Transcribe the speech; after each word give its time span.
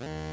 Mm-hmm. 0.00 0.29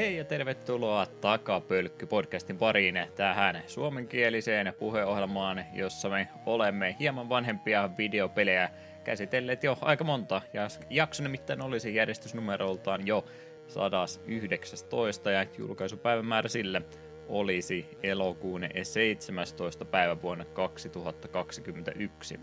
Hei 0.00 0.16
ja 0.16 0.24
tervetuloa 0.24 1.06
Takapölkky 1.06 2.06
podcastin 2.06 2.58
pariin 2.58 3.06
tähän 3.16 3.62
suomenkieliseen 3.66 4.72
puheohjelmaan, 4.78 5.64
jossa 5.72 6.08
me 6.08 6.28
olemme 6.46 6.96
hieman 7.00 7.28
vanhempia 7.28 7.90
videopelejä 7.98 8.70
käsitelleet 9.04 9.64
jo 9.64 9.78
aika 9.80 10.04
monta. 10.04 10.42
Ja 10.52 10.68
jakso 10.90 11.22
nimittäin 11.22 11.62
olisi 11.62 11.94
järjestysnumeroltaan 11.94 13.06
jo 13.06 13.24
119 13.68 15.30
ja 15.30 15.46
julkaisupäivämäärä 15.58 16.48
sille 16.48 16.82
olisi 17.28 17.98
elokuun 18.02 18.62
17. 18.82 19.84
päivä 19.84 20.22
vuonna 20.22 20.44
2021. 20.44 22.40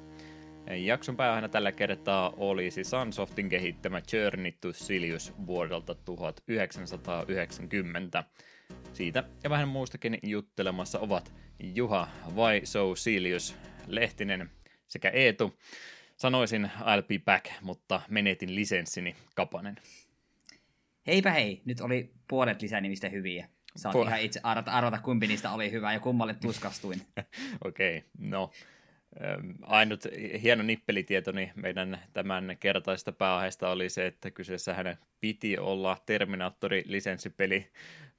Jakson 0.75 1.17
pääaiheena 1.17 1.49
tällä 1.49 1.71
kertaa 1.71 2.33
olisi 2.37 2.83
Sunsoftin 2.83 3.49
kehittämä 3.49 4.01
Journey 4.13 4.51
to 4.51 4.73
Silius 4.73 5.33
vuodelta 5.45 5.95
1990. 5.95 8.23
Siitä 8.93 9.23
ja 9.43 9.49
vähän 9.49 9.67
muustakin 9.67 10.19
juttelemassa 10.23 10.99
ovat 10.99 11.33
Juha 11.59 12.07
vai 12.35 12.61
So 12.63 12.95
Silius 12.95 13.55
Lehtinen 13.87 14.49
sekä 14.87 15.09
Eetu. 15.09 15.59
Sanoisin 16.15 16.71
I'll 16.79 17.03
be 17.07 17.19
back, 17.25 17.45
mutta 17.61 18.01
menetin 18.09 18.55
lisenssini 18.55 19.15
Kapanen. 19.35 19.75
Heipä 21.07 21.31
hei, 21.31 21.61
nyt 21.65 21.81
oli 21.81 22.11
puolet 22.27 22.61
lisänimistä 22.61 23.09
hyviä. 23.09 23.49
Saat 23.75 23.95
po- 23.95 24.07
ihan 24.07 24.21
itse 24.21 24.39
arvata, 24.43 24.71
arvata, 24.71 24.99
kumpi 24.99 25.27
niistä 25.27 25.51
oli 25.51 25.71
hyvä 25.71 25.93
ja 25.93 25.99
kummalle 25.99 26.33
tuskastuin. 26.33 27.01
Okei, 27.65 27.97
okay, 27.97 28.09
no 28.19 28.51
Ainut 29.61 30.03
hieno 30.41 30.63
nippelitietoni 30.63 31.51
meidän 31.55 31.99
tämän 32.13 32.57
kertaista 32.59 33.11
pääaiheesta 33.11 33.69
oli 33.69 33.89
se, 33.89 34.05
että 34.05 34.31
kyseessä 34.31 34.73
hänen 34.73 34.97
piti 35.19 35.57
olla 35.57 35.97
Terminaattori-lisenssipeli. 36.05 37.71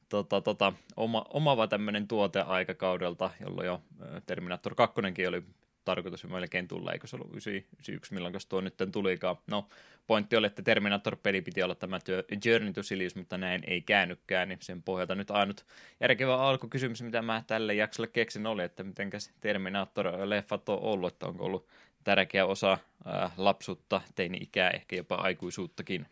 Tota, 0.09 0.41
tota, 0.41 0.73
oma, 0.97 1.25
omava 1.31 1.67
tämmöinen 1.67 2.09
tuote 2.09 2.41
aikakaudelta, 2.41 3.31
jolloin 3.41 3.67
jo 3.67 3.83
Terminator 4.27 4.75
2 4.75 5.01
oli 5.29 5.43
tarkoitus 5.89 6.25
melkein 6.25 6.69
tulla, 6.69 6.93
eikö 6.93 7.07
se 7.07 7.17
ollut 7.17 7.31
91, 7.31 8.15
milloin 8.15 8.35
tuo 8.49 8.61
nyt 8.61 8.75
tulikaan. 8.93 9.37
No, 9.47 9.69
pointti 10.07 10.37
oli, 10.37 10.47
että 10.47 10.63
Terminator-peli 10.63 11.41
piti 11.41 11.63
olla 11.63 11.75
tämä 11.75 11.99
Journey 12.45 12.73
to 12.73 12.83
Silius, 12.83 13.17
mutta 13.17 13.39
näin 13.39 13.63
ei 13.67 13.83
käynytkään, 13.83 14.49
niin 14.49 14.59
sen 14.63 14.83
pohjalta 14.83 15.15
nyt 15.15 15.31
ainut 15.31 15.67
järkevä 16.01 16.37
alkukysymys, 16.37 17.03
mitä 17.03 17.23
mä 17.23 17.43
tälle 17.47 17.75
jaksolle 17.75 18.09
keksin, 18.09 18.47
oli, 18.47 18.63
että 18.63 18.85
mitenkäs 18.85 19.33
Terminator-leffat 19.41 20.69
on 20.69 20.81
ollut, 20.81 21.13
että 21.13 21.27
onko 21.27 21.45
ollut 21.45 21.69
tärkeä 22.05 22.47
osa 22.47 22.79
ää, 23.05 23.31
lapsuutta, 23.37 24.01
teini-ikää, 24.15 24.71
ehkä 24.71 24.97
jopa 24.97 25.15
aikuisuuttakin. 25.15 26.07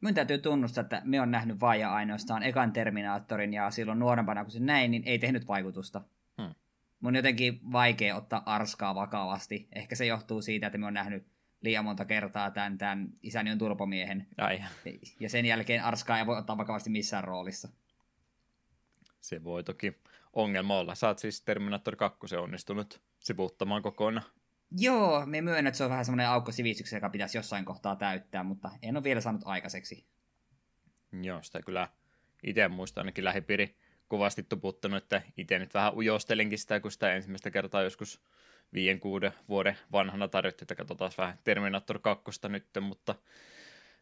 Minun 0.00 0.14
täytyy 0.14 0.38
tunnustaa, 0.38 0.82
että 0.82 1.02
me 1.04 1.20
on 1.20 1.30
nähnyt 1.30 1.60
vain 1.60 1.80
ja 1.80 1.94
ainoastaan 1.94 2.42
ekan 2.42 2.72
Terminaattorin 2.72 3.54
ja 3.54 3.70
silloin 3.70 3.98
nuorempana 3.98 4.44
kun 4.44 4.50
se 4.50 4.60
näin, 4.60 4.90
niin 4.90 5.02
ei 5.06 5.18
tehnyt 5.18 5.48
vaikutusta 5.48 6.00
mun 7.02 7.16
jotenkin 7.16 7.60
vaikea 7.72 8.16
ottaa 8.16 8.42
Arskaa 8.46 8.94
vakavasti. 8.94 9.68
Ehkä 9.72 9.96
se 9.96 10.06
johtuu 10.06 10.42
siitä, 10.42 10.66
että 10.66 10.78
mä 10.78 10.86
oon 10.86 10.94
nähnyt 10.94 11.26
liian 11.60 11.84
monta 11.84 12.04
kertaa 12.04 12.50
tämän, 12.50 12.78
tämän 12.78 13.08
isäni 13.22 13.50
on 13.50 13.58
turpomiehen. 13.58 14.26
Ai. 14.38 14.64
Ja 15.20 15.28
sen 15.28 15.46
jälkeen 15.46 15.84
Arskaa 15.84 16.18
ei 16.18 16.26
voi 16.26 16.38
ottaa 16.38 16.58
vakavasti 16.58 16.90
missään 16.90 17.24
roolissa. 17.24 17.68
Se 19.20 19.44
voi 19.44 19.64
toki 19.64 20.00
ongelma 20.32 20.78
olla. 20.78 20.94
Sä 20.94 21.08
oot 21.08 21.18
siis 21.18 21.42
Terminator 21.42 21.96
2 21.96 22.36
onnistunut 22.36 23.02
sivuuttamaan 23.18 23.82
kokonaan. 23.82 24.26
Joo, 24.78 25.26
me 25.26 25.40
myönnän, 25.40 25.66
että 25.66 25.78
se 25.78 25.84
on 25.84 25.90
vähän 25.90 26.04
semmoinen 26.04 26.28
aukko 26.28 26.52
sivistyksessä, 26.52 26.96
joka 26.96 27.10
pitäisi 27.10 27.38
jossain 27.38 27.64
kohtaa 27.64 27.96
täyttää, 27.96 28.42
mutta 28.42 28.70
en 28.82 28.96
ole 28.96 29.04
vielä 29.04 29.20
saanut 29.20 29.42
aikaiseksi. 29.44 30.06
Joo, 31.22 31.42
sitä 31.42 31.62
kyllä 31.62 31.88
itse 32.42 32.68
muistan 32.68 33.02
ainakin 33.02 33.24
lähipiiri 33.24 33.76
kovasti 34.12 34.42
tuputtanut, 34.42 35.02
että 35.02 35.22
itse 35.36 35.58
nyt 35.58 35.74
vähän 35.74 35.94
ujostelinkin 35.94 36.58
sitä, 36.58 36.80
kun 36.80 36.90
sitä 36.90 37.14
ensimmäistä 37.14 37.50
kertaa 37.50 37.82
joskus 37.82 38.20
viien 38.74 39.00
kuuden 39.00 39.32
vuoden 39.48 39.78
vanhana 39.92 40.28
tarjottiin, 40.28 40.64
että 40.64 40.74
katsotaan 40.74 41.12
vähän 41.18 41.38
Terminator 41.44 41.98
2 41.98 42.24
nyt, 42.48 42.66
mutta 42.80 43.14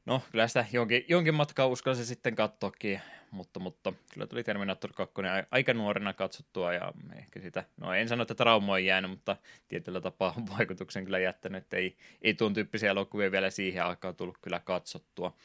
no 0.06 0.22
kyllä 0.31 0.48
sitä 0.48 0.66
jonkin, 0.72 1.04
jonkin 1.09 1.34
matkaa 1.34 1.66
uskalsi 1.66 2.06
sitten 2.06 2.34
katsoakin, 2.34 3.00
mutta, 3.31 3.60
mutta 3.60 3.93
kyllä 4.12 4.26
tuli 4.26 4.44
Terminator 4.44 4.93
2 4.93 5.15
aika 5.50 5.75
nuorena 5.75 6.12
katsottua 6.12 6.72
ja 6.72 6.92
ehkä 7.16 7.41
sitä, 7.41 7.65
no 7.77 7.94
en 7.94 8.09
sano, 8.09 8.22
että 8.22 8.34
trauma 8.34 8.72
on 8.72 8.84
jäänyt, 8.84 9.10
mutta 9.10 9.37
tietyllä 9.69 10.00
tapaa 10.00 10.34
vaikutuksen 10.59 11.04
kyllä 11.04 11.19
jättänyt, 11.19 11.62
että 11.62 11.77
ei, 11.77 11.97
ei 12.22 12.34
tuon 12.34 12.54
tyyppisiä 12.54 12.91
elokuvia 12.91 13.32
vielä 13.32 13.50
siihen 13.50 13.84
aikaan 13.84 14.16
tullut 14.16 14.38
kyllä 14.42 14.60
katsottua. 14.60 15.37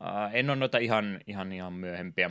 Uh, 0.00 0.06
en 0.32 0.50
ole 0.50 0.56
noita 0.56 0.78
ihan, 0.78 1.20
ihan, 1.26 1.52
ihan 1.52 1.72
myöhempiä 1.72 2.30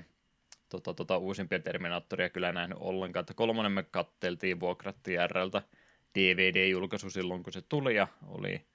tota, 0.70 0.94
tota, 0.94 1.18
uusimpia 1.18 1.60
Terminaattoria 1.60 2.30
kyllä 2.30 2.52
nähnyt 2.52 2.78
ollenkaan. 2.82 3.22
Että 3.22 3.34
kolmonen 3.34 3.72
me 3.72 3.84
katteltiin, 3.84 4.60
vuokrattiin 4.60 5.30
RLtä 5.30 5.62
DVD-julkaisu 6.20 7.10
silloin, 7.10 7.44
kun 7.44 7.54
se 7.54 7.62
tuli, 7.62 7.96
ja 7.96 8.08
oli, 8.28 8.66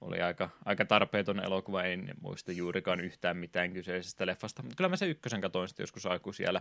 oli 0.00 0.22
aika, 0.22 0.50
aika 0.64 0.84
tarpeeton 0.84 1.44
elokuva, 1.44 1.82
en 1.82 2.14
muista 2.20 2.52
juurikaan 2.52 3.00
yhtään 3.00 3.36
mitään 3.36 3.72
kyseisestä 3.72 4.26
leffasta, 4.26 4.62
mutta 4.62 4.76
kyllä 4.76 4.88
mä 4.88 4.96
se 4.96 5.06
ykkösen 5.06 5.40
katoin 5.40 5.68
sitten 5.68 5.82
joskus 5.82 6.36
siellä 6.36 6.60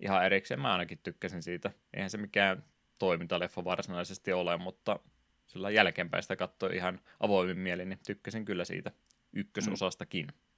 ihan 0.00 0.26
erikseen, 0.26 0.60
mä 0.60 0.72
ainakin 0.72 0.98
tykkäsin 1.02 1.42
siitä. 1.42 1.70
Eihän 1.94 2.10
se 2.10 2.18
mikään 2.18 2.64
toimintaleffa 2.98 3.64
varsinaisesti 3.64 4.32
ole, 4.32 4.56
mutta 4.56 4.98
sillä 5.46 5.70
jälkeenpäin 5.70 6.22
sitä 6.22 6.36
katsoi 6.36 6.76
ihan 6.76 7.00
avoimin 7.20 7.58
mielin, 7.58 7.88
niin 7.88 7.98
tykkäsin 8.06 8.44
kyllä 8.44 8.64
siitä 8.64 8.90
ykkösosastakin. 9.32 10.26
Mm. 10.26 10.49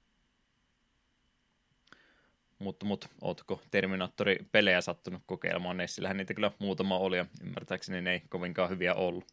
Mutta, 2.63 2.85
mutta 2.85 3.09
ootko 3.21 3.61
Terminaattori-pelejä 3.71 4.81
sattunut 4.81 5.23
kokeilemaan? 5.25 5.77
Nessillähän 5.77 6.17
niitä 6.17 6.33
kyllä 6.33 6.51
muutama 6.59 6.97
oli 6.97 7.17
ja 7.17 7.25
ymmärtääkseni 7.43 8.01
ne 8.01 8.11
ei 8.11 8.21
kovinkaan 8.29 8.69
hyviä 8.69 8.93
ollut. 8.93 9.25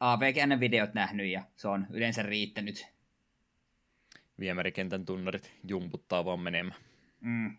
AVGN 0.00 0.60
videot 0.60 0.94
nähnyt 0.94 1.26
ja 1.26 1.42
se 1.56 1.68
on 1.68 1.86
yleensä 1.90 2.22
riittänyt. 2.22 2.86
Viemärikentän 4.40 5.04
tunnarit 5.06 5.52
jumputtaa 5.68 6.24
vaan 6.24 6.40
menemään. 6.40 6.80
Mm. 7.20 7.56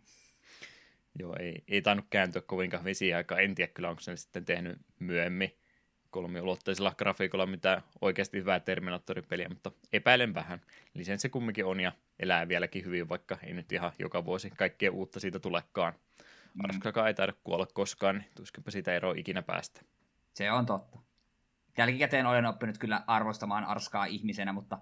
Joo, 1.19 1.35
ei, 1.39 1.63
ei 1.67 1.81
tainnut 1.81 2.05
kääntyä 2.09 2.41
kovinkaan 2.41 2.83
vesiaikaa. 2.83 3.39
En 3.39 3.55
tiedä 3.55 3.71
kyllä, 3.73 3.89
onko 3.89 4.01
se 4.01 4.17
sitten 4.17 4.45
tehnyt 4.45 4.77
myöhemmin 4.99 5.57
kolmiulotteisella 6.17 6.93
grafiikolla 6.97 7.45
mitä 7.45 7.81
oikeasti 8.01 8.37
hyvää 8.37 8.59
Terminaattori-peliä, 8.59 9.49
mutta 9.49 9.71
epäilen 9.93 10.33
vähän. 10.33 10.61
Lisenssi 10.93 11.29
kumminkin 11.29 11.65
on 11.65 11.79
ja 11.79 11.91
elää 12.19 12.47
vieläkin 12.47 12.85
hyvin, 12.85 13.09
vaikka 13.09 13.37
ei 13.43 13.53
nyt 13.53 13.71
ihan 13.71 13.91
joka 13.99 14.25
vuosi 14.25 14.49
kaikkea 14.49 14.91
uutta 14.91 15.19
siitä 15.19 15.39
tulekaan. 15.39 15.93
Mm. 15.93 16.65
Arskakaan 16.65 17.07
ei 17.07 17.13
taida 17.13 17.33
kuolla 17.43 17.67
koskaan, 17.73 18.17
niin 18.17 18.27
tuskinpä 18.35 18.71
siitä 18.71 18.93
eroa 18.93 19.13
ikinä 19.17 19.41
päästä. 19.41 19.81
Se 20.33 20.51
on 20.51 20.65
totta. 20.65 20.99
Jälkikäteen 21.77 22.25
olen 22.25 22.45
oppinut 22.45 22.77
kyllä 22.77 23.03
arvostamaan 23.07 23.65
Arskaa 23.65 24.05
ihmisenä, 24.05 24.53
mutta 24.53 24.77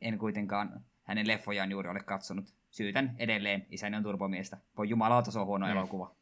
en 0.00 0.18
kuitenkaan 0.18 0.84
hänen 1.02 1.28
leffojaan 1.28 1.70
juuri 1.70 1.88
ole 1.88 2.00
katsonut. 2.00 2.54
Syytän 2.70 3.14
edelleen 3.18 3.66
isäni 3.70 3.96
on 3.96 4.02
turbomiestä. 4.02 4.56
Voi 4.76 4.88
jumalauta, 4.88 5.30
se 5.30 5.38
on 5.38 5.46
huono 5.46 5.66
mm. 5.66 5.72
elokuva. 5.72 6.14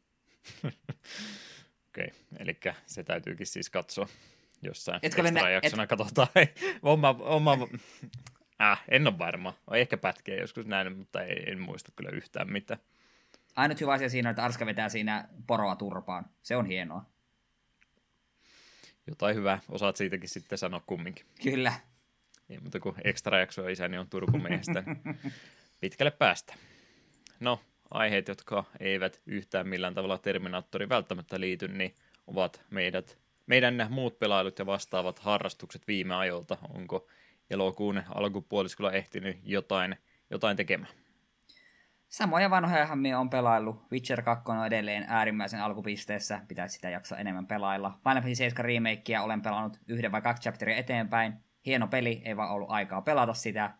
Okei, 1.93 2.05
okay. 2.05 2.19
eli 2.39 2.59
se 2.85 3.03
täytyykin 3.03 3.47
siis 3.47 3.69
katsoa 3.69 4.07
jossain 4.61 4.99
Etkö 5.03 5.21
extra 5.21 5.49
jaksona 5.49 5.83
et... 5.83 5.89
katsotaan. 5.89 6.27
oma, 6.81 7.15
oma, 7.19 7.57
äh, 8.61 8.83
en 8.87 9.07
ole 9.07 9.17
varma. 9.17 9.53
On 9.67 9.77
ehkä 9.77 9.97
pätkiä 9.97 10.35
joskus 10.35 10.65
näin, 10.65 10.97
mutta 10.97 11.21
ei, 11.21 11.51
en 11.51 11.61
muista 11.61 11.91
kyllä 11.95 12.09
yhtään 12.09 12.51
mitään. 12.51 12.79
Ainut 13.55 13.81
hyvä 13.81 13.93
asia 13.93 14.09
siinä 14.09 14.29
on, 14.29 14.31
että 14.31 14.43
Arska 14.43 14.65
vetää 14.65 14.89
siinä 14.89 15.27
poroa 15.47 15.75
turpaan. 15.75 16.25
Se 16.43 16.55
on 16.55 16.65
hienoa. 16.65 17.05
Jotain 19.07 19.35
hyvää. 19.35 19.59
Osaat 19.69 19.95
siitäkin 19.95 20.29
sitten 20.29 20.57
sanoa 20.57 20.83
kumminkin. 20.87 21.25
Kyllä. 21.43 21.73
Ei 22.49 22.59
muuta 22.59 22.79
kuin 22.79 22.95
ekstra 23.03 23.39
jaksoa 23.39 23.69
isäni 23.69 23.97
on 23.97 24.09
turpumiehestä. 24.09 24.83
Pitkälle 25.81 26.11
päästä. 26.11 26.53
No, 27.39 27.59
aiheet, 27.93 28.27
jotka 28.27 28.63
eivät 28.79 29.21
yhtään 29.25 29.67
millään 29.67 29.93
tavalla 29.93 30.17
Terminaattori 30.17 30.89
välttämättä 30.89 31.39
liity, 31.39 31.67
niin 31.67 31.95
ovat 32.27 32.61
meidät, 32.69 33.17
meidän 33.45 33.87
muut 33.89 34.19
pelailut 34.19 34.59
ja 34.59 34.65
vastaavat 34.65 35.19
harrastukset 35.19 35.87
viime 35.87 36.15
ajolta. 36.15 36.57
Onko 36.73 37.07
elokuun 37.49 38.03
alkupuoliskolla 38.15 38.91
ehtinyt 38.91 39.39
jotain, 39.43 39.95
jotain 40.29 40.57
tekemään? 40.57 40.91
Samoja 42.09 42.49
vanhojahan 42.49 42.99
minä 42.99 43.19
on 43.19 43.29
pelaillut. 43.29 43.91
Witcher 43.91 44.21
2 44.21 44.51
on 44.51 44.65
edelleen 44.65 45.05
äärimmäisen 45.07 45.61
alkupisteessä, 45.61 46.41
pitäisi 46.47 46.75
sitä 46.75 46.89
jaksaa 46.89 47.17
enemmän 47.17 47.47
pelailla. 47.47 47.89
Final 47.89 48.21
Fantasy 48.21 48.35
7 48.35 48.65
remakea 48.65 49.21
olen 49.21 49.41
pelannut 49.41 49.79
yhden 49.87 50.11
vai 50.11 50.21
kaksi 50.21 50.43
chapteria 50.43 50.77
eteenpäin. 50.77 51.33
Hieno 51.65 51.87
peli, 51.87 52.21
ei 52.25 52.37
vaan 52.37 52.51
ollut 52.51 52.71
aikaa 52.71 53.01
pelata 53.01 53.33
sitä. 53.33 53.71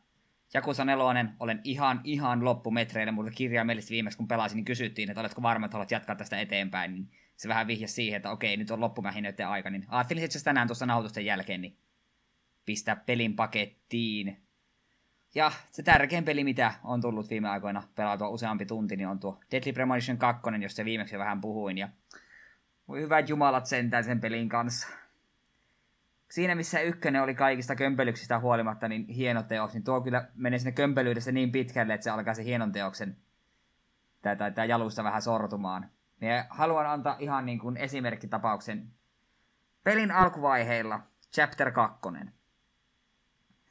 Jakusa 0.53 0.85
4 0.85 1.05
olen 1.39 1.61
ihan, 1.63 2.01
ihan 2.03 2.45
loppumetreille, 2.45 3.11
mutta 3.11 3.31
kirjaimellisesti 3.31 3.93
viimeksi 3.93 4.17
kun 4.17 4.27
pelasin, 4.27 4.55
niin 4.55 4.65
kysyttiin, 4.65 5.09
että 5.09 5.19
oletko 5.19 5.41
varma, 5.41 5.65
että 5.65 5.75
haluat 5.75 5.91
jatkaa 5.91 6.15
tästä 6.15 6.39
eteenpäin, 6.39 6.93
niin 6.93 7.09
se 7.35 7.49
vähän 7.49 7.67
vihjasi 7.67 7.93
siihen, 7.93 8.17
että 8.17 8.31
okei, 8.31 8.57
nyt 8.57 8.71
on 8.71 8.81
loppumähinöiden 8.81 9.47
aika, 9.47 9.69
niin 9.69 9.85
ajattelin 9.87 10.23
että 10.23 10.39
tänään 10.43 10.67
tuossa 10.67 10.85
nautusten 10.85 11.25
jälkeen, 11.25 11.61
niin 11.61 11.77
pistää 12.65 12.95
pelin 12.95 13.35
pakettiin. 13.35 14.43
Ja 15.35 15.51
se 15.71 15.83
tärkein 15.83 16.25
peli, 16.25 16.43
mitä 16.43 16.73
on 16.83 17.01
tullut 17.01 17.29
viime 17.29 17.49
aikoina 17.49 17.83
pelautua 17.95 18.29
useampi 18.29 18.65
tunti, 18.65 18.95
niin 18.95 19.07
on 19.07 19.19
tuo 19.19 19.39
Deadly 19.51 19.73
Premonition 19.73 20.17
2, 20.17 20.41
josta 20.61 20.85
viimeksi 20.85 21.17
vähän 21.17 21.41
puhuin. 21.41 21.77
Ja 21.77 21.89
voi 22.87 23.01
hyvät 23.01 23.29
jumalat 23.29 23.65
sentään 23.65 24.03
sen 24.03 24.21
pelin 24.21 24.49
kanssa. 24.49 24.87
Siinä 26.33 26.55
missä 26.55 26.79
ykkönen 26.79 27.21
oli 27.21 27.35
kaikista 27.35 27.75
kömpelyksistä 27.75 28.39
huolimatta 28.39 28.87
niin 28.87 29.07
hieno 29.07 29.43
teos, 29.43 29.73
niin 29.73 29.83
tuo 29.83 30.01
kyllä 30.01 30.27
menee 30.35 30.59
sinne 30.59 30.71
kömpelyydessä 30.71 31.31
niin 31.31 31.51
pitkälle, 31.51 31.93
että 31.93 32.03
se 32.03 32.09
alkaa 32.09 32.33
se 32.33 32.43
hienon 32.43 32.71
teoksen 32.71 33.17
tämä 34.21 34.65
jalusta 34.65 35.03
vähän 35.03 35.21
sortumaan. 35.21 35.89
Ja 36.21 36.45
haluan 36.49 36.85
antaa 36.85 37.15
ihan 37.19 37.45
niin 37.45 37.59
kuin 37.59 37.77
esimerkkitapauksen 37.77 38.87
pelin 39.83 40.11
alkuvaiheilla, 40.11 40.99
chapter 41.33 41.71
2. 41.71 41.99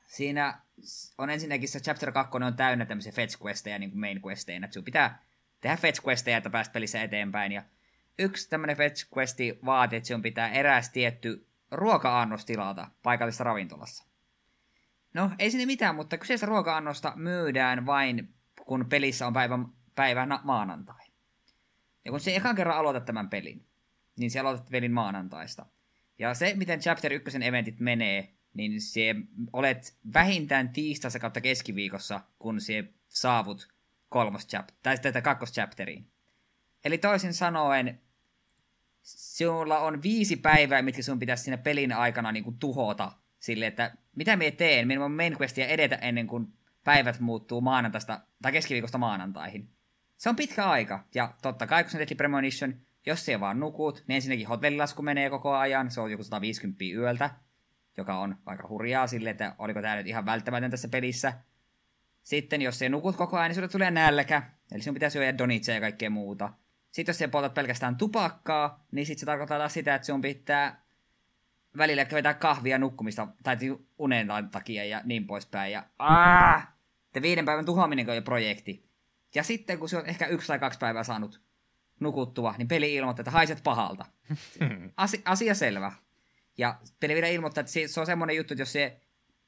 Siinä 0.07 0.61
on 1.19 1.31
ensinnäkin 1.31 1.69
se 1.69 1.81
chapter 1.81 2.13
2 2.13 2.37
on 2.37 2.57
täynnä 2.57 2.87
tämmöisiä 2.87 3.13
fetch 3.13 3.45
questeja 3.45 3.79
niin 3.79 3.91
kuin 3.91 4.01
main 4.01 4.23
questeina, 4.27 4.69
sun 4.71 4.85
pitää 4.85 5.23
tehdä 5.61 5.77
fetch 5.77 6.07
questeja, 6.07 6.37
että 6.37 6.51
pääst 6.51 6.73
pelissä 6.73 7.03
eteenpäin. 7.03 7.53
Ja 7.53 7.63
yksi 8.19 8.51
tämmöinen 8.51 8.77
fetch 8.77 9.07
questi 9.17 9.59
vaatii, 9.65 9.97
että 9.97 10.07
sun 10.07 10.23
pitää 10.23 10.49
eräs 10.49 10.91
tietty 10.91 11.52
ruoka-annos 11.73 12.45
tilata 12.45 12.89
paikallisessa 13.03 13.45
ravintolassa. 13.45 14.05
No, 15.15 15.31
ei 15.39 15.51
sinne 15.51 15.67
mitään, 15.67 15.95
mutta 15.95 16.19
kyseessä 16.19 16.47
ruoka-annosta 16.47 17.13
myydään 17.17 17.87
vain, 17.87 18.35
kun 18.67 18.87
pelissä 18.89 19.27
on 19.27 19.33
päivä, 19.33 19.59
päivä 19.95 20.27
maanantai. 20.45 21.07
Ja 22.05 22.11
kun 22.11 22.21
se 22.21 22.37
ekan 22.37 22.57
kerran 22.57 22.77
aloitat 22.77 23.05
tämän 23.05 23.31
pelin, 23.31 23.67
niin 24.19 24.31
se 24.31 24.41
aloitat 24.41 24.71
pelin 24.71 24.93
maanantaista. 24.93 25.67
Ja 26.19 26.35
se, 26.35 26.55
miten 26.57 26.81
Chapter 26.81 27.13
1 27.13 27.39
eventit 27.45 27.81
menee, 27.81 28.35
niin 28.55 28.81
se 28.81 29.15
olet 29.53 29.99
vähintään 30.15 30.69
tiistaissa 30.69 31.19
kautta 31.19 31.41
keskiviikossa, 31.41 32.21
kun 32.39 32.61
se 32.61 32.85
saavut 33.09 33.69
kolmos 34.09 34.47
chap- 34.47 34.75
tai 34.83 34.99
tätä 34.99 35.23
chapteriin. 35.53 36.11
Eli 36.85 36.99
toisin 36.99 37.35
sanoen, 37.35 38.01
sinulla 39.03 39.79
on 39.79 40.03
viisi 40.03 40.37
päivää, 40.37 40.83
mitkä 40.83 41.03
sun 41.03 41.19
pitäisi 41.19 41.45
siinä 41.45 41.59
pelin 41.59 41.93
aikana 41.93 42.33
niin 42.33 42.45
kuin 42.45 42.59
tuhota 42.59 43.13
sille, 43.39 43.67
että 43.67 43.97
mitä 44.17 44.37
me 44.37 44.51
teen, 44.51 44.87
minun 44.87 45.05
on 45.05 45.13
main 45.13 45.37
questia 45.41 45.67
edetä 45.67 45.97
ennen 45.97 46.27
kuin 46.27 46.47
päivät 46.85 47.21
muuttuu 47.21 47.61
maanantaista 47.61 48.21
tai 48.43 48.53
keskiviikosta 48.53 48.99
maanantaihin. 48.99 49.69
Se 50.17 50.29
on 50.29 50.37
pitkä 50.37 50.65
aika, 50.65 51.05
ja 51.15 51.35
totta 51.43 51.67
kai 51.67 51.85
kun 51.85 51.91
se 51.91 51.99
on 51.99 52.17
Premonition, 52.17 52.75
jos 53.07 53.25
se 53.25 53.41
vaan 53.41 53.61
nukut, 53.61 54.05
niin 54.09 54.15
ensinnäkin 54.15 54.47
hotellilasku 54.47 55.03
menee 55.03 55.31
koko 55.31 55.55
ajan, 55.55 55.91
se 55.91 56.01
on 56.01 56.11
joku 56.11 56.25
150 56.25 56.85
yöltä, 56.85 57.31
joka 57.97 58.19
on 58.19 58.37
aika 58.47 58.69
hurjaa 58.69 59.07
sille, 59.07 59.31
että 59.31 59.55
oliko 59.59 59.83
tämä 59.83 59.97
nyt 59.97 60.07
ihan 60.07 60.27
välttämätön 60.27 60.71
tässä 60.71 60.89
pelissä. 60.89 61.33
Sitten 62.23 62.63
jos 62.63 62.79
se 62.79 62.89
nukut 62.89 63.17
koko 63.17 63.37
ajan, 63.37 63.49
niin 63.49 63.55
sulle 63.55 63.69
tulee 63.69 63.91
nälkä, 63.91 64.43
eli 64.73 64.83
sinun 64.83 64.95
pitää 64.95 65.11
syödä 65.11 65.39
donitseja 65.39 65.77
ja 65.77 65.81
kaikkea 65.81 66.11
muuta. 66.11 66.53
Sitten 66.93 67.13
jos 67.13 67.19
se 67.19 67.29
poltat 67.29 67.55
pelkästään 67.55 67.97
tupakkaa, 67.97 68.85
niin 68.93 69.07
sitten 69.07 69.21
se 69.21 69.27
tarkoittaa 69.27 69.59
taas 69.59 69.75
sitä, 69.75 69.95
että 69.95 70.07
sinun 70.07 70.21
pitää 70.21 70.83
välillä 71.77 72.07
vetää 72.13 72.35
kahvia 72.35 72.79
nukkumista 72.79 73.29
tai 73.43 73.57
unen 73.99 74.29
takia 74.51 74.85
ja 74.85 75.01
niin 75.05 75.27
poispäin. 75.27 75.73
Ja 75.73 75.87
aah, 75.99 76.69
te 77.13 77.23
viiden 77.23 77.45
päivän 77.45 77.65
tuhoaminen 77.65 78.11
on 78.11 78.17
jo 78.17 78.23
projekti. 78.23 78.89
Ja 79.35 79.43
sitten 79.43 79.79
kun 79.79 79.89
se 79.89 79.97
on 79.97 80.07
ehkä 80.07 80.27
yksi 80.27 80.47
tai 80.47 80.59
kaksi 80.59 80.79
päivää 80.79 81.05
saanut 81.05 81.41
nukuttua, 82.01 82.55
niin 82.59 82.69
peli 82.69 82.95
ilmoittaa, 82.95 83.23
että 83.23 83.31
haiset 83.31 83.61
pahalta. 83.65 84.07
Asi- 84.97 85.23
asia 85.25 85.55
selvä. 85.55 85.93
Ja 86.59 86.79
peli 87.01 87.15
vielä 87.15 87.29
ilmoittaa, 87.29 87.61
että 87.61 87.73
se 87.87 88.01
on 88.01 88.07
semmoinen 88.07 88.37
juttu, 88.37 88.55
että 88.55 88.63
jos 88.63 88.73
se 88.73 89.01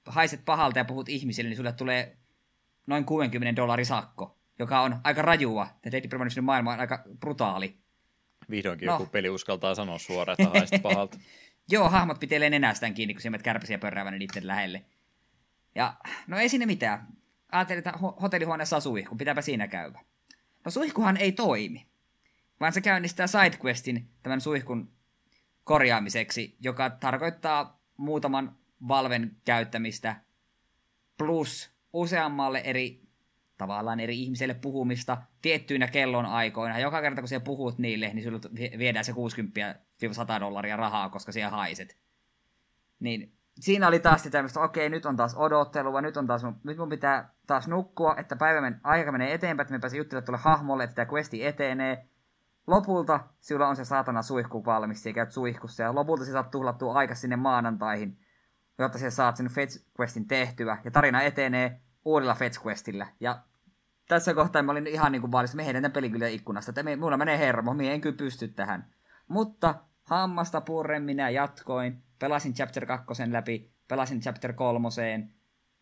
haiset 0.07 0.45
pahalta 0.45 0.79
ja 0.79 0.85
puhut 0.85 1.09
ihmisille, 1.09 1.49
niin 1.49 1.57
sulle 1.57 1.73
tulee 1.73 2.17
noin 2.87 3.05
60 3.05 3.63
dollarin 3.63 3.87
sakko, 3.87 4.39
joka 4.59 4.81
on 4.81 5.01
aika 5.05 5.23
rajua. 5.23 5.69
Ja 5.85 5.93
Dead 5.93 6.09
Premonitionin 6.09 6.45
maailma 6.45 6.73
on 6.73 6.81
aika 6.81 7.05
brutaali. 7.21 7.77
Vihdoinkin 8.51 8.87
no. 8.87 8.93
joku 8.93 9.07
peli 9.07 9.31
uskaltaa 9.31 9.75
sanoa 9.75 9.99
suoraan, 9.99 10.37
että 10.39 10.59
haiset 10.59 10.83
pahalta. 10.93 11.19
Joo, 11.71 11.89
hahmot 11.89 12.21
pitelee 12.21 12.51
nenästään 12.51 12.95
kiinni, 12.95 13.15
kun 13.15 13.21
se 13.21 13.31
kärpäsiä 13.43 13.79
pörräävänä 13.79 14.19
niiden 14.19 14.47
lähelle. 14.47 14.85
Ja 15.75 15.95
no 16.27 16.39
ei 16.39 16.49
sinne 16.49 16.67
mitään. 16.67 17.07
Ajattelin, 17.53 17.79
että 17.79 17.93
hotellihuoneessa 18.23 18.77
on 18.77 18.83
suihku, 18.83 19.17
pitääpä 19.17 19.43
siinä 19.43 19.69
käydä. 19.69 20.01
No 20.65 20.71
suihkuhan 20.71 21.17
ei 21.17 21.33
toimi, 21.33 21.87
vaan 22.61 22.73
se 22.73 22.81
käynnistää 22.81 23.27
sidequestin 23.27 24.09
tämän 24.23 24.41
suihkun 24.41 24.93
korjaamiseksi, 25.65 26.57
joka 26.61 26.91
tarkoittaa 26.91 27.81
muutaman 27.97 28.57
valven 28.89 29.37
käyttämistä 29.45 30.17
plus 31.19 31.71
useammalle 31.93 32.59
eri 32.59 33.04
tavallaan 33.65 34.01
eri 34.01 34.23
ihmiselle 34.23 34.55
puhumista 34.55 35.17
tiettyinä 35.43 35.87
kellon 35.87 36.27
aikoina. 36.27 36.79
Joka 36.79 37.01
kerta 37.01 37.23
kun 37.23 37.29
siellä 37.29 37.45
puhut 37.45 37.79
niille, 37.79 38.11
niin 38.15 38.23
sinulle 38.23 38.79
viedään 38.79 39.05
se 39.05 39.13
60-100 39.13 39.17
dollaria 40.41 40.77
rahaa, 40.77 41.11
koska 41.11 41.33
siellä 41.33 41.51
haiset. 41.51 41.97
Niin 43.01 43.33
siinä 43.61 43.89
oli 43.89 44.01
taas 44.01 44.23
tämmöistä, 44.23 44.61
okei, 44.61 44.89
nyt 44.89 45.07
on 45.07 45.17
taas 45.17 45.35
odottelua, 45.37 46.01
nyt, 46.01 46.17
on 46.17 46.27
taas, 46.27 46.43
nyt 46.65 46.79
mun 46.79 46.89
pitää 46.89 47.35
taas 47.47 47.69
nukkua, 47.69 48.17
että 48.19 48.37
päivä 48.37 48.61
men, 48.61 48.81
aika 48.83 49.13
menee 49.13 49.35
eteenpäin, 49.35 49.65
että 49.65 49.75
me 49.75 49.79
pääsemme 49.79 49.99
juttelemaan 49.99 50.27
tuolle 50.27 50.41
hahmolle, 50.43 50.85
että 50.85 50.95
tämä 50.97 51.13
questi 51.13 51.47
etenee. 51.47 52.09
Lopulta 52.67 53.21
sillä 53.41 53.69
on 53.69 53.77
se 53.77 53.85
saatana 53.85 54.23
suihku 54.23 54.65
valmis, 54.65 55.07
ja 55.07 55.13
käyt 55.13 55.31
suihkussa, 55.31 55.83
ja 55.83 55.95
lopulta 55.95 56.25
sä 56.25 56.33
saat 56.33 56.51
tuhlattua 56.51 56.95
aika 56.95 57.15
sinne 57.15 57.37
maanantaihin, 57.37 58.19
jotta 58.79 58.99
sä 58.99 59.11
saat 59.11 59.37
sen 59.37 59.49
Fetch 59.49 59.85
Questin 60.01 60.29
tehtyä, 60.29 60.79
ja 60.85 60.91
tarina 60.91 61.23
etenee 61.23 61.81
uudella 62.05 62.35
Fetch 62.35 62.67
Questillä. 62.67 63.07
Ja 63.21 63.39
tässä 64.09 64.35
kohtaa 64.35 64.63
mä 64.63 64.73
olin 64.73 64.87
ihan 64.87 65.13
niin 65.13 65.21
kuin 65.21 65.33
vaalissa, 65.33 65.57
me 65.57 65.67
heidän 65.67 65.93
pelin 65.93 66.13
kyllä 66.13 66.29
ikkunasta, 66.29 66.71
että 66.71 66.83
me, 66.83 66.97
mulla 66.97 67.17
menee 67.17 67.39
hermo, 67.39 67.75
minä 67.75 67.93
en 67.93 68.01
kyllä 68.01 68.17
pysty 68.17 68.49
tähän. 68.49 68.95
Mutta 69.29 69.75
hammasta 70.05 70.61
purren 70.61 71.03
minä 71.03 71.31
jatkoin, 71.31 72.03
pelasin 72.19 72.55
Chapter 72.55 72.87
2 72.87 73.07
läpi, 73.33 73.71
pelasin 73.89 74.21
Chapter 74.21 74.53
3, 74.53 74.89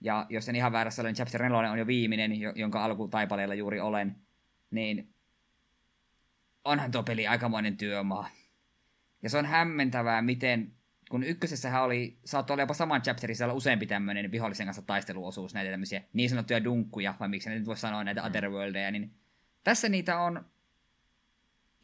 ja 0.01 0.27
jos 0.29 0.49
en 0.49 0.57
ihan 0.57 0.73
väärässä 0.73 1.03
olen, 1.03 1.15
Chapter 1.15 1.43
4 1.43 1.71
on 1.71 1.79
jo 1.79 1.87
viimeinen, 1.87 2.33
jonka 2.55 2.85
alkutaipaleella 2.85 3.55
juuri 3.55 3.81
olen, 3.81 4.17
niin 4.71 5.15
onhan 6.65 6.91
tuo 6.91 7.03
peli 7.03 7.27
aikamoinen 7.27 7.77
työmaa. 7.77 8.29
Ja 9.23 9.31
se 9.31 9.39
on 9.39 9.47
hämmentävää, 9.47 10.23
miten, 10.23 10.73
kun 11.13 11.25
ykkösessähän 11.25 11.83
oli, 11.83 12.19
saattoi 12.25 12.55
olla 12.55 12.63
jopa 12.63 12.75
saman 12.75 13.03
chapterissa 13.03 13.45
olla 13.45 13.55
useampi 13.55 13.87
tämmöinen 13.87 14.31
vihollisen 14.31 14.67
kanssa 14.67 14.83
taisteluosuus, 14.83 15.55
näitä 15.55 15.71
tämmöisiä 15.71 16.03
niin 16.13 16.31
sanottuja 16.31 16.65
dunkkuja, 16.65 17.15
vai 17.21 17.29
miksi 17.29 17.49
ne 17.49 17.59
nyt 17.59 17.67
voi 17.67 17.77
sanoa 17.77 18.05
näitä 18.05 18.21
mm. 18.21 18.27
Otherworldeja, 18.27 18.91
niin 18.91 19.15
tässä 19.65 19.89
niitä 19.89 20.19
on 20.19 20.45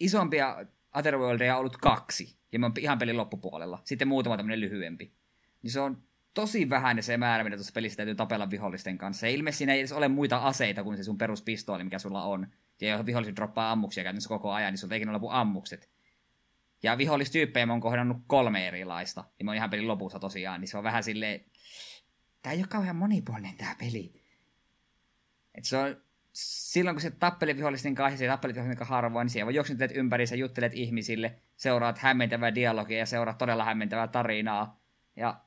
isompia 0.01 0.67
Otherworldeja 0.95 1.57
ollut 1.57 1.77
kaksi, 1.77 2.39
ja 2.53 2.59
mä 2.59 2.67
oon 2.67 2.73
ihan 2.79 2.99
pelin 2.99 3.17
loppupuolella. 3.17 3.81
Sitten 3.85 4.09
muutama 4.09 4.37
tämmöinen 4.37 4.61
lyhyempi. 4.61 5.13
Niin 5.63 5.71
se 5.71 5.81
on 5.81 6.03
tosi 6.35 6.71
vähän 6.71 7.03
se 7.03 7.17
määrä, 7.17 7.45
mitä 7.45 7.57
tuossa 7.57 7.73
pelissä 7.73 7.97
täytyy 7.97 8.15
tapella 8.15 8.51
vihollisten 8.51 8.99
kanssa. 8.99 9.27
Ja 9.27 9.33
ilmeisesti 9.33 9.59
siinä 9.59 9.73
ei 9.73 9.81
edes 9.81 9.93
ole 9.93 10.09
muita 10.09 10.37
aseita 10.39 10.85
kuin 10.85 10.97
se 10.97 11.05
sun 11.05 11.19
peruspistooli, 11.19 11.85
mikä 11.85 11.99
sulla 11.99 12.23
on. 12.23 12.47
Ja 12.81 12.89
jos 12.89 13.07
viholliset 13.07 13.37
droppaa 13.37 13.73
ammuksia 13.73 14.05
käytännössä 14.05 14.29
koko 14.29 14.53
ajan, 14.53 14.73
niin 14.73 14.79
sulla 14.79 14.95
ei 14.95 14.99
ikinä 14.99 15.13
lopu 15.13 15.29
ammukset. 15.31 15.98
Ja 16.83 16.99
vihollistyyppejä 16.99 17.67
mä 17.67 17.73
oon 17.73 17.81
kohdannut 17.81 18.17
kolme 18.27 18.69
erilaista. 18.69 19.25
Ja 19.39 19.45
mä 19.45 19.51
oon 19.51 19.57
ihan 19.57 19.71
pelin 19.71 19.89
lopussa 19.89 20.19
tosiaan, 20.19 20.61
niin 20.61 20.69
se 20.69 20.79
on 20.79 20.85
vähän 20.85 21.05
silleen... 21.05 21.45
Tää 22.43 22.53
ei 22.53 22.59
ole 22.59 22.67
kauhean 22.67 22.97
monipuolinen 22.97 23.57
tää 23.57 23.77
peli. 23.79 24.23
Et 25.55 25.65
se 25.65 25.77
on 25.77 25.97
silloin 26.33 26.95
kun 26.95 27.01
se 27.01 27.11
tappelee 27.11 27.57
vihollisten 27.57 27.95
kanssa 27.95 28.25
ja 28.25 28.33
tappelet 28.33 28.57
vihollisten 28.57 28.79
kanssa 28.79 28.95
harvoin, 28.95 29.25
niin 29.25 29.33
siellä 29.33 29.53
juoksentelet 29.53 29.97
ympäri, 29.97 30.27
sä 30.27 30.37
juttelet 30.37 30.75
ihmisille, 30.75 31.39
seuraat 31.57 31.99
hämmentävää 31.99 32.55
dialogia 32.55 32.99
ja 32.99 33.07
seuraat 33.07 33.39
todella 33.39 33.65
hämmentävää 33.65 34.09
tarinaa. 34.09 34.81
Ja 35.17 35.41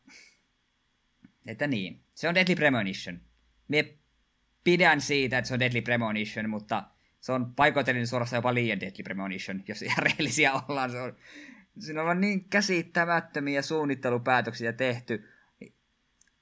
että 1.46 1.68
niin. 1.68 2.04
Se 2.14 2.30
on 2.30 2.36
Deadly 2.36 2.56
Premonition. 2.56 3.22
Mie 3.68 3.98
pidän 4.64 5.02
siitä, 5.02 5.38
että 5.38 5.48
se 5.48 5.54
on 5.54 5.60
Deadly 5.60 5.82
Premonition, 5.82 6.50
mutta 6.50 6.84
se 7.22 7.32
on 7.32 7.56
paikoitellinen 7.56 8.08
suorassa 8.08 8.36
jopa 8.36 8.54
liian 8.54 8.80
Deadly 8.80 9.04
Premonition, 9.04 9.64
jos 9.68 9.82
ihan 9.82 10.04
rehellisiä 10.08 10.54
ollaan. 10.54 10.92
Se 10.92 11.02
on, 11.02 11.16
siinä 11.80 12.04
on 12.04 12.22
niin 12.22 12.50
käsittämättömiä 12.50 13.62
suunnittelupäätöksiä 13.62 14.74
tehty. 14.74 15.30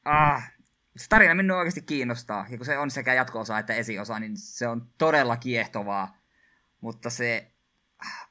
Ah, 0.06 0.52
se 0.98 1.06
tarina 1.10 1.36
minua 1.36 1.58
oikeasti 1.58 1.82
kiinnostaa. 1.82 2.46
Ja 2.50 2.58
kun 2.58 2.66
se 2.66 2.78
on 2.78 2.92
sekä 2.92 3.14
jatko-osa 3.14 3.60
että 3.60 3.74
esiosa, 3.74 4.20
niin 4.20 4.38
se 4.38 4.68
on 4.68 4.90
todella 4.98 5.38
kiehtovaa. 5.38 6.18
Mutta 6.82 7.10
se 7.10 7.52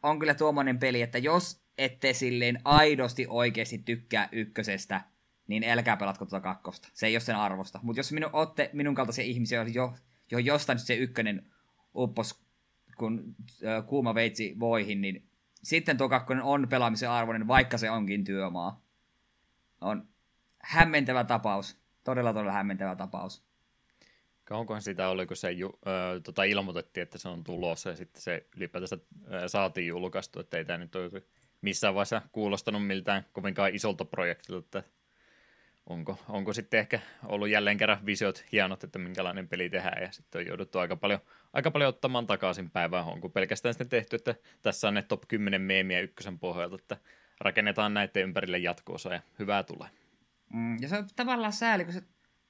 on 0.03 0.19
kyllä 0.19 0.35
tuommoinen 0.35 0.79
peli, 0.79 1.03
että 1.03 1.19
jos 1.19 1.63
ette 1.79 2.13
silleen 2.13 2.61
aidosti 2.65 3.27
oikeasti 3.29 3.79
tykkää 3.79 4.29
ykkösestä, 4.33 5.01
niin 5.47 5.65
älkää 5.65 5.97
pelatko 5.97 6.27
tuota 6.27 6.41
kakkosta. 6.41 6.89
Se 6.93 7.07
ei 7.07 7.15
ole 7.15 7.21
sen 7.21 7.37
arvosta. 7.37 7.81
Mutta 7.83 7.99
jos 8.01 8.13
minun, 8.13 8.31
olette 8.33 8.71
minun 8.73 8.95
kaltaisia 8.95 9.25
ihmisiä, 9.25 9.67
jo, 9.75 9.95
jo 10.31 10.39
jostain 10.39 10.79
se 10.79 10.95
ykkönen 10.95 11.51
uppos 11.97 12.41
kun 12.99 13.35
äh, 13.65 13.87
kuuma 13.87 14.15
veitsi 14.15 14.57
voihin, 14.61 15.01
niin 15.01 15.29
sitten 15.63 15.97
tuo 15.99 16.09
kakkonen 16.09 16.43
on 16.43 16.69
pelaamisen 16.69 17.11
arvoinen, 17.11 17.49
vaikka 17.49 17.79
se 17.79 17.91
onkin 17.91 18.25
työmaa. 18.25 18.83
On 19.81 20.09
hämmentävä 20.63 21.25
tapaus. 21.25 21.79
Todella, 22.05 22.33
todella 22.33 22.53
hämmentävä 22.53 22.97
tapaus. 22.97 23.43
Kauankohan 24.45 24.83
sitä 24.83 25.09
oli, 25.09 25.27
kun 25.27 25.37
se 25.37 25.53
ju, 25.53 25.79
ö, 25.87 26.21
tota, 26.21 26.45
ilmoitettiin, 26.45 27.03
että 27.03 27.19
se 27.19 27.29
on 27.29 27.45
tulossa 27.45 27.91
ja 27.91 27.97
sitten 27.97 28.23
se 28.23 28.47
ylipäätänsä 28.57 28.99
saatiin 29.47 29.87
julkaistu, 29.87 30.41
että 30.41 30.57
ei 30.59 30.65
tämä 30.65 30.79
nyt 30.79 30.97
ole 30.97 31.23
missään 31.61 31.95
vaiheessa 31.95 32.23
kuulostanut 32.33 32.87
miltään 32.87 33.27
kovinkaan 33.33 33.75
isolta 33.75 34.05
projektilta, 34.05 34.79
että 34.79 34.91
onko, 35.89 36.19
onko 36.29 36.53
sitten 36.53 36.81
ehkä 36.81 37.01
ollut 37.27 37.49
jälleen 37.49 37.77
kerran 37.77 38.07
visiot 38.07 38.45
hienot, 38.53 38.85
että 38.85 38.99
minkälainen 38.99 39.49
peli 39.49 39.71
tehdään, 39.71 40.03
ja 40.03 40.13
sitten 40.13 40.41
on 40.41 40.47
jouduttu 40.47 40.79
aika 40.79 40.97
paljon, 40.97 41.21
aika 41.53 41.71
paljon 41.71 41.89
ottamaan 41.89 42.27
takaisin 42.27 42.71
päivään, 42.71 43.05
onko 43.05 43.29
pelkästään 43.29 43.75
sitten 43.75 43.89
tehty, 43.89 44.17
että 44.17 44.35
tässä 44.63 44.89
on 44.89 44.95
ne 44.95 45.03
top 45.03 45.23
10 45.29 45.61
meemiä 45.61 46.01
ykkösen 46.01 46.39
pohjalta, 46.39 46.75
että 46.75 46.97
rakennetaan 47.41 47.95
näiden 47.95 48.23
ympärille 48.23 48.59
jatkoosa 48.59 49.15
ja 49.15 49.21
hyvää 49.39 49.63
tulee. 49.63 49.89
Mm, 50.53 50.77
ja 50.81 50.89
se 50.89 50.99
on 50.99 51.09
tavallaan 51.17 51.53
sääli, 51.53 51.85
kun 51.85 51.95
se 51.95 52.03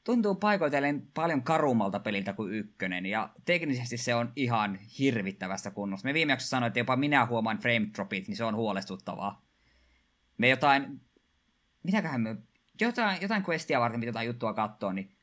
tuntuu 0.05 0.35
paikoitellen 0.35 1.03
paljon 1.15 1.43
karummalta 1.43 2.01
peliltä 2.01 2.33
kuin 2.33 2.53
ykkönen, 2.53 3.07
ja 3.07 3.31
teknisesti 3.45 3.97
se 3.97 4.15
on 4.15 4.33
ihan 4.37 4.79
hirvittävästä 4.99 5.71
kunnossa. 5.71 6.09
Me 6.09 6.15
viimeksi 6.15 6.49
sanoin, 6.49 6.69
että 6.69 6.81
jopa 6.81 6.97
minä 6.97 7.27
huomaan 7.27 7.59
frame 7.59 7.89
dropit, 7.95 8.29
niin 8.29 8.37
se 8.37 8.45
on 8.45 8.57
huolestuttavaa. 8.57 9.43
Me 10.39 10.49
jotain, 10.49 11.01
mitäköhän 11.83 12.21
me, 12.21 12.37
jotain, 12.85 13.23
jotain 13.23 13.45
questia 13.49 13.81
varten 13.81 14.01
mitä 14.01 14.09
jotain 14.09 14.27
juttua 14.27 14.55
katsoa, 14.55 14.93
niin 14.93 15.17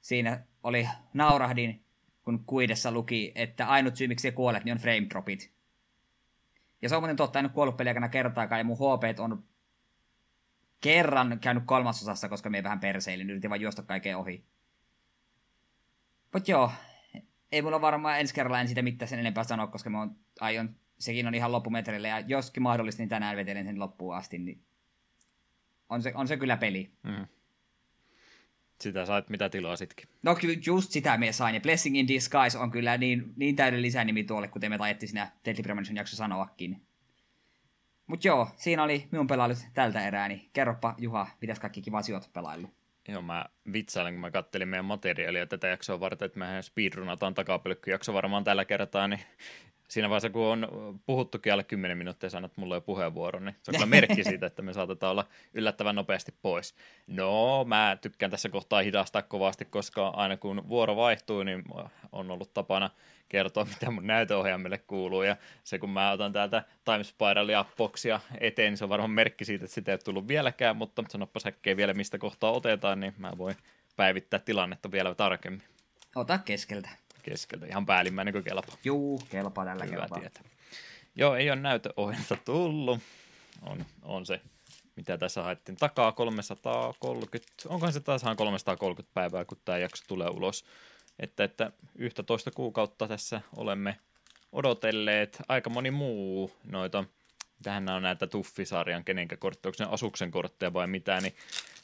siinä 0.00 0.44
oli, 0.62 0.88
naurahdin, 1.14 1.84
kun 2.22 2.44
kuidessa 2.46 2.92
luki, 2.92 3.32
että 3.34 3.68
ainut 3.68 3.96
syy, 3.96 4.08
miksi 4.08 4.32
kuolet, 4.32 4.64
niin 4.64 4.72
on 4.72 4.78
frame 4.78 5.06
dropit. 5.10 5.52
Ja 6.82 6.88
se 6.88 6.96
on 6.96 7.02
muuten 7.02 7.16
totta, 7.16 7.38
en 7.38 7.44
ole 7.44 7.52
kuollut 7.52 7.76
peliäkään 7.76 8.10
kertaakaan, 8.10 8.58
ja 8.58 8.64
mun 8.64 8.76
HP 8.76 9.20
on 9.20 9.44
kerran 10.80 11.38
käynyt 11.40 11.64
kolmasosassa, 11.66 12.28
koska 12.28 12.50
me 12.50 12.62
vähän 12.62 12.80
perseilin, 12.80 13.30
yritin 13.30 13.50
vaan 13.50 13.60
juosta 13.60 13.82
kaiken 13.82 14.16
ohi. 14.16 14.44
Mutta 16.32 16.50
joo, 16.50 16.72
ei 17.52 17.62
mulla 17.62 17.80
varmaan 17.80 18.20
ensi 18.20 18.34
kerralla 18.34 18.60
en 18.60 18.68
sitä 18.68 18.82
mitään 18.82 19.08
sen 19.08 19.18
enempää 19.18 19.44
sanoa, 19.44 19.66
koska 19.66 19.90
mä 19.90 20.02
on, 20.02 20.16
aion, 20.40 20.76
sekin 20.98 21.26
on 21.26 21.34
ihan 21.34 21.52
loppumetreillä, 21.52 22.08
ja 22.08 22.20
joskin 22.20 22.62
mahdollista, 22.62 23.02
niin 23.02 23.08
tänään 23.08 23.36
vetelen 23.36 23.66
sen 23.66 23.80
loppuun 23.80 24.16
asti, 24.16 24.38
niin 24.38 24.66
on 25.88 26.02
se, 26.02 26.12
on 26.14 26.28
se 26.28 26.36
kyllä 26.36 26.56
peli. 26.56 26.90
Mm. 27.02 27.26
Sitä 28.80 29.06
sait 29.06 29.30
mitä 29.30 29.50
sitkin. 29.76 30.08
No 30.22 30.34
kyllä 30.34 30.56
just 30.66 30.90
sitä 30.90 31.18
me 31.18 31.32
sain, 31.32 31.54
ja 31.54 31.60
Blessing 31.60 31.98
in 31.98 32.08
Disguise 32.08 32.58
on 32.58 32.70
kyllä 32.70 32.98
niin, 32.98 33.32
niin 33.36 33.56
täyden 33.56 33.82
lisänimi 33.82 34.24
tuolle, 34.24 34.48
kuten 34.48 34.70
me 34.70 34.78
tajettiin 34.78 35.08
siinä 35.08 35.30
Deadly 35.44 35.62
Premonition 35.62 35.96
jakso 35.96 36.16
sanoakin. 36.16 36.82
Mut 38.06 38.24
joo, 38.24 38.48
siinä 38.56 38.82
oli 38.82 39.08
minun 39.10 39.26
pelailut 39.26 39.58
tältä 39.74 40.06
erää, 40.06 40.28
niin 40.28 40.50
kerropa 40.52 40.94
Juha, 40.98 41.26
mitäs 41.40 41.60
kaikki 41.60 41.82
kiva 41.82 42.02
sijoit 42.02 42.32
pelailu. 42.32 42.70
Joo, 43.08 43.22
mä 43.22 43.46
vitsailen, 43.72 44.14
kun 44.14 44.20
mä 44.20 44.30
kattelin 44.30 44.68
meidän 44.68 44.84
materiaalia 44.84 45.46
tätä 45.46 45.66
jaksoa 45.66 46.00
varten, 46.00 46.26
että 46.26 46.38
mehän 46.38 46.62
speedrunataan 46.62 47.34
takapelkkyjakso 47.34 48.14
varmaan 48.14 48.44
tällä 48.44 48.64
kertaa, 48.64 49.08
niin 49.08 49.20
siinä 49.88 50.08
vaiheessa, 50.08 50.30
kun 50.30 50.46
on 50.46 50.68
puhuttukin 51.06 51.52
alle 51.52 51.64
10 51.64 51.98
minuuttia 51.98 52.30
sanot 52.30 52.56
mulle 52.56 52.74
jo 52.74 52.80
puheenvuoron, 52.80 53.44
niin 53.44 53.56
se 53.62 53.70
on 53.70 53.74
kyllä 53.74 53.86
merkki 53.86 54.24
siitä, 54.24 54.46
että 54.46 54.62
me 54.62 54.72
saatetaan 54.72 55.10
olla 55.10 55.24
yllättävän 55.54 55.94
nopeasti 55.94 56.34
pois. 56.42 56.74
No, 57.06 57.64
mä 57.64 57.98
tykkään 58.00 58.30
tässä 58.30 58.48
kohtaa 58.48 58.82
hidastaa 58.82 59.22
kovasti, 59.22 59.64
koska 59.64 60.08
aina 60.08 60.36
kun 60.36 60.68
vuoro 60.68 60.96
vaihtuu, 60.96 61.42
niin 61.42 61.64
on 62.12 62.30
ollut 62.30 62.54
tapana 62.54 62.90
kertoa, 63.28 63.64
mitä 63.80 63.90
mun 63.90 64.06
näytöohjaimelle 64.06 64.78
kuuluu, 64.78 65.22
ja 65.22 65.36
se 65.64 65.78
kun 65.78 65.90
mä 65.90 66.10
otan 66.10 66.32
täältä 66.32 66.62
Time 66.84 67.04
Spiralia 67.04 67.64
boksia 67.76 68.20
eteen, 68.40 68.72
niin 68.72 68.78
se 68.78 68.84
on 68.84 68.90
varmaan 68.90 69.10
merkki 69.10 69.44
siitä, 69.44 69.64
että 69.64 69.74
sitä 69.74 69.92
ei 69.92 69.98
tullut 69.98 70.28
vieläkään, 70.28 70.76
mutta 70.76 71.04
sanoppa 71.08 71.40
säkkejä 71.40 71.76
vielä, 71.76 71.94
mistä 71.94 72.18
kohtaa 72.18 72.52
otetaan, 72.52 73.00
niin 73.00 73.14
mä 73.18 73.32
voin 73.38 73.56
päivittää 73.96 74.40
tilannetta 74.40 74.90
vielä 74.90 75.14
tarkemmin. 75.14 75.62
Ota 76.14 76.38
keskeltä 76.38 76.88
keskeltä. 77.30 77.66
Ihan 77.66 77.86
päällimmäinen 77.86 78.32
kuin 78.32 78.44
kelpa. 78.44 78.72
Juu, 78.84 79.22
kelpa 79.30 79.64
tällä 79.64 79.84
Hyvä 79.84 79.96
kelpaa. 79.96 80.20
Tietä. 80.20 80.40
Joo, 81.16 81.34
ei 81.34 81.50
ole 81.50 81.60
näytöohjelta 81.60 82.36
tullut. 82.44 83.00
On, 83.62 83.86
on 84.02 84.26
se, 84.26 84.40
mitä 84.96 85.18
tässä 85.18 85.42
haettiin 85.42 85.76
takaa, 85.76 86.12
330. 86.12 87.52
Onkohan 87.68 87.92
se 87.92 88.00
taas 88.00 88.22
330 88.36 89.14
päivää, 89.14 89.44
kun 89.44 89.58
tämä 89.64 89.78
jakso 89.78 90.04
tulee 90.08 90.28
ulos. 90.28 90.64
Että, 91.18 91.44
että 91.44 91.72
11 91.94 92.50
kuukautta 92.50 93.08
tässä 93.08 93.40
olemme 93.56 93.96
odotelleet. 94.52 95.42
Aika 95.48 95.70
moni 95.70 95.90
muu 95.90 96.52
noita 96.64 97.04
tähän 97.62 97.88
on 97.88 98.02
näitä 98.02 98.26
Tuffisarjan 98.26 99.04
kenenkä 99.04 99.36
kortteja, 99.36 99.70
onko 99.70 99.84
ne 99.84 99.94
Asuksen 99.94 100.30
kortteja 100.30 100.72
vai 100.72 100.86
mitä, 100.86 101.20
niin 101.20 101.34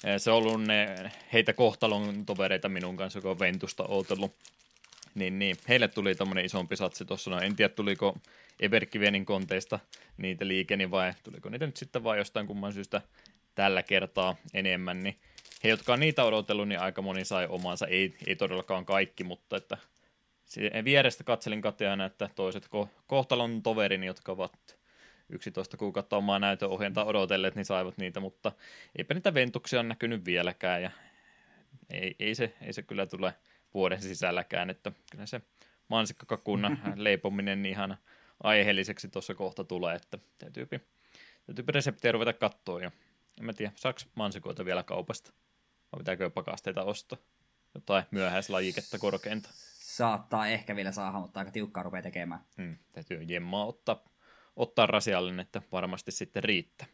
eh, 0.05 0.21
se 0.21 0.31
on 0.31 0.37
ollut 0.37 0.63
ne, 0.63 1.13
heitä 1.33 1.53
kohtalon 1.53 2.27
tovereita 2.27 2.69
minun 2.69 2.97
kanssa, 2.97 3.19
joka 3.19 3.31
on 3.31 3.39
Ventusta 3.39 3.85
ootellut 3.89 4.35
niin, 5.15 5.39
niin. 5.39 5.57
Heille 5.69 5.89
tuli 5.89 6.15
tämmöinen 6.15 6.45
isompi 6.45 6.77
satsi 6.77 7.05
tuossa. 7.05 7.31
No, 7.31 7.41
en 7.41 7.57
tiedä, 7.57 7.75
tuliko 7.75 8.19
Everkivienin 8.61 9.25
konteista 9.25 9.79
niitä 10.17 10.49
liikeni 10.49 10.91
vai 10.91 11.13
tuliko 11.25 11.49
niitä 11.49 11.67
nyt 11.67 11.77
sitten 11.77 12.05
vain 12.05 12.19
jostain 12.19 12.47
kumman 12.47 12.73
syystä 12.73 13.03
tällä 13.55 13.83
kertaa 13.83 14.37
enemmän. 14.55 15.03
Niin 15.03 15.19
he, 15.65 15.69
jotka 15.69 15.93
on 15.93 16.01
niitä 16.01 16.25
odotellut, 16.25 16.69
niin 16.69 16.81
aika 16.81 17.03
moni 17.03 17.25
sai 17.25 17.47
omansa. 17.47 17.87
Ei, 17.87 18.15
ei 18.27 18.37
todellakaan 18.37 18.85
kaikki, 18.85 19.25
mutta 19.25 19.57
että 19.57 19.79
vierestä 20.85 21.25
katselin 21.25 21.63
kateana, 21.63 22.05
että 22.05 22.31
toiset 22.35 22.67
ko- 22.67 22.89
kohtalon 23.07 23.63
toverini, 23.63 24.07
jotka 24.07 24.33
ovat 24.33 24.79
11 25.29 25.77
kuukautta 25.77 26.17
omaa 26.17 26.39
näytöohjenta 26.39 27.05
odotelleet, 27.05 27.55
niin 27.55 27.65
saivat 27.65 27.99
niitä, 27.99 28.21
mutta 28.21 28.53
eipä 28.99 29.15
niitä 29.15 29.35
ventuksia 29.35 29.81
on 29.81 29.89
näkynyt 29.89 30.25
vieläkään 30.25 30.83
ja 30.83 30.91
ei, 31.91 32.17
ei, 32.19 32.35
se, 32.35 32.55
ei 32.61 32.73
se 32.73 32.83
kyllä 32.83 33.07
tule 33.07 33.35
vuoden 33.75 34.03
sisälläkään, 34.03 34.71
että 34.71 34.93
kyllä 35.11 35.27
se 35.27 35.41
mansikkakakun 35.89 36.79
leipominen 36.97 37.67
ihan 37.67 37.97
aiheelliseksi 38.43 39.09
tuossa 39.09 39.35
kohta 39.35 39.65
tulee, 39.65 39.97
että 39.97 40.19
täytyy, 40.39 40.67
täytyy 41.47 41.65
reseptiä 41.69 42.13
ruveta 42.13 42.33
katsoa 42.33 42.81
ja 42.81 42.91
en 43.41 43.45
mä 43.45 43.53
tiedä, 43.53 43.73
saako 43.77 43.99
mansikoita 44.15 44.65
vielä 44.65 44.83
kaupasta 44.83 45.33
vai 45.93 45.99
pitääkö 45.99 46.31
pakasteita 46.31 46.85
ostaa 46.85 47.19
jotain 47.75 48.05
myöhäislajiketta 48.11 48.99
korkeinta. 48.99 49.49
Saattaa 49.79 50.47
ehkä 50.47 50.77
vielä 50.77 50.93
saada, 50.93 51.19
mutta 51.19 51.41
aika 51.41 51.53
tiukkaa 51.53 51.83
rupeaa 51.83 52.03
tekemään. 52.03 52.41
Hmm, 52.57 52.77
täytyy 52.93 53.23
jemmaa 53.23 53.67
ottaa, 53.67 54.05
ottaa 54.57 54.87
rasiallinen, 54.87 55.41
että 55.41 55.63
varmasti 55.73 56.13
sitten 56.13 56.45
riittää. 56.45 56.87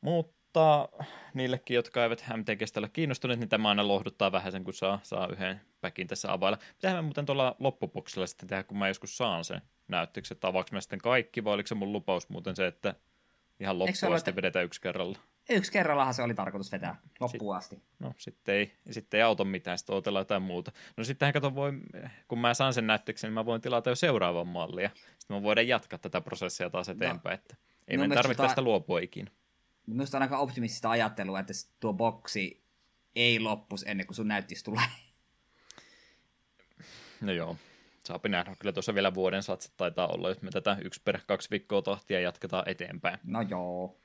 Mutta 0.00 0.43
mutta 0.54 1.04
niillekin, 1.34 1.74
jotka 1.74 2.02
eivät 2.02 2.24
MTGstä 2.36 2.80
ole 2.80 2.88
kiinnostuneet, 2.88 3.40
niin 3.40 3.48
tämä 3.48 3.68
aina 3.68 3.88
lohduttaa 3.88 4.32
vähän 4.32 4.52
sen, 4.52 4.64
kun 4.64 4.74
saa, 4.74 5.00
saa 5.02 5.28
yhden 5.32 5.60
päkin 5.80 6.06
tässä 6.06 6.32
availla. 6.32 6.58
Mitähän 6.74 6.98
mä 6.98 7.02
muuten 7.02 7.26
tuolla 7.26 7.56
loppuboksilla 7.58 8.26
sitten 8.26 8.48
tehdä, 8.48 8.62
kun 8.62 8.78
mä 8.78 8.88
joskus 8.88 9.16
saan 9.16 9.44
sen 9.44 9.62
näyttöksi, 9.88 10.34
että 10.34 10.48
avaaks 10.48 10.72
mä 10.72 10.80
sitten 10.80 10.98
kaikki, 10.98 11.44
vai 11.44 11.54
oliko 11.54 11.66
se 11.66 11.74
mun 11.74 11.92
lupaus 11.92 12.28
muuten 12.28 12.56
se, 12.56 12.66
että 12.66 12.94
ihan 13.60 13.78
loppuun 13.78 14.14
asti 14.14 14.30
että... 14.30 14.36
vedetään 14.36 14.64
yksi 14.64 14.80
kerralla? 14.80 15.18
Yksi 15.50 15.72
kerrallahan 15.72 16.14
se 16.14 16.22
oli 16.22 16.34
tarkoitus 16.34 16.72
vetää 16.72 16.96
loppuun 17.20 17.56
asti. 17.56 17.82
No 17.98 18.12
sitten 18.18 18.54
ei, 18.54 18.72
sitten 18.90 19.18
ei 19.18 19.22
auta 19.22 19.44
mitään, 19.44 19.78
sitten 19.78 19.96
otellaan 19.96 20.20
jotain 20.20 20.42
muuta. 20.42 20.72
No 20.96 21.04
sittenhän 21.04 21.32
kato, 21.32 21.54
voi, 21.54 21.72
kun 22.28 22.38
mä 22.38 22.54
saan 22.54 22.74
sen 22.74 22.86
näyttöksi, 22.86 23.26
niin 23.26 23.34
mä 23.34 23.46
voin 23.46 23.60
tilata 23.60 23.90
jo 23.90 23.96
seuraavan 23.96 24.48
mallia. 24.48 24.90
Sitten 25.18 25.36
mä 25.36 25.42
voidaan 25.42 25.68
jatkaa 25.68 25.98
tätä 25.98 26.20
prosessia 26.20 26.70
taas 26.70 26.88
no. 26.88 26.94
eteenpäin, 26.94 27.36
no. 27.36 27.40
että 27.42 27.56
ei 27.88 27.96
no, 27.96 28.08
me 28.08 28.14
tarvitse 28.14 28.36
tota... 28.36 28.48
tästä 28.48 28.62
luopua 28.62 28.98
ikinä. 29.00 29.30
Minusta 29.86 30.18
on 30.18 30.22
aika 30.22 30.38
optimistista 30.38 30.90
ajattelua, 30.90 31.40
että 31.40 31.52
tuo 31.80 31.92
boksi 31.92 32.64
ei 33.16 33.40
loppus 33.40 33.84
ennen 33.86 34.06
kuin 34.06 34.16
sun 34.16 34.28
näyttis 34.28 34.62
tulee. 34.62 34.86
No 37.20 37.32
joo, 37.32 37.56
saapi 38.04 38.28
nähdä. 38.28 38.56
Kyllä 38.58 38.72
tuossa 38.72 38.94
vielä 38.94 39.14
vuoden 39.14 39.42
satsit 39.42 39.76
taitaa 39.76 40.06
olla, 40.06 40.28
jos 40.28 40.42
me 40.42 40.50
tätä 40.50 40.76
yksi 40.84 41.00
per 41.04 41.20
kaksi 41.26 41.50
viikkoa 41.50 41.82
tahtia 41.82 42.20
jatketaan 42.20 42.68
eteenpäin. 42.68 43.18
No 43.24 43.40
joo. 43.40 43.96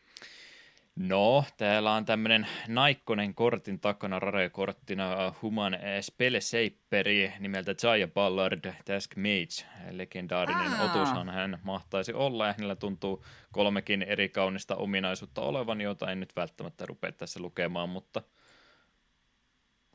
No, 0.99 1.43
täällä 1.57 1.93
on 1.93 2.05
tämmöinen 2.05 2.47
Naikkonen 2.67 3.35
kortin 3.35 3.79
takana, 3.79 4.19
Rare-korttina 4.19 5.33
Human 5.41 5.77
Spellsaperi 6.01 7.33
nimeltä 7.39 7.75
Jaya 7.83 8.07
Ballard 8.07 8.73
Task 8.85 9.15
Mage. 9.15 9.87
Legendaarinen 9.91 10.73
Aa. 10.73 10.85
otushan 10.85 11.29
hän 11.29 11.59
mahtaisi 11.63 12.13
olla 12.13 12.47
ja 12.47 12.53
hänellä 12.53 12.75
tuntuu 12.75 13.25
kolmekin 13.51 14.01
eri 14.01 14.29
kaunista 14.29 14.75
ominaisuutta 14.75 15.41
olevan, 15.41 15.81
jota 15.81 16.11
en 16.11 16.19
nyt 16.19 16.35
välttämättä 16.35 16.85
rupea 16.85 17.11
tässä 17.11 17.39
lukemaan, 17.39 17.89
mutta 17.89 18.21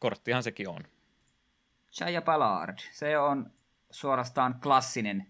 korttihan 0.01 0.43
sekin 0.43 0.69
on. 0.69 0.81
Chaya 1.93 2.23
Ballard, 2.23 2.79
se 2.93 3.19
on 3.19 3.51
suorastaan 3.91 4.61
klassinen 4.63 5.27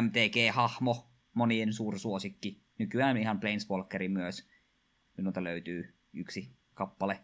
MTG-hahmo, 0.00 1.06
monien 1.34 1.72
suursuosikki. 1.72 2.62
Nykyään 2.78 3.16
ihan 3.16 3.40
Planeswalkeri 3.40 4.08
myös. 4.08 4.51
Minulta 5.22 5.44
löytyy 5.44 5.94
yksi 6.12 6.50
kappale. 6.74 7.18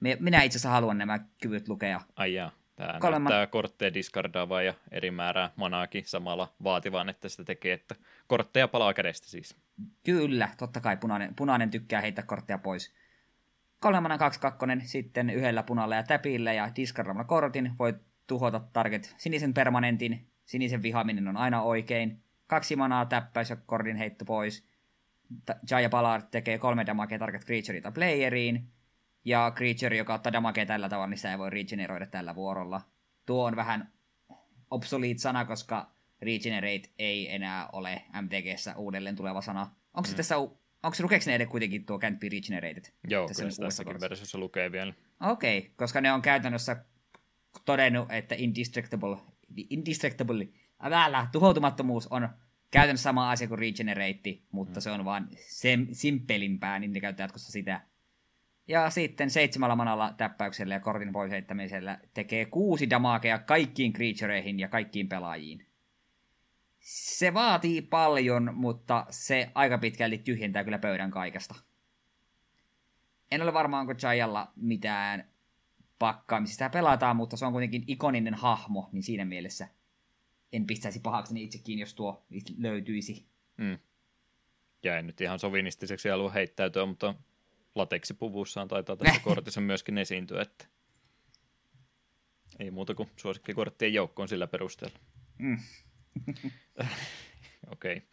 Minä 0.00 0.42
itse 0.42 0.56
asiassa 0.56 0.68
haluan 0.68 0.98
nämä 0.98 1.18
kyvyt 1.42 1.68
lukea. 1.68 2.00
Ai 2.16 2.34
jaa. 2.34 2.50
Tämä 2.76 2.98
Kolema... 3.00 3.30
näyttää 3.30 3.46
kortteja 3.46 3.94
diskardaavaa 3.94 4.62
ja 4.62 4.74
eri 4.90 5.10
määrää 5.10 5.50
manaakin 5.56 6.04
samalla 6.06 6.54
vaativan, 6.64 7.08
että 7.08 7.28
sitä 7.28 7.44
tekee, 7.44 7.72
että 7.72 7.94
kortteja 8.26 8.68
palaa 8.68 8.94
kädestä 8.94 9.28
siis. 9.28 9.56
Kyllä, 10.04 10.48
totta 10.58 10.80
kai 10.80 10.96
punainen, 10.96 11.34
punainen 11.34 11.70
tykkää 11.70 12.00
heittää 12.00 12.24
kortteja 12.24 12.58
pois. 12.58 12.94
Kolmana 13.80 14.18
kaksi 14.18 14.40
kakkonen, 14.40 14.80
sitten 14.80 15.30
yhdellä 15.30 15.62
punalla 15.62 15.94
ja 15.94 16.02
täpillä 16.02 16.52
ja 16.52 16.70
diskardaamalla 16.76 17.28
kortin 17.28 17.72
voi 17.78 17.94
tuhota 18.26 18.60
target 18.72 19.14
sinisen 19.16 19.54
permanentin. 19.54 20.26
Sinisen 20.44 20.82
vihaaminen 20.82 21.28
on 21.28 21.36
aina 21.36 21.62
oikein. 21.62 22.22
Kaksi 22.46 22.76
manaa 22.76 23.06
täppäys 23.06 23.50
ja 23.50 23.56
kortin 23.56 23.96
heitto 23.96 24.24
pois. 24.24 24.75
Jaya 25.70 25.88
Ballard 25.88 26.24
tekee 26.30 26.58
kolme 26.58 26.86
damagea 26.86 27.18
target 27.18 27.44
creatureita 27.44 27.92
playeriin. 27.92 28.68
Ja 29.24 29.52
creature, 29.56 29.96
joka 29.96 30.14
ottaa 30.14 30.32
damagea 30.32 30.66
tällä 30.66 30.88
tavalla, 30.88 31.06
niin 31.06 31.18
sitä 31.18 31.30
ei 31.30 31.38
voi 31.38 31.50
regeneroida 31.50 32.06
tällä 32.06 32.34
vuorolla. 32.34 32.80
Tuo 33.26 33.44
on 33.44 33.56
vähän 33.56 33.92
obsolete 34.70 35.18
sana, 35.18 35.44
koska 35.44 35.90
regenerate 36.22 36.90
ei 36.98 37.34
enää 37.34 37.68
ole 37.72 38.02
MTGssä 38.22 38.76
uudelleen 38.76 39.16
tuleva 39.16 39.40
sana. 39.40 39.70
Onko 39.94 40.06
se 40.06 40.12
mm. 40.12 40.16
tässä, 40.16 40.36
onko 40.38 40.94
se 40.94 41.02
lukeeko 41.02 41.24
ne 41.26 41.46
kuitenkin 41.46 41.86
tuo 41.86 41.98
can't 41.98 42.18
be 42.18 42.28
regenerated? 42.28 42.84
Joo, 43.08 43.28
tässä 43.28 43.42
kyllä 43.42 43.56
tässäkin 43.60 44.00
versiossa 44.00 44.38
lukee 44.38 44.72
vielä. 44.72 44.92
Okei, 45.20 45.58
okay, 45.58 45.70
koska 45.76 46.00
ne 46.00 46.12
on 46.12 46.22
käytännössä 46.22 46.84
todennut, 47.64 48.12
että 48.12 48.34
indestructible, 48.38 49.16
indestructible, 49.70 50.48
älä, 50.80 51.26
tuhoutumattomuus 51.32 52.06
on 52.06 52.28
käytännössä 52.70 53.02
sama 53.02 53.30
asia 53.30 53.48
kuin 53.48 53.58
regenerate, 53.58 54.38
mutta 54.52 54.80
mm. 54.80 54.82
se 54.82 54.90
on 54.90 55.04
vaan 55.04 55.28
sem, 55.36 55.86
simpelimpää, 55.92 56.78
niin 56.78 56.92
ne 56.92 57.00
käyttää 57.00 57.24
jatkossa 57.24 57.52
sitä. 57.52 57.80
Ja 58.68 58.90
sitten 58.90 59.30
seitsemällä 59.30 59.76
manalla 59.76 60.14
täppäyksellä 60.16 60.74
ja 60.74 60.80
kortin 60.80 61.12
pois 61.12 61.30
heittämisellä 61.30 61.98
tekee 62.14 62.44
kuusi 62.44 62.90
damagea 62.90 63.38
kaikkiin 63.38 63.92
creatureihin 63.92 64.60
ja 64.60 64.68
kaikkiin 64.68 65.08
pelaajiin. 65.08 65.66
Se 66.80 67.34
vaatii 67.34 67.82
paljon, 67.82 68.50
mutta 68.54 69.06
se 69.10 69.50
aika 69.54 69.78
pitkälti 69.78 70.18
tyhjentää 70.18 70.64
kyllä 70.64 70.78
pöydän 70.78 71.10
kaikesta. 71.10 71.54
En 73.30 73.42
ole 73.42 73.52
varma, 73.52 73.80
onko 73.80 73.94
Jayalla 74.02 74.52
mitään 74.56 75.30
pakkaamista. 75.98 76.52
Sitä 76.52 76.70
pelataan, 76.70 77.16
mutta 77.16 77.36
se 77.36 77.46
on 77.46 77.52
kuitenkin 77.52 77.84
ikoninen 77.86 78.34
hahmo, 78.34 78.88
niin 78.92 79.02
siinä 79.02 79.24
mielessä 79.24 79.68
en 80.52 80.66
pistäisi 80.66 81.00
pahakseni 81.00 81.44
itsekin, 81.44 81.78
jos 81.78 81.94
tuo 81.94 82.26
löytyisi. 82.58 83.26
Mm. 83.56 83.78
Ja 84.82 84.98
en 84.98 85.06
nyt 85.06 85.20
ihan 85.20 85.38
sovinistiseksi 85.38 86.08
halua 86.08 86.30
heittäytyä, 86.30 86.86
mutta 86.86 87.14
lateksipuvussaan 87.74 88.68
taitaa 88.68 88.96
tässä 88.96 89.20
kortissa 89.24 89.60
myöskin 89.60 89.98
esiintyä, 89.98 90.42
että 90.42 90.66
ei 92.58 92.70
muuta 92.70 92.94
kuin 92.94 93.08
suosikkikorttien 93.16 93.94
joukkoon 93.94 94.28
sillä 94.28 94.46
perusteella. 94.46 94.98
Mm. 95.38 95.58
Okei. 97.72 97.96
Okay. 97.96 98.08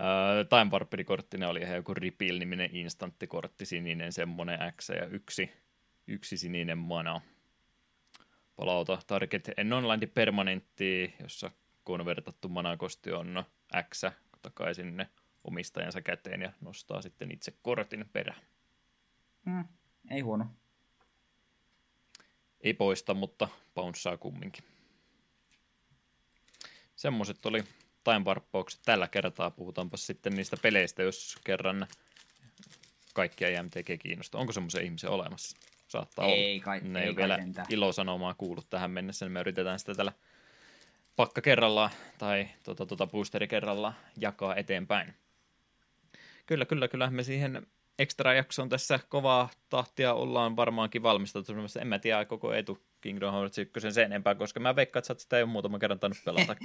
Uh, 0.00 0.48
Time 0.48 0.70
Warperi-korttinen 0.70 1.48
oli 1.48 1.60
ihan 1.60 1.76
joku 1.76 1.94
Repeal-niminen 1.94 2.76
instanttikortti, 2.76 3.66
sininen 3.66 4.12
semmonen 4.12 4.58
X 4.76 4.88
ja 4.88 5.06
yksi, 5.06 5.50
yksi 6.06 6.36
sininen 6.36 6.78
mana. 6.78 7.20
Palauta 8.60 8.98
target 9.06 9.50
en 9.56 9.72
online 9.72 10.06
permanentti, 10.06 11.14
jossa 11.20 11.50
konvertattu 11.84 12.48
manakosti 12.48 13.12
on 13.12 13.44
X 13.90 14.02
takaisin 14.42 14.86
sinne 14.86 15.08
omistajansa 15.44 16.02
käteen 16.02 16.42
ja 16.42 16.52
nostaa 16.60 17.02
sitten 17.02 17.30
itse 17.30 17.52
kortin 17.62 18.08
perään. 18.12 18.42
Mm, 19.44 19.64
ei 20.10 20.20
huono. 20.20 20.46
Ei 22.60 22.74
poista, 22.74 23.14
mutta 23.14 23.48
paunssaa 23.74 24.16
kumminkin. 24.16 24.64
Semmoiset 26.96 27.46
oli 27.46 27.64
time 28.04 28.24
tällä 28.84 29.08
kertaa. 29.08 29.50
Puhutaanpa 29.50 29.96
sitten 29.96 30.34
niistä 30.34 30.56
peleistä, 30.62 31.02
jos 31.02 31.38
kerran 31.44 31.86
kaikkia 33.14 33.62
MTG 33.62 34.02
kiinnostaa. 34.02 34.40
Onko 34.40 34.52
semmoisen 34.52 34.84
ihmisen 34.84 35.10
olemassa? 35.10 35.56
Saattaa 35.90 36.24
ei, 36.24 36.52
olla. 36.54 36.64
Kai, 36.64 36.80
ne 36.82 37.00
ei, 37.00 37.06
ei 37.06 37.16
vielä 37.16 37.38
ilosanomaa 37.68 38.34
kuullut 38.34 38.70
tähän 38.70 38.90
mennessä, 38.90 39.24
niin 39.24 39.32
me 39.32 39.40
yritetään 39.40 39.78
sitä 39.78 39.94
tällä 39.94 40.12
pakka 41.16 41.40
kerralla 41.40 41.90
tai 42.18 42.48
tuota, 42.62 42.86
tuota 42.86 43.06
boosteri 43.06 43.48
kerralla 43.48 43.94
jakaa 44.16 44.56
eteenpäin. 44.56 45.14
Kyllä, 46.46 46.64
kyllä, 46.64 46.88
kyllä. 46.88 47.10
Me 47.10 47.22
siihen 47.22 47.66
extra 47.98 48.34
jakson 48.34 48.68
tässä 48.68 49.00
kovaa 49.08 49.48
tahtia 49.68 50.14
ollaan 50.14 50.56
varmaankin 50.56 51.02
valmisteltu. 51.02 51.52
En 51.80 51.88
mä 51.88 51.98
tiedä 51.98 52.24
koko 52.24 52.52
etu 52.52 52.78
Kingdom 53.00 53.34
Hearts 53.34 53.58
1 53.58 53.90
sen 53.90 54.04
enempää, 54.04 54.34
koska 54.34 54.60
mä 54.60 54.76
veikkaan, 54.76 55.02
että 55.10 55.22
sitä 55.22 55.36
ei 55.36 55.42
ole 55.42 55.50
muutaman 55.50 55.80
kerran 55.80 55.98
tainnut 55.98 56.24
pelata. 56.24 56.56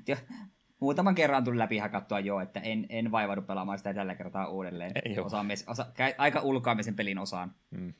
muutaman 0.80 1.14
kerran 1.14 1.44
tuli 1.44 1.58
läpi 1.58 1.78
hakattua 1.78 2.20
jo, 2.20 2.40
että 2.40 2.60
en, 2.60 2.86
en 2.88 3.12
vaivaudu 3.12 3.42
pelaamaan 3.42 3.78
sitä 3.78 3.94
tällä 3.94 4.14
kertaa 4.14 4.48
uudelleen. 4.48 4.92
Osaan 5.24 5.46
mes, 5.46 5.64
osa, 5.68 5.86
aika 6.18 6.40
ulkoamisen 6.40 6.96
pelin 6.96 7.18
osaan. 7.18 7.54
Hmm. 7.76 7.94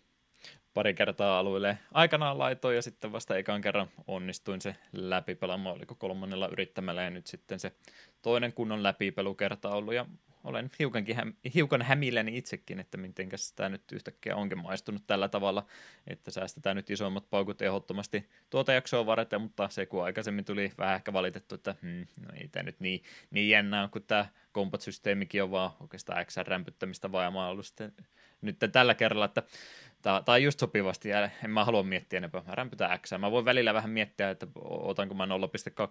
Pari 0.74 0.94
kertaa 0.94 1.38
alueelle 1.38 1.78
aikanaan 1.92 2.38
laitoin 2.38 2.76
ja 2.76 2.82
sitten 2.82 3.12
vasta 3.12 3.36
ekan 3.36 3.60
kerran 3.60 3.88
onnistuin 4.06 4.60
se 4.60 4.76
läpi 4.92 5.34
pelaamaan, 5.34 5.76
oliko 5.76 5.94
kolmannella 5.94 6.48
yrittämällä 6.48 7.02
ja 7.02 7.10
nyt 7.10 7.26
sitten 7.26 7.60
se 7.60 7.72
toinen 8.22 8.52
kunnon 8.52 8.82
läpipelukerta 8.82 9.70
ollut. 9.70 9.94
Ja 9.94 10.06
olen 10.46 10.70
hiukankin, 10.78 11.16
hiukan 11.54 11.82
hämilläni 11.82 12.38
itsekin, 12.38 12.80
että 12.80 12.98
miten 12.98 13.28
tämä 13.56 13.68
nyt 13.68 13.92
yhtäkkiä 13.92 14.36
onkin 14.36 14.58
maistunut 14.58 15.02
tällä 15.06 15.28
tavalla, 15.28 15.66
että 16.06 16.30
säästetään 16.30 16.76
nyt 16.76 16.90
isommat 16.90 17.30
paukut 17.30 17.62
ehdottomasti 17.62 18.28
tuota 18.50 18.72
jaksoa 18.72 19.06
varten, 19.06 19.40
mutta 19.40 19.68
se 19.68 19.86
kun 19.86 20.04
aikaisemmin 20.04 20.44
tuli 20.44 20.72
vähän 20.78 20.96
ehkä 20.96 21.12
valitettu, 21.12 21.54
että 21.54 21.74
hmm, 21.82 22.06
no 22.20 22.34
ei 22.40 22.48
tämä 22.48 22.62
nyt 22.62 22.80
niin, 22.80 23.02
niin 23.30 23.48
jännää, 23.48 23.88
kun 23.88 24.02
tämä 24.02 24.26
kompat-systeemikin 24.52 25.42
on 25.42 25.50
vaan 25.50 25.70
oikeastaan 25.80 26.26
X-rämpyttämistä 26.26 27.12
vaan, 27.12 27.24
ja 27.24 27.30
mä 27.30 27.48
ollut 27.48 27.66
sitten 27.66 27.92
nyt 28.40 28.58
tällä 28.72 28.94
kerralla, 28.94 29.24
että 29.24 29.42
Tämä, 30.06 30.22
tämä 30.24 30.34
on 30.34 30.42
just 30.42 30.60
sopivasti, 30.60 31.08
en 31.44 31.50
mä 31.50 31.64
halua 31.64 31.82
miettiä 31.82 32.16
enempää. 32.16 32.42
Mä 32.46 32.54
rämpytän 32.54 33.00
X. 33.00 33.12
Mä 33.18 33.30
voin 33.30 33.44
välillä 33.44 33.74
vähän 33.74 33.90
miettiä, 33.90 34.30
että 34.30 34.46
otanko 34.64 35.14
mä 35.14 35.24
0,2 35.24 35.30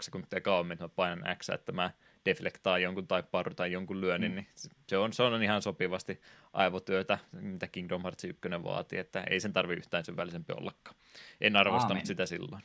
sekuntia 0.01 0.41
kauemmin, 0.41 0.73
että 0.73 0.83
mä 0.83 0.89
painan 0.89 1.37
X, 1.37 1.49
että 1.49 1.71
mä 1.71 1.91
deflektaan 2.25 2.81
jonkun 2.81 3.07
tai 3.07 3.23
paru 3.31 3.53
tai 3.53 3.71
jonkun 3.71 4.01
lyönnin, 4.01 4.31
mm. 4.31 4.35
niin 4.35 4.47
se 4.87 4.97
on, 4.97 5.13
se 5.13 5.23
on 5.23 5.43
ihan 5.43 5.61
sopivasti 5.61 6.21
aivotyötä, 6.53 7.17
mitä 7.31 7.67
Kingdom 7.67 8.01
Hearts 8.01 8.23
1 8.23 8.41
vaatii, 8.63 8.99
että 8.99 9.23
ei 9.29 9.39
sen 9.39 9.53
tarvi 9.53 9.73
yhtään 9.73 10.05
syvällisempi 10.05 10.53
ollakaan. 10.53 10.95
En 11.41 11.55
arvostanut 11.55 11.91
Aamen. 11.91 12.07
sitä 12.07 12.25
silloin. 12.25 12.63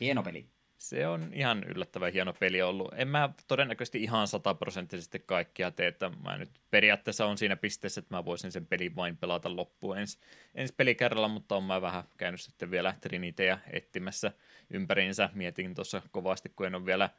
Hieno 0.00 0.22
peli. 0.22 0.46
Se 0.84 1.06
on 1.06 1.30
ihan 1.32 1.64
yllättävän 1.64 2.12
hieno 2.12 2.32
peli 2.32 2.62
ollut. 2.62 2.92
En 2.96 3.08
mä 3.08 3.30
todennäköisesti 3.48 4.02
ihan 4.02 4.28
sataprosenttisesti 4.28 5.18
kaikkia 5.18 5.70
tee, 5.70 5.86
että 5.86 6.10
mä 6.24 6.38
nyt 6.38 6.50
periaatteessa 6.70 7.26
on 7.26 7.38
siinä 7.38 7.56
pisteessä, 7.56 7.98
että 7.98 8.14
mä 8.14 8.24
voisin 8.24 8.52
sen 8.52 8.66
pelin 8.66 8.96
vain 8.96 9.16
pelata 9.16 9.56
loppuun 9.56 9.98
ens, 9.98 10.18
ensi 10.54 10.74
pelikerralla, 10.76 11.28
mutta 11.28 11.56
on 11.56 11.64
mä 11.64 11.82
vähän 11.82 12.04
käynyt 12.16 12.40
sitten 12.40 12.70
vielä 12.70 12.94
Triniteja 13.00 13.58
etsimässä 13.72 14.32
ympäriinsä. 14.70 15.30
Mietin 15.34 15.74
tuossa 15.74 16.02
kovasti, 16.10 16.48
kun 16.48 16.66
en 16.66 16.74
ole 16.74 16.86
vielä 16.86 17.10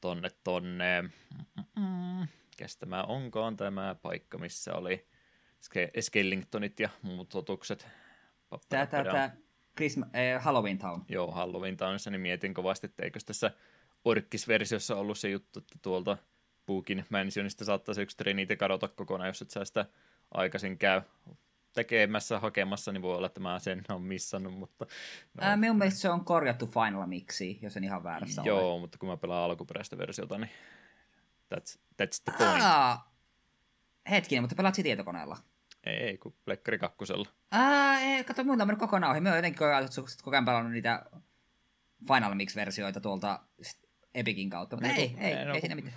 tonne 0.00 0.30
tonne, 0.44 1.04
tämä 2.78 3.02
onkaan 3.02 3.56
tämä 3.56 3.96
paikka, 4.02 4.38
missä 4.38 4.74
oli 4.74 5.06
Skellingtonit 6.00 6.80
ja 6.80 6.88
muut 7.02 7.34
otukset. 7.34 7.88
Tämä, 8.68 8.86
tämä, 8.86 9.04
tämä 9.04 9.30
Christmas, 9.76 10.08
eh, 10.14 10.42
Halloween 10.42 10.78
Town. 10.78 11.02
Joo, 11.08 11.30
Halloween 11.30 11.76
Townissa, 11.76 12.10
niin 12.10 12.20
mietin 12.20 12.54
kovasti, 12.54 12.86
että 12.86 13.02
eikö 13.02 13.20
tässä 13.26 13.50
Orkkis-versiossa 14.04 14.96
ollut 14.96 15.18
se 15.18 15.30
juttu, 15.30 15.58
että 15.58 15.78
tuolta 15.82 16.16
Puukin 16.66 17.04
Mansionista 17.10 17.64
saattaisi 17.64 18.02
yksi 18.02 18.16
Trinity 18.16 18.56
kadota 18.56 18.88
kokonaan, 18.88 19.28
jos 19.28 19.42
et 19.42 19.50
sä 19.50 19.64
sitä 19.64 19.86
aikaisin 20.30 20.78
käy 20.78 21.02
tekemässä, 21.72 22.40
hakemassa, 22.40 22.92
niin 22.92 23.02
voi 23.02 23.16
olla, 23.16 23.26
että 23.26 23.40
mä 23.40 23.58
sen 23.58 23.82
on 23.88 24.02
missannut, 24.02 24.54
mutta... 24.54 24.86
No. 25.34 25.40
Ää, 25.40 25.56
minun 25.56 25.78
mielestä 25.78 26.00
se 26.00 26.10
on 26.10 26.24
korjattu 26.24 26.66
Final 26.66 27.06
Mixi, 27.06 27.58
jos 27.62 27.76
en 27.76 27.84
ihan 27.84 28.04
väärässä 28.04 28.42
Joo, 28.44 28.72
ole. 28.72 28.80
mutta 28.80 28.98
kun 28.98 29.08
mä 29.08 29.16
pelaan 29.16 29.50
alkuperäistä 29.50 29.98
versiota, 29.98 30.38
niin 30.38 30.50
that's, 31.54 31.78
that's 32.02 32.22
the 32.24 32.32
point. 32.38 32.62
Aa, 32.62 33.14
hetkinen, 34.10 34.42
mutta 34.42 34.56
pelaat 34.56 34.74
tietokoneella? 34.74 35.36
Ei, 35.86 35.96
ei 35.96 36.18
kun 36.18 36.34
Plekkari 36.44 36.78
kakkosella. 36.78 37.28
Ää, 37.52 38.00
ei, 38.00 38.24
kato, 38.24 38.44
muuta 38.44 38.62
on 38.62 38.66
mennyt 38.66 38.80
kokonaan 38.80 39.12
ohi. 39.12 39.20
Mä 39.20 39.28
oon 39.28 39.38
jotenkin 39.38 39.58
koko 40.22 40.30
ajan 40.30 40.44
pelannut 40.44 40.72
niitä 40.72 41.04
Final 42.08 42.34
Mix-versioita 42.34 43.00
tuolta 43.00 43.40
Epikin 44.14 44.50
kautta, 44.50 44.76
mutta 44.76 44.88
ei, 44.88 45.16
ei, 45.20 45.32
ei, 45.32 45.44
no, 45.44 45.54
ei 45.54 45.60
siinä 45.60 45.74
mitään. 45.74 45.94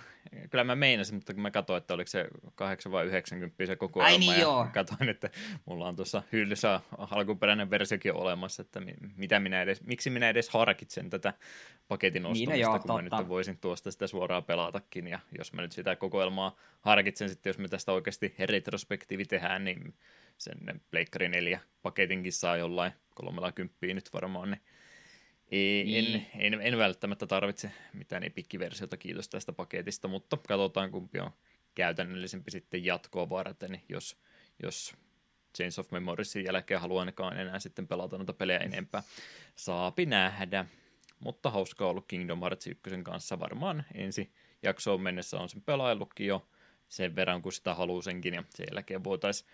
Kyllä 0.50 0.64
mä 0.64 0.76
meinasin, 0.76 1.14
mutta 1.14 1.34
kun 1.34 1.42
mä 1.42 1.50
katsoin, 1.50 1.78
että 1.78 1.94
oliko 1.94 2.08
se 2.08 2.28
8 2.54 2.92
vai 2.92 3.06
90 3.06 3.66
se 3.66 3.76
koko 3.76 4.02
Ai 4.02 4.18
niin, 4.18 4.32
ja 4.32 4.38
joo. 4.38 4.66
katsoin, 4.72 5.08
että 5.08 5.30
mulla 5.64 5.88
on 5.88 5.96
tuossa 5.96 6.22
hyllyssä 6.32 6.80
alkuperäinen 6.98 7.70
versiokin 7.70 8.14
olemassa, 8.14 8.62
että 8.62 8.82
mitä 9.16 9.40
minä 9.40 9.62
edes, 9.62 9.84
miksi 9.84 10.10
minä 10.10 10.28
edes 10.28 10.48
harkitsen 10.48 11.10
tätä 11.10 11.34
paketin 11.88 12.22
niin, 12.22 12.30
ostamista, 12.30 12.52
niin, 12.52 12.60
joo, 12.60 12.70
kun 12.70 12.80
totta. 12.80 13.02
mä 13.02 13.18
nyt 13.18 13.28
voisin 13.28 13.58
tuosta 13.58 13.90
sitä 13.90 14.06
suoraan 14.06 14.44
pelatakin, 14.44 15.06
ja 15.06 15.18
jos 15.38 15.52
mä 15.52 15.62
nyt 15.62 15.72
sitä 15.72 15.96
kokoelmaa 15.96 16.56
harkitsen 16.80 17.28
sitten, 17.28 17.50
jos 17.50 17.58
me 17.58 17.68
tästä 17.68 17.92
oikeasti 17.92 18.34
retrospektiivi 18.38 19.24
tehdään, 19.24 19.64
niin 19.64 19.94
sen 20.38 20.80
Pleikkari 20.90 21.28
4 21.28 21.60
paketinkin 21.82 22.32
saa 22.32 22.56
jollain 22.56 22.92
kolmella 23.14 23.52
kymppiä 23.52 23.94
nyt 23.94 24.12
varmaan, 24.12 24.50
niin 24.50 24.60
ei, 25.50 25.84
niin. 25.84 26.26
en, 26.34 26.54
en, 26.54 26.60
en, 26.60 26.78
välttämättä 26.78 27.26
tarvitse 27.26 27.70
mitään 27.92 28.24
epikkiversiota, 28.24 28.96
kiitos 28.96 29.28
tästä 29.28 29.52
paketista, 29.52 30.08
mutta 30.08 30.36
katsotaan 30.36 30.90
kumpi 30.90 31.20
on 31.20 31.30
käytännöllisempi 31.74 32.50
sitten 32.50 32.84
jatkoa 32.84 33.30
varten, 33.30 33.80
jos, 33.88 34.16
jos 34.62 34.94
Chains 35.56 35.78
of 35.78 35.90
Memoriesin 35.90 36.44
jälkeen 36.44 36.80
haluan 36.80 37.12
enää 37.38 37.58
sitten 37.58 37.88
pelata 37.88 38.16
noita 38.16 38.32
pelejä 38.32 38.58
enempää. 38.58 39.02
Saapi 39.56 40.06
nähdä. 40.06 40.66
Mutta 41.20 41.50
hauskaa 41.50 41.88
ollut 41.88 42.06
Kingdom 42.08 42.40
Hearts 42.40 42.66
1 42.66 42.82
kanssa 43.02 43.40
varmaan 43.40 43.84
ensi 43.94 44.32
jaksoon 44.62 45.00
mennessä 45.00 45.38
on 45.38 45.48
sen 45.48 45.62
pelaillutkin 45.62 46.26
jo 46.26 46.48
sen 46.88 47.16
verran, 47.16 47.42
kun 47.42 47.52
sitä 47.52 47.74
haluaa 47.74 48.02
senkin, 48.02 48.34
ja 48.34 48.44
sen 48.54 48.66
jälkeen 48.72 49.04
voitaisiin 49.04 49.50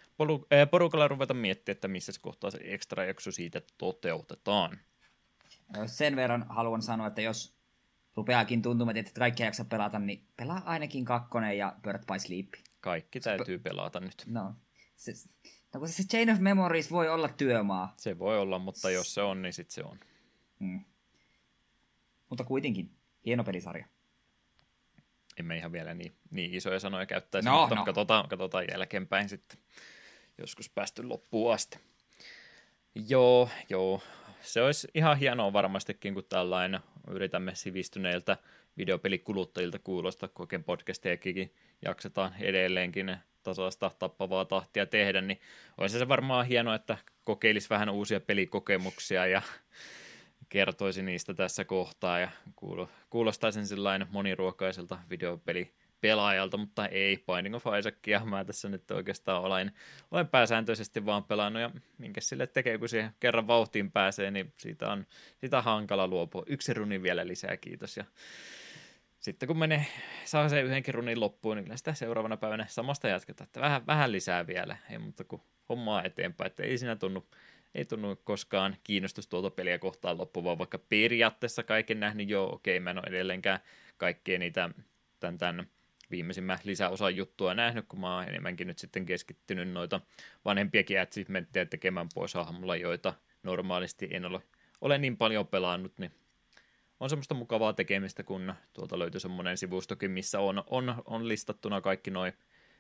porukalla 0.71 1.09
ruveta 1.09 1.35
miettiä, 1.35 1.73
että 1.73 1.89
missä 1.89 2.13
kohtaa 2.21 2.51
se 2.51 2.59
ekstra 2.63 3.05
jakso 3.05 3.31
siitä 3.31 3.63
toteutetaan. 3.79 4.81
Sen 5.87 6.17
verran 6.17 6.47
haluan 6.49 6.83
sanoa, 6.83 7.07
että 7.07 7.23
jos 7.23 7.55
rupeakin 8.17 8.63
tuntumaan, 8.63 8.97
että 8.97 9.13
kaikki 9.19 9.43
ei 9.43 9.47
jaksa 9.47 9.65
pelata, 9.65 9.99
niin 9.99 10.27
pelaa 10.37 10.63
ainakin 10.65 11.05
kakkonen 11.05 11.59
ja 11.59 11.77
Bird 11.83 12.05
by 12.13 12.19
Sleep. 12.19 12.49
Kaikki 12.81 13.21
täytyy 13.21 13.59
pelata 13.59 14.01
nyt. 14.01 14.23
No, 14.27 14.55
se, 14.97 15.13
no 15.75 15.81
kun 15.81 15.89
se 15.89 16.03
Chain 16.03 16.31
of 16.31 16.39
Memories 16.39 16.91
voi 16.91 17.09
olla 17.09 17.29
työmaa. 17.29 17.93
Se 17.97 18.19
voi 18.19 18.39
olla, 18.39 18.59
mutta 18.59 18.91
jos 18.91 19.15
se 19.15 19.23
on, 19.23 19.43
niin 19.43 19.53
sitten 19.53 19.75
se 19.75 19.83
on. 19.85 20.01
Mm. 20.59 20.85
Mutta 22.29 22.45
kuitenkin, 22.45 22.91
hieno 23.25 23.45
pelisarja. 23.45 23.87
Emme 25.37 25.57
ihan 25.57 25.73
vielä 25.73 25.95
niin, 25.95 26.17
niin 26.31 26.55
isoja 26.55 26.81
sanoja 26.81 27.07
käyttäisi, 27.07 27.49
no, 27.49 27.61
mutta 27.61 27.75
no. 27.75 27.85
Katsotaan, 27.85 28.29
katsotaan 28.29 28.65
jälkeenpäin 28.71 29.29
sitten 29.29 29.59
joskus 30.39 30.71
päästy 30.71 31.03
loppuun 31.03 31.55
asti. 31.55 31.79
Joo, 33.09 33.49
joo 33.69 34.03
se 34.45 34.63
olisi 34.63 34.89
ihan 34.95 35.19
hienoa 35.19 35.53
varmastikin, 35.53 36.15
kun 36.15 36.25
tällainen 36.29 36.81
yritämme 37.09 37.55
sivistyneiltä 37.55 38.37
videopelikuluttajilta 38.77 39.79
kuulostaa, 39.79 40.29
kun 40.29 40.43
oikein 40.43 40.65
podcastejakin 40.65 41.55
jaksetaan 41.83 42.35
edelleenkin 42.41 43.17
tasaista 43.43 43.91
tappavaa 43.99 44.45
tahtia 44.45 44.87
tehdä, 44.87 45.21
niin 45.21 45.41
olisi 45.79 45.99
se 45.99 46.09
varmaan 46.09 46.47
hienoa, 46.47 46.75
että 46.75 46.99
kokeilisi 47.25 47.71
vähän 47.71 47.89
uusia 47.89 48.21
pelikokemuksia 48.21 49.27
ja 49.27 49.43
kertoisi 50.49 51.03
niistä 51.03 51.35
tässä 51.35 51.65
kohtaa 51.65 52.19
ja 52.19 52.29
kuulostaisin 53.11 53.67
sellainen 53.67 54.09
moniruokaiselta 54.11 54.99
videopeli 55.11 55.73
pelaajalta, 56.05 56.57
mutta 56.57 56.87
ei 56.87 57.25
Binding 57.27 57.55
of 57.55 57.65
Isaacia. 57.79 58.25
Mä 58.25 58.45
tässä 58.45 58.69
nyt 58.69 58.91
oikeastaan 58.91 59.43
olen, 59.43 59.73
olen 60.11 60.29
pääsääntöisesti 60.29 61.07
vaan 61.07 61.25
pelannut 61.25 61.63
ja 61.63 61.71
minkä 61.99 62.21
sille 62.21 62.47
tekee, 62.47 62.79
kun 62.79 62.89
siihen 62.89 63.11
kerran 63.21 63.47
vauhtiin 63.47 63.93
pääsee, 63.93 64.31
niin 64.31 64.53
siitä 64.57 64.93
on, 64.93 65.07
siitä 65.37 65.59
on 65.59 65.65
hankala 65.65 66.09
luopua. 66.09 66.43
Yksi 66.47 66.75
runi 66.75 67.03
vielä 67.03 67.27
lisää, 67.27 67.57
kiitos. 67.57 67.97
Ja 67.97 68.05
sitten 69.21 69.47
kun 69.47 69.59
menee, 69.59 69.87
saa 70.25 70.49
se 70.49 70.61
yhdenkin 70.61 70.95
runin 70.95 71.21
loppuun, 71.21 71.57
niin 71.57 71.79
sitä 71.79 71.95
seuraavana 71.95 72.37
päivänä 72.37 72.67
samasta 72.69 73.09
jatketaan, 73.09 73.47
että 73.47 73.61
vähän, 73.61 73.87
vähän 73.87 74.13
lisää 74.13 74.47
vielä, 74.47 74.77
ei 74.91 74.99
mutta 74.99 75.25
kuin 75.25 75.43
hommaa 75.69 76.05
eteenpäin, 76.05 76.47
että 76.47 76.63
ei 76.63 76.79
siinä 76.79 76.97
tunnu, 76.97 77.27
ei 77.75 77.85
tunnu 77.85 78.17
koskaan 78.25 78.77
kiinnostus 78.85 79.29
tuota 79.29 79.51
peliä 79.51 79.79
kohtaan 79.79 80.19
loppuvan, 80.19 80.59
vaikka 80.59 80.79
periaatteessa 80.79 81.63
kaiken 81.63 82.01
nähnyt 82.01 82.29
jo, 82.29 82.45
okei, 82.53 82.81
mä 82.81 82.91
en 82.91 82.99
ole 82.99 83.07
edelleenkään 83.07 83.61
kaikkea 83.97 84.39
niitä 84.39 84.71
tämän, 85.21 85.39
tämän 85.39 85.67
viimeisimmän 86.11 86.59
lisäosan 86.65 87.17
juttua 87.17 87.55
nähnyt, 87.55 87.85
kun 87.89 88.01
mä 88.01 88.15
oon 88.15 88.29
enemmänkin 88.29 88.67
nyt 88.67 88.79
sitten 88.79 89.07
keskittynyt 89.07 89.69
noita 89.69 90.01
vanhempiakin 90.45 91.01
achievementteja 91.01 91.67
tekemään 91.67 92.09
pois 92.15 92.35
hahmolla, 92.35 92.77
joita 92.77 93.15
normaalisti 93.43 94.09
en 94.11 94.25
ole, 94.25 94.41
ole 94.81 94.99
niin 94.99 95.17
paljon 95.17 95.47
pelannut, 95.47 95.99
niin 95.99 96.13
on 97.01 97.11
semmoista 97.11 97.35
mukavaa 97.35 97.73
tekemistä, 97.73 98.23
kun 98.23 98.55
tuolta 98.73 98.99
löytyy 98.99 99.21
semmoinen 99.21 99.59
sivustokin, 99.59 100.11
missä 100.11 100.41
on, 100.41 100.65
on, 100.67 101.03
on 101.05 101.29
listattuna 101.29 101.81
kaikki 101.81 102.11
noin 102.11 102.33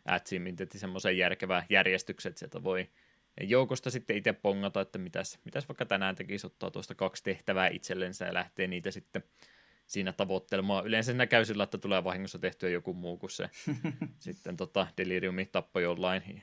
achievementit 0.05 0.73
semmoisen 0.73 1.19
järkevää 1.19 1.67
järjestykset, 1.71 2.31
että 2.31 2.39
sieltä 2.39 2.63
voi 2.63 2.91
joukosta 3.41 3.91
sitten 3.91 4.17
itse 4.17 4.33
pongata, 4.33 4.81
että 4.81 4.99
mitäs, 4.99 5.39
mitäs 5.45 5.69
vaikka 5.69 5.87
tänään 5.87 6.15
tekisi 6.17 6.47
ottaa 6.47 6.71
tuosta 6.71 6.95
kaksi 6.95 7.23
tehtävää 7.23 7.69
itsellensä 7.69 8.25
ja 8.27 8.35
lähtee 8.35 8.67
niitä 8.67 8.91
sitten 8.91 9.25
siinä 9.87 10.13
tavoittelemaan. 10.13 10.87
Yleensä 10.87 11.13
siinä 11.13 11.27
käy 11.27 11.45
sillä, 11.45 11.65
että 11.65 11.79
tulee 11.79 12.05
vahingossa 12.05 12.39
tehtyä 12.39 12.69
joku 12.69 12.95
muu 12.95 13.17
kuin 13.17 13.31
se. 13.31 13.51
Sitten 14.19 14.57
tota, 14.57 14.87
Deliriumi 14.97 15.45
tappoi 15.47 15.83
jollain 15.83 16.43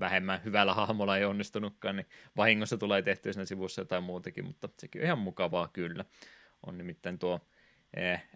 vähemmän 0.00 0.44
hyvällä 0.44 0.74
hahmolla 0.74 1.18
ei 1.18 1.24
onnistunutkaan, 1.24 1.96
niin 1.96 2.06
vahingossa 2.36 2.76
tulee 2.76 3.02
tehtyä 3.02 3.32
siinä 3.32 3.44
sivussa 3.44 3.80
jotain 3.80 4.02
muutakin, 4.02 4.44
mutta 4.44 4.68
sekin 4.78 5.00
on 5.00 5.06
ihan 5.06 5.18
mukavaa 5.18 5.68
kyllä. 5.68 6.04
On 6.66 6.78
nimittäin 6.78 7.18
tuo 7.18 7.40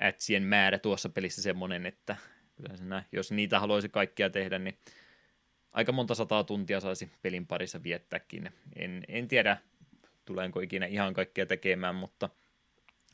ätsien 0.03 0.43
määrä 0.43 0.79
tuossa 0.79 1.09
pelissä 1.09 1.43
semmoinen, 1.43 1.87
että 1.87 2.16
kyllä 2.57 3.05
jos 3.12 3.33
niitä 3.33 3.61
haluaisi 3.61 3.88
kaikkia 3.88 4.31
tehdä, 4.31 4.59
niin 4.59 4.79
aika 5.73 5.93
monta 5.93 6.14
sataa 6.14 6.45
tuntia 6.45 6.81
saisi 6.81 7.11
pelin 7.23 7.47
parissa 7.47 7.83
viettääkin. 7.83 8.51
En, 8.77 9.05
en 9.09 9.29
tiedä, 9.29 9.57
tulenko 10.25 10.61
ikinä 10.61 10.87
ihan 10.87 11.14
kaikkea 11.14 11.47
tekemään, 11.47 11.95
mutta– 11.95 12.29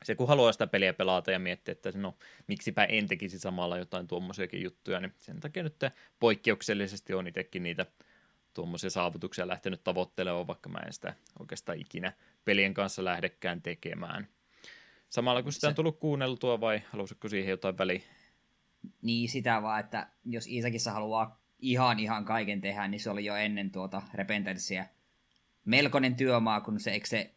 se 0.07 0.15
kun 0.15 0.29
haluaa 0.29 0.53
sitä 0.53 0.67
peliä 0.67 0.93
pelata 0.93 1.31
ja 1.31 1.39
miettiä, 1.39 1.73
että 1.73 1.93
no 1.95 2.15
miksipä 2.47 2.85
en 2.85 3.07
tekisi 3.07 3.39
samalla 3.39 3.79
jotain 3.79 4.07
tuommoisiakin 4.07 4.63
juttuja, 4.63 5.01
niin 5.01 5.13
sen 5.19 5.41
takia 5.41 5.63
nyt 5.63 5.77
poikkeuksellisesti 6.21 7.15
on 7.15 7.27
itsekin 7.27 7.63
niitä 7.63 7.87
tuommoisia 8.55 8.91
saavutuksia 8.91 9.49
lähtenyt 9.49 9.85
tavoittelemaan, 9.85 10.47
vaikka 10.47 10.69
mä 10.69 10.79
en 10.79 10.93
sitä 10.93 11.15
oikeastaan 11.39 11.79
ikinä 11.79 12.13
pelien 12.45 12.75
kanssa 12.75 13.05
lähdekään 13.05 13.63
tekemään. 13.63 14.29
Samalla 15.09 15.43
kun 15.43 15.53
sitä 15.53 15.69
on 15.69 15.75
tullut 15.75 16.01
kuunneltua 16.01 16.61
vai 16.61 16.83
halusitko 16.93 17.29
siihen 17.29 17.51
jotain 17.51 17.79
väliä? 17.79 18.01
Niin 19.03 19.29
sitä 19.29 19.63
vaan, 19.63 19.81
että 19.81 20.09
jos 20.25 20.47
Iisakissa 20.47 20.93
haluaa 20.93 21.41
ihan 21.59 21.99
ihan 21.99 22.25
kaiken 22.25 22.61
tehdä, 22.61 22.89
niin 22.89 23.01
se 23.01 23.11
oli 23.11 23.25
jo 23.25 23.37
ennen 23.37 23.71
tuota 23.71 24.03
Repentanssiä 24.15 24.87
melkoinen 25.65 26.17
työmaa, 26.17 26.61
kun 26.61 26.81
se, 26.81 26.91
eikö 26.91 27.07
se 27.07 27.36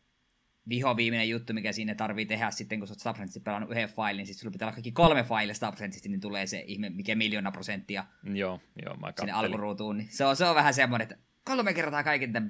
viho 0.70 0.98
viimeinen 0.98 1.30
juttu, 1.30 1.54
mikä 1.54 1.72
siinä 1.72 1.96
tarvii 1.96 2.26
tehdä 2.26 2.52
sitten, 2.52 2.80
kun 2.80 2.88
sä 2.88 2.92
oot 2.92 3.00
Subsensissä 3.00 3.40
pelannut 3.40 3.72
yhden 3.72 3.90
failin, 3.90 4.18
niin 4.18 4.28
sitten 4.28 4.40
sulla 4.40 4.52
pitää 4.52 4.66
olla 4.66 4.76
kaikki 4.76 4.92
kolme 4.92 5.24
failia 5.24 5.56
Subsensissä, 5.56 6.10
niin 6.10 6.22
tulee 6.22 6.48
se 6.48 6.64
ihme, 6.68 6.90
mikä 6.90 7.16
miljoona 7.16 7.52
prosenttia 7.52 8.06
joo, 8.34 8.60
joo, 8.86 8.96
mä 8.96 9.14
sinne 9.20 9.32
alkuruutuun. 9.32 9.98
Niin 9.98 10.10
se, 10.12 10.26
on, 10.26 10.36
se 10.36 10.46
on 10.46 10.56
vähän 10.56 10.74
semmoinen, 10.74 11.04
että 11.04 11.18
kolme 11.46 11.74
kertaa 11.74 12.04
kaiken 12.04 12.34
tämän 12.34 12.50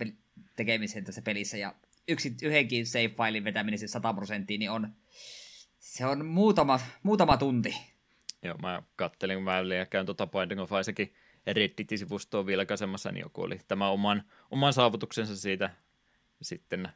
tekemisen 0.55 1.03
tässä 1.03 1.21
pelissä, 1.21 1.57
ja 1.57 1.75
yksi, 2.07 2.35
yhdenkin 2.43 2.85
save-failin 2.85 3.43
vetäminen 3.43 3.89
100 3.89 4.13
prosenttia, 4.13 4.57
niin 4.57 4.71
on, 4.71 4.93
se 5.79 6.05
on 6.05 6.25
muutama, 6.25 6.79
muutama 7.03 7.37
tunti. 7.37 7.75
Joo, 8.43 8.57
mä 8.57 8.83
kattelin, 8.95 9.37
kun 9.37 9.43
mä 9.43 9.61
käyn 9.89 10.05
tuota 10.05 10.27
Binding 10.27 10.61
of 10.61 10.71
Isaacin 10.81 11.13
Reddit-sivustoa 11.47 12.45
vilkaisemassa, 12.45 13.11
niin 13.11 13.21
joku 13.21 13.41
oli 13.41 13.59
tämä 13.67 13.89
oman, 13.89 14.23
oman 14.51 14.73
saavutuksensa 14.73 15.35
siitä 15.35 15.69
sitten 16.41 16.89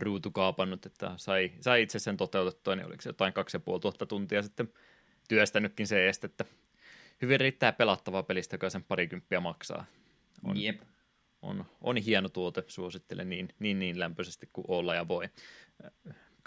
ruutu 0.00 0.30
kaapannut, 0.30 0.86
että 0.86 1.12
sai, 1.16 1.52
sai 1.60 1.82
itse 1.82 1.98
sen 1.98 2.16
toteutettua, 2.16 2.76
niin 2.76 2.86
oliko 2.86 3.02
se 3.02 3.08
jotain 3.08 3.32
kaksi 3.32 3.56
ja 3.56 3.60
puoli 3.60 3.80
tuhatta 3.80 4.06
tuntia 4.06 4.42
sitten 4.42 4.72
työstänytkin 5.28 5.86
se 5.86 6.06
eest, 6.06 6.24
että 6.24 6.44
hyvin 7.22 7.40
riittää 7.40 7.72
pelattavaa 7.72 8.22
pelistä, 8.22 8.54
joka 8.54 8.70
sen 8.70 8.84
parikymppiä 8.84 9.40
maksaa. 9.40 9.84
On, 10.44 10.60
Jep. 10.60 10.80
On, 11.42 11.64
on 11.80 11.96
hieno 11.96 12.28
tuote, 12.28 12.64
suosittelen 12.66 13.28
niin, 13.28 13.48
niin, 13.58 13.78
niin 13.78 14.00
lämpöisesti 14.00 14.48
kuin 14.52 14.64
olla 14.68 14.94
ja 14.94 15.08
voi 15.08 15.28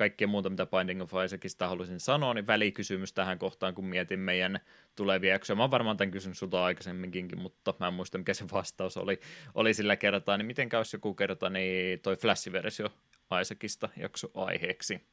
kaikkea 0.01 0.27
muuta, 0.27 0.49
mitä 0.49 0.65
Binding 0.65 1.01
of 1.01 1.11
Isaacista 1.25 1.67
haluaisin 1.67 1.99
sanoa, 1.99 2.33
niin 2.33 2.47
välikysymys 2.47 3.13
tähän 3.13 3.39
kohtaan, 3.39 3.75
kun 3.75 3.85
mietin 3.85 4.19
meidän 4.19 4.59
tulevia 4.95 5.31
jaksoja. 5.31 5.55
Mä 5.57 5.63
oon 5.63 5.71
varmaan 5.71 5.97
tämän 5.97 6.11
kysynyt 6.11 6.37
sulta 6.37 6.65
aikaisemminkin, 6.65 7.39
mutta 7.39 7.73
mä 7.79 7.87
en 7.87 7.93
muista, 7.93 8.17
mikä 8.17 8.33
se 8.33 8.45
vastaus 8.51 8.97
oli, 8.97 9.19
oli 9.55 9.73
sillä 9.73 9.95
kertaa. 9.95 10.37
Niin 10.37 10.45
miten 10.45 10.69
käy 10.69 10.83
joku 10.93 11.13
kerta, 11.13 11.49
niin 11.49 11.99
toi 11.99 12.15
Flash-versio 12.15 12.89
Isaacista 13.39 13.89
jakso 13.97 14.31
aiheeksi. 14.33 15.07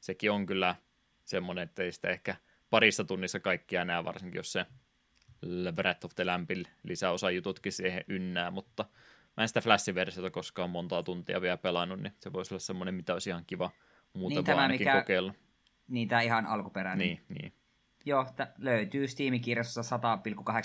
Sekin 0.00 0.30
on 0.30 0.46
kyllä 0.46 0.74
semmoinen, 1.24 1.64
että 1.64 1.82
ei 1.82 1.92
sitä 1.92 2.08
ehkä 2.08 2.36
parissa 2.70 3.04
tunnissa 3.04 3.40
kaikkia 3.40 3.84
näe, 3.84 4.04
varsinkin 4.04 4.38
jos 4.38 4.52
se 4.52 4.66
Breath 5.74 6.04
of 6.04 6.14
the 6.14 6.24
Lampin 6.24 6.64
lisäosa 6.82 7.30
jututkin 7.30 7.72
siihen 7.72 8.04
ynnää, 8.08 8.50
mutta 8.50 8.84
mä 9.36 9.44
en 9.44 9.48
sitä 9.48 9.60
Flash-versiota 9.60 10.30
koskaan 10.30 10.70
montaa 10.70 11.02
tuntia 11.02 11.40
vielä 11.40 11.56
pelannut, 11.56 12.00
niin 12.00 12.12
se 12.20 12.32
voisi 12.32 12.54
olla 12.54 12.60
semmoinen, 12.60 12.94
mitä 12.94 13.12
olisi 13.12 13.30
ihan 13.30 13.44
kiva 13.46 13.70
muuta 14.12 14.34
niin, 14.34 14.46
vaan 14.46 14.58
ainakin 14.58 14.86
mikä, 14.86 15.00
kokeilla. 15.00 15.34
Niin, 15.88 16.08
tämä 16.08 16.22
ihan 16.22 16.46
alkuperäinen. 16.46 17.06
Niin, 17.06 17.20
niin. 17.28 17.52
Joo, 18.04 18.24
t- 18.24 18.58
löytyy 18.58 19.08
Steam-kirjassa 19.08 19.80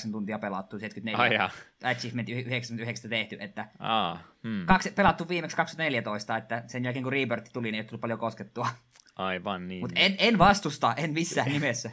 100,8 0.08 0.12
tuntia 0.12 0.40
pelattu, 0.40 0.80
74 0.80 1.44
Ai 1.84 1.92
achievement 1.92 2.30
99 2.30 3.10
tehty, 3.10 3.38
että 3.40 3.68
Aa, 3.80 4.24
hmm. 4.44 4.66
kaksi, 4.66 4.92
pelattu 4.92 5.30
viimeksi 5.30 5.58
2014, 5.58 6.38
että 6.38 6.64
sen 6.68 6.84
jälkeen 6.84 7.04
kun 7.04 7.14
Rebirth 7.14 7.52
tuli, 7.54 7.72
niin 7.72 7.82
ei 7.82 7.84
tullut 7.84 8.02
paljon 8.02 8.20
koskettua. 8.20 8.68
Aivan 9.16 9.68
niin. 9.68 9.80
Mutta 9.80 10.00
en, 10.00 10.16
en 10.18 10.38
vastusta, 10.38 10.94
en 10.98 11.14
missään 11.14 11.52
nimessä. 11.52 11.92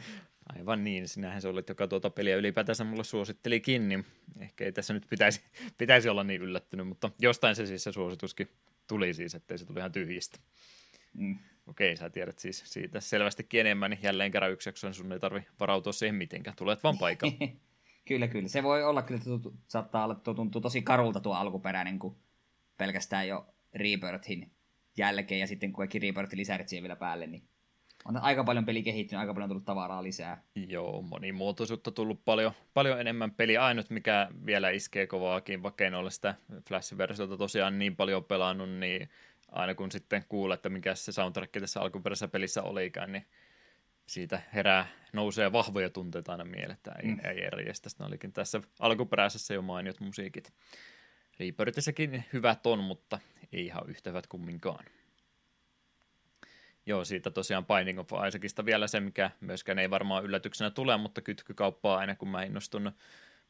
Aivan 0.57 0.83
niin, 0.83 1.07
sinähän 1.07 1.41
se 1.41 1.47
olit, 1.47 1.69
joka 1.69 1.87
tuota 1.87 2.09
peliä 2.09 2.35
ylipäätänsä 2.35 2.83
mulle 2.83 3.03
suosittelikin, 3.03 3.89
niin 3.89 4.05
ehkä 4.39 4.65
ei 4.65 4.71
tässä 4.71 4.93
nyt 4.93 5.05
pitäisi, 5.09 5.41
pitäisi 5.77 6.09
olla 6.09 6.23
niin 6.23 6.41
yllättynyt, 6.41 6.87
mutta 6.87 7.11
jostain 7.19 7.55
se 7.55 7.65
siis 7.65 7.83
se 7.83 7.91
suosituskin 7.91 8.49
tuli 8.87 9.13
siis, 9.13 9.35
ettei 9.35 9.57
se 9.57 9.65
tuli 9.65 9.79
ihan 9.79 9.91
tyhjistä. 9.91 10.39
Mm. 11.13 11.39
Okei, 11.67 11.97
sä 11.97 12.09
tiedät 12.09 12.39
siis 12.39 12.63
siitä 12.65 12.99
selvästikin 12.99 13.59
enemmän, 13.59 13.91
niin 13.91 13.99
jälleen 14.03 14.31
kerran 14.31 14.51
yksi 14.51 14.69
jakso, 14.69 14.93
sun 14.93 15.11
ei 15.11 15.19
tarvi 15.19 15.47
varautua 15.59 15.93
siihen 15.93 16.15
mitenkään, 16.15 16.55
tulet 16.55 16.83
vaan 16.83 16.97
paikalle. 16.97 17.35
kyllä, 18.07 18.27
kyllä. 18.27 18.47
Se 18.47 18.63
voi 18.63 18.83
olla 18.83 19.01
kyllä, 19.01 19.17
että 19.17 19.29
tuntuu, 19.29 19.53
saattaa 19.67 20.03
olla, 20.03 20.13
että 20.13 20.33
tuntuu 20.33 20.61
tosi 20.61 20.81
karulta 20.81 21.19
tuo 21.19 21.33
alkuperäinen, 21.33 21.99
kun 21.99 22.17
pelkästään 22.77 23.27
jo 23.27 23.47
Rebirthin 23.73 24.51
jälkeen 24.97 25.39
ja 25.39 25.47
sitten 25.47 25.71
kun 25.71 25.77
kaikki 25.77 25.99
Rebirthin 25.99 26.39
lisärit 26.39 26.67
siihen 26.67 26.83
vielä 26.83 26.95
päälle, 26.95 27.27
niin 27.27 27.43
on 28.05 28.17
aika 28.17 28.43
paljon 28.43 28.65
peli 28.65 28.83
kehittynyt, 28.83 29.19
aika 29.19 29.33
paljon 29.33 29.49
tullut 29.49 29.65
tavaraa 29.65 30.03
lisää. 30.03 30.43
Joo, 30.55 31.01
monimuotoisuutta 31.01 31.91
tullut 31.91 32.25
paljon, 32.25 32.51
paljon 32.73 32.99
enemmän 32.99 33.31
peli. 33.31 33.57
Ainut, 33.57 33.89
mikä 33.89 34.27
vielä 34.45 34.69
iskee 34.69 35.07
kovaakin, 35.07 35.63
vaikka 35.63 35.85
en 35.85 35.93
ole 35.93 36.11
sitä 36.11 36.35
Flash-versiota 36.51 37.37
tosiaan 37.37 37.79
niin 37.79 37.95
paljon 37.95 38.23
pelannut, 38.23 38.69
niin 38.69 39.09
aina 39.51 39.75
kun 39.75 39.91
sitten 39.91 40.25
kuulee, 40.29 40.55
että 40.55 40.69
mikä 40.69 40.95
se 40.95 41.11
soundtrack 41.11 41.51
tässä 41.51 41.81
alkuperäisessä 41.81 42.27
pelissä 42.27 42.63
olikaan, 42.63 43.11
niin 43.11 43.25
siitä 44.05 44.41
herää, 44.53 44.87
nousee 45.13 45.51
vahvoja 45.51 45.89
tunteita 45.89 46.31
aina 46.31 46.45
mieleen, 46.45 46.71
että 46.71 46.91
ei, 47.03 47.07
mm. 47.07 47.19
ei 47.23 47.43
eri 47.43 47.73
Sitten 47.73 48.07
olikin 48.07 48.33
tässä 48.33 48.61
alkuperäisessä 48.79 49.53
jo 49.53 49.61
mainiot 49.61 49.99
musiikit. 49.99 50.53
Rebirthissäkin 51.39 52.23
hyvät 52.33 52.65
on, 52.65 52.79
mutta 52.79 53.19
ei 53.53 53.65
ihan 53.65 53.89
yhtä 53.89 54.09
hyvät 54.09 54.27
kumminkaan. 54.27 54.85
Joo, 56.85 57.05
siitä 57.05 57.31
tosiaan 57.31 57.65
Binding 57.65 57.99
of 57.99 58.11
Isaacista 58.27 58.65
vielä 58.65 58.87
se, 58.87 58.99
mikä 58.99 59.31
myöskään 59.41 59.79
ei 59.79 59.89
varmaan 59.89 60.23
yllätyksenä 60.23 60.69
tule, 60.69 60.97
mutta 60.97 61.21
kytkykauppaa 61.21 61.97
aina 61.97 62.15
kun 62.15 62.29
mä 62.29 62.43
innostun 62.43 62.91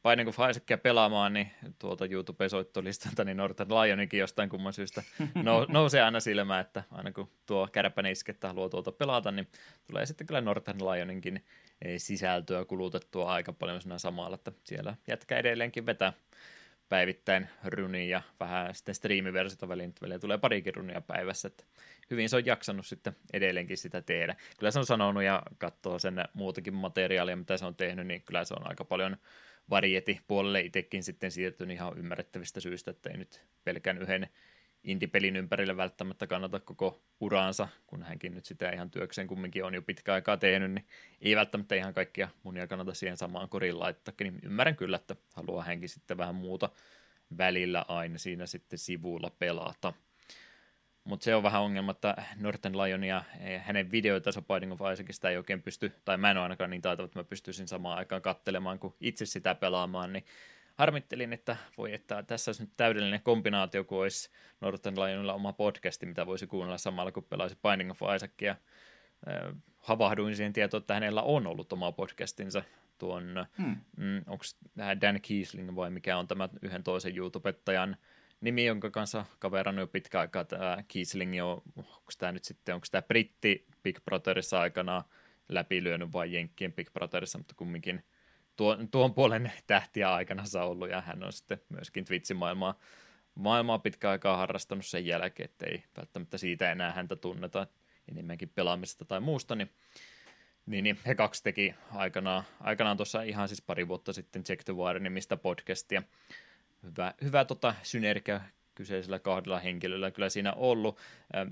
Binding 0.02 0.28
of 0.28 0.38
Isaacia 0.50 0.78
pelaamaan, 0.78 1.32
niin 1.32 1.50
tuolta 1.78 2.06
YouTube-soittolistalta 2.06 3.24
niin 3.24 3.36
Northern 3.36 3.70
Lioninkin 3.70 4.20
jostain 4.20 4.48
kumman 4.48 4.72
syystä 4.72 5.02
nousee 5.68 6.02
aina 6.02 6.20
silmään, 6.20 6.60
että 6.60 6.82
aina 6.90 7.12
kun 7.12 7.30
tuo 7.46 7.68
kärpäne 7.72 8.10
iskettä 8.10 8.48
haluaa 8.48 8.68
tuolta 8.68 8.92
pelata, 8.92 9.32
niin 9.32 9.48
tulee 9.86 10.06
sitten 10.06 10.26
kyllä 10.26 10.40
Northern 10.40 10.78
Lioninkin 10.78 11.44
eh, 11.82 12.00
sisältöä 12.00 12.64
kulutettua 12.64 13.32
aika 13.32 13.52
paljon 13.52 13.80
siinä 13.80 13.98
samalla, 13.98 14.34
että 14.34 14.52
siellä 14.64 14.96
jätkä 15.08 15.38
edelleenkin 15.38 15.86
vetää 15.86 16.12
päivittäin 16.88 17.48
runia 17.64 18.08
ja 18.08 18.22
vähän 18.40 18.74
sitten 18.74 18.94
striimiversiota 18.94 19.68
väliin, 19.68 19.94
väliin 20.02 20.20
tulee 20.20 20.38
parikin 20.38 20.74
runia 20.74 21.00
päivässä, 21.00 21.48
että 21.48 21.64
hyvin 22.10 22.28
se 22.28 22.36
on 22.36 22.46
jaksanut 22.46 22.86
sitten 22.86 23.16
edelleenkin 23.32 23.78
sitä 23.78 24.02
tehdä. 24.02 24.36
Kyllä 24.58 24.70
se 24.70 24.78
on 24.78 24.86
sanonut 24.86 25.22
ja 25.22 25.42
katsoo 25.58 25.98
sen 25.98 26.24
muutakin 26.34 26.74
materiaalia, 26.74 27.36
mitä 27.36 27.56
se 27.56 27.64
on 27.64 27.74
tehnyt, 27.74 28.06
niin 28.06 28.22
kyllä 28.22 28.44
se 28.44 28.54
on 28.54 28.68
aika 28.68 28.84
paljon 28.84 29.16
varieti 29.70 30.20
puolelle 30.26 30.60
itsekin 30.60 31.02
sitten 31.02 31.30
siirtynyt 31.30 31.74
ihan 31.74 31.98
ymmärrettävistä 31.98 32.60
syistä, 32.60 32.90
että 32.90 33.10
ei 33.10 33.16
nyt 33.16 33.42
pelkän 33.64 33.98
yhden 33.98 34.28
indie-pelin 34.84 35.36
ympärille 35.36 35.76
välttämättä 35.76 36.26
kannata 36.26 36.60
koko 36.60 37.02
uraansa, 37.20 37.68
kun 37.86 38.02
hänkin 38.02 38.34
nyt 38.34 38.44
sitä 38.44 38.70
ihan 38.70 38.90
työkseen 38.90 39.26
kumminkin 39.26 39.64
on 39.64 39.74
jo 39.74 39.82
pitkä 39.82 40.14
aikaa 40.14 40.36
tehnyt, 40.36 40.72
niin 40.72 40.86
ei 41.20 41.36
välttämättä 41.36 41.74
ihan 41.74 41.94
kaikkia 41.94 42.28
munia 42.42 42.66
kannata 42.66 42.94
siihen 42.94 43.16
samaan 43.16 43.48
koriin 43.48 43.78
laittaa, 43.78 44.14
niin 44.20 44.38
ymmärrän 44.42 44.76
kyllä, 44.76 44.96
että 44.96 45.16
haluaa 45.34 45.64
hänkin 45.64 45.88
sitten 45.88 46.18
vähän 46.18 46.34
muuta 46.34 46.70
välillä 47.38 47.84
aina 47.88 48.18
siinä 48.18 48.46
sitten 48.46 48.78
sivulla 48.78 49.30
pelata. 49.38 49.92
Mutta 51.04 51.24
se 51.24 51.34
on 51.34 51.42
vähän 51.42 51.62
ongelma, 51.62 51.90
että 51.90 52.14
Northern 52.36 52.78
Lion 52.78 53.04
ja 53.04 53.24
hänen 53.58 53.90
videoitansa 53.90 54.42
Binding 54.42 54.72
of 54.72 54.80
Isaacista 54.92 55.30
ei 55.30 55.36
oikein 55.36 55.62
pysty, 55.62 55.92
tai 56.04 56.16
mä 56.16 56.30
en 56.30 56.36
ole 56.36 56.42
ainakaan 56.42 56.70
niin 56.70 56.82
taitava, 56.82 57.04
että 57.04 57.18
mä 57.18 57.24
pystyisin 57.24 57.68
samaan 57.68 57.98
aikaan 57.98 58.22
kattelemaan 58.22 58.78
kuin 58.78 58.94
itse 59.00 59.26
sitä 59.26 59.54
pelaamaan, 59.54 60.12
niin 60.12 60.24
harmittelin, 60.74 61.32
että 61.32 61.56
voi, 61.78 61.94
että 61.94 62.22
tässä 62.22 62.48
olisi 62.48 62.62
nyt 62.62 62.72
täydellinen 62.76 63.22
kombinaatio, 63.22 63.84
kun 63.84 64.02
olisi 64.02 64.30
Northern 64.60 64.96
Lionilla 64.96 65.34
oma 65.34 65.52
podcasti, 65.52 66.06
mitä 66.06 66.26
voisi 66.26 66.46
kuunnella 66.46 66.78
samalla, 66.78 67.12
kun 67.12 67.24
pelaisi 67.24 67.58
Binding 67.62 67.90
of 67.90 68.00
Isaacia. 68.16 68.56
Äh, 69.28 69.54
havahduin 69.78 70.36
siihen 70.36 70.52
tietoon, 70.52 70.80
että 70.80 70.94
hänellä 70.94 71.22
on 71.22 71.46
ollut 71.46 71.72
oma 71.72 71.92
podcastinsa 71.92 72.62
tuon, 72.98 73.46
hmm. 73.58 73.76
mm, 73.96 74.24
onko 74.26 74.44
Dan 75.00 75.20
Kiesling 75.22 75.76
vai 75.76 75.90
mikä 75.90 76.16
on 76.16 76.28
tämä 76.28 76.48
yhden 76.62 76.82
toisen 76.82 77.16
YouTubettajan 77.16 77.96
nimi, 78.42 78.64
jonka 78.64 78.90
kanssa 78.90 79.24
kaveran 79.38 79.78
jo 79.78 79.86
pitkä 79.86 80.20
aikaa 80.20 80.44
tämä 80.44 80.78
Kiesling 80.88 81.42
on, 81.44 81.62
onko 81.76 82.12
tämä 82.18 82.32
nyt 82.32 82.44
sitten, 82.44 82.74
onko 82.74 82.86
tämä 82.90 83.02
britti 83.02 83.66
Big 83.82 83.98
Brotherissa 84.04 84.60
aikana 84.60 85.04
läpilyönyt 85.48 86.12
vai 86.12 86.34
Jenkkien 86.34 86.72
Big 86.72 86.92
Brotherissa, 86.92 87.38
mutta 87.38 87.54
kumminkin 87.56 88.04
tuon, 88.56 88.88
tuon 88.88 89.14
puolen 89.14 89.52
tähtiä 89.66 90.14
aikana 90.14 90.44
ollut, 90.64 90.90
ja 90.90 91.00
hän 91.00 91.24
on 91.24 91.32
sitten 91.32 91.60
myöskin 91.68 92.04
Twitchin 92.04 92.36
maailmaa, 92.36 92.78
maailmaa 93.34 93.78
pitkä 93.78 94.10
aikaa 94.10 94.36
harrastanut 94.36 94.86
sen 94.86 95.06
jälkeen, 95.06 95.44
että 95.50 95.66
ei 95.66 95.84
välttämättä 95.96 96.38
siitä 96.38 96.72
enää 96.72 96.92
häntä 96.92 97.16
tunneta 97.16 97.66
enemmänkin 98.08 98.48
pelaamisesta 98.48 99.04
tai 99.04 99.20
muusta, 99.20 99.54
niin, 99.54 99.70
niin, 100.66 100.84
niin 100.84 100.98
he 101.06 101.14
kaksi 101.14 101.42
teki 101.42 101.74
aikanaan, 101.90 102.44
aikanaan 102.60 102.96
tuossa 102.96 103.22
ihan 103.22 103.48
siis 103.48 103.62
pari 103.62 103.88
vuotta 103.88 104.12
sitten 104.12 104.44
Check 104.44 104.64
the 104.64 104.72
Wire-nimistä 104.72 105.36
podcastia. 105.36 106.02
Hyvä, 106.82 107.14
hyvä 107.22 107.44
tota, 107.44 107.74
synergia 107.82 108.40
kyseisellä 108.74 109.18
kahdella 109.18 109.58
henkilöllä 109.58 110.10
kyllä 110.10 110.28
siinä 110.28 110.52
ollut. 110.52 110.98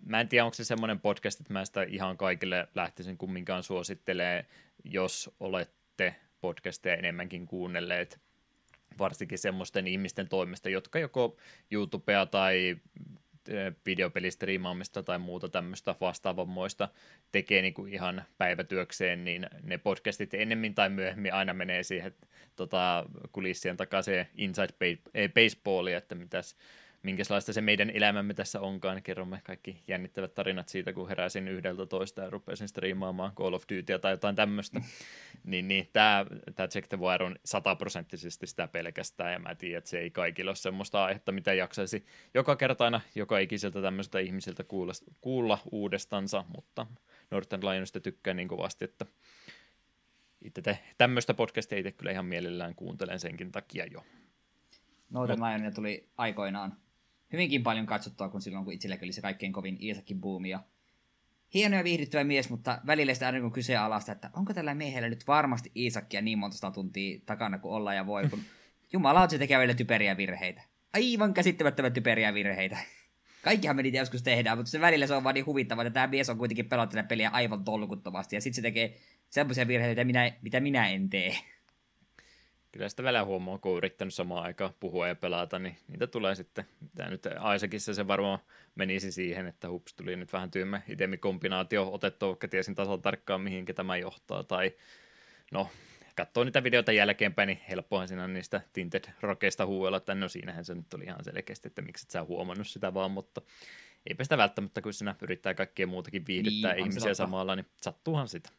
Mä 0.06 0.20
en 0.20 0.28
tiedä, 0.28 0.44
onko 0.44 0.54
se 0.54 0.64
semmoinen 0.64 1.00
podcast, 1.00 1.40
että 1.40 1.52
mä 1.52 1.64
sitä 1.64 1.82
ihan 1.82 2.16
kaikille 2.16 2.68
lähtisin 2.74 3.16
kumminkaan 3.16 3.62
suosittelee, 3.62 4.46
jos 4.84 5.30
olette 5.40 6.14
podcasteja 6.40 6.96
enemmänkin 6.96 7.46
kuunnelleet, 7.46 8.20
varsinkin 8.98 9.38
semmoisten 9.38 9.86
ihmisten 9.86 10.28
toimesta, 10.28 10.68
jotka 10.68 10.98
joko 10.98 11.36
YouTubea 11.70 12.26
tai 12.26 12.76
videopelistriimaamista 13.86 15.02
tai 15.02 15.18
muuta 15.18 15.48
tämmöistä 15.48 15.94
vastaavanmoista 16.00 16.88
tekee 17.32 17.62
niin 17.62 17.74
kuin 17.74 17.92
ihan 17.92 18.24
päivätyökseen, 18.38 19.24
niin 19.24 19.46
ne 19.62 19.78
podcastit 19.78 20.34
ennemmin 20.34 20.74
tai 20.74 20.88
myöhemmin 20.88 21.34
aina 21.34 21.54
menee 21.54 21.82
siihen 21.82 22.14
tota, 22.56 23.04
kulissien 23.32 23.76
takaisin 23.76 24.26
inside 24.36 24.98
baseballia, 25.34 25.98
että 25.98 26.14
mitäs 26.14 26.56
minkälaista 27.02 27.52
se 27.52 27.60
meidän 27.60 27.90
elämämme 27.90 28.34
tässä 28.34 28.60
onkaan. 28.60 29.02
Kerromme 29.02 29.40
kaikki 29.44 29.82
jännittävät 29.88 30.34
tarinat 30.34 30.68
siitä, 30.68 30.92
kun 30.92 31.08
heräsin 31.08 31.48
yhdeltä 31.48 31.86
toista 31.86 32.22
ja 32.22 32.30
rupesin 32.30 32.68
striimaamaan 32.68 33.32
Call 33.34 33.54
of 33.54 33.62
Dutyä 33.72 33.98
tai 33.98 34.12
jotain 34.12 34.36
tämmöistä. 34.36 34.80
niin, 35.44 35.68
niin 35.68 35.88
tämä, 35.92 36.26
tämä 36.54 36.68
Check 36.68 36.88
the 36.88 36.98
Wire 36.98 37.24
on 37.24 37.36
sataprosenttisesti 37.44 38.46
sitä 38.46 38.68
pelkästään, 38.68 39.32
ja 39.32 39.38
mä 39.38 39.54
tiedän, 39.54 39.78
että 39.78 39.90
se 39.90 39.98
ei 39.98 40.10
kaikille 40.10 40.48
ole 40.48 40.56
semmoista 40.56 41.04
aihetta, 41.04 41.32
mitä 41.32 41.52
jaksaisi 41.54 42.06
joka 42.34 42.56
kerta 42.56 42.84
aina 42.84 43.00
joka 43.14 43.38
ikiseltä 43.38 43.82
tämmöiseltä 43.82 44.18
ihmisiltä 44.18 44.64
kuulla, 44.64 44.92
kuulla 45.20 45.58
uudestansa, 45.72 46.44
mutta 46.56 46.86
Northern 47.30 47.64
Lionista 47.64 48.00
tykkään 48.00 48.36
niin 48.36 48.48
kovasti, 48.48 48.84
että 48.84 49.06
itse 50.44 50.78
tämmöistä 50.98 51.34
podcastia 51.34 51.78
itse 51.78 51.92
kyllä 51.92 52.10
ihan 52.10 52.26
mielellään 52.26 52.74
kuuntelen 52.74 53.20
senkin 53.20 53.52
takia 53.52 53.86
jo. 53.86 54.04
Northern 55.10 55.42
Lionia 55.42 55.70
tuli 55.70 56.08
aikoinaan 56.16 56.76
hyvinkin 57.32 57.62
paljon 57.62 57.86
katsottua 57.86 58.28
kun 58.28 58.42
silloin, 58.42 58.64
kun 58.64 58.74
itselläkin 58.74 59.06
oli 59.06 59.12
se 59.12 59.20
kaikkein 59.20 59.52
kovin 59.52 59.82
Iisakin 59.82 60.20
buumi. 60.20 60.50
Ja 60.50 60.62
hieno 61.54 61.76
ja 61.76 61.84
viihdyttävä 61.84 62.24
mies, 62.24 62.50
mutta 62.50 62.78
välillä 62.86 63.14
sitä 63.14 63.26
aina 63.26 63.40
kun 63.40 63.52
kyseenalaista, 63.52 64.12
että 64.12 64.30
onko 64.36 64.54
tällä 64.54 64.74
miehellä 64.74 65.08
nyt 65.08 65.26
varmasti 65.26 65.72
Iisakkia 65.76 66.22
niin 66.22 66.38
monta 66.38 66.70
tuntia 66.70 67.20
takana 67.26 67.58
kuin 67.58 67.74
olla 67.74 67.94
ja 67.94 68.06
voi, 68.06 68.28
kun 68.28 68.40
Jumala 68.92 69.28
se 69.28 69.38
tekee 69.38 69.58
välillä 69.58 69.74
typeriä 69.74 70.16
virheitä. 70.16 70.62
Aivan 70.94 71.34
käsittämättömän 71.34 71.92
typeriä 71.92 72.34
virheitä. 72.34 72.78
Kaikkihan 73.42 73.76
me 73.76 73.82
niitä 73.82 73.98
joskus 73.98 74.22
tehdään, 74.22 74.58
mutta 74.58 74.70
se 74.70 74.80
välillä 74.80 75.06
se 75.06 75.14
on 75.14 75.24
vaan 75.24 75.34
niin 75.34 75.46
huvittavaa, 75.46 75.82
että 75.82 75.94
tämä 75.94 76.06
mies 76.06 76.30
on 76.30 76.38
kuitenkin 76.38 76.68
pelannut 76.68 77.08
peliä 77.08 77.30
aivan 77.30 77.64
tolkuttomasti, 77.64 78.36
ja 78.36 78.40
sitten 78.40 78.56
se 78.56 78.62
tekee 78.62 78.96
semmoisia 79.30 79.68
virheitä, 79.68 80.04
mitä 80.04 80.20
minä, 80.20 80.36
mitä 80.42 80.60
minä 80.60 80.88
en 80.88 81.10
tee. 81.10 81.36
Kyllä 82.72 82.88
sitä 82.88 83.02
välillä 83.02 83.24
huomaa, 83.24 83.58
kun 83.58 83.72
on 83.72 83.78
yrittänyt 83.78 84.14
samaan 84.14 84.44
aikaan 84.44 84.74
puhua 84.80 85.08
ja 85.08 85.14
pelata, 85.14 85.58
niin 85.58 85.76
niitä 85.88 86.06
tulee 86.06 86.34
sitten. 86.34 86.64
Tämä 86.94 87.10
nyt 87.10 87.26
Aisakissa 87.38 87.94
se 87.94 88.06
varmaan 88.06 88.38
menisi 88.74 89.12
siihen, 89.12 89.46
että 89.46 89.68
hups, 89.68 89.94
tuli 89.94 90.16
nyt 90.16 90.32
vähän 90.32 90.50
tyymä 90.50 90.82
itemi-kombinaatio 90.88 91.92
otettu, 91.92 92.26
vaikka 92.26 92.48
tiesin 92.48 92.74
tasolla 92.74 92.98
tarkkaan, 92.98 93.40
mihinkä 93.40 93.74
tämä 93.74 93.96
johtaa. 93.96 94.44
Tai 94.44 94.72
no, 95.52 95.68
katsoo 96.16 96.44
niitä 96.44 96.62
videoita 96.62 96.92
jälkeenpäin, 96.92 97.46
niin 97.46 97.60
helppohan 97.68 98.08
siinä 98.08 98.28
niistä 98.28 98.60
Tinted 98.72 99.04
Rockeista 99.20 99.66
huuella, 99.66 99.96
että 99.96 100.14
no 100.14 100.28
siinähän 100.28 100.64
se 100.64 100.74
nyt 100.74 100.94
oli 100.94 101.04
ihan 101.04 101.24
selkeästi, 101.24 101.68
että 101.68 101.82
miksi 101.82 102.04
et 102.06 102.10
sä 102.10 102.24
huomannut 102.24 102.66
sitä 102.66 102.94
vaan, 102.94 103.10
mutta 103.10 103.42
eipä 104.06 104.24
sitä 104.24 104.38
välttämättä, 104.38 104.82
kun 104.82 104.92
sinä 104.92 105.14
yrittää 105.22 105.54
kaikkea 105.54 105.86
muutakin 105.86 106.26
viihdyttää 106.26 106.74
niin, 106.74 106.86
ihmisiä 106.86 107.14
samalla, 107.14 107.56
niin 107.56 107.66
sattuuhan 107.76 108.28
sitä. 108.28 108.50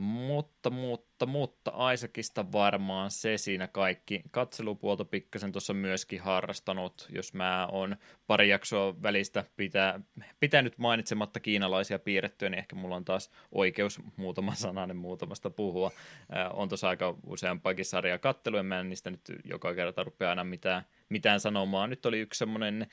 Mutta, 0.00 0.70
mutta, 0.70 1.26
mutta 1.26 1.70
Aisakista 1.70 2.52
varmaan 2.52 3.10
se 3.10 3.38
siinä 3.38 3.68
kaikki. 3.68 4.22
Katselupuolta 4.30 5.04
pikkasen 5.04 5.52
tuossa 5.52 5.74
myöskin 5.74 6.20
harrastanut, 6.20 7.08
jos 7.12 7.34
mä 7.34 7.66
oon 7.66 7.96
pari 8.26 8.48
jaksoa 8.48 9.02
välistä 9.02 9.44
pitää, 9.56 10.00
pitänyt 10.40 10.78
mainitsematta 10.78 11.40
kiinalaisia 11.40 11.98
piirrettyjä, 11.98 12.50
niin 12.50 12.58
ehkä 12.58 12.76
mulla 12.76 12.96
on 12.96 13.04
taas 13.04 13.30
oikeus 13.52 14.00
muutama 14.16 14.54
sananen 14.54 14.96
muutamasta 14.96 15.50
puhua. 15.50 15.90
Äh, 16.36 16.58
on 16.58 16.68
tuossa 16.68 16.88
aika 16.88 17.14
useampaakin 17.26 17.84
sarjaa 17.84 18.18
kattelu, 18.18 18.62
mä 18.62 18.80
en 18.80 18.88
niistä 18.88 19.10
nyt 19.10 19.32
joka 19.44 19.74
kerta 19.74 20.04
rupea 20.04 20.30
aina 20.30 20.44
mitään, 20.44 20.82
mitään 21.08 21.40
sanomaan. 21.40 21.90
Nyt 21.90 22.06
oli 22.06 22.20
yksi 22.20 22.38
semmoinen 22.38 22.86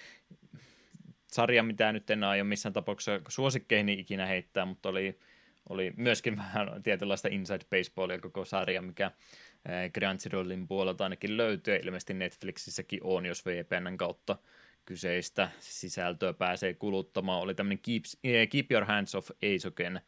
sarja, 1.27 1.63
mitä 1.63 1.91
nyt 1.91 2.09
en 2.09 2.23
aio 2.23 2.43
missään 2.43 2.73
tapauksessa 2.73 3.21
suosikkeini 3.27 3.93
ikinä 3.93 4.25
heittää, 4.25 4.65
mutta 4.65 4.89
oli 4.89 5.19
oli 5.71 5.93
myöskin 5.97 6.37
vähän 6.43 6.83
tietynlaista 6.83 7.27
inside 7.27 7.65
baseballia 7.69 8.19
koko 8.19 8.45
sarja, 8.45 8.81
mikä 8.81 9.11
Crunchyrollin 9.97 10.67
puolelta 10.67 11.03
ainakin 11.03 11.37
löytyy, 11.37 11.75
ilmeisesti 11.75 12.13
Netflixissäkin 12.13 12.99
on, 13.03 13.25
jos 13.25 13.45
VPNn 13.45 13.97
kautta 13.97 14.37
kyseistä 14.85 15.49
sisältöä 15.59 16.33
pääsee 16.33 16.73
kuluttamaan. 16.73 17.41
Oli 17.41 17.55
tämmöinen 17.55 17.79
Keep, 17.79 18.03
Keep 18.49 18.71
Your 18.71 18.85
Hands 18.85 19.15
Off 19.15 19.31
Eisoken, 19.41 20.01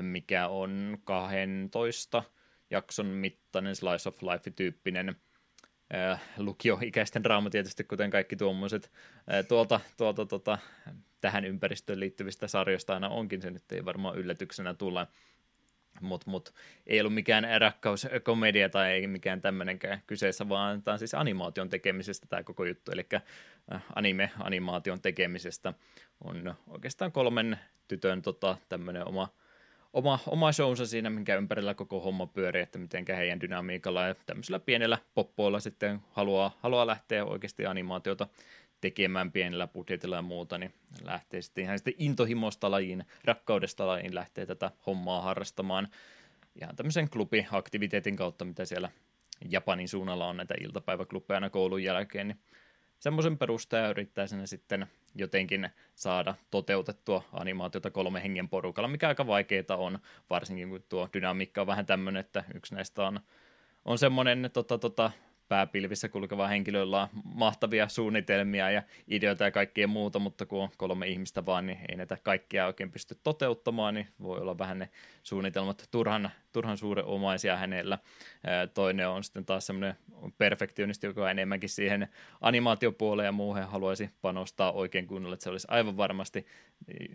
mikä 0.00 0.48
on 0.48 0.98
12 1.04 2.22
jakson 2.70 3.06
mittainen 3.06 3.76
slice 3.76 4.08
of 4.08 4.22
life-tyyppinen 4.22 5.16
lukioikäisten 6.36 7.24
draama 7.24 7.50
tietysti, 7.50 7.84
kuten 7.84 8.10
kaikki 8.10 8.36
tuommoiset. 8.36 8.92
Äh, 9.32 9.46
tuolta, 9.48 9.80
tuolta 9.96 10.26
tuota, 10.26 10.58
tähän 11.20 11.44
ympäristöön 11.44 12.00
liittyvistä 12.00 12.48
sarjoista 12.48 12.94
aina 12.94 13.08
onkin, 13.08 13.42
se 13.42 13.50
nyt 13.50 13.72
ei 13.72 13.84
varmaan 13.84 14.18
yllätyksenä 14.18 14.74
tulla, 14.74 15.06
mutta 16.00 16.30
mut, 16.30 16.54
ei 16.86 17.00
ollut 17.00 17.14
mikään 17.14 17.46
rakkauskomedia 17.60 18.68
tai 18.68 18.90
ei 18.90 19.06
mikään 19.06 19.40
tämmöinenkään 19.40 20.02
kyseessä, 20.06 20.48
vaan 20.48 20.82
tämä 20.82 20.92
on 20.92 20.98
siis 20.98 21.14
animaation 21.14 21.68
tekemisestä 21.68 22.26
tämä 22.26 22.42
koko 22.42 22.64
juttu, 22.64 22.92
eli 22.92 23.06
äh, 23.14 23.82
anime-animaation 23.94 25.00
tekemisestä 25.02 25.74
on 26.24 26.54
oikeastaan 26.66 27.12
kolmen 27.12 27.58
tytön 27.88 28.22
tota, 28.22 28.56
tämmöinen 28.68 29.08
oma 29.08 29.28
oma, 29.92 30.18
oma 30.26 30.52
shownsa 30.52 30.86
siinä, 30.86 31.10
minkä 31.10 31.36
ympärillä 31.36 31.74
koko 31.74 32.00
homma 32.00 32.26
pyörii, 32.26 32.62
että 32.62 32.78
miten 32.78 33.04
heidän 33.16 33.40
dynamiikalla 33.40 34.06
ja 34.06 34.14
tämmöisellä 34.26 34.58
pienellä 34.58 34.98
poppoilla 35.14 35.60
sitten 35.60 36.00
haluaa, 36.10 36.58
haluaa 36.60 36.86
lähteä 36.86 37.24
oikeasti 37.24 37.66
animaatiota 37.66 38.28
tekemään 38.80 39.32
pienellä 39.32 39.66
budjetilla 39.66 40.16
ja 40.16 40.22
muuta, 40.22 40.58
niin 40.58 40.74
lähtee 41.04 41.42
sitten 41.42 41.64
ihan 41.64 41.78
sitten 41.78 41.94
intohimosta 41.98 42.70
lajiin, 42.70 43.04
rakkaudesta 43.24 43.86
lajiin 43.86 44.14
lähtee 44.14 44.46
tätä 44.46 44.70
hommaa 44.86 45.22
harrastamaan. 45.22 45.88
Ihan 46.60 46.76
tämmöisen 46.76 47.10
klubiaktiviteetin 47.10 48.16
kautta, 48.16 48.44
mitä 48.44 48.64
siellä 48.64 48.90
Japanin 49.50 49.88
suunnalla 49.88 50.26
on 50.26 50.36
näitä 50.36 50.54
iltapäiväklubeja 50.60 51.36
aina 51.36 51.50
koulun 51.50 51.82
jälkeen, 51.82 52.28
niin 52.28 52.40
semmoisen 53.00 53.38
perustaja 53.38 53.88
yrittää 53.88 54.26
sinne 54.26 54.46
sitten 54.46 54.86
jotenkin 55.14 55.68
saada 55.94 56.34
toteutettua 56.50 57.22
animaatiota 57.32 57.90
kolme 57.90 58.22
hengen 58.22 58.48
porukalla, 58.48 58.88
mikä 58.88 59.08
aika 59.08 59.26
vaikeaa 59.26 59.76
on, 59.76 59.98
varsinkin 60.30 60.68
kun 60.68 60.84
tuo 60.88 61.08
dynamiikka 61.12 61.60
on 61.60 61.66
vähän 61.66 61.86
tämmöinen, 61.86 62.20
että 62.20 62.44
yksi 62.54 62.74
näistä 62.74 63.06
on, 63.06 63.20
on 63.84 63.98
semmoinen 63.98 64.50
tota, 64.52 64.78
tota, 64.78 65.10
pääpilvissä 65.48 66.08
kulkeva 66.08 66.48
henkilöllä 66.48 67.02
on 67.02 67.08
mahtavia 67.24 67.88
suunnitelmia 67.88 68.70
ja 68.70 68.82
ideoita 69.08 69.44
ja 69.44 69.50
kaikkea 69.50 69.86
muuta, 69.86 70.18
mutta 70.18 70.46
kun 70.46 70.62
on 70.62 70.68
kolme 70.76 71.08
ihmistä 71.08 71.46
vaan, 71.46 71.66
niin 71.66 71.78
ei 71.88 71.96
näitä 71.96 72.18
kaikkia 72.22 72.66
oikein 72.66 72.92
pysty 72.92 73.18
toteuttamaan, 73.22 73.94
niin 73.94 74.08
voi 74.22 74.40
olla 74.40 74.58
vähän 74.58 74.78
ne 74.78 74.88
suunnitelmat 75.22 75.88
turhan, 75.90 76.30
turhan 76.52 76.78
suuren 76.78 77.04
omaisia 77.04 77.56
hänellä. 77.56 77.98
Toinen 78.74 79.08
on 79.08 79.24
sitten 79.24 79.44
taas 79.44 79.66
semmoinen 79.66 79.96
perfektionisti, 80.38 81.06
joka 81.06 81.30
enemmänkin 81.30 81.68
siihen 81.68 82.08
animaatiopuoleen 82.40 83.26
ja 83.26 83.32
muuhun 83.32 83.62
haluaisi 83.62 84.10
panostaa 84.22 84.72
oikein 84.72 85.06
kunnolla, 85.06 85.34
että 85.34 85.44
se 85.44 85.50
olisi 85.50 85.66
aivan 85.70 85.96
varmasti 85.96 86.46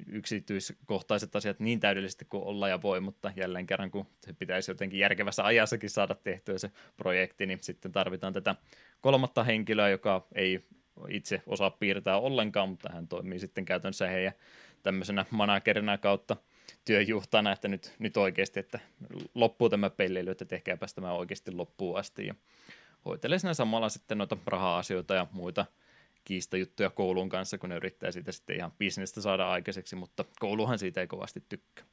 yksityiskohtaiset 0.08 1.36
asiat 1.36 1.60
niin 1.60 1.80
täydellisesti 1.80 2.26
kuin 2.26 2.44
olla 2.44 2.68
ja 2.68 2.82
voi, 2.82 3.02
mutta 3.02 3.32
jälleen 3.36 3.68
kerran 3.68 3.92
kun 3.92 4.08
se 4.26 4.34
pitäisi 4.34 4.72
jotenkin 4.72 5.00
järkevässä 5.00 5.46
ajassakin 5.46 5.90
saada 5.90 6.16
tehtyä 6.16 6.58
se 6.58 6.72
projekti, 6.98 7.46
niin 7.46 7.60
sitten 7.62 7.92
tarvitaan 7.92 8.34
tätä 8.34 8.56
kolmatta 9.02 9.44
henkilöä, 9.44 9.90
joka 9.90 10.28
ei 10.36 10.66
itse 11.10 11.42
osaa 11.48 11.70
piirtää 11.70 12.18
ollenkaan, 12.20 12.70
mutta 12.70 12.90
hän 12.94 13.08
toimii 13.08 13.40
sitten 13.40 13.66
käytännössä 13.66 14.08
heidän 14.08 14.34
tämmöisenä 14.84 15.26
managerina 15.32 15.98
kautta 15.98 16.38
työjuhtana, 16.86 17.52
että 17.52 17.68
nyt, 17.68 17.96
nyt 18.00 18.18
oikeasti, 18.18 18.60
että 18.60 18.80
loppuu 19.36 19.70
tämä 19.70 19.90
pelleily, 19.90 20.32
että 20.32 20.46
tehkääpäs 20.46 20.94
tämä 20.94 21.14
oikeasti 21.14 21.52
loppuun 21.52 22.00
asti. 22.00 22.28
Ja 22.28 22.36
hoitelee 23.06 23.40
siinä 23.40 23.54
samalla 23.54 23.90
sitten 23.90 24.18
noita 24.18 24.38
raha-asioita 24.46 25.16
ja 25.16 25.28
muita 25.32 25.66
kiistajuttuja 26.24 26.90
koulun 26.90 27.30
kanssa, 27.30 27.58
kun 27.58 27.70
ne 27.70 27.76
yrittää 27.76 28.12
siitä 28.12 28.32
sitten 28.32 28.56
ihan 28.56 28.72
bisnestä 28.72 29.22
saada 29.22 29.52
aikaiseksi, 29.52 29.96
mutta 29.96 30.26
kouluhan 30.40 30.80
siitä 30.80 31.02
ei 31.02 31.08
kovasti 31.08 31.44
tykkää. 31.50 31.86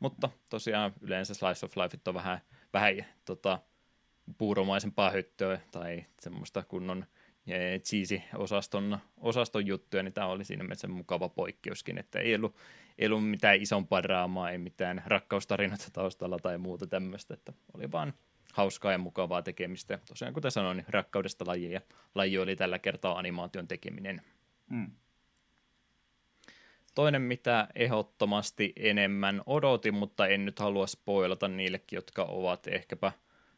Mutta 0.00 0.30
tosiaan 0.50 0.92
yleensä 1.00 1.34
Slice 1.34 1.66
of 1.66 1.76
Life 1.76 1.98
on 2.06 2.14
vähän, 2.14 2.40
vähän 2.72 3.06
tota, 3.24 3.58
puuromaisempaa 4.38 5.10
hyttöä 5.10 5.60
tai 5.70 6.04
semmoista 6.20 6.62
kunnon 6.62 7.06
cheesy-osaston 7.78 8.98
osaston 9.16 9.66
juttuja, 9.66 10.02
niin 10.02 10.12
tämä 10.12 10.26
oli 10.26 10.44
siinä 10.44 10.64
mielessä 10.64 10.88
mukava 10.88 11.28
poikkeuskin, 11.28 11.98
että 11.98 12.18
ei 12.18 12.34
ollut, 12.34 12.56
ei 12.98 13.06
ollut 13.06 13.30
mitään 13.30 13.62
isompaa 13.62 14.02
draamaa, 14.02 14.50
ei 14.50 14.58
mitään 14.58 15.02
rakkaustarinoita 15.06 15.90
taustalla 15.92 16.38
tai 16.38 16.58
muuta 16.58 16.86
tämmöistä, 16.86 17.34
että 17.34 17.52
oli 17.74 17.92
vaan 17.92 18.14
hauskaa 18.52 18.92
ja 18.92 18.98
mukavaa 18.98 19.42
tekemistä. 19.42 19.98
Tosiaan 20.06 20.34
kuten 20.34 20.50
sanoin, 20.50 20.76
niin 20.76 20.86
rakkaudesta 20.88 21.44
laji 21.46 21.72
ja 21.72 21.80
laji 22.14 22.38
oli 22.38 22.56
tällä 22.56 22.78
kertaa 22.78 23.18
animaation 23.18 23.68
tekeminen. 23.68 24.22
Mm. 24.70 24.90
Toinen, 26.94 27.22
mitä 27.22 27.68
ehdottomasti 27.74 28.72
enemmän 28.76 29.42
odotin, 29.46 29.94
mutta 29.94 30.26
en 30.26 30.44
nyt 30.44 30.58
halua 30.58 30.86
spoilata 30.86 31.48
niillekin, 31.48 31.96
jotka 31.96 32.24
ovat 32.24 32.66
ehkäpä 32.66 33.12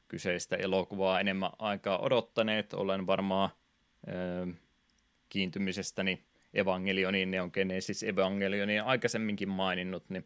kyseistä 0.09 0.57
elokuvaa 0.57 1.21
enemmän 1.21 1.51
aikaa 1.59 1.99
odottaneet. 1.99 2.75
Olen 2.75 3.07
varmaan 3.07 3.51
kiintymisestäni 5.29 6.25
Evangelioniin, 6.55 7.31
ne 7.31 7.43
on 7.43 7.51
Genesis 7.53 8.03
Evangelioniin 8.03 8.83
aikaisemminkin 8.83 9.49
maininnut, 9.49 10.11
niin 10.11 10.25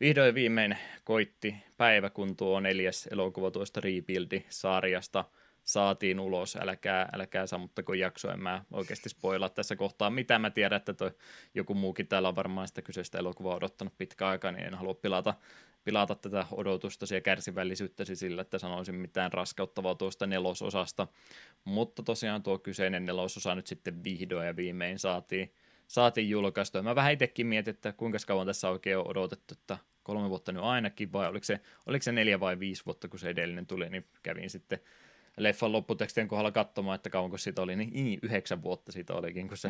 vihdoin 0.00 0.34
viimein 0.34 0.78
koitti 1.04 1.54
päivä, 1.76 2.10
kun 2.10 2.36
tuo 2.36 2.60
neljäs 2.60 3.06
elokuva 3.06 3.50
tuosta 3.50 3.80
Rebuildi-sarjasta 3.80 5.24
saatiin 5.64 6.20
ulos. 6.20 6.56
Älkää, 6.56 7.08
älkää 7.12 7.46
sammuttako 7.46 7.94
jaksoa, 7.94 8.32
en 8.32 8.42
mä 8.42 8.64
oikeasti 8.72 9.08
spoilaa 9.08 9.48
tässä 9.48 9.76
kohtaa. 9.76 10.10
Mitä 10.10 10.38
mä 10.38 10.50
tiedän, 10.50 10.76
että 10.76 10.92
toi 10.92 11.10
joku 11.54 11.74
muukin 11.74 12.08
täällä 12.08 12.28
on 12.28 12.36
varmaan 12.36 12.68
sitä 12.68 12.82
kyseistä 12.82 13.18
elokuvaa 13.18 13.56
odottanut 13.56 13.98
pitkä 13.98 14.28
aikaa, 14.28 14.52
niin 14.52 14.66
en 14.66 14.74
halua 14.74 14.94
pilata, 14.94 15.34
pilata 15.86 16.14
tätä 16.14 16.46
odotusta 16.50 17.14
ja 17.14 17.20
kärsivällisyyttäsi 17.20 18.16
sillä, 18.16 18.42
että 18.42 18.58
sanoisin 18.58 18.94
mitään 18.94 19.32
raskauttavaa 19.32 19.94
tuosta 19.94 20.26
nelososasta. 20.26 21.08
Mutta 21.64 22.02
tosiaan 22.02 22.42
tuo 22.42 22.58
kyseinen 22.58 23.06
nelososa 23.06 23.54
nyt 23.54 23.66
sitten 23.66 24.04
vihdoin 24.04 24.46
ja 24.46 24.56
viimein 24.56 24.98
saatiin 24.98 25.52
saatiin 25.86 26.30
julkaistua. 26.30 26.82
Mä 26.82 26.94
vähän 26.94 27.12
itsekin 27.12 27.46
mietin, 27.46 27.74
että 27.74 27.92
kuinka 27.92 28.18
kauan 28.26 28.46
tässä 28.46 28.70
oikein 28.70 28.98
on 28.98 29.06
odotettu, 29.06 29.54
että 29.54 29.78
kolme 30.02 30.28
vuotta 30.28 30.52
nyt 30.52 30.62
ainakin, 30.62 31.12
vai 31.12 31.28
oliko 31.28 31.44
se, 31.44 31.60
oliko 31.86 32.02
se 32.02 32.12
neljä 32.12 32.40
vai 32.40 32.58
viisi 32.58 32.82
vuotta, 32.86 33.08
kun 33.08 33.18
se 33.18 33.28
edellinen 33.28 33.66
tuli, 33.66 33.90
niin 33.90 34.06
kävin 34.22 34.50
sitten 34.50 34.78
leffan 35.36 35.72
lopputekstien 35.72 36.28
kohdalla 36.28 36.52
katsomaan, 36.52 36.94
että 36.94 37.10
kauanko 37.10 37.38
siitä 37.38 37.62
oli, 37.62 37.76
niin, 37.76 37.90
niin 37.92 38.18
yhdeksän 38.22 38.62
vuotta 38.62 38.92
siitä 38.92 39.14
olikin, 39.14 39.48
kun 39.48 39.56
se, 39.56 39.68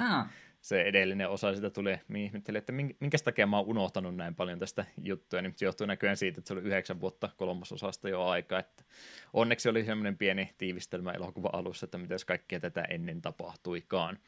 se 0.61 0.83
edellinen 0.83 1.29
osa 1.31 1.55
sitä 1.55 1.70
tuli. 1.70 1.98
Ihmettelin, 2.16 2.59
että 2.59 2.72
minkä 2.72 3.18
takia 3.24 3.46
mä 3.46 3.57
oon 3.57 3.66
unohtanut 3.66 4.16
näin 4.16 4.35
paljon 4.35 4.59
tästä 4.59 4.85
juttuja, 5.02 5.42
niin 5.42 5.52
se 5.57 5.64
johtuu 5.64 5.87
näköjään 5.87 6.16
siitä, 6.16 6.40
että 6.40 6.48
se 6.48 6.55
oli 6.55 6.62
yhdeksän 6.62 7.00
vuotta 7.00 7.29
kolmososasta 7.37 8.09
jo 8.09 8.24
aika, 8.24 8.59
että 8.59 8.85
onneksi 9.33 9.68
oli 9.68 9.85
semmoinen 9.85 10.18
pieni 10.18 10.55
tiivistelmä 10.59 11.11
elokuva 11.12 11.50
alussa, 11.52 11.87
että 11.87 11.98
miten 11.98 12.18
kaikkea 12.26 12.61
tätä 12.61 12.83
ennen 12.83 13.22
tapahtuikaan. 13.22 14.18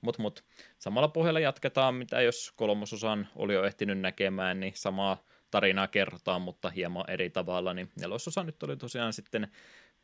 Mutta 0.00 0.22
mut, 0.22 0.44
samalla 0.78 1.08
pohjalla 1.08 1.40
jatketaan, 1.40 1.94
mitä 1.94 2.20
jos 2.20 2.52
kolmososan 2.56 3.28
oli 3.36 3.54
jo 3.54 3.64
ehtinyt 3.64 3.98
näkemään, 3.98 4.60
niin 4.60 4.72
samaa 4.76 5.24
tarinaa 5.50 5.88
kerrotaan, 5.88 6.42
mutta 6.42 6.70
hieman 6.70 7.10
eri 7.10 7.30
tavalla, 7.30 7.74
niin 7.74 7.90
nelososa 8.00 8.42
nyt 8.42 8.62
oli 8.62 8.76
tosiaan 8.76 9.12
sitten 9.12 9.48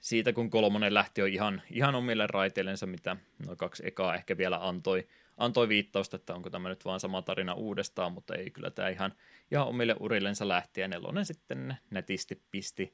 siitä, 0.00 0.32
kun 0.32 0.50
kolmonen 0.50 0.94
lähti 0.94 1.20
jo 1.20 1.26
ihan, 1.26 1.62
ihan 1.70 1.94
omille 1.94 2.26
raiteillensa, 2.26 2.86
mitä 2.86 3.16
noin 3.46 3.58
kaksi 3.58 3.86
ekaa 3.86 4.14
ehkä 4.14 4.36
vielä 4.36 4.68
antoi, 4.68 5.08
antoi 5.36 5.68
viittausta, 5.68 6.16
että 6.16 6.34
onko 6.34 6.50
tämä 6.50 6.68
nyt 6.68 6.84
vaan 6.84 7.00
sama 7.00 7.22
tarina 7.22 7.54
uudestaan, 7.54 8.12
mutta 8.12 8.34
ei 8.34 8.50
kyllä 8.50 8.70
tämä 8.70 8.88
ihan, 8.88 9.12
ihan 9.50 9.66
omille 9.66 9.96
urillensa 10.00 10.48
lähti, 10.48 10.80
ja 10.80 10.88
nelonen 10.88 11.26
sitten 11.26 11.76
netisti 11.90 12.42
pisti 12.50 12.92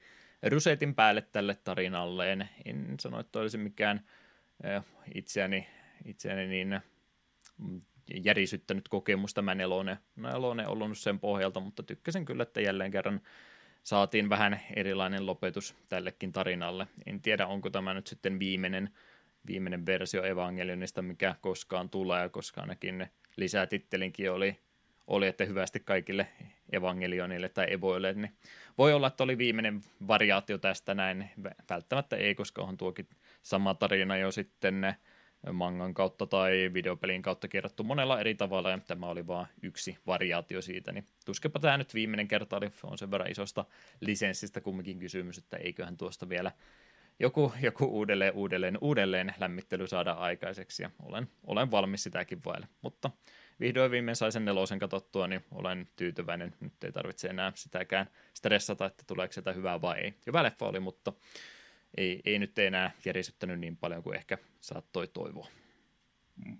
rusetin 0.50 0.94
päälle 0.94 1.22
tälle 1.32 1.54
tarinalleen. 1.64 2.48
En 2.64 2.94
sano, 3.00 3.20
että 3.20 3.38
olisi 3.38 3.58
mikään 3.58 4.00
itseäni, 5.14 5.68
itseäni 6.04 6.46
niin 6.46 6.80
järisyttänyt 8.24 8.88
kokemus 8.88 9.34
tämä 9.34 9.54
nelonen. 9.54 9.96
Nelonen 10.16 10.68
ollut 10.68 10.98
sen 10.98 11.20
pohjalta, 11.20 11.60
mutta 11.60 11.82
tykkäsin 11.82 12.24
kyllä, 12.24 12.42
että 12.42 12.60
jälleen 12.60 12.90
kerran 12.90 13.20
saatiin 13.82 14.28
vähän 14.28 14.60
erilainen 14.76 15.26
lopetus 15.26 15.74
tällekin 15.88 16.32
tarinalle. 16.32 16.86
En 17.06 17.22
tiedä, 17.22 17.46
onko 17.46 17.70
tämä 17.70 17.94
nyt 17.94 18.06
sitten 18.06 18.38
viimeinen, 18.38 18.90
viimeinen 19.46 19.86
versio 19.86 20.24
Evangelionista, 20.24 21.02
mikä 21.02 21.34
koskaan 21.40 21.90
tulee, 21.90 22.28
koska 22.28 22.60
ainakin 22.60 23.06
lisätittelinkin 23.36 24.30
oli, 24.30 24.56
oli, 25.06 25.26
että 25.26 25.44
hyvästi 25.44 25.80
kaikille 25.80 26.26
evangelionille 26.72 27.48
tai 27.48 27.66
evoille, 27.72 28.12
niin 28.12 28.32
voi 28.78 28.92
olla, 28.92 29.06
että 29.06 29.24
oli 29.24 29.38
viimeinen 29.38 29.80
variaatio 30.08 30.58
tästä 30.58 30.94
näin. 30.94 31.30
Välttämättä 31.70 32.16
ei, 32.16 32.34
koska 32.34 32.62
on 32.62 32.76
tuokin 32.76 33.08
sama 33.42 33.74
tarina 33.74 34.16
jo 34.16 34.32
sitten 34.32 34.94
mangan 35.52 35.94
kautta 35.94 36.26
tai 36.26 36.70
videopelin 36.74 37.22
kautta 37.22 37.48
kerrottu 37.48 37.84
monella 37.84 38.20
eri 38.20 38.34
tavalla, 38.34 38.70
ja 38.70 38.78
tämä 38.78 39.06
oli 39.06 39.26
vain 39.26 39.46
yksi 39.62 39.98
variaatio 40.06 40.62
siitä, 40.62 40.92
niin 40.92 41.06
tuskepa 41.24 41.58
tämä 41.58 41.78
nyt 41.78 41.94
viimeinen 41.94 42.28
kerta 42.28 42.56
oli, 42.56 42.70
on 42.84 42.98
sen 42.98 43.10
verran 43.10 43.30
isosta 43.30 43.64
lisenssistä 44.00 44.60
kumminkin 44.60 44.98
kysymys, 44.98 45.38
että 45.38 45.56
eiköhän 45.56 45.96
tuosta 45.96 46.28
vielä 46.28 46.52
joku, 47.20 47.52
joku 47.62 47.84
uudelleen, 47.84 48.32
uudelleen, 48.34 48.78
uudelleen 48.80 49.34
lämmittely 49.38 49.86
saada 49.86 50.12
aikaiseksi, 50.12 50.82
ja 50.82 50.90
olen, 51.02 51.28
olen 51.46 51.70
valmis 51.70 52.02
sitäkin 52.02 52.40
vaille, 52.44 52.68
mutta 52.82 53.10
vihdoin 53.60 53.90
viimein 53.90 54.16
sai 54.16 54.32
sen 54.32 54.44
nelosen 54.44 54.78
katsottua, 54.78 55.26
niin 55.26 55.44
olen 55.50 55.88
tyytyväinen, 55.96 56.54
nyt 56.60 56.84
ei 56.84 56.92
tarvitse 56.92 57.28
enää 57.28 57.52
sitäkään 57.54 58.06
stressata, 58.34 58.86
että 58.86 59.04
tuleeko 59.06 59.32
sitä 59.32 59.52
hyvää 59.52 59.80
vai 59.80 59.98
ei. 59.98 60.14
Hyvä 60.26 60.42
leffa 60.42 60.66
oli, 60.66 60.80
mutta 60.80 61.12
ei, 61.96 62.20
ei 62.24 62.38
nyt 62.38 62.58
enää 62.58 62.90
järisyttänyt 63.04 63.60
niin 63.60 63.76
paljon 63.76 64.02
kuin 64.02 64.16
ehkä 64.16 64.38
saattoi 64.60 65.08
toivoa. 65.08 65.48
Mm. 66.44 66.58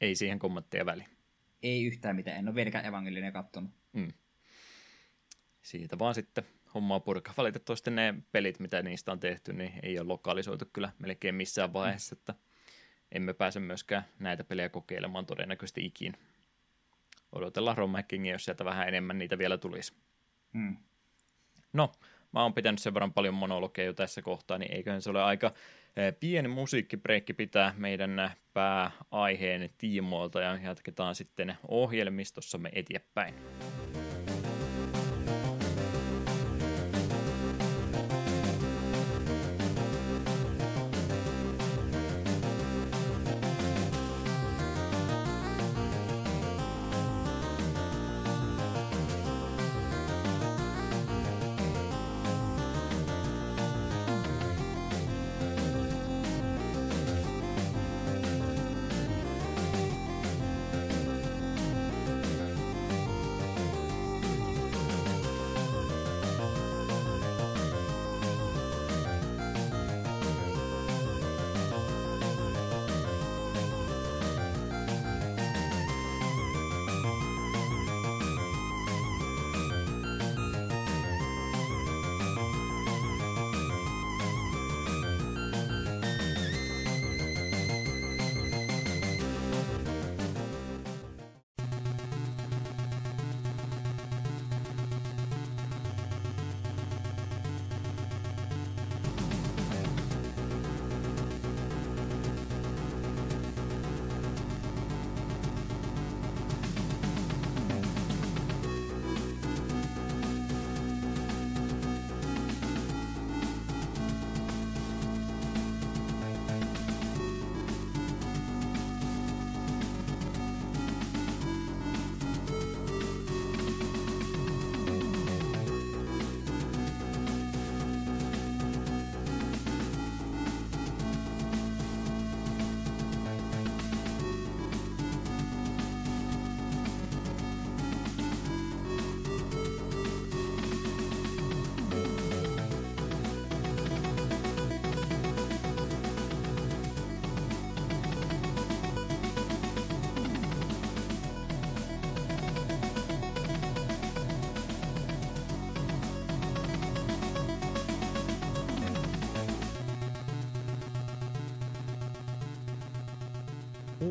Ei 0.00 0.14
siihen 0.14 0.38
kommentteja 0.38 0.86
väliin. 0.86 1.08
Ei 1.62 1.84
yhtään 1.84 2.16
mitään, 2.16 2.38
en 2.38 2.48
ole 2.48 2.54
vieläkään 2.54 2.86
evankelinen 2.86 3.32
kattonut. 3.32 3.70
Mm. 3.92 4.12
Siitä 5.62 5.98
vaan 5.98 6.14
sitten 6.14 6.44
hommaa 6.74 7.00
purka. 7.00 7.34
Valitettavasti 7.36 7.90
ne 7.90 8.14
pelit, 8.32 8.60
mitä 8.60 8.82
niistä 8.82 9.12
on 9.12 9.20
tehty, 9.20 9.52
niin 9.52 9.72
ei 9.82 9.98
ole 9.98 10.08
lokalisoitu 10.08 10.64
kyllä 10.72 10.92
melkein 10.98 11.34
missään 11.34 11.72
vaiheessa, 11.72 12.14
mm. 12.14 12.18
että 12.18 12.34
emme 13.12 13.34
pääse 13.34 13.60
myöskään 13.60 14.04
näitä 14.18 14.44
pelejä 14.44 14.68
kokeilemaan 14.68 15.26
todennäköisesti 15.26 15.84
ikin. 15.84 16.12
Odotellaan 17.32 17.76
Rom 17.76 17.92
jos 18.32 18.44
sieltä 18.44 18.64
vähän 18.64 18.88
enemmän 18.88 19.18
niitä 19.18 19.38
vielä 19.38 19.58
tulisi. 19.58 19.94
Mm. 20.52 20.76
No, 21.72 21.92
mä 22.36 22.42
oon 22.42 22.54
pitänyt 22.54 22.80
sen 22.80 22.94
verran 22.94 23.12
paljon 23.12 23.34
monologeja 23.34 23.86
jo 23.86 23.92
tässä 23.92 24.22
kohtaa, 24.22 24.58
niin 24.58 24.72
eiköhän 24.72 25.02
se 25.02 25.10
ole 25.10 25.22
aika 25.22 25.52
eh, 25.96 26.14
pieni 26.20 26.48
musiikkibreikki 26.48 27.32
pitää 27.32 27.74
meidän 27.76 28.30
pääaiheen 28.52 29.70
tiimoilta 29.78 30.40
ja 30.40 30.58
jatketaan 30.62 31.14
sitten 31.14 31.56
ohjelmistossamme 31.68 32.70
eteenpäin. 32.72 33.34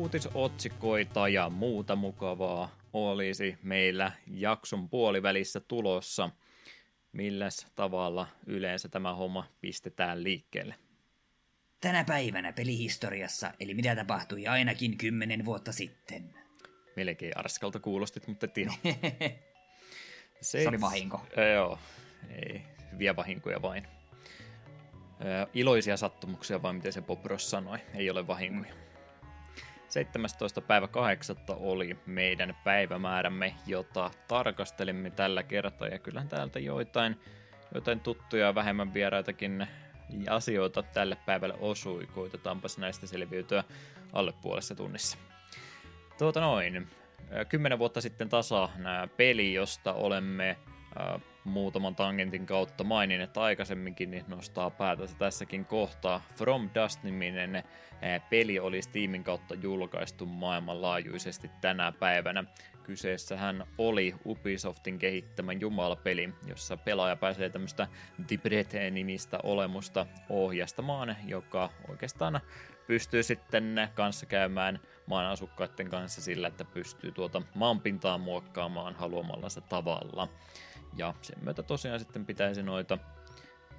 Uutisotsikoita 0.06 1.28
ja 1.28 1.50
muuta 1.50 1.96
mukavaa 1.96 2.70
olisi 2.92 3.58
meillä 3.62 4.12
jakson 4.26 4.88
puolivälissä 4.88 5.60
tulossa. 5.60 6.30
Milläs 7.12 7.66
tavalla 7.74 8.26
yleensä 8.46 8.88
tämä 8.88 9.14
homma 9.14 9.46
pistetään 9.60 10.22
liikkeelle? 10.22 10.74
Tänä 11.80 12.04
päivänä 12.04 12.52
pelihistoriassa, 12.52 13.52
eli 13.60 13.74
mitä 13.74 13.96
tapahtui 13.96 14.46
ainakin 14.46 14.98
kymmenen 14.98 15.44
vuotta 15.44 15.72
sitten. 15.72 16.34
Melkein 16.96 17.38
arskalta 17.38 17.80
kuulostit, 17.80 18.26
mutta 18.26 18.48
tiedä. 18.48 18.72
Se, 20.40 20.62
Se 20.62 20.68
oli 20.68 20.80
vahinko. 20.80 21.26
Joo, 21.54 21.78
ei, 22.30 22.62
hyviä 22.92 23.16
vahinkoja 23.16 23.62
vain. 23.62 23.86
iloisia 25.54 25.96
sattumuksia, 25.96 26.62
vai 26.62 26.72
miten 26.72 26.92
se 26.92 27.02
Bob 27.02 27.26
Ross 27.26 27.50
sanoi, 27.50 27.78
ei 27.94 28.10
ole 28.10 28.26
vahinkoja. 28.26 28.74
Mm. 28.74 28.85
17. 29.96 30.60
päivä 30.60 30.88
8. 30.88 31.36
oli 31.48 31.98
meidän 32.06 32.56
päivämäärämme, 32.64 33.54
jota 33.66 34.10
tarkastelimme 34.28 35.10
tällä 35.10 35.42
kertaa. 35.42 35.88
Ja 35.88 35.98
kyllähän 35.98 36.28
täältä 36.28 36.58
joitain, 36.58 37.20
joitain 37.74 38.00
tuttuja 38.00 38.54
vähemmän 38.54 38.94
vieraitakin 38.94 39.66
asioita 40.30 40.82
tälle 40.82 41.16
päivälle 41.26 41.54
osui. 41.60 42.06
Koitetaanpas 42.06 42.78
näistä 42.78 43.06
selviytyä 43.06 43.64
alle 44.12 44.32
puolessa 44.42 44.74
tunnissa. 44.74 45.18
Tuota 46.18 46.40
noin. 46.40 46.88
Kymmenen 47.48 47.78
vuotta 47.78 48.00
sitten 48.00 48.28
tasa 48.28 48.68
peli, 49.16 49.54
josta 49.54 49.92
olemme 49.92 50.56
muutaman 51.46 51.96
tangentin 51.96 52.46
kautta 52.46 52.84
että 53.22 53.42
aikaisemminkin, 53.42 54.10
niin 54.10 54.24
nostaa 54.28 54.70
päätänsä 54.70 55.16
tässäkin 55.18 55.64
kohtaa. 55.64 56.22
From 56.36 56.70
Dust-niminen 56.74 57.62
peli 58.30 58.58
oli 58.58 58.82
Steamin 58.82 59.24
kautta 59.24 59.54
julkaistu 59.54 60.26
maailmanlaajuisesti 60.26 61.50
tänä 61.60 61.92
päivänä. 61.92 62.44
Kyseessähän 62.82 63.66
oli 63.78 64.14
Ubisoftin 64.26 64.98
kehittämän 64.98 65.60
jumalapeli, 65.60 66.34
jossa 66.46 66.76
pelaaja 66.76 67.16
pääsee 67.16 67.48
tämmöistä 67.48 67.88
Dibret-nimistä 68.30 69.38
olemusta 69.42 70.06
ohjastamaan, 70.28 71.16
joka 71.24 71.70
oikeastaan 71.88 72.40
pystyy 72.86 73.22
sitten 73.22 73.90
kanssa 73.94 74.26
käymään 74.26 74.80
maan 75.06 75.26
asukkaiden 75.26 75.88
kanssa 75.88 76.22
sillä, 76.22 76.48
että 76.48 76.64
pystyy 76.64 77.12
tuota 77.12 77.42
maanpintaa 77.54 78.18
muokkaamaan 78.18 78.94
haluamallansa 78.94 79.60
tavalla. 79.60 80.28
Ja 80.96 81.14
sen 81.22 81.38
myötä 81.44 81.62
tosiaan 81.62 82.00
sitten 82.00 82.26
pitäisi 82.26 82.62
noita, 82.62 82.98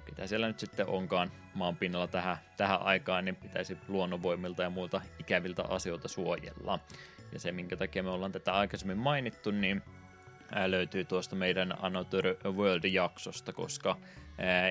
mitä 0.06 0.26
siellä 0.26 0.46
nyt 0.46 0.58
sitten 0.58 0.86
onkaan 0.86 1.32
maanpinnalla 1.54 2.06
tähän, 2.06 2.36
tähän 2.56 2.82
aikaan, 2.82 3.24
niin 3.24 3.36
pitäisi 3.36 3.78
luonnonvoimilta 3.88 4.62
ja 4.62 4.70
muilta 4.70 5.00
ikäviltä 5.18 5.62
asioilta 5.68 6.08
suojella. 6.08 6.78
Ja 7.32 7.40
se, 7.40 7.52
minkä 7.52 7.76
takia 7.76 8.02
me 8.02 8.10
ollaan 8.10 8.32
tätä 8.32 8.54
aikaisemmin 8.54 8.98
mainittu, 8.98 9.50
niin 9.50 9.82
löytyy 10.66 11.04
tuosta 11.04 11.36
meidän 11.36 11.74
Another 11.82 12.36
World-jaksosta, 12.44 13.52
koska 13.52 13.96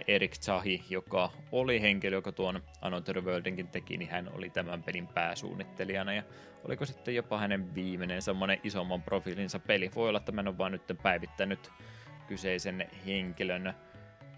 Erik 0.08 0.36
Zahi, 0.36 0.84
joka 0.90 1.32
oli 1.52 1.82
henkilö, 1.82 2.18
joka 2.18 2.32
tuon 2.32 2.64
Another 2.82 3.22
Worldinkin 3.22 3.68
teki, 3.68 3.98
niin 3.98 4.10
hän 4.10 4.30
oli 4.34 4.50
tämän 4.50 4.84
pelin 4.84 5.08
pääsuunnittelijana 5.08 6.14
ja 6.14 6.24
oliko 6.64 6.86
sitten 6.86 7.16
jopa 7.16 7.38
hänen 7.38 7.76
viimeinen 7.76 8.22
semmoinen 8.22 8.60
isomman 8.64 9.02
profiilinsa 9.02 9.60
peli. 9.60 9.92
Voi 9.96 10.10
olla, 10.10 10.20
että 10.20 10.32
mä 10.32 10.42
en 10.42 10.48
ole 10.48 10.58
vaan 10.58 10.72
nyt 10.72 10.82
päivittänyt 11.04 11.72
kyseisen 12.28 12.90
henkilön, 13.06 13.74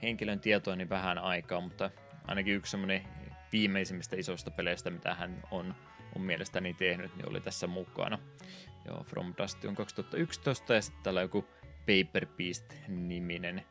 henkilön 0.01 0.39
tietoa 0.39 0.75
niin 0.75 0.89
vähän 0.89 1.17
aikaa, 1.17 1.61
mutta 1.61 1.91
ainakin 2.27 2.55
yksi 2.55 2.71
semmoinen 2.71 3.03
viimeisimmistä 3.51 4.15
isoista 4.15 4.51
peleistä, 4.51 4.89
mitä 4.89 5.15
hän 5.15 5.43
on, 5.51 5.75
on 6.15 6.21
mielestäni 6.21 6.73
tehnyt, 6.73 7.15
niin 7.15 7.29
oli 7.29 7.41
tässä 7.41 7.67
mukana. 7.67 8.19
Joo, 8.85 9.03
From 9.03 9.33
Dust 9.37 9.65
on 9.65 9.75
2011 9.75 10.73
ja 10.73 10.81
sitten 10.81 11.03
täällä 11.03 11.21
joku 11.21 11.45
Paper 11.79 12.25
Beast-niminen 12.25 13.65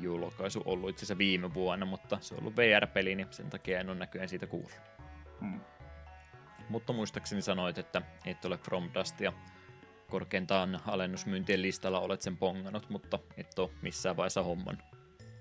julkaisu 0.00 0.62
ollut 0.64 0.90
itse 0.90 1.00
asiassa 1.00 1.18
viime 1.18 1.54
vuonna, 1.54 1.86
mutta 1.86 2.18
se 2.20 2.34
on 2.34 2.40
ollut 2.40 2.56
VR-peli, 2.56 3.14
niin 3.14 3.26
sen 3.30 3.50
takia 3.50 3.80
en 3.80 3.90
ole 3.90 3.98
näköjään 3.98 4.28
siitä 4.28 4.46
kuullut. 4.46 4.80
Hmm. 5.40 5.60
Mutta 6.68 6.92
muistaakseni 6.92 7.42
sanoit, 7.42 7.78
että 7.78 8.02
et 8.26 8.44
ole 8.44 8.58
From 8.58 8.90
Dustia 8.94 9.32
korkeintaan 10.10 10.80
alennusmyyntien 10.86 11.62
listalla 11.62 12.00
olet 12.00 12.22
sen 12.22 12.36
pongannut, 12.36 12.90
mutta 12.90 13.18
et 13.36 13.58
ole 13.58 13.70
missään 13.82 14.16
vaiheessa 14.16 14.42
homman. 14.42 14.78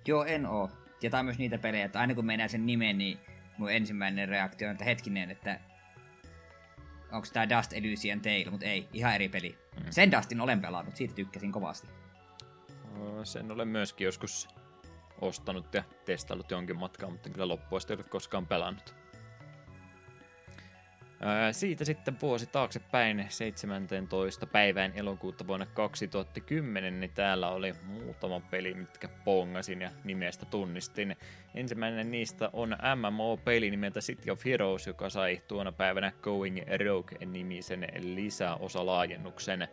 Joo, 0.07 0.23
en 0.23 0.45
oo. 0.45 0.69
Ja 1.01 1.09
tämä 1.09 1.19
on 1.19 1.25
myös 1.25 1.37
niitä 1.37 1.57
pelejä, 1.57 1.85
että 1.85 1.99
aina 1.99 2.15
kun 2.15 2.25
menee 2.25 2.47
sen 2.47 2.65
nimen, 2.65 2.97
niin 2.97 3.19
mun 3.57 3.71
ensimmäinen 3.71 4.29
reaktio 4.29 4.67
on, 4.67 4.71
että 4.71 4.85
hetkinen, 4.85 5.31
että 5.31 5.59
onko 7.11 7.27
tämä 7.33 7.49
Dust 7.49 7.73
Elysian 7.73 8.21
Tale, 8.21 8.51
mutta 8.51 8.65
ei, 8.65 8.87
ihan 8.93 9.15
eri 9.15 9.29
peli. 9.29 9.57
Mm. 9.75 9.85
Sen 9.89 10.11
Dustin 10.11 10.41
olen 10.41 10.61
pelannut, 10.61 10.95
siitä 10.95 11.15
tykkäsin 11.15 11.51
kovasti. 11.51 11.87
Sen 13.23 13.51
olen 13.51 13.67
myöskin 13.67 14.05
joskus 14.05 14.47
ostanut 15.21 15.73
ja 15.73 15.83
testaillut 16.05 16.51
jonkin 16.51 16.77
matkaa, 16.77 17.09
mutta 17.09 17.29
kyllä 17.29 17.47
loppuun 17.47 17.81
ei 17.89 17.95
ole 17.95 18.03
koskaan 18.03 18.47
pelannut. 18.47 18.95
Siitä 21.51 21.85
sitten 21.85 22.21
vuosi 22.21 22.45
taaksepäin 22.45 23.25
17. 23.29 24.47
päivään 24.47 24.93
elokuuta 24.95 25.47
vuonna 25.47 25.65
2010, 25.65 26.99
niin 26.99 27.11
täällä 27.13 27.49
oli 27.49 27.73
muutama 27.83 28.39
peli, 28.39 28.73
mitkä 28.73 29.07
pongasin 29.07 29.81
ja 29.81 29.89
nimestä 30.03 30.45
tunnistin. 30.45 31.17
Ensimmäinen 31.55 32.11
niistä 32.11 32.49
on 32.53 32.77
MMO-peli 32.95 33.71
nimeltä 33.71 33.99
City 33.99 34.31
of 34.31 34.45
Heroes, 34.45 34.87
joka 34.87 35.09
sai 35.09 35.41
tuona 35.47 35.71
päivänä 35.71 36.11
Going 36.21 36.57
Rogue-nimisen 36.87 37.87
lisäosalaajennuksen. 37.99 39.67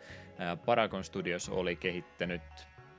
Paragon 0.65 1.03
Studios 1.03 1.49
oli 1.49 1.75
kehittänyt 1.75 2.41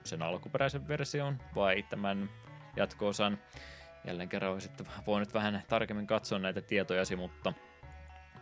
sen 0.05 0.22
alkuperäisen 0.22 0.88
version 0.88 1.38
vai 1.55 1.82
tämän 1.82 2.30
jatko-osan. 2.76 3.38
Jälleen 4.07 4.28
kerran 4.28 4.53
olisi 4.53 4.70
voinut 5.07 5.34
vähän 5.34 5.62
tarkemmin 5.68 6.07
katsoa 6.07 6.38
näitä 6.38 6.61
tietojasi, 6.61 7.16
mutta 7.16 7.53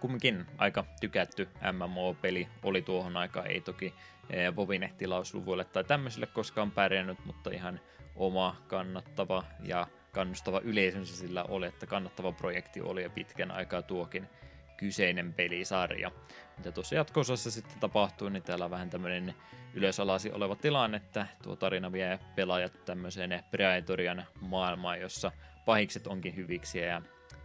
kumminkin 0.04 0.46
aika 0.58 0.84
tykätty 1.00 1.48
MMO-peli 1.72 2.48
oli 2.62 2.82
tuohon 2.82 3.16
aikaan, 3.16 3.46
ei 3.46 3.60
toki 3.60 3.94
eh, 4.30 4.56
Vovine 4.56 4.92
tilausluvuille 4.98 5.64
tai 5.64 5.84
tämmöisille 5.84 6.26
koskaan 6.26 6.70
pärjännyt, 6.70 7.24
mutta 7.24 7.50
ihan 7.50 7.80
oma 8.16 8.56
kannattava 8.68 9.44
ja 9.62 9.86
kannustava 10.12 10.60
yleisönsä 10.60 11.16
sillä 11.16 11.44
oli, 11.44 11.66
että 11.66 11.86
kannattava 11.86 12.32
projekti 12.32 12.80
oli 12.80 13.02
ja 13.02 13.10
pitkän 13.10 13.50
aikaa 13.50 13.82
tuokin 13.82 14.28
kyseinen 14.76 15.32
pelisarja. 15.32 16.10
Mitä 16.58 16.72
tuossa 16.72 16.94
jatkosassa 16.94 17.50
sitten 17.50 17.80
tapahtuu, 17.80 18.28
niin 18.28 18.42
täällä 18.42 18.64
on 18.64 18.70
vähän 18.70 18.90
tämmöinen 18.90 19.34
ylösalasi 19.74 20.32
oleva 20.32 20.56
tilanne, 20.56 20.96
että 20.96 21.26
tuo 21.42 21.56
tarina 21.56 21.92
vie 21.92 22.18
pelaajat 22.36 22.84
tämmöiseen 22.84 23.44
Praetorian 23.50 24.24
maailmaan, 24.40 25.00
jossa 25.00 25.32
pahikset 25.64 26.06
onkin 26.06 26.36
hyviksi 26.36 26.78
ja 26.78 27.02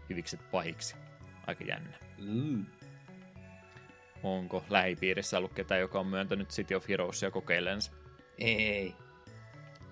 hyvikset 0.10 0.52
pahiksi. 0.52 0.96
Aika 1.48 1.64
jännä. 1.64 2.09
Mm. 2.22 2.66
Onko 4.24 4.64
lähipiirissä 4.70 5.38
ollut 5.38 5.54
ketään, 5.54 5.82
joka 5.82 6.00
on 6.00 6.08
myöntänyt 6.08 6.50
City 6.50 6.76
of 6.76 6.90
Heroesia 6.90 7.32
kokeillensa? 7.32 7.92
Ei. 8.38 8.96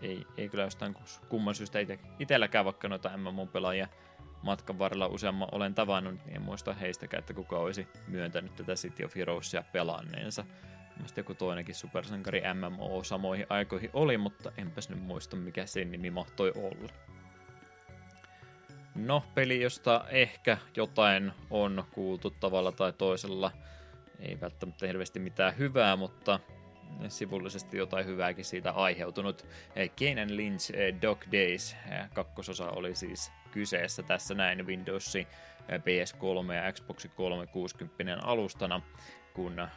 Ei, 0.02 0.26
ei 0.38 0.50
kyllä 0.50 0.64
jostain 0.64 0.96
kumman 1.30 1.56
syystä 1.56 1.80
itse, 1.80 2.00
itselläkään 2.20 2.66
vaikka 2.66 2.88
noita 2.88 3.18
MMO-pelaajia 3.18 3.88
matkan 4.42 4.80
varrella 4.80 5.08
useamman 5.08 5.50
olen 5.52 5.76
tavannut, 5.76 6.26
niin 6.26 6.36
en 6.36 6.42
muista 6.42 6.74
heistäkään, 6.74 7.20
että 7.20 7.34
kuka 7.34 7.58
olisi 7.58 7.88
myöntänyt 8.08 8.56
tätä 8.56 8.74
City 8.74 9.04
of 9.04 9.16
Heroesia 9.16 9.64
pelanneensa. 9.72 10.46
Mielestäni 10.96 11.20
joku 11.20 11.34
toinenkin 11.34 11.76
supersankari 11.76 12.42
MMO 12.54 13.04
samoihin 13.04 13.46
aikoihin 13.50 13.90
oli, 13.94 14.18
mutta 14.18 14.52
enpäs 14.58 14.90
nyt 14.90 15.02
muista 15.02 15.36
mikä 15.36 15.66
sen 15.66 15.92
nimi 15.92 16.12
mahtoi 16.12 16.52
olla. 16.56 16.94
No, 18.98 19.24
peli, 19.36 19.62
josta 19.62 20.06
ehkä 20.10 20.58
jotain 20.76 21.32
on 21.50 21.84
kuultu 21.92 22.30
tavalla 22.30 22.72
tai 22.72 22.94
toisella. 22.94 23.52
Ei 24.20 24.42
välttämättä 24.42 24.88
hirveästi 24.88 25.20
mitään 25.20 25.58
hyvää, 25.58 25.96
mutta 25.96 26.40
sivullisesti 27.08 27.78
jotain 27.78 28.06
hyvääkin 28.06 28.46
siitä 28.46 28.72
aiheutunut. 28.72 29.46
Kane 30.00 30.28
Lynch 30.36 30.72
Dog 31.02 31.22
Days 31.32 31.76
kakkososa 32.14 32.70
oli 32.70 32.96
siis 32.96 33.32
kyseessä 33.52 34.04
tässä 34.04 34.34
näin 34.34 34.68
Windows 34.68 35.14
PS3 35.70 36.54
ja 36.54 36.72
Xbox 36.72 37.08
360 37.16 38.18
alustana, 38.24 38.82
kun 39.34 39.68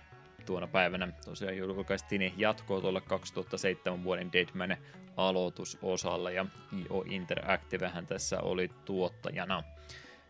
tuona 0.47 0.66
päivänä 0.66 1.12
tosiaan 1.24 1.57
julkaistiin 1.57 2.34
jatkoa 2.36 2.80
tuolle 2.80 3.01
2007 3.01 4.05
vuoden 4.05 4.32
Deadman 4.32 4.76
aloitusosalle 5.16 6.32
ja 6.32 6.47
IO 6.78 7.05
Interactivehän 7.07 8.07
tässä 8.07 8.41
oli 8.41 8.70
tuottajana. 8.84 9.62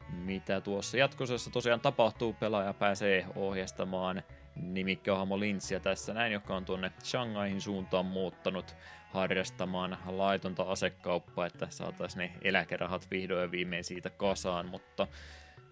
Mitä 0.09 0.61
tuossa 0.61 0.97
jatkosessa 0.97 1.51
tosiaan 1.51 1.81
tapahtuu, 1.81 2.33
pelaaja 2.33 2.75
pääsee 2.75 3.27
ohjastamaan 3.37 4.23
nimikkohamo 4.57 5.41
Lintsiä 5.41 5.81
tässä 5.81 6.15
näin, 6.15 6.33
joka 6.33 6.57
on 6.57 6.65
tuonne 6.65 6.93
Shanghaihin 7.05 7.61
suuntaan 7.61 8.07
muuttanut 8.07 8.77
harrastamaan 9.13 9.99
laitonta 10.07 10.63
asekauppaa, 10.63 11.47
että 11.47 11.67
saataisiin 11.71 12.19
ne 12.19 12.33
eläkerahat 12.43 13.11
vihdoin 13.11 13.43
ja 13.43 13.51
viimein 13.51 13.85
siitä 13.85 14.11
kasaan, 14.11 14.67
mutta 14.67 15.07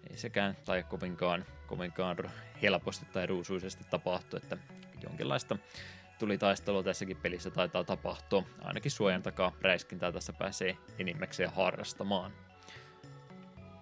ei 0.09 0.17
sekään 0.17 0.57
tai 0.65 0.83
kovinkaan, 0.83 1.45
kovinkaan 1.67 2.17
helposti 2.61 3.05
tai 3.05 3.27
ruusuisesti 3.27 3.83
tapahtu, 3.89 4.37
että 4.37 4.57
jonkinlaista 5.03 5.57
tuli 6.19 6.37
taistelua 6.37 6.83
tässäkin 6.83 7.17
pelissä 7.17 7.49
taitaa 7.51 7.83
tapahtua. 7.83 8.43
Ainakin 8.61 8.91
suojan 8.91 9.21
takaa 9.21 9.51
räiskintää 9.61 10.11
tässä 10.11 10.33
pääsee 10.33 10.77
enimmäkseen 10.99 11.49
harrastamaan. 11.53 12.31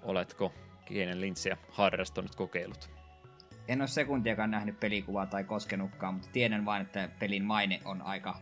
Oletko 0.04 0.54
Kienen 0.88 1.22
lintsiä 1.22 1.58
harrastanut 1.70 2.36
kokeilut? 2.36 2.90
En 3.68 3.82
ole 3.82 3.88
sekuntiakaan 3.88 4.52
nähnyt 4.52 4.80
pelikuvaa 4.80 5.26
tai 5.26 5.44
koskenutkaan, 5.44 6.14
mutta 6.14 6.30
tiedän 6.32 6.66
vain, 6.66 6.82
että 6.82 7.10
pelin 7.20 7.44
maine 7.44 7.82
on 7.86 8.02
aika 8.02 8.40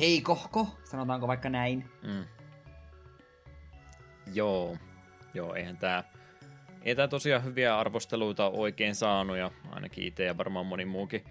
heikohko, 0.00 0.78
sanotaanko 0.84 1.28
vaikka 1.28 1.50
näin. 1.50 1.90
Mm. 2.02 2.24
Joo, 4.34 4.76
joo, 5.38 5.54
eihän 5.54 5.76
tää, 5.76 6.04
ei 6.82 6.94
tää 6.94 7.08
tosiaan 7.08 7.44
hyviä 7.44 7.78
arvosteluita 7.78 8.48
oikein 8.48 8.94
saanut, 8.94 9.36
ja 9.36 9.50
ainakin 9.70 10.04
itse 10.04 10.24
ja 10.24 10.36
varmaan 10.38 10.66
moni 10.66 10.84
muukin 10.84 11.24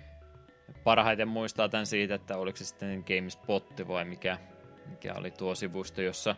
parhaiten 0.83 1.27
muistaa 1.27 1.69
tämän 1.69 1.85
siitä, 1.85 2.15
että 2.15 2.37
oliko 2.37 2.57
se 2.57 2.65
sitten 2.65 3.03
GameSpot 3.07 3.87
vai 3.87 4.05
mikä, 4.05 4.37
mikä 4.85 5.13
oli 5.13 5.31
tuo 5.31 5.55
sivusto, 5.55 6.01
jossa, 6.01 6.35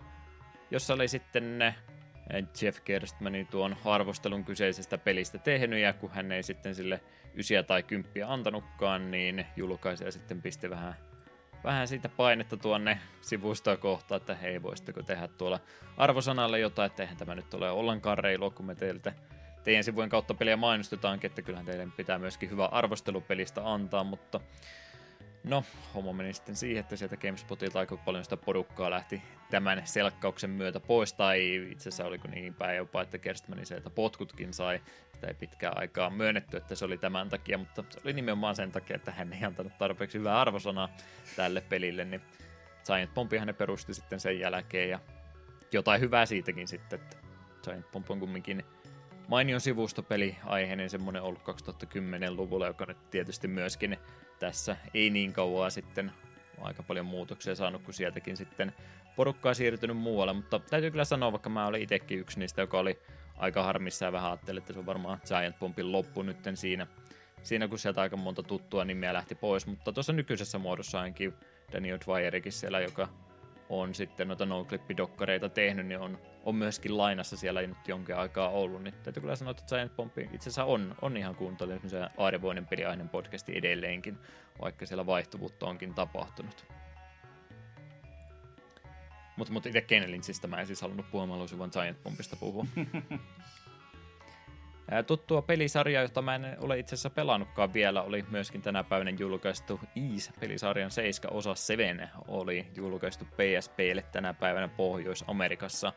jossa 0.72 0.94
oli 0.94 1.08
sitten 1.08 1.60
ne 1.60 1.76
Jeff 2.62 2.80
Gerstmanin 2.86 3.48
tuon 3.48 3.76
arvostelun 3.86 4.46
kyseisestä 4.46 4.98
pelistä 4.98 5.38
tehnyt, 5.38 5.80
ja 5.80 5.94
kun 5.94 6.12
hän 6.12 6.32
ei 6.32 6.44
sitten 6.44 6.76
sille 6.76 7.02
ysiä 7.36 7.64
tai 7.64 7.84
kymppiä 7.84 8.28
antanutkaan, 8.34 9.12
niin 9.12 9.46
julkaisija 9.56 10.12
sitten 10.12 10.42
pisti 10.42 10.70
vähän 10.70 10.96
vähän 11.64 11.88
siitä 11.88 12.10
painetta 12.10 12.58
tuonne 12.58 13.00
sivustoa 13.22 13.78
kohtaan, 13.78 14.22
että 14.22 14.36
hei, 14.36 14.64
voisitteko 14.64 15.04
tehdä 15.04 15.28
tuolla 15.28 15.60
arvosanalle 15.98 16.60
jotain, 16.60 16.88
että 16.88 17.04
eihän 17.04 17.18
tämä 17.18 17.36
nyt 17.36 17.54
ole 17.54 17.72
ollenkaan 17.72 18.18
reilua, 18.18 18.50
kun 18.50 18.66
me 18.66 18.76
teiltä 18.76 19.14
teidän 19.64 19.84
sivujen 19.84 20.10
kautta 20.10 20.34
peliä 20.34 20.58
mainostetaankin, 20.58 21.30
että 21.30 21.42
kyllähän 21.42 21.66
teille 21.66 21.88
pitää 21.98 22.20
myöskin 22.20 22.50
hyvä 22.50 22.66
arvostelupelistä 22.66 23.62
antaa, 23.74 24.04
mutta 24.04 24.40
No, 25.44 25.64
homma 25.96 26.14
meni 26.14 26.34
sitten 26.34 26.56
siihen, 26.56 26.80
että 26.80 26.96
sieltä 26.96 27.18
GameSpotilta 27.18 27.80
aika 27.80 27.98
paljon 27.98 28.24
sitä 28.24 28.38
porukkaa 28.38 28.90
lähti 28.90 29.22
tämän 29.50 29.82
selkkauksen 29.86 30.50
myötä 30.50 30.80
pois, 30.80 31.14
tai 31.14 31.56
itse 31.72 31.90
asiassa 31.90 32.06
oliko 32.06 32.28
niin 32.28 32.54
päin 32.54 32.78
jopa, 32.78 33.02
että 33.02 33.18
Kerstmanin 33.18 33.66
sieltä 33.66 33.90
potkutkin 33.90 34.54
sai. 34.54 34.82
Sitä 35.14 35.28
ei 35.28 35.34
pitkään 35.34 35.78
aikaa 35.78 36.10
myönnetty, 36.10 36.58
että 36.58 36.76
se 36.76 36.86
oli 36.86 36.98
tämän 36.98 37.30
takia, 37.30 37.58
mutta 37.58 37.84
se 37.90 38.00
oli 38.04 38.14
nimenomaan 38.14 38.56
sen 38.56 38.72
takia, 38.72 38.96
että 38.96 39.12
hän 39.12 39.34
ei 39.34 39.44
antanut 39.46 39.78
tarpeeksi 39.78 40.18
hyvää 40.18 40.42
arvosanaa 40.42 40.90
tälle 41.36 41.62
pelille, 41.62 42.06
niin 42.06 42.22
Giant 42.86 43.14
Bombihan 43.14 43.48
ne 43.48 43.54
perusti 43.54 43.94
sitten 43.94 44.20
sen 44.20 44.40
jälkeen, 44.40 44.90
ja 44.90 45.00
jotain 45.72 46.02
hyvää 46.02 46.26
siitäkin 46.26 46.68
sitten, 46.68 47.00
että 47.00 47.18
Giant 47.64 47.92
Bomb 47.92 48.12
on 48.12 48.20
kumminkin 48.20 48.66
mainion 49.28 49.62
sivustopeli 49.62 50.38
aiheinen 50.46 50.90
semmoinen 50.90 51.22
ollut 51.22 51.42
2010-luvulla, 51.42 52.68
joka 52.68 52.86
nyt 52.86 53.10
tietysti 53.10 53.48
myöskin 53.48 53.98
tässä. 54.40 54.78
Ei 54.94 55.10
niin 55.10 55.34
kauan 55.34 55.72
sitten 55.72 56.12
aika 56.62 56.84
paljon 56.84 57.06
muutoksia 57.06 57.56
saanut, 57.56 57.82
kun 57.84 57.94
sieltäkin 57.94 58.38
sitten 58.38 58.74
porukkaa 59.16 59.54
siirtynyt 59.54 59.98
muualle, 59.98 60.34
mutta 60.34 60.60
täytyy 60.60 60.92
kyllä 60.92 61.06
sanoa, 61.06 61.32
vaikka 61.32 61.50
mä 61.50 61.66
olin 61.66 61.82
itsekin 61.82 62.20
yksi 62.20 62.40
niistä, 62.40 62.62
joka 62.62 62.80
oli 62.80 63.00
aika 63.38 63.64
harmissa 63.64 64.06
ja 64.06 64.12
vähän 64.12 64.32
ajattelin, 64.32 64.62
että 64.62 64.74
se 64.74 64.80
on 64.80 64.86
varmaan 64.86 65.20
Giant 65.28 65.60
Bombin 65.60 65.92
loppu 65.92 66.24
nyt 66.24 66.38
siinä, 66.56 66.88
siinä, 67.44 67.68
kun 67.68 67.80
sieltä 67.80 68.02
aika 68.02 68.18
monta 68.18 68.44
tuttua 68.44 68.86
nimiä 68.86 69.14
lähti 69.14 69.36
pois, 69.36 69.68
mutta 69.68 69.92
tuossa 69.94 70.14
nykyisessä 70.14 70.58
muodossa 70.58 71.02
ainakin 71.02 71.34
Daniel 71.74 71.98
Dwyerikin 72.06 72.52
siellä, 72.52 72.80
joka 72.80 73.08
on 73.70 73.96
sitten 73.96 74.28
noita 74.28 74.46
no 74.46 74.68
dokkareita 74.98 75.50
tehnyt, 75.50 75.86
niin 75.86 76.00
on, 76.00 76.20
on 76.44 76.56
myöskin 76.56 76.98
lainassa 76.98 77.38
siellä 77.38 77.62
nyt 77.62 77.88
jonkin 77.88 78.16
aikaa 78.16 78.50
ollut, 78.50 78.84
niin 78.84 78.94
täytyy 79.04 79.22
kyllä 79.22 79.36
sanoa, 79.36 79.52
että 79.52 79.64
Giant 79.76 79.96
Bomb 79.96 80.18
itse 80.18 80.38
asiassa 80.38 80.66
on, 80.66 80.96
on 81.02 81.18
ihan 81.18 81.36
kuuntelun 81.36 81.80
se 81.88 82.10
Aarivoinen 82.18 82.68
peliainen 82.68 83.10
podcasti 83.10 83.58
edelleenkin, 83.58 84.18
vaikka 84.62 84.86
siellä 84.86 85.06
vaihtuvuutta 85.06 85.66
onkin 85.66 85.94
tapahtunut. 85.94 86.66
Mutta 89.36 89.54
mut 89.54 89.66
itse 89.66 89.82
Kenelinsistä 89.82 90.48
mä 90.48 90.60
en 90.60 90.68
siis 90.68 90.82
halunnut 90.82 91.12
puhua, 91.12 91.26
mä 91.26 91.34
haluaisin 91.34 91.60
vaan 91.60 91.72
Giant 91.74 92.04
Bombista 92.04 92.36
puhua. 92.36 92.66
Tuttua 95.08 95.42
pelisarjaa, 95.42 96.04
jota 96.04 96.22
mä 96.22 96.36
en 96.36 96.58
ole 96.62 96.80
itse 96.80 96.96
asiassa 96.96 97.10
pelannutkaan 97.10 97.74
vielä, 97.74 98.02
oli 98.02 98.26
myöskin 98.30 98.62
tänä 98.62 98.84
päivänä 98.84 99.12
julkaistu 99.20 99.80
Ease-pelisarjan 99.96 100.92
7 100.92 101.34
osa 101.34 101.56
7 101.56 102.10
oli 102.28 102.68
julkaistu 102.76 103.26
PSPlle 103.26 104.02
tänä 104.12 104.34
päivänä 104.34 104.68
Pohjois-Amerikassa. 104.68 105.94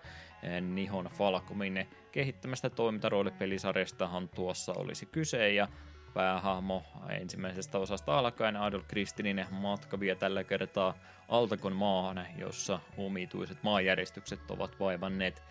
Nihon 0.61 1.05
Falcomin 1.05 1.89
kehittämästä 2.13 2.71
toimintaroolipelisarjastahan 2.71 4.29
tuossa 4.29 4.73
olisi 4.77 5.07
kyse 5.07 5.53
ja 5.53 5.69
päähahmo 6.15 6.83
ensimmäisestä 7.11 7.79
osasta 7.79 8.19
alkaen 8.19 8.57
Adol 8.57 8.83
Kristinin 8.89 9.47
matka 9.51 10.01
vie 10.01 10.15
tällä 10.15 10.45
kertaa 10.45 10.95
Altakon 11.29 11.77
maahan, 11.77 12.27
jossa 12.39 12.81
omituiset 12.97 13.63
maanjäristykset 13.63 14.51
ovat 14.51 14.81
vaivanneet, 14.81 15.43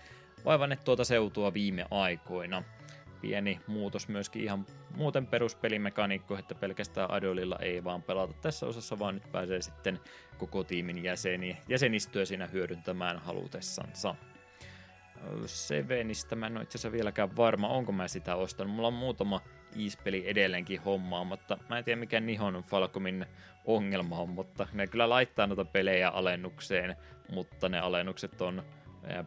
vaivanneet 0.45 0.83
tuota 0.83 1.05
seutua 1.05 1.53
viime 1.53 1.85
aikoina 1.91 2.63
pieni 3.21 3.59
muutos 3.67 4.07
myöskin 4.07 4.43
ihan 4.43 4.65
muuten 4.95 5.27
peruspelimekaniikko, 5.27 6.37
että 6.37 6.55
pelkästään 6.55 7.11
Adolilla 7.11 7.57
ei 7.59 7.83
vaan 7.83 8.03
pelata 8.03 8.33
tässä 8.33 8.65
osassa, 8.65 8.99
vaan 8.99 9.15
nyt 9.15 9.31
pääsee 9.31 9.61
sitten 9.61 9.99
koko 10.37 10.63
tiimin 10.63 11.03
jäseni, 11.03 11.57
jäsenistöä 11.69 12.25
siinä 12.25 12.47
hyödyntämään 12.47 13.19
halutessansa. 13.19 14.15
Sevenistä 15.45 16.35
mä 16.35 16.47
en 16.47 16.57
ole 16.57 16.63
itse 16.63 16.77
asiassa 16.77 16.91
vieläkään 16.91 17.35
varma, 17.35 17.67
onko 17.67 17.91
mä 17.91 18.07
sitä 18.07 18.35
ostanut. 18.35 18.75
Mulla 18.75 18.87
on 18.87 18.93
muutama 18.93 19.41
iispeli 19.77 20.23
edelleenkin 20.27 20.81
mutta 21.27 21.57
Mä 21.69 21.77
en 21.77 21.83
tiedä 21.83 21.99
mikä 21.99 22.19
Nihon 22.19 22.63
Falcomin 22.67 23.25
ongelma 23.65 24.17
on, 24.17 24.29
mutta 24.29 24.67
ne 24.73 24.87
kyllä 24.87 25.09
laittaa 25.09 25.47
noita 25.47 25.65
pelejä 25.65 26.09
alennukseen, 26.09 26.95
mutta 27.31 27.69
ne 27.69 27.79
alennukset 27.79 28.41
on 28.41 28.63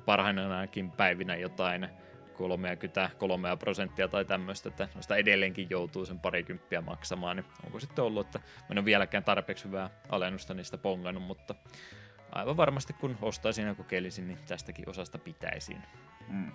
parhainakin 0.04 0.90
päivinä 0.90 1.36
jotain 1.36 1.88
33 2.34 3.56
prosenttia 3.56 4.08
tai 4.08 4.24
tämmöistä, 4.24 4.68
että 4.68 4.88
noista 4.94 5.16
edelleenkin 5.16 5.66
joutuu 5.70 6.06
sen 6.06 6.20
parikymppiä 6.20 6.80
maksamaan, 6.80 7.36
niin 7.36 7.46
onko 7.64 7.80
sitten 7.80 8.04
ollut, 8.04 8.26
että 8.26 8.38
mä 8.38 8.66
en 8.70 8.78
ole 8.78 8.84
vieläkään 8.84 9.24
tarpeeksi 9.24 9.64
hyvää 9.64 9.90
alennusta 10.08 10.54
niistä 10.54 10.78
pongannut, 10.78 11.22
mutta 11.22 11.54
aivan 12.32 12.56
varmasti 12.56 12.92
kun 12.92 13.18
ostaisin 13.22 13.66
ja 13.66 13.74
kokeilisin, 13.74 14.28
niin 14.28 14.38
tästäkin 14.48 14.88
osasta 14.88 15.18
pitäisin. 15.18 15.82
Mm. 16.28 16.52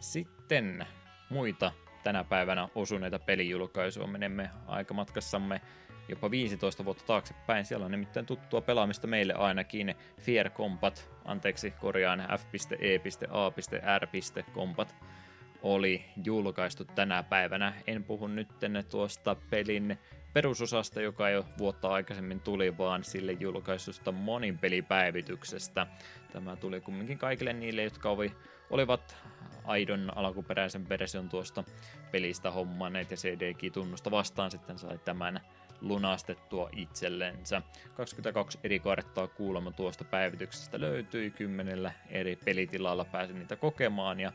Sitten 0.00 0.86
muita 1.30 1.72
tänä 2.02 2.24
päivänä 2.24 2.68
osuneita 2.74 3.18
pelijulkaisuja 3.18 4.06
menemme 4.06 4.50
aikamatkassamme 4.66 5.60
jopa 6.08 6.30
15 6.30 6.84
vuotta 6.84 7.04
taaksepäin. 7.06 7.64
Siellä 7.64 7.84
on 7.84 7.90
nimittäin 7.90 8.26
tuttua 8.26 8.60
pelaamista 8.60 9.06
meille 9.06 9.34
ainakin 9.34 9.94
Fear 10.20 10.50
Combat, 10.50 11.10
anteeksi 11.24 11.70
korjaan 11.70 12.28
f.e.a.r. 12.38 14.08
Combat 14.54 14.94
oli 15.62 16.04
julkaistu 16.24 16.84
tänä 16.84 17.22
päivänä. 17.22 17.74
En 17.86 18.04
puhu 18.04 18.26
nyt 18.26 18.48
tuosta 18.90 19.36
pelin 19.50 19.98
perusosasta, 20.32 21.00
joka 21.00 21.30
jo 21.30 21.46
vuotta 21.58 21.88
aikaisemmin 21.88 22.40
tuli, 22.40 22.78
vaan 22.78 23.04
sille 23.04 23.32
julkaisusta 23.32 24.12
monin 24.12 24.58
pelipäivityksestä. 24.58 25.86
Tämä 26.32 26.56
tuli 26.56 26.80
kumminkin 26.80 27.18
kaikille 27.18 27.52
niille, 27.52 27.82
jotka 27.82 28.10
oli, 28.10 28.32
olivat 28.70 29.16
aidon 29.64 30.12
alkuperäisen 30.16 30.88
version 30.88 31.28
tuosta 31.28 31.64
pelistä 32.12 32.50
hommanneet 32.50 33.10
ja 33.10 33.16
CD-tunnusta 33.16 34.10
vastaan 34.10 34.50
sitten 34.50 34.78
sai 34.78 34.98
tämän 34.98 35.40
lunastettua 35.84 36.68
itsellensä. 36.72 37.62
22 37.96 38.58
eri 38.64 38.80
karttaa 38.80 39.28
kuulemma 39.28 39.72
tuosta 39.72 40.04
päivityksestä 40.04 40.80
löytyi, 40.80 41.30
kymmenellä 41.30 41.92
eri 42.10 42.36
pelitilalla 42.36 43.04
pääsin 43.04 43.38
niitä 43.38 43.56
kokemaan 43.56 44.20
ja 44.20 44.32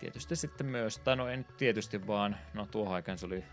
tietysti 0.00 0.36
sitten 0.36 0.66
myös, 0.66 0.98
tai 0.98 1.16
no 1.16 1.28
en 1.28 1.46
tietysti 1.56 2.06
vaan, 2.06 2.36
no 2.54 2.66
tuohon 2.70 2.94
aikaan 2.94 3.18
se 3.18 3.26
oli, 3.26 3.44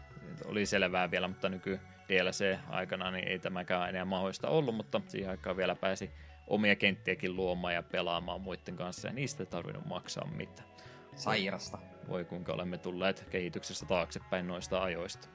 oli 0.46 0.66
selvää 0.66 1.12
vielä, 1.12 1.28
mutta 1.28 1.50
nyky 1.50 1.80
DLC-aikana 2.10 3.12
niin 3.12 3.28
ei 3.28 3.40
tämäkään 3.40 3.90
enää 3.90 4.06
mahdollista 4.06 4.50
ollut, 4.50 4.76
mutta 4.76 5.02
siihen 5.08 5.32
aikaan 5.32 5.58
vielä 5.58 5.76
pääsi 5.76 6.12
omia 6.48 6.76
kenttiäkin 6.76 7.36
luomaan 7.36 7.74
ja 7.74 7.84
pelaamaan 7.84 8.42
muiden 8.42 8.76
kanssa 8.76 9.08
ja 9.08 9.14
niistä 9.14 9.44
ei 9.44 9.48
tarvinnut 9.48 9.86
maksaa 9.86 10.28
mitään. 10.28 10.70
Sairasta. 11.16 11.78
Voi 12.08 12.26
kuinka 12.26 12.54
olemme 12.54 12.78
tulleet 12.78 13.28
kehityksessä 13.30 13.86
taaksepäin 13.86 14.48
noista 14.48 14.84
ajoista 14.84 15.35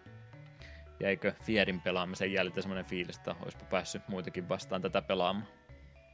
jäikö 1.00 1.32
Fierin 1.42 1.80
pelaamisen 1.80 2.32
jäljiltä 2.32 2.62
semmoinen 2.62 2.84
fiilis, 2.84 3.16
että 3.16 3.34
olisipa 3.42 3.64
päässyt 3.64 4.08
muitakin 4.08 4.48
vastaan 4.48 4.82
tätä 4.82 5.02
pelaamaan. 5.02 5.46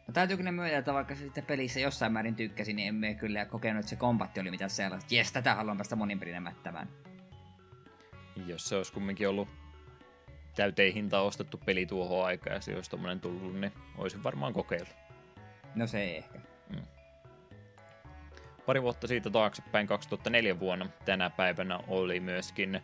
No 0.07 0.13
täytyykö 0.13 0.43
ne 0.43 0.53
myöntää, 0.53 0.79
että 0.79 0.95
vaikka 0.95 1.15
sitten 1.15 1.45
pelissä 1.45 1.81
jossain 1.81 2.13
määrin 2.13 2.35
tykkäsin, 2.35 2.77
niin 2.77 2.89
emme 2.89 3.15
kyllä 3.15 3.45
kokenut, 3.45 3.81
että 3.81 3.91
se 3.91 3.97
kombatti 3.97 4.41
oli 4.41 4.51
mitään 4.51 4.71
sellaista. 4.71 5.15
Jes, 5.15 5.33
tätä 5.33 5.55
haluan 5.55 5.77
päästä 5.77 5.97
monin 5.97 6.21
mättämään. 6.41 6.89
Jos 8.47 8.69
se 8.69 8.77
olisi 8.77 8.93
kumminkin 8.93 9.29
ollut 9.29 9.49
täyteen 10.55 10.95
hinta 10.95 11.21
ostettu 11.21 11.61
peli 11.67 11.87
tuohon 11.87 12.27
aikaan 12.27 12.57
ja 12.57 12.61
se 12.61 12.75
olisi 12.75 12.91
tommonen 12.91 13.21
tullut, 13.21 13.61
niin 13.61 13.73
olisin 13.99 14.23
varmaan 14.23 14.53
kokeillut. 14.53 14.97
No 15.75 15.87
se 15.87 16.03
ei 16.03 16.17
ehkä. 16.17 16.39
Mm. 16.71 16.83
Pari 18.67 18.83
vuotta 18.83 19.07
siitä 19.07 19.31
taaksepäin, 19.31 19.87
2004 19.87 20.61
vuonna, 20.61 20.89
tänä 21.05 21.31
päivänä 21.31 21.81
oli 21.89 22.21
myöskin 22.21 22.83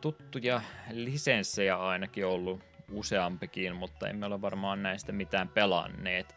tuttuja 0.00 0.60
lisenssejä 0.90 1.76
ainakin 1.76 2.26
ollut 2.26 2.60
useampikin, 2.92 3.76
mutta 3.76 4.08
emme 4.08 4.26
ole 4.26 4.40
varmaan 4.40 4.82
näistä 4.82 5.12
mitään 5.12 5.48
pelanneet. 5.48 6.34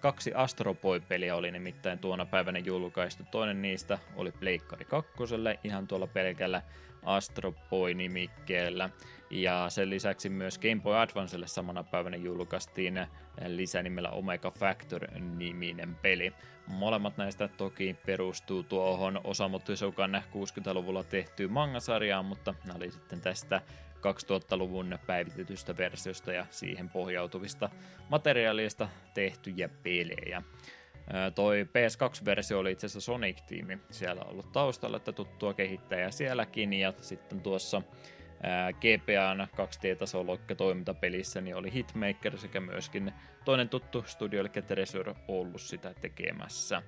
Kaksi 0.00 0.34
Astro 0.34 0.74
Boy-peliä 0.74 1.36
oli 1.36 1.50
nimittäin 1.50 1.98
tuona 1.98 2.26
päivänä 2.26 2.58
julkaistu. 2.58 3.24
Toinen 3.30 3.62
niistä 3.62 3.98
oli 4.16 4.32
Pleikkari 4.32 4.84
2, 4.84 5.12
ihan 5.64 5.86
tuolla 5.86 6.06
pelkällä 6.06 6.62
Astro 7.06 7.52
Boy-nimikkeellä. 7.70 8.90
Ja 9.30 9.66
sen 9.68 9.90
lisäksi 9.90 10.28
myös 10.28 10.58
Game 10.58 10.82
Boy 10.82 10.96
Advancelle 10.96 11.46
samana 11.46 11.84
päivänä 11.84 12.16
julkaistiin 12.16 13.06
lisänimellä 13.46 14.10
Omega 14.10 14.50
Factor-niminen 14.50 15.94
peli. 15.94 16.32
Molemmat 16.66 17.16
näistä 17.16 17.48
toki 17.48 17.96
perustuu 18.06 18.62
tuohon 18.62 19.20
Osamu 19.24 19.58
Tezukan 19.58 20.22
60-luvulla 20.32 21.04
tehtyyn 21.04 21.52
mangasarjaan, 21.52 22.24
mutta 22.24 22.54
nämä 22.64 22.76
oli 22.76 22.90
sitten 22.90 23.20
tästä 23.20 23.62
2000-luvun 23.96 24.98
päivitetystä 25.06 25.76
versiosta 25.76 26.32
ja 26.32 26.46
siihen 26.50 26.88
pohjautuvista 26.88 27.70
materiaalista 28.08 28.88
tehtyjä 29.14 29.68
pelejä. 29.68 30.42
Toi 31.34 31.66
PS2-versio 31.68 32.58
oli 32.58 32.72
itse 32.72 32.86
asiassa 32.86 33.12
Sonic-tiimi 33.12 33.78
siellä 33.90 34.22
ollut 34.22 34.52
taustalla, 34.52 34.96
että 34.96 35.12
tuttua 35.12 35.54
kehittäjää 35.54 36.10
sielläkin, 36.10 36.72
ja 36.72 36.92
sitten 37.00 37.40
tuossa 37.40 37.82
GPAn 38.72 39.48
2D-taso 39.56 40.54
toimintapelissä 40.56 41.40
niin 41.40 41.56
oli 41.56 41.72
Hitmaker 41.72 42.38
sekä 42.38 42.60
myöskin 42.60 43.12
toinen 43.44 43.68
tuttu 43.68 44.04
studio, 44.06 44.40
eli 44.40 44.48
Treasure, 44.48 45.14
ollut 45.28 45.60
sitä 45.60 45.94
tekemässä. 45.94 46.82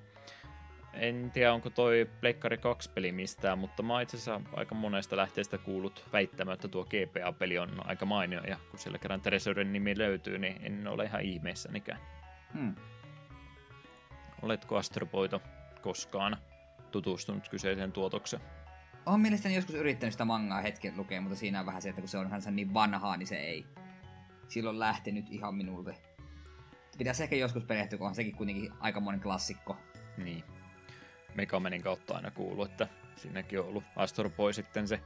En 0.93 1.31
tiedä, 1.33 1.53
onko 1.53 1.69
toi 1.69 2.09
Pleikkari 2.21 2.57
2-peli 2.57 3.11
mistään, 3.11 3.57
mutta 3.57 3.83
mä 3.83 4.01
itse 4.01 4.17
asiassa 4.17 4.41
aika 4.53 4.75
monesta 4.75 5.17
lähteestä 5.17 5.57
kuullut 5.57 6.05
väittämään, 6.13 6.53
että 6.53 6.67
tuo 6.67 6.85
GPA-peli 6.85 7.57
on 7.57 7.69
aika 7.87 8.05
mainio, 8.05 8.41
ja 8.43 8.57
kun 8.69 8.79
siellä 8.79 8.97
kerran 8.97 9.21
Treasuren 9.21 9.73
nimi 9.73 9.97
löytyy, 9.97 10.37
niin 10.37 10.59
en 10.63 10.87
ole 10.87 11.03
ihan 11.03 11.21
ihmeessänikään. 11.21 11.99
Hmm. 12.53 12.75
Oletko 14.41 14.77
Astropoito 14.77 15.41
koskaan 15.81 16.37
tutustunut 16.91 17.49
kyseiseen 17.49 17.91
tuotokseen? 17.91 18.41
Olen 19.05 19.19
mielestäni 19.19 19.55
joskus 19.55 19.75
yrittänyt 19.75 20.13
sitä 20.13 20.25
mangaa 20.25 20.61
hetken 20.61 20.97
lukea, 20.97 21.21
mutta 21.21 21.35
siinä 21.35 21.59
on 21.59 21.65
vähän 21.65 21.81
se, 21.81 21.89
että 21.89 22.01
kun 22.01 22.09
se 22.09 22.17
on 22.17 22.29
niin 22.51 22.73
vanhaa, 22.73 23.17
niin 23.17 23.27
se 23.27 23.35
ei 23.35 23.65
silloin 24.47 24.79
lähtenyt 24.79 25.25
ihan 25.29 25.55
minulle. 25.55 25.95
Pitäisi 26.97 27.23
ehkä 27.23 27.35
joskus 27.35 27.63
perehtyä, 27.63 27.97
kun 27.97 28.07
on 28.07 28.15
sekin 28.15 28.35
kuitenkin 28.35 28.71
aikamoinen 28.79 29.21
klassikko. 29.21 29.77
Niin. 30.17 30.43
Megamanin 31.35 31.81
kautta 31.81 32.15
aina 32.15 32.31
kuuluu, 32.31 32.65
että 32.65 32.87
siinäkin 33.15 33.59
on 33.59 33.65
ollut 33.65 33.83
Astor 33.95 34.29
Boy 34.29 34.53
sitten 34.53 34.87
se 34.87 35.01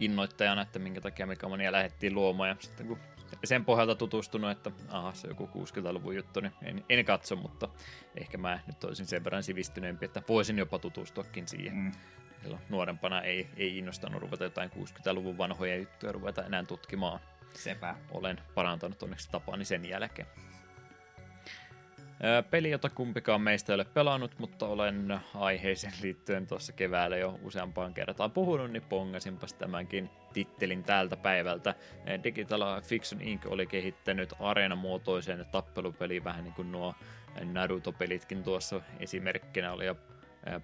innoittajana, 0.00 0.62
että 0.62 0.78
minkä 0.78 1.00
takia 1.00 1.26
Megamania 1.26 1.72
lähdettiin 1.72 2.14
luomaan. 2.14 2.48
Ja 2.48 2.56
sitten 2.60 2.86
kun 2.86 2.98
sen 3.44 3.64
pohjalta 3.64 3.94
tutustunut, 3.94 4.50
että 4.50 4.70
aha, 4.88 5.14
se 5.14 5.26
on 5.26 5.30
joku 5.30 5.64
60-luvun 5.64 6.16
juttu, 6.16 6.40
niin 6.40 6.52
en, 6.62 6.84
en 6.88 7.04
katso, 7.04 7.36
mutta 7.36 7.68
ehkä 8.16 8.38
mä 8.38 8.60
nyt 8.66 8.84
olisin 8.84 9.06
sen 9.06 9.24
verran 9.24 9.42
sivistyneempi, 9.42 10.04
että 10.04 10.22
voisin 10.28 10.58
jopa 10.58 10.78
tutustuakin 10.78 11.48
siihen. 11.48 11.74
Mm. 11.76 11.92
Silloin 12.42 12.62
nuorempana 12.68 13.22
ei, 13.22 13.48
ei 13.56 13.78
innostanut 13.78 14.22
ruveta 14.22 14.44
jotain 14.44 14.70
60-luvun 14.70 15.38
vanhoja 15.38 15.76
juttuja 15.76 16.12
ruveta 16.12 16.44
enää 16.44 16.64
tutkimaan. 16.64 17.20
Sepä. 17.54 17.94
Olen 18.10 18.40
parantanut 18.54 19.02
onneksi 19.02 19.30
tapaani 19.30 19.64
sen 19.64 19.88
jälkeen. 19.88 20.28
Peli, 22.50 22.70
jota 22.70 22.90
kumpikaan 22.90 23.40
meistä 23.40 23.72
ei 23.72 23.74
ole 23.74 23.84
pelannut, 23.84 24.38
mutta 24.38 24.66
olen 24.66 25.20
aiheeseen 25.34 25.92
liittyen 26.02 26.46
tuossa 26.46 26.72
keväällä 26.72 27.16
jo 27.16 27.38
useampaan 27.42 27.94
kertaan 27.94 28.30
puhunut, 28.30 28.70
niin 28.70 28.82
pongasinpas 28.82 29.54
tämänkin 29.54 30.10
tittelin 30.32 30.84
tältä 30.84 31.16
päivältä. 31.16 31.74
Digital 32.24 32.80
Fiction 32.80 33.22
Inc. 33.22 33.46
oli 33.46 33.66
kehittänyt 33.66 34.34
areenamuotoisen 34.40 35.46
tappelupeli 35.52 36.24
vähän 36.24 36.44
niin 36.44 36.54
kuin 36.54 36.72
nuo 36.72 36.94
Naruto-pelitkin 37.44 38.42
tuossa 38.42 38.80
esimerkkinä 39.00 39.72
oli 39.72 39.86
ja 39.86 39.94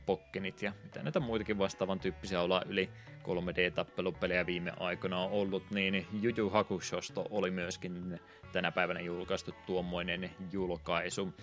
Pokkenit 0.07 0.63
ja 0.63 0.73
mitä 0.83 1.03
näitä 1.03 1.21
muitakin 1.21 1.59
vastaavan 1.59 2.01
tyyppisiä 2.01 2.41
olla 2.41 2.63
yli 2.67 2.91
3D-tappelupelejä 3.23 4.47
viime 4.47 4.73
aikoina 4.81 5.19
on 5.19 5.31
ollut, 5.31 5.71
niin 5.71 6.07
Juju 6.13 6.51
Hakushosto 6.51 7.27
oli 7.31 7.51
myöskin 7.51 8.21
tänä 8.53 8.73
päivänä 8.73 9.01
julkaistu 9.01 9.55
tuommoinen 9.67 10.31
julkaisu. 10.53 11.35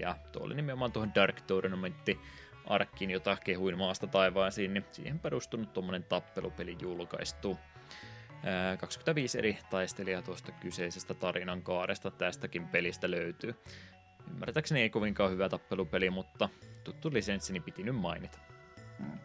Ja 0.00 0.16
tuo 0.32 0.42
oli 0.42 0.54
nimenomaan 0.54 0.92
tuohon 0.92 1.14
Dark 1.14 1.40
Tournamentti 1.40 2.20
arkkiin, 2.66 3.10
jota 3.10 3.36
kehuin 3.44 3.78
maasta 3.78 4.06
taivaisiin, 4.06 4.74
niin 4.74 4.84
siihen 4.90 5.18
perustunut 5.18 5.72
tuommoinen 5.72 6.04
tappelupeli 6.04 6.76
julkaistu. 6.82 7.58
25 8.78 9.38
eri 9.38 9.58
taistelijaa 9.70 10.22
tuosta 10.22 10.52
kyseisestä 10.52 11.14
tarinan 11.14 11.62
kaaresta 11.62 12.10
tästäkin 12.10 12.68
pelistä 12.68 13.10
löytyy. 13.10 13.54
Ymmärtääkseni 14.30 14.80
ei 14.80 14.90
kovinkaan 14.90 15.30
hyvä 15.30 15.48
tappelupeli, 15.48 16.10
mutta 16.10 16.48
tuttu 16.84 17.10
lisenssini 17.12 17.60
piti 17.60 17.82
nyt 17.82 17.96
mainita. 17.96 18.38
Hmm. 18.98 19.18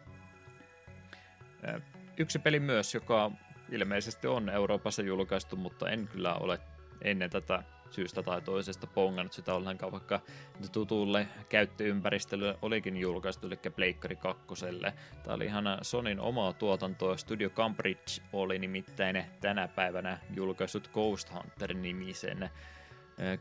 Yksi 2.16 2.38
peli 2.38 2.60
myös, 2.60 2.94
joka 2.94 3.30
ilmeisesti 3.72 4.26
on 4.26 4.48
Euroopassa 4.48 5.02
julkaistu, 5.02 5.56
mutta 5.56 5.90
en 5.90 6.08
kyllä 6.08 6.34
ole 6.34 6.60
ennen 7.02 7.30
tätä 7.30 7.62
syystä 7.90 8.22
tai 8.22 8.42
toisesta 8.42 8.86
pongannut 8.86 9.32
sitä 9.32 9.54
ollenkaan, 9.54 9.92
vaikka 9.92 10.20
tutulle 10.72 11.28
käyttöympäristölle 11.48 12.58
olikin 12.62 12.96
julkaistu, 12.96 13.46
eli 13.46 13.56
Pleikkari 13.76 14.16
2. 14.16 14.44
Tämä 15.22 15.34
oli 15.34 15.44
ihan 15.44 15.64
Sonin 15.82 16.20
omaa 16.20 16.52
tuotantoa. 16.52 17.16
Studio 17.16 17.50
Cambridge 17.50 18.22
oli 18.32 18.58
nimittäin 18.58 19.24
tänä 19.40 19.68
päivänä 19.68 20.18
julkaissut 20.34 20.90
Ghost 20.92 21.32
Hunter-nimisen 21.34 22.50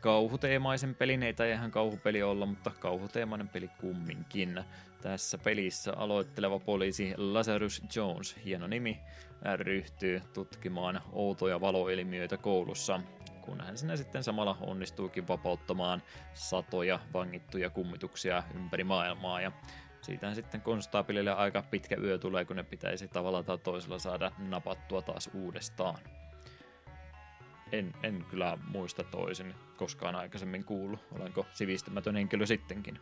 kauhuteemaisen 0.02 0.96
pelin, 0.96 1.24
ei 1.24 1.34
tai 1.34 1.52
ihan 1.52 1.72
kauhupeli 1.72 2.24
olla, 2.24 2.46
mutta 2.46 2.72
kauhuteemainen 2.80 3.50
peli 3.50 3.70
kumminkin. 3.82 4.64
Tässä 5.02 5.38
pelissä 5.38 5.94
aloitteleva 5.98 6.60
poliisi 6.60 7.14
Lazarus 7.18 7.82
Jones, 7.96 8.36
hieno 8.46 8.68
nimi, 8.68 9.00
ryhtyy 9.56 10.22
tutkimaan 10.34 11.02
outoja 11.12 11.62
valoilmiöitä 11.62 12.38
koulussa, 12.38 13.02
kun 13.42 13.62
hän 13.62 13.78
sinne 13.78 13.98
sitten 13.98 14.24
samalla 14.24 14.58
onnistuukin 14.62 15.28
vapauttamaan 15.28 16.04
satoja 16.34 17.00
vangittuja 17.14 17.70
kummituksia 17.70 18.44
ympäri 18.56 18.84
maailmaa. 18.84 19.42
Ja 19.42 19.52
siitähän 20.02 20.36
sitten 20.36 20.62
konstaapelille 20.62 21.32
aika 21.32 21.64
pitkä 21.72 21.96
yö 22.04 22.18
tulee, 22.18 22.46
kun 22.46 22.56
ne 22.56 22.64
pitäisi 22.64 23.08
tavalla 23.08 23.44
tai 23.44 23.58
toisella 23.58 24.00
saada 24.00 24.32
napattua 24.38 25.02
taas 25.02 25.30
uudestaan 25.34 26.00
en, 27.72 27.94
en 28.04 28.26
kyllä 28.30 28.58
muista 28.68 29.04
toisin 29.04 29.56
koskaan 29.78 30.16
aikaisemmin 30.16 30.66
kuullut. 30.66 31.00
Olenko 31.12 31.46
sivistymätön 31.54 32.16
henkilö 32.16 32.46
sittenkin? 32.46 33.00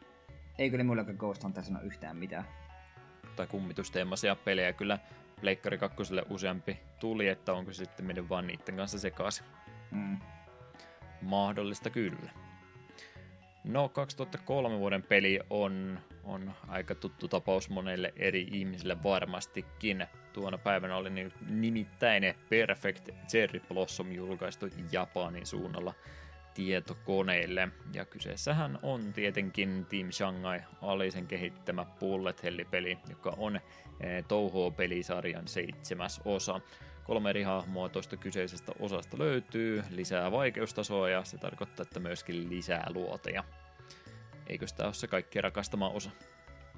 Ei 0.57 0.69
kyllä 0.69 0.83
mulle 0.83 1.05
Ghost 1.17 1.43
Hunter 1.43 1.63
sano 1.63 1.81
yhtään 1.81 2.17
mitään. 2.17 2.45
Tai 3.35 3.47
kummitusteemaisia 3.47 4.35
pelejä 4.35 4.73
kyllä 4.73 4.99
Pleikkari 5.41 5.77
2 5.77 5.97
useampi 6.29 6.79
tuli, 6.99 7.27
että 7.27 7.53
onko 7.53 7.73
se 7.73 7.85
sitten 7.85 8.05
mennyt 8.05 8.29
vaan 8.29 8.47
niiden 8.47 8.75
kanssa 8.75 8.99
sekaisin. 8.99 9.45
Mm. 9.91 10.17
Mahdollista 11.21 11.89
kyllä. 11.89 12.31
No, 13.63 13.89
2003 13.89 14.79
vuoden 14.79 15.03
peli 15.03 15.39
on, 15.49 15.99
on 16.23 16.53
aika 16.67 16.95
tuttu 16.95 17.27
tapaus 17.27 17.69
monelle 17.69 18.13
eri 18.15 18.47
ihmisille 18.51 19.03
varmastikin. 19.03 20.07
Tuona 20.33 20.57
päivänä 20.57 20.95
oli 20.95 21.09
nimittäin 21.49 22.35
Perfect 22.49 23.09
Cherry 23.27 23.59
Blossom 23.59 24.11
julkaistu 24.11 24.65
Japanin 24.91 25.45
suunnalla 25.45 25.93
tietokoneille. 26.53 27.67
Ja 27.93 28.05
kyseessähän 28.05 28.79
on 28.81 29.13
tietenkin 29.13 29.85
Team 29.89 30.11
Shanghai 30.11 30.59
Alisen 30.81 31.27
kehittämä 31.27 31.85
Bullet 31.85 32.43
Hell-peli, 32.43 32.97
joka 33.09 33.33
on 33.37 33.55
eh, 33.55 34.23
Touhou-pelisarjan 34.27 35.47
seitsemäs 35.47 36.21
osa. 36.25 36.61
Kolme 37.03 37.29
eri 37.29 37.43
hahmoa 37.43 37.89
tuosta 37.89 38.17
kyseisestä 38.17 38.71
osasta 38.79 39.17
löytyy, 39.19 39.83
lisää 39.89 40.31
vaikeustasoa 40.31 41.09
ja 41.09 41.23
se 41.23 41.37
tarkoittaa, 41.37 41.83
että 41.83 41.99
myöskin 41.99 42.49
lisää 42.49 42.87
luoteja. 42.93 43.43
Eikö 44.47 44.65
tämä 44.77 44.87
ole 44.87 44.93
se 44.93 45.07
kaikki 45.07 45.41
rakastama 45.41 45.89
osa? 45.89 46.09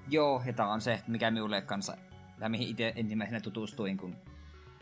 Joo, 0.09 0.43
ja 0.45 0.53
tämä 0.53 0.73
on 0.73 0.81
se, 0.81 1.01
mikä 1.07 1.31
minulle 1.31 1.61
kanssa, 1.61 1.97
tai 2.39 2.49
mihin 2.49 2.67
itse 2.67 2.93
ensimmäisenä 2.95 3.39
tutustuin, 3.39 3.97
kun 3.97 4.15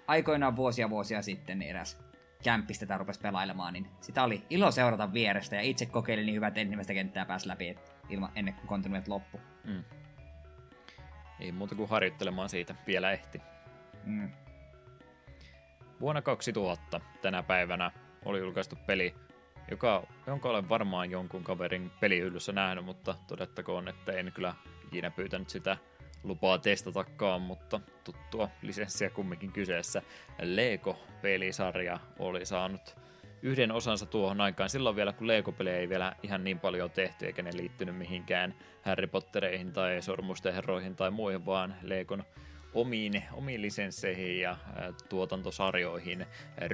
aikoinaan 0.08 0.56
vuosia 0.56 0.90
vuosia 0.90 1.22
sitten 1.22 1.60
niin 1.60 1.70
eräs 1.70 1.98
kämppistä 2.44 2.86
tätä 2.86 2.98
rupesi 2.98 3.20
pelailemaan, 3.20 3.74
niin 3.74 3.88
sitä 4.02 4.24
oli 4.24 4.44
ilo 4.50 4.72
seurata 4.72 5.14
vierestä, 5.14 5.56
ja 5.56 5.62
itse 5.62 5.86
kokeilin 5.86 6.26
niin 6.26 6.36
hyvät 6.36 6.58
ensimmäistä 6.58 6.94
kenttää 6.94 7.26
pääsi 7.26 7.48
läpi, 7.48 7.70
et 7.70 7.94
ilman, 8.10 8.32
ennen 8.36 8.54
kuin 8.54 8.68
kontinuet 8.68 9.08
loppu. 9.08 9.40
Mm. 9.64 9.84
Ei 11.40 11.52
muuta 11.52 11.76
kuin 11.76 11.90
harjoittelemaan 11.90 12.50
siitä, 12.50 12.76
vielä 12.88 13.12
ehti. 13.12 13.42
Mm. 14.04 14.32
Vuonna 16.00 16.22
2000 16.22 17.02
tänä 17.22 17.44
päivänä 17.44 17.92
oli 18.26 18.40
julkaistu 18.40 18.76
peli, 18.88 19.16
joka, 19.72 20.04
jonka 20.28 20.50
olen 20.50 20.70
varmaan 20.70 21.12
jonkun 21.12 21.44
kaverin 21.44 21.92
pelihyllyssä 22.00 22.52
nähnyt, 22.52 22.86
mutta 22.86 23.16
todettakoon, 23.28 23.88
että 23.88 24.12
en 24.12 24.32
kyllä 24.36 24.54
ikinä 24.88 25.12
pyytänyt 25.12 25.50
sitä 25.50 25.78
lupaa 26.24 26.58
testatakaan, 26.58 27.42
mutta 27.42 27.80
tuttua 28.04 28.50
lisenssiä 28.62 29.10
kumminkin 29.10 29.52
kyseessä. 29.52 30.02
Lego-pelisarja 30.42 32.00
oli 32.20 32.46
saanut 32.46 32.96
yhden 33.42 33.72
osansa 33.72 34.06
tuohon 34.06 34.42
aikaan. 34.42 34.70
Silloin 34.70 34.96
vielä, 34.96 35.14
kun 35.14 35.28
Lego-pelejä 35.28 35.78
ei 35.78 35.90
vielä 35.90 36.16
ihan 36.24 36.44
niin 36.44 36.60
paljon 36.60 36.92
tehty, 36.92 37.26
eikä 37.26 37.42
ne 37.42 37.52
liittynyt 37.54 37.98
mihinkään 37.98 38.56
Harry 38.82 39.08
Pottereihin 39.08 39.74
tai 39.74 40.02
Sormusten 40.02 40.54
herroihin 40.54 40.96
tai 40.96 41.12
muihin, 41.12 41.46
vaan 41.46 41.76
Legon 41.82 42.24
omiin, 42.74 43.24
omiin 43.32 43.62
lisensseihin 43.62 44.40
ja 44.40 44.58
tuotantosarjoihin. 45.10 46.26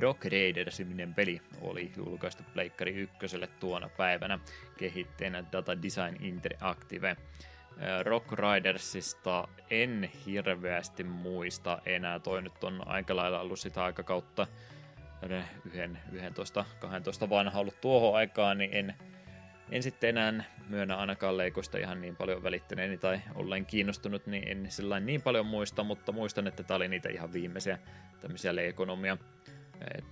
Rock 0.02 0.26
Raiders-niminen 0.26 1.14
peli 1.14 1.41
oli 1.62 1.91
julkaistu 1.97 2.43
Pleikkari 2.54 2.91
ykköselle 2.91 3.47
tuona 3.47 3.89
päivänä 3.89 4.39
kehitteenä 4.78 5.43
Data 5.52 5.82
Design 5.82 6.24
Interactive. 6.24 7.18
Rock 8.04 8.28
Ridersista 8.32 9.47
en 9.70 10.10
hirveästi 10.26 11.04
muista 11.04 11.82
enää. 11.86 12.20
Toi 12.20 12.41
nyt 12.41 12.64
on 12.64 12.88
aika 12.88 13.16
lailla 13.16 13.39
ollut 13.39 13.60
sitä 13.60 13.84
aikakautta 13.84 14.47
yhden, 15.66 16.00
11-12 17.26 17.30
vanha 17.30 17.60
ollut 17.60 17.82
tuohon 17.82 18.16
aikaan, 18.16 18.58
niin 18.58 18.70
en, 18.74 18.95
en 19.72 19.84
sitten 19.84 20.10
enää 20.10 20.43
myönnä 20.70 20.96
ainakaan 20.96 21.38
leikosta 21.38 21.78
ihan 21.78 22.02
niin 22.02 22.16
paljon 22.16 22.44
välittäneeni 22.44 22.98
tai 22.98 23.22
ollen 23.36 23.66
kiinnostunut, 23.66 24.28
niin 24.28 24.48
en 24.48 24.72
sillä 24.72 25.00
niin 25.00 25.22
paljon 25.22 25.46
muista, 25.46 25.84
mutta 25.84 26.12
muistan, 26.12 26.48
että 26.48 26.64
tämä 26.64 26.76
oli 26.76 26.88
niitä 26.88 27.10
ihan 27.10 27.34
viimeisiä 27.34 27.80
tämmöisiä 28.22 28.56
leikonomia 28.56 29.18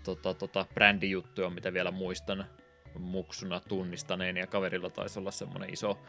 tota, 0.04 0.34
tota, 0.34 0.66
brändijuttuja, 0.74 1.50
mitä 1.50 1.74
vielä 1.74 1.92
muistan 1.92 2.46
muksuna 3.00 3.60
tunnistaneen, 3.60 4.38
ja 4.38 4.48
kaverilla 4.48 4.90
taisi 4.90 5.20
olla 5.20 5.32
semmoinen 5.32 5.74
iso, 5.74 6.00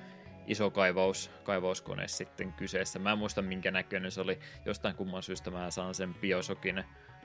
iso 0.46 0.70
kaivaus, 0.70 1.30
kaivauskone 1.44 2.08
sitten 2.08 2.52
kyseessä. 2.52 2.98
Mä 2.98 3.12
en 3.12 3.18
muista 3.18 3.42
minkä 3.42 3.70
näköinen 3.70 4.10
se 4.10 4.20
oli. 4.20 4.38
Jostain 4.64 4.94
kumman 4.94 5.22
syystä 5.22 5.50
mä 5.50 5.70
saan 5.70 5.94
sen 5.94 6.14
biosokin, 6.14 6.84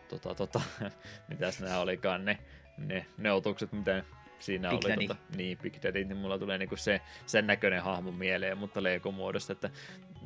tota, 0.09 0.35
tota, 0.35 0.61
mitäs 1.29 1.61
nämä 1.61 1.79
olikaan 1.79 2.25
ne, 2.25 2.37
ne, 2.77 3.05
ne 3.17 3.31
otukset, 3.31 3.71
mitä 3.71 4.03
siinä 4.43 4.69
Big 4.69 4.85
oli 4.85 4.91
Daddy. 4.91 5.07
Tota, 5.07 5.21
niin, 5.37 5.57
Big 5.57 5.73
Daddy, 5.83 6.03
niin 6.03 6.17
mulla 6.17 6.39
tulee 6.39 6.57
niinku 6.57 6.75
se, 6.75 7.01
sen 7.25 7.47
näköinen 7.47 7.83
hahmo 7.83 8.11
mieleen, 8.11 8.57
mutta 8.57 8.83
Lego-muodossa, 8.83 9.53
että 9.53 9.69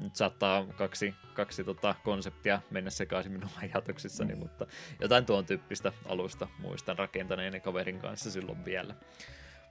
nyt 0.04 0.16
saattaa 0.16 0.66
kaksi, 0.66 1.16
kaksi 1.34 1.64
tota 1.64 1.96
konseptia 2.04 2.62
mennä 2.72 2.90
sekaisin 2.90 3.32
minun 3.32 3.50
ajatuksissani, 3.64 4.34
mm. 4.34 4.40
mutta 4.40 4.68
jotain 5.02 5.26
tuon 5.26 5.46
tyyppistä 5.46 5.94
alusta 6.06 6.48
muistan 6.60 6.98
rakentaneeni 6.98 7.60
kaverin 7.60 8.00
kanssa 8.00 8.32
silloin 8.32 8.66
vielä. 8.66 8.96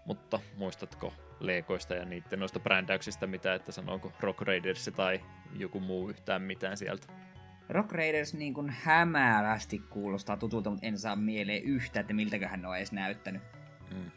Mutta 0.04 0.40
muistatko 0.56 1.12
Legoista 1.40 1.94
ja 1.94 2.04
niiden 2.04 2.38
noista 2.38 2.60
brändäyksistä 2.60 3.26
mitä, 3.26 3.54
että 3.54 3.72
sanooko 3.72 4.12
Rock 4.20 4.40
Raiders 4.40 4.90
tai 4.96 5.20
joku 5.58 5.80
muu 5.80 6.08
yhtään 6.08 6.42
mitään 6.42 6.76
sieltä? 6.76 7.06
Rock 7.68 7.92
Raiders 7.92 8.34
niin 8.34 8.54
kuin 8.54 8.70
hämärästi 8.70 9.78
kuulostaa 9.78 10.36
tutulta, 10.36 10.70
mutta 10.70 10.86
en 10.86 10.98
saa 10.98 11.16
mieleen 11.16 11.62
yhtä, 11.62 12.00
että 12.00 12.14
miltäköhän 12.14 12.62
ne 12.62 12.68
on 12.68 12.76
edes 12.76 12.92
näyttänyt. 12.92 13.42
Mm. 13.94 14.10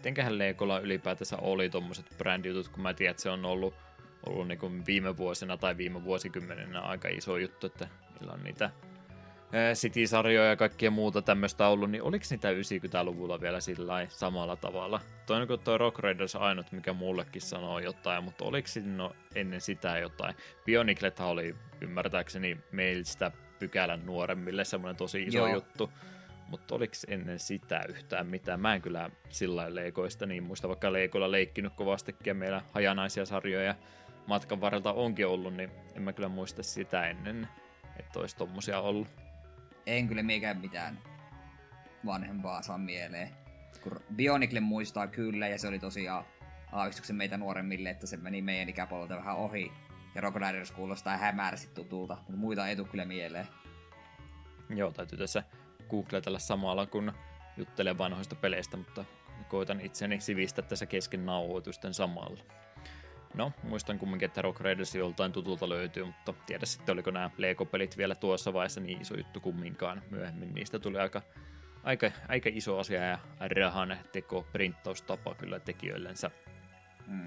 Mitenköhän 0.00 0.38
Legolla 0.38 0.78
ylipäätänsä 0.78 1.36
oli 1.36 1.70
tuommoiset 1.70 2.06
brändijutut, 2.18 2.68
kun 2.68 2.82
mä 2.82 2.94
tiedän, 2.94 3.10
että 3.10 3.22
se 3.22 3.30
on 3.30 3.44
ollut, 3.44 3.74
ollut 4.26 4.48
niin 4.48 4.58
kuin 4.58 4.86
viime 4.86 5.16
vuosina 5.16 5.56
tai 5.56 5.76
viime 5.76 6.04
vuosikymmenenä 6.04 6.80
aika 6.80 7.08
iso 7.08 7.36
juttu, 7.36 7.66
että 7.66 7.88
niillä 8.20 8.32
on 8.32 8.44
niitä 8.44 8.70
City-sarjoja 9.74 10.48
ja 10.48 10.56
kaikkia 10.56 10.90
muuta 10.90 11.22
tämmöistä 11.22 11.68
ollut, 11.68 11.90
niin 11.90 12.02
oliko 12.02 12.24
niitä 12.30 12.48
90-luvulla 12.52 13.40
vielä 13.40 13.60
sillä 13.60 14.06
samalla 14.08 14.56
tavalla? 14.56 15.00
Toinen 15.26 15.48
kuin 15.48 15.60
tuo 15.60 15.78
Rock 15.78 15.98
Raiders 15.98 16.36
ainut, 16.36 16.72
mikä 16.72 16.92
mullekin 16.92 17.42
sanoo 17.42 17.78
jotain, 17.78 18.24
mutta 18.24 18.44
oliko 18.44 18.68
no 18.84 19.12
ennen 19.34 19.60
sitä 19.60 19.98
jotain? 19.98 20.34
Bioniclethan 20.64 21.28
oli 21.28 21.56
ymmärtääkseni 21.80 22.58
meistä 22.72 23.32
pykälän 23.58 24.06
nuoremmille 24.06 24.64
semmoinen 24.64 24.96
tosi 24.96 25.22
iso 25.22 25.38
Joo. 25.38 25.54
juttu. 25.54 25.90
Mutta 26.50 26.74
oliko 26.74 26.92
ennen 27.08 27.38
sitä 27.38 27.84
yhtään 27.88 28.26
mitään? 28.26 28.60
Mä 28.60 28.74
en 28.74 28.82
kyllä 28.82 29.10
sillä 29.28 29.74
leikoista 29.74 30.26
niin 30.26 30.42
muista, 30.42 30.68
vaikka 30.68 30.92
leikoilla 30.92 31.30
leikkinyt 31.30 31.72
kovastikin 31.74 32.30
ja 32.30 32.34
meillä 32.34 32.62
hajanaisia 32.72 33.26
sarjoja 33.26 33.74
matkan 34.26 34.60
varrelta 34.60 34.92
onkin 34.92 35.26
ollut, 35.26 35.54
niin 35.54 35.70
en 35.94 36.02
mä 36.02 36.12
kyllä 36.12 36.28
muista 36.28 36.62
sitä 36.62 37.06
ennen, 37.06 37.48
että 37.98 38.20
olisi 38.20 38.36
tommosia 38.36 38.80
ollut. 38.80 39.08
En 39.86 40.08
kyllä 40.08 40.22
mikään 40.22 40.60
mitään 40.60 40.98
vanhempaa 42.06 42.62
saa 42.62 42.78
mieleen. 42.78 43.30
Kun 43.82 44.00
Bionicle 44.16 44.60
muistaa 44.60 45.06
kyllä, 45.06 45.48
ja 45.48 45.58
se 45.58 45.68
oli 45.68 45.78
tosiaan 45.78 46.24
aavistuksen 46.72 47.16
meitä 47.16 47.36
nuoremmille, 47.36 47.90
että 47.90 48.06
se 48.06 48.16
meni 48.16 48.42
meidän 48.42 48.68
ikäpolvelta 48.68 49.16
vähän 49.16 49.36
ohi. 49.36 49.72
Ja 50.14 50.20
Rock 50.20 50.36
Riders 50.36 50.70
kuulostaa 50.70 51.16
hämärästi 51.16 51.74
tutulta, 51.74 52.14
mutta 52.16 52.36
muita 52.36 52.68
ei 52.68 52.76
tule 52.76 52.88
kyllä 52.88 53.04
mieleen. 53.04 53.46
Joo, 54.68 54.90
täytyy 54.90 55.18
tässä 55.18 55.42
googletella 55.90 56.38
samalla, 56.38 56.86
kun 56.86 57.12
juttelen 57.56 57.98
vanhoista 57.98 58.34
peleistä, 58.34 58.76
mutta 58.76 59.04
koitan 59.48 59.80
itseni 59.80 60.20
sivistää 60.20 60.64
tässä 60.64 60.86
kesken 60.86 61.26
nauhoitusten 61.26 61.94
samalla. 61.94 62.40
No, 63.34 63.52
muistan 63.62 63.98
kumminkin, 63.98 64.26
että 64.26 64.42
Rock 64.42 64.60
Raiders 64.60 64.94
joltain 64.94 65.32
tutulta 65.32 65.68
löytyy, 65.68 66.04
mutta 66.04 66.34
tiedä 66.46 66.66
sitten, 66.66 66.92
oliko 66.92 67.10
nämä 67.10 67.30
Lego-pelit 67.38 67.96
vielä 67.96 68.14
tuossa 68.14 68.52
vaiheessa 68.52 68.80
niin 68.80 69.02
iso 69.02 69.16
juttu 69.16 69.40
kumminkaan. 69.40 70.02
Myöhemmin 70.10 70.54
niistä 70.54 70.78
tuli 70.78 70.98
aika, 70.98 71.22
aika, 71.82 72.10
aika 72.28 72.50
iso 72.52 72.78
asia 72.78 73.02
ja 73.04 73.18
rahan 73.56 73.96
teko 74.12 74.46
printtaustapa 74.52 75.34
kyllä 75.34 75.60
tekijöillensä. 75.60 76.30
Mm. 77.06 77.24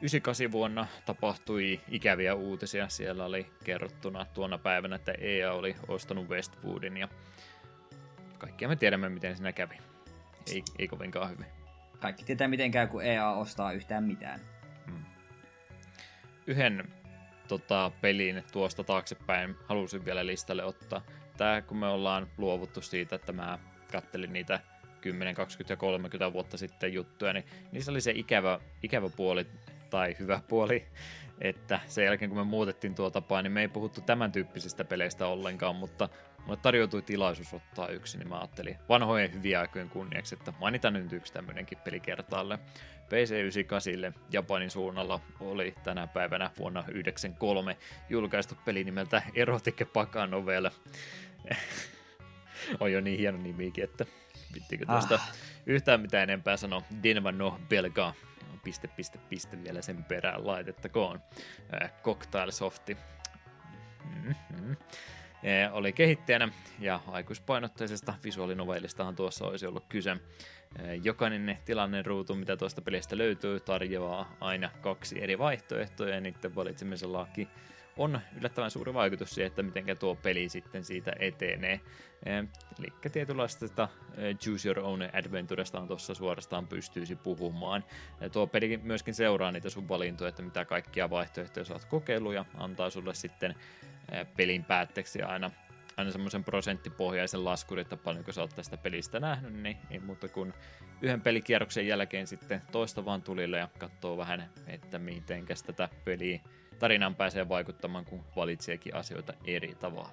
98 0.00 0.52
vuonna 0.52 0.86
tapahtui 1.06 1.80
ikäviä 1.88 2.34
uutisia. 2.34 2.88
Siellä 2.88 3.24
oli 3.24 3.46
kerrottuna 3.64 4.24
tuona 4.24 4.58
päivänä, 4.58 4.96
että 4.96 5.12
EA 5.18 5.52
oli 5.52 5.76
ostanut 5.88 6.28
Westwoodin 6.28 6.96
ja 6.96 7.08
kaikkia 8.44 8.68
me 8.68 8.76
tiedämme, 8.76 9.08
miten 9.08 9.36
siinä 9.36 9.52
kävi. 9.52 9.78
Ei, 10.52 10.62
ei 10.78 10.88
kovinkaan 10.88 11.30
hyvin. 11.30 11.46
Kaikki 12.00 12.24
tietää, 12.24 12.48
miten 12.48 12.70
käy, 12.70 12.86
kun 12.86 13.04
EA 13.04 13.30
ostaa 13.30 13.72
yhtään 13.72 14.04
mitään. 14.04 14.40
Hmm. 14.86 15.04
Yhden 16.46 16.92
tota, 17.48 17.92
pelin 18.00 18.44
tuosta 18.52 18.84
taaksepäin 18.84 19.56
halusin 19.68 20.04
vielä 20.04 20.26
listalle 20.26 20.64
ottaa. 20.64 21.02
Tää, 21.36 21.62
kun 21.62 21.76
me 21.76 21.86
ollaan 21.86 22.26
luovuttu 22.38 22.80
siitä, 22.80 23.16
että 23.16 23.32
mä 23.32 23.58
kattelin 23.92 24.32
niitä 24.32 24.60
10, 25.00 25.34
20 25.34 25.72
ja 25.72 25.76
30 25.76 26.32
vuotta 26.32 26.58
sitten 26.58 26.92
juttuja, 26.92 27.32
niin 27.32 27.44
niissä 27.72 27.90
oli 27.90 28.00
se 28.00 28.12
ikävä, 28.14 28.60
ikävä 28.82 29.08
puoli 29.16 29.46
tai 29.90 30.16
hyvä 30.18 30.40
puoli, 30.48 30.86
että 31.40 31.80
sen 31.86 32.04
jälkeen 32.04 32.28
kun 32.30 32.38
me 32.38 32.44
muutettiin 32.44 32.94
tuo 32.94 33.10
tapaa, 33.10 33.42
niin 33.42 33.52
me 33.52 33.60
ei 33.60 33.68
puhuttu 33.68 34.00
tämän 34.00 34.32
tyyppisistä 34.32 34.84
peleistä 34.84 35.26
ollenkaan, 35.26 35.76
mutta 35.76 36.08
Mulle 36.46 36.58
tarjoutui 36.62 37.02
tilaisuus 37.02 37.54
ottaa 37.54 37.88
yksi, 37.88 38.18
niin 38.18 38.28
mä 38.28 38.38
ajattelin 38.38 38.76
vanhojen 38.88 39.32
hyviä 39.34 39.60
aikojen 39.60 39.88
kunniaksi, 39.88 40.34
että 40.34 40.52
mainitaan 40.60 40.94
nyt 40.94 41.12
yksi 41.12 41.32
tämmöinenkin 41.32 41.78
peli 41.78 42.00
kertaalle. 42.00 42.58
PC98 43.04 44.18
Japanin 44.32 44.70
suunnalla 44.70 45.20
oli 45.40 45.74
tänä 45.84 46.06
päivänä 46.06 46.50
vuonna 46.58 46.80
1993 46.80 47.76
julkaistu 48.08 48.54
peli 48.64 48.84
nimeltä 48.84 49.22
Erotic 49.34 49.92
Paka 49.92 50.26
Novel. 50.26 50.70
on 52.80 52.92
jo 52.92 53.00
niin 53.00 53.18
hieno 53.18 53.38
nimikin, 53.38 53.84
että 53.84 54.06
vittikö 54.54 54.86
tuosta 54.86 55.14
ah. 55.14 55.32
yhtään 55.66 56.00
mitään 56.00 56.22
enempää 56.22 56.56
sanoa. 56.56 56.82
Denva 57.02 57.32
no 57.32 57.60
Belga 57.68 58.14
piste, 58.64 58.88
piste, 58.88 59.18
piste 59.18 59.62
vielä 59.62 59.82
sen 59.82 60.04
perään 60.04 60.46
laitettakoon. 60.46 61.22
Äh, 61.82 61.92
Cocktail 62.02 62.50
Softi. 62.50 62.96
Mm-hmm. 64.04 64.76
E, 65.44 65.68
oli 65.72 65.92
kehittäjänä 65.92 66.48
ja 66.80 67.00
aikuispainotteisesta 67.06 68.14
visuaalinovellistahan 68.24 69.16
tuossa 69.16 69.46
olisi 69.46 69.66
ollut 69.66 69.84
kyse. 69.88 70.10
E, 70.10 70.94
jokainen 70.94 71.58
tilanne 71.64 72.02
ruutu, 72.02 72.34
mitä 72.34 72.56
tuosta 72.56 72.82
pelistä 72.82 73.18
löytyy, 73.18 73.60
tarjoaa 73.60 74.36
aina 74.40 74.70
kaksi 74.80 75.22
eri 75.22 75.38
vaihtoehtoa 75.38 76.08
ja 76.08 76.20
niiden 76.20 76.54
valitsemisellakin 76.54 77.48
on 77.96 78.20
yllättävän 78.38 78.70
suuri 78.70 78.94
vaikutus 78.94 79.34
siihen, 79.34 79.46
että 79.46 79.62
miten 79.62 79.98
tuo 79.98 80.14
peli 80.14 80.48
sitten 80.48 80.84
siitä 80.84 81.12
etenee. 81.18 81.80
E, 82.26 82.38
eli 82.78 83.10
tietynlaista 83.12 83.88
Choose 84.38 84.68
Your 84.68 84.78
Own 84.78 85.02
Adventuresta 85.12 85.80
on 85.80 85.88
tuossa 85.88 86.14
suorastaan 86.14 86.66
pystyisi 86.66 87.16
puhumaan. 87.16 87.84
Tuo 88.32 88.46
peli 88.46 88.80
myöskin 88.82 89.14
seuraa 89.14 89.52
niitä 89.52 89.70
sun 89.70 89.88
valintoja, 89.88 90.28
että 90.28 90.42
mitä 90.42 90.64
kaikkia 90.64 91.10
vaihtoehtoja 91.10 91.64
saat 91.64 91.84
kokeillut 91.84 92.34
ja 92.34 92.44
antaa 92.54 92.90
sulle 92.90 93.14
sitten 93.14 93.54
pelin 94.36 94.64
päätteeksi 94.64 95.22
aina, 95.22 95.50
aina 95.96 96.10
semmoisen 96.10 96.44
prosenttipohjaisen 96.44 97.44
laskurin, 97.44 97.82
että 97.82 97.96
paljonko 97.96 98.32
sä 98.32 98.40
oot 98.40 98.54
tästä 98.56 98.76
pelistä 98.76 99.20
nähnyt, 99.20 99.52
niin 99.52 99.76
ei 99.90 99.98
muuta 99.98 100.28
kuin 100.28 100.54
yhden 101.02 101.20
pelikierroksen 101.20 101.86
jälkeen 101.86 102.26
sitten 102.26 102.62
toista 102.72 103.04
vaan 103.04 103.22
tulille 103.22 103.58
ja 103.58 103.68
katsoo 103.78 104.16
vähän, 104.16 104.50
että 104.66 104.98
miten 104.98 105.46
tätä 105.66 105.88
peliä 106.04 106.40
tarinaan 106.78 107.14
pääsee 107.14 107.48
vaikuttamaan, 107.48 108.04
kun 108.04 108.24
valitseekin 108.36 108.94
asioita 108.94 109.34
eri 109.44 109.74
tavalla. 109.74 110.12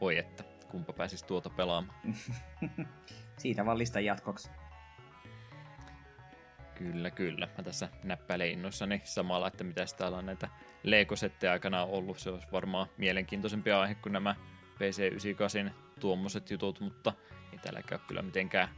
Oi 0.00 0.18
että, 0.18 0.44
kumpa 0.70 0.92
pääsis 0.92 1.22
tuota 1.22 1.50
pelaamaan. 1.50 1.98
Siitä 3.38 3.66
vaan 3.66 3.78
listan 3.78 4.04
jatkoksi. 4.04 4.50
Kyllä, 6.78 7.10
kyllä. 7.10 7.48
Mä 7.58 7.64
tässä 7.64 7.88
näppäilen 8.02 8.50
innoissani 8.50 9.00
samalla, 9.04 9.46
että 9.46 9.64
mitä 9.64 9.84
täällä 9.98 10.18
on 10.18 10.26
näitä 10.26 10.48
Lego-settejä 10.82 11.52
aikana 11.52 11.84
ollut. 11.84 12.18
Se 12.18 12.30
olisi 12.30 12.46
varmaan 12.52 12.86
mielenkiintoisempi 12.96 13.72
aihe 13.72 13.94
kuin 13.94 14.12
nämä 14.12 14.34
PC98 14.74 15.70
tuommoiset 16.00 16.50
jutut, 16.50 16.80
mutta 16.80 17.12
ei 17.52 17.58
täälläkään 17.58 18.00
ole 18.00 18.08
kyllä 18.08 18.22
mitenkään 18.22 18.68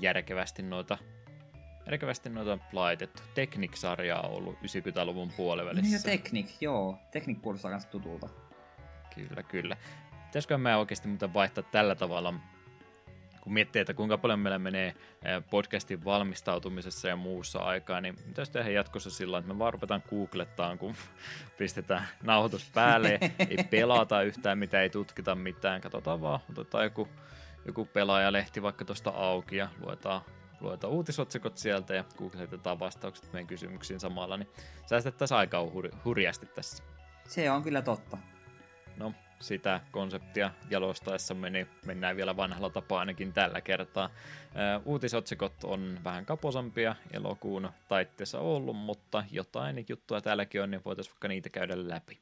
järkevästi 0.00 0.62
noita 0.62 0.98
järkevästi 1.86 2.30
noita 2.30 2.58
laitettu. 2.72 3.22
Teknik-sarjaa 3.34 4.20
on 4.20 4.30
ollut 4.30 4.54
90-luvun 4.54 5.32
puolivälissä. 5.36 5.82
Niin 5.82 5.92
ja 5.92 6.02
Teknik, 6.02 6.46
joo. 6.62 6.98
Teknik 7.10 7.42
kuulostaa 7.42 7.70
myös 7.70 7.86
tutulta. 7.86 8.28
Kyllä, 9.14 9.42
kyllä. 9.42 9.76
Pitäisikö 10.26 10.58
mä 10.58 10.76
oikeasti 10.76 11.08
muuten 11.08 11.34
vaihtaa 11.34 11.64
tällä 11.64 11.94
tavalla 11.94 12.34
kun 13.40 13.52
miettii, 13.52 13.80
että 13.80 13.94
kuinka 13.94 14.18
paljon 14.18 14.40
meillä 14.40 14.58
menee 14.58 14.94
podcastin 15.50 16.04
valmistautumisessa 16.04 17.08
ja 17.08 17.16
muussa 17.16 17.58
aikaa, 17.58 18.00
niin 18.00 18.16
pitäisi 18.26 18.52
tehdä 18.52 18.70
jatkossa 18.70 19.10
sillä 19.10 19.38
että 19.38 19.52
me 19.52 19.58
vaan 19.58 19.72
ruvetaan 19.72 20.02
googlettaan, 20.10 20.78
kun 20.78 20.94
pistetään 21.58 22.08
nauhoitus 22.22 22.70
päälle, 22.74 23.18
ei 23.50 23.64
pelata 23.70 24.22
yhtään 24.22 24.58
mitään, 24.58 24.82
ei 24.82 24.90
tutkita 24.90 25.34
mitään, 25.34 25.80
katsotaan 25.80 26.20
vaan, 26.20 26.40
otetaan 26.50 26.84
joku, 26.84 27.08
joku 27.66 27.84
pelaajalehti 27.84 28.62
vaikka 28.62 28.84
tuosta 28.84 29.10
auki 29.10 29.56
ja 29.56 29.68
luetaan 29.80 30.22
luetaan 30.60 30.92
uutisotsikot 30.92 31.58
sieltä 31.58 31.94
ja 31.94 32.04
googletetaan 32.16 32.78
vastaukset 32.78 33.32
meidän 33.32 33.46
kysymyksiin 33.46 34.00
samalla, 34.00 34.36
niin 34.36 34.48
säästettäisiin 34.86 35.38
aikaa 35.38 35.64
hur- 35.64 35.96
hurjasti 36.04 36.46
tässä. 36.46 36.82
Se 37.28 37.50
on 37.50 37.62
kyllä 37.62 37.82
totta. 37.82 38.18
No, 38.96 39.12
sitä 39.40 39.80
konseptia 39.90 40.50
jalostaessa 40.70 41.34
meni, 41.34 41.66
mennään 41.86 42.16
vielä 42.16 42.36
vanhalla 42.36 42.70
tapaa 42.70 43.00
ainakin 43.00 43.32
tällä 43.32 43.60
kertaa. 43.60 44.10
Uutisotsikot 44.84 45.64
on 45.64 45.98
vähän 46.04 46.26
kaposampia 46.26 46.94
elokuun 47.12 47.70
taitteessa 47.88 48.40
ollut, 48.40 48.76
mutta 48.76 49.24
jotain 49.30 49.84
juttua 49.88 50.20
täälläkin 50.20 50.62
on, 50.62 50.70
niin 50.70 50.82
voitaisiin 50.84 51.12
vaikka 51.12 51.28
niitä 51.28 51.48
käydä 51.48 51.88
läpi. 51.88 52.18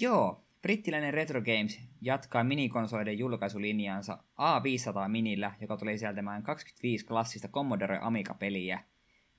Joo, 0.00 0.44
brittiläinen 0.62 1.14
Retro 1.14 1.40
Games 1.40 1.80
jatkaa 2.00 2.44
minikonsoiden 2.44 3.18
julkaisulinjaansa 3.18 4.18
A500 4.38 5.08
Minillä, 5.08 5.52
joka 5.60 5.76
tuli 5.76 5.98
sieltämään 5.98 6.42
25 6.42 7.06
klassista 7.06 7.48
Commodore 7.48 7.98
Amiga-peliä. 8.02 8.80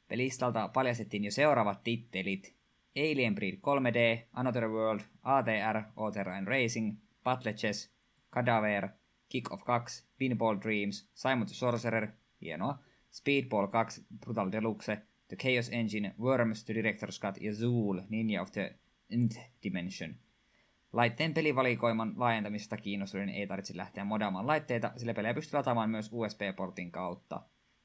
Pelistalta 0.08 0.68
paljastettiin 0.68 1.24
jo 1.24 1.32
seuraavat 1.32 1.84
tittelit. 1.84 2.62
Alien 2.96 3.36
Breed 3.36 3.60
3D, 3.62 4.28
Another 4.34 4.70
World, 4.70 5.02
ATR, 5.24 5.84
All 5.96 6.12
Racing, 6.46 6.98
Battle 7.24 7.54
Chess, 7.54 7.89
Cadaver, 8.34 8.89
Kick 9.30 9.52
of 9.52 9.64
2, 9.66 10.04
Pinball 10.20 10.62
Dreams, 10.62 11.10
Simon 11.14 11.48
the 11.48 11.54
Sorcerer, 11.54 12.08
hienoa, 12.41 12.78
Speedball 13.12 13.68
2, 13.68 14.06
Brutal 14.20 14.52
Deluxe, 14.52 14.98
The 15.28 15.36
Chaos 15.36 15.70
Engine, 15.70 16.14
Worms, 16.20 16.66
The 16.66 16.74
Director's 16.74 17.20
Cut 17.20 17.41
ja 17.41 17.54
Zool, 17.54 18.02
Ninja 18.10 18.41
of 18.41 18.52
the 18.52 18.76
Nth 19.10 19.39
Dimension. 19.64 20.16
Laitteen 20.94 21.34
pelivalikoiman 21.34 22.14
laajentamisesta 22.18 22.78
kiinnostuneiden 22.78 23.36
ei 23.36 23.48
tarvitse 23.48 23.78
lähteä 23.78 24.04
modaamaan 24.04 24.48
laitteita, 24.48 24.91
sillä 24.98 25.14
pelejä 25.14 25.34
pystyy 25.34 25.58
lataamaan 25.58 25.89
myös 25.89 26.10
USB-portin 26.12 26.91
kautta. 26.91 27.41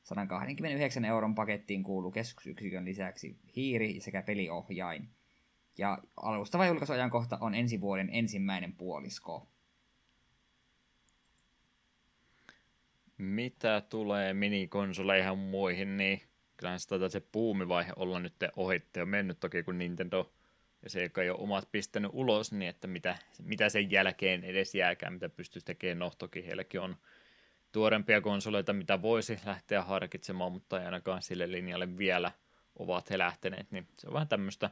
129 0.09 1.05
euron 1.05 1.35
pakettiin 1.35 1.83
kuuluu 1.83 2.11
keskusyksikön 2.11 2.85
lisäksi 2.85 3.37
hiiri 3.57 4.01
sekä 4.01 4.23
peliohjain. 4.23 5.09
Ja 5.79 5.99
alustava 6.17 6.67
julkaisuajankohta 6.67 7.39
on 7.41 7.55
ensi 7.55 7.81
vuoden 7.81 8.11
ensimmäinen 8.13 8.73
puolisko. 8.73 9.49
Mitä 13.19 13.83
tulee 13.89 14.35
minikonsoleihin 14.35 15.39
muihin, 15.39 15.97
niin 15.97 16.23
kyllähän 16.57 16.81
sitä 16.81 17.09
se 17.09 17.21
puumivaihe 17.21 17.93
olla 17.97 18.21
nyt 18.21 18.35
ohitte 18.57 19.03
on 19.03 19.09
mennyt 19.09 19.41
toki, 19.41 19.63
kun 19.63 19.79
Nintendo 19.79 20.33
ja 20.83 20.91
se, 20.91 21.03
joka 21.03 21.23
ei 21.23 21.31
ole 21.31 21.39
omat 21.39 21.69
pistänyt 21.73 22.11
ulos, 22.15 22.53
niin 22.53 22.69
että 22.69 22.87
mitä, 22.87 23.19
mitä 23.43 23.69
sen 23.69 23.91
jälkeen 23.91 24.45
edes 24.45 24.75
jääkään, 24.75 25.13
mitä 25.13 25.29
pystyisi 25.29 25.65
tekemään. 25.65 25.99
No 25.99 26.11
toki 26.19 26.47
heilläkin 26.47 26.81
on 26.81 26.97
tuorempia 27.79 28.21
konsoleita, 28.21 28.73
mitä 28.73 29.03
voisi 29.03 29.39
lähteä 29.47 29.83
harkitsemaan, 29.83 30.53
mutta 30.53 30.81
ei 30.81 30.85
ainakaan 30.85 31.23
sille 31.23 31.53
linjalle 31.53 31.99
vielä 31.99 32.33
ovat 32.79 33.11
he 33.11 33.19
lähteneet, 33.19 33.71
niin 33.71 33.89
se 33.95 34.07
on 34.07 34.13
vähän 34.13 34.29
tämmöistä, 34.29 34.71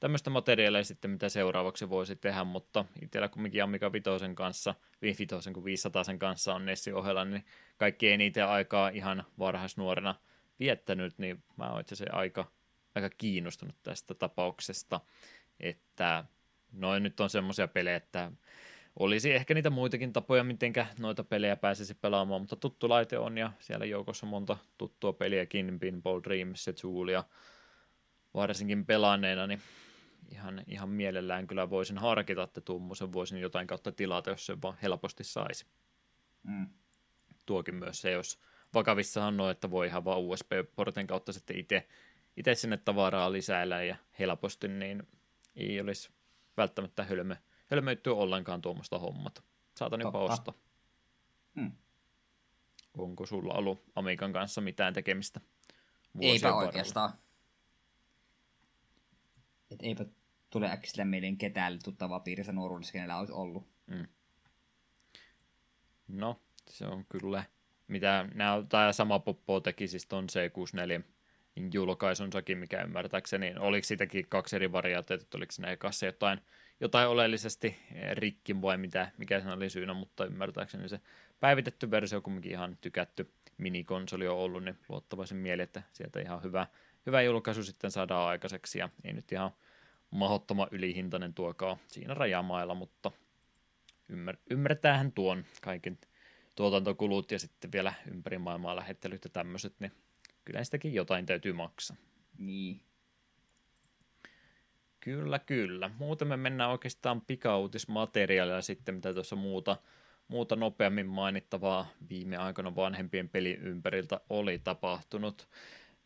tämmöistä 0.00 0.30
materiaalia 0.30 0.84
sitten, 0.84 1.10
mitä 1.10 1.28
seuraavaksi 1.28 1.90
voisi 1.90 2.16
tehdä, 2.16 2.44
mutta 2.44 2.84
itsellä 3.02 3.28
kumminkin 3.28 3.62
Amiga 3.62 3.92
Vitosen 3.92 4.34
kanssa, 4.34 4.74
Vitosen 5.02 5.52
kuin 5.52 5.64
500 5.64 6.04
sen 6.04 6.18
kanssa 6.18 6.54
on 6.54 6.66
Nessi 6.66 6.92
ohella, 6.92 7.24
niin 7.24 7.44
kaikki 7.76 8.16
niitä 8.16 8.52
aikaa 8.52 8.88
ihan 8.88 9.24
varhaisnuorena 9.38 10.14
viettänyt, 10.60 11.18
niin 11.18 11.42
mä 11.56 11.70
oon 11.70 11.80
itse 11.80 11.94
asiassa 11.94 12.16
aika, 12.16 12.44
aika 12.94 13.10
kiinnostunut 13.18 13.76
tästä 13.82 14.14
tapauksesta, 14.14 15.00
että 15.60 16.24
noin 16.72 17.02
nyt 17.02 17.20
on 17.20 17.30
semmoisia 17.30 17.68
pelejä, 17.68 17.96
että 17.96 18.32
olisi 18.98 19.32
ehkä 19.32 19.54
niitä 19.54 19.70
muitakin 19.70 20.12
tapoja, 20.12 20.44
miten 20.44 20.72
noita 20.98 21.24
pelejä 21.24 21.56
pääsisi 21.56 21.94
pelaamaan, 21.94 22.40
mutta 22.40 22.56
tuttu 22.56 22.88
laite 22.88 23.18
on 23.18 23.38
ja 23.38 23.52
siellä 23.60 23.86
joukossa 23.86 24.26
monta 24.26 24.56
tuttua 24.78 25.12
peliäkin, 25.12 25.78
Pinball 25.78 26.20
Dreams, 26.24 26.66
ja 27.12 27.24
varsinkin 28.34 28.86
pelaaneena, 28.86 29.46
niin 29.46 29.62
ihan, 30.32 30.64
ihan 30.66 30.88
mielellään 30.88 31.46
kyllä 31.46 31.70
voisin 31.70 31.98
harkita, 31.98 32.42
että 32.42 32.60
tuommoisen 32.60 33.12
voisin 33.12 33.40
jotain 33.40 33.66
kautta 33.66 33.92
tilata, 33.92 34.30
jos 34.30 34.46
se 34.46 34.62
vaan 34.62 34.78
helposti 34.82 35.24
saisi. 35.24 35.66
Mm. 36.42 36.66
Tuokin 37.46 37.74
myös 37.74 38.00
se, 38.00 38.10
jos 38.10 38.38
vakavissa 38.74 39.24
on 39.24 39.50
että 39.50 39.70
voi 39.70 39.86
ihan 39.86 40.04
vaan 40.04 40.20
USB-portin 40.20 41.06
kautta 41.06 41.32
sitten 41.32 41.58
itse, 41.58 41.88
itse 42.36 42.54
sinne 42.54 42.76
tavaraa 42.76 43.32
lisäillä 43.32 43.82
ja 43.82 43.96
helposti, 44.18 44.68
niin 44.68 45.02
ei 45.56 45.80
olisi 45.80 46.10
välttämättä 46.56 47.04
hölmö, 47.04 47.36
hölmöittyä 47.70 48.14
ollenkaan 48.14 48.62
tuommoista 48.62 48.98
hommat. 48.98 49.44
Saatan 49.76 50.00
jopa 50.00 50.18
ostaa. 50.18 50.54
Hmm. 51.54 51.72
Onko 52.98 53.26
sulla 53.26 53.54
ollut 53.54 53.84
Amikan 53.94 54.32
kanssa 54.32 54.60
mitään 54.60 54.94
tekemistä? 54.94 55.40
Eipä 56.20 56.48
varrella? 56.48 56.66
oikeastaan. 56.66 57.12
Et 59.70 59.78
eipä 59.82 60.04
tule 60.50 60.70
äkkiä 60.70 61.04
mieleen 61.04 61.36
ketään 61.36 61.78
tuttavaa 61.84 62.20
piirissä 62.20 62.52
nuoruudessa, 62.52 62.92
kenellä 62.92 63.18
olisi 63.18 63.32
ollut. 63.32 63.68
Hmm. 63.94 64.06
No, 66.08 66.40
se 66.70 66.86
on 66.86 67.04
kyllä, 67.08 67.44
mitä 67.88 68.28
nämä, 68.34 68.64
tämä 68.68 68.92
sama 68.92 69.18
Poppo 69.18 69.60
teki 69.60 69.88
siis 69.88 70.06
ton 70.06 70.26
C64 70.32 71.02
julkaisunsakin, 71.72 72.58
mikä 72.58 72.82
ymmärtääkseni, 72.82 73.54
oliko 73.58 73.84
siitäkin 73.84 74.26
kaksi 74.28 74.56
eri 74.56 74.72
variaatiota, 74.72 75.22
että 75.22 75.38
oliko 75.38 75.52
siinä 75.52 75.70
ekassa 75.70 76.06
jotain 76.06 76.40
jotain 76.80 77.08
oleellisesti 77.08 77.66
eh, 77.94 78.10
rikki 78.12 78.62
vai 78.62 78.78
mitä, 78.78 79.10
mikä 79.18 79.40
sen 79.40 79.52
oli 79.52 79.70
syynä, 79.70 79.94
mutta 79.94 80.26
ymmärtääkseni 80.26 80.88
se 80.88 81.00
päivitetty 81.40 81.90
versio 81.90 82.20
kumminkin 82.20 82.52
ihan 82.52 82.78
tykätty 82.80 83.30
minikonsoli 83.58 84.28
on 84.28 84.36
ollut, 84.36 84.64
niin 84.64 84.78
luottavaisin 84.88 85.36
mieli, 85.36 85.62
että 85.62 85.82
sieltä 85.92 86.20
ihan 86.20 86.42
hyvä, 86.42 86.66
hyvä 87.06 87.22
julkaisu 87.22 87.62
sitten 87.62 87.90
saadaan 87.90 88.28
aikaiseksi 88.28 88.78
ja 88.78 88.88
ei 89.04 89.12
nyt 89.12 89.32
ihan 89.32 89.50
mahottoma 90.10 90.68
ylihintainen 90.70 91.34
tuokaa 91.34 91.78
siinä 91.86 92.14
rajamailla, 92.14 92.74
mutta 92.74 93.10
ymmär, 94.08 94.36
ymmärretään 94.50 95.12
tuon 95.12 95.44
kaiken 95.62 95.98
tuotantokulut 96.54 97.30
ja 97.30 97.38
sitten 97.38 97.72
vielä 97.72 97.94
ympäri 98.10 98.38
maailmaa 98.38 98.76
lähettelyt 98.76 99.24
ja 99.24 99.30
tämmöiset, 99.30 99.74
niin 99.80 99.92
kyllä 100.44 100.64
sitäkin 100.64 100.94
jotain 100.94 101.26
täytyy 101.26 101.52
maksaa. 101.52 101.96
Niin, 102.38 102.80
Kyllä, 105.08 105.38
kyllä. 105.38 105.90
Muuten 105.98 106.28
me 106.28 106.36
mennään 106.36 106.70
oikeastaan 106.70 107.20
pikauutismateriaalia 107.20 108.62
sitten, 108.62 108.94
mitä 108.94 109.14
tuossa 109.14 109.36
muuta, 109.36 109.76
muuta 110.28 110.56
nopeammin 110.56 111.06
mainittavaa 111.06 111.88
viime 112.10 112.36
aikoina 112.36 112.76
vanhempien 112.76 113.28
pelin 113.28 113.58
ympäriltä 113.60 114.20
oli 114.30 114.58
tapahtunut. 114.58 115.48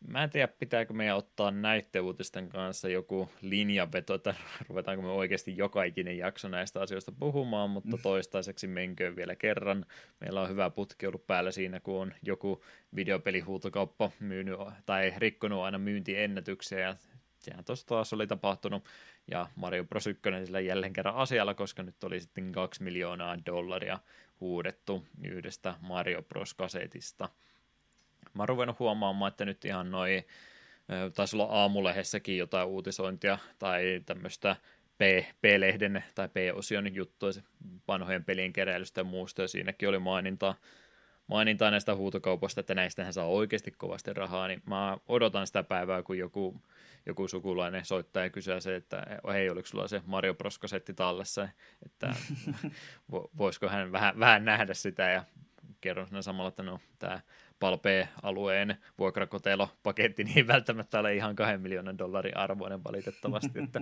Mä 0.07 0.23
en 0.23 0.29
tiedä, 0.29 0.47
pitääkö 0.47 0.93
meidän 0.93 1.17
ottaa 1.17 1.51
näiden 1.51 2.01
uutisten 2.01 2.49
kanssa 2.49 2.89
joku 2.89 3.29
linjaveto, 3.41 4.13
että 4.13 4.35
ruvetaanko 4.69 5.01
me 5.01 5.09
oikeasti 5.09 5.57
joka 5.57 5.83
ikinen 5.83 6.17
jakso 6.17 6.47
näistä 6.47 6.81
asioista 6.81 7.11
puhumaan, 7.19 7.69
mutta 7.69 7.97
toistaiseksi 8.03 8.67
menköön 8.67 9.15
vielä 9.15 9.35
kerran. 9.35 9.85
Meillä 10.19 10.41
on 10.41 10.49
hyvä 10.49 10.69
putki 10.69 11.07
ollut 11.07 11.27
päällä 11.27 11.51
siinä, 11.51 11.79
kun 11.79 12.01
on 12.01 12.13
joku 12.21 12.63
videopelihuutokauppa 12.95 14.11
myynyt 14.19 14.59
tai 14.85 15.13
rikkonut 15.17 15.61
aina 15.61 15.77
myyntiennätyksiä 15.77 16.79
ja 16.79 16.95
sehän 17.43 17.65
tuossa 17.65 17.87
taas 17.87 18.13
oli 18.13 18.27
tapahtunut, 18.27 18.85
ja 19.31 19.47
Mario 19.55 19.83
Bros. 19.83 20.07
1 20.07 20.21
sillä 20.45 20.59
jälleen 20.59 20.93
kerran 20.93 21.15
asialla, 21.15 21.53
koska 21.53 21.83
nyt 21.83 22.03
oli 22.03 22.19
sitten 22.19 22.51
2 22.51 22.83
miljoonaa 22.83 23.37
dollaria 23.45 23.99
huudettu 24.41 25.05
yhdestä 25.23 25.75
Mario 25.81 26.21
Bros. 26.21 26.53
kasetista. 26.53 27.29
Mä 28.33 28.41
oon 28.41 28.49
ruvennut 28.49 28.79
huomaamaan, 28.79 29.29
että 29.29 29.45
nyt 29.45 29.65
ihan 29.65 29.91
noin, 29.91 30.23
taisi 31.15 31.35
olla 31.35 31.45
aamulehdessäkin 31.45 32.37
jotain 32.37 32.67
uutisointia 32.67 33.37
tai 33.59 34.01
tämmöistä 34.05 34.55
P-lehden 35.41 36.03
tai 36.15 36.29
P-osion 36.29 36.95
juttua 36.95 37.29
vanhojen 37.87 38.23
pelien 38.23 38.53
keräilystä 38.53 39.01
ja 39.01 39.05
muusta, 39.05 39.41
ja 39.41 39.47
siinäkin 39.47 39.89
oli 39.89 39.99
mainintaa 39.99 40.55
mainintaa 41.27 41.71
näistä 41.71 41.95
huutokaupasta, 41.95 42.59
että 42.59 42.75
näistähän 42.75 43.13
saa 43.13 43.25
oikeasti 43.25 43.71
kovasti 43.71 44.13
rahaa, 44.13 44.47
niin 44.47 44.61
mä 44.65 44.97
odotan 45.07 45.47
sitä 45.47 45.63
päivää, 45.63 46.03
kun 46.03 46.17
joku, 46.17 46.61
joku 47.05 47.27
sukulainen 47.27 47.85
soittaa 47.85 48.23
ja 48.23 48.29
kysyy 48.29 48.61
se, 48.61 48.75
että 48.75 49.05
hei, 49.33 49.49
oliko 49.49 49.67
sulla 49.67 49.87
se 49.87 50.01
Mario 50.05 50.33
Bros. 50.33 50.59
kasetti 50.59 50.93
tallessa, 50.93 51.49
että 51.85 52.13
voisiko 53.37 53.67
hän 53.67 53.91
vähän, 53.91 54.19
vähän 54.19 54.45
nähdä 54.45 54.73
sitä 54.73 55.09
ja 55.09 55.23
kerron 55.81 56.07
sinne 56.07 56.21
samalla, 56.21 56.49
että 56.49 56.63
no 56.63 56.79
tämä 56.99 57.19
Palpee-alueen 57.59 58.77
vuokrakotelo-paketti 58.97 60.23
niin 60.35 60.47
välttämättä 60.47 60.99
ole 60.99 61.15
ihan 61.15 61.35
kahden 61.35 61.61
miljoonan 61.61 61.97
dollarin 61.97 62.37
arvoinen 62.37 62.83
valitettavasti, 62.83 63.59
että 63.63 63.81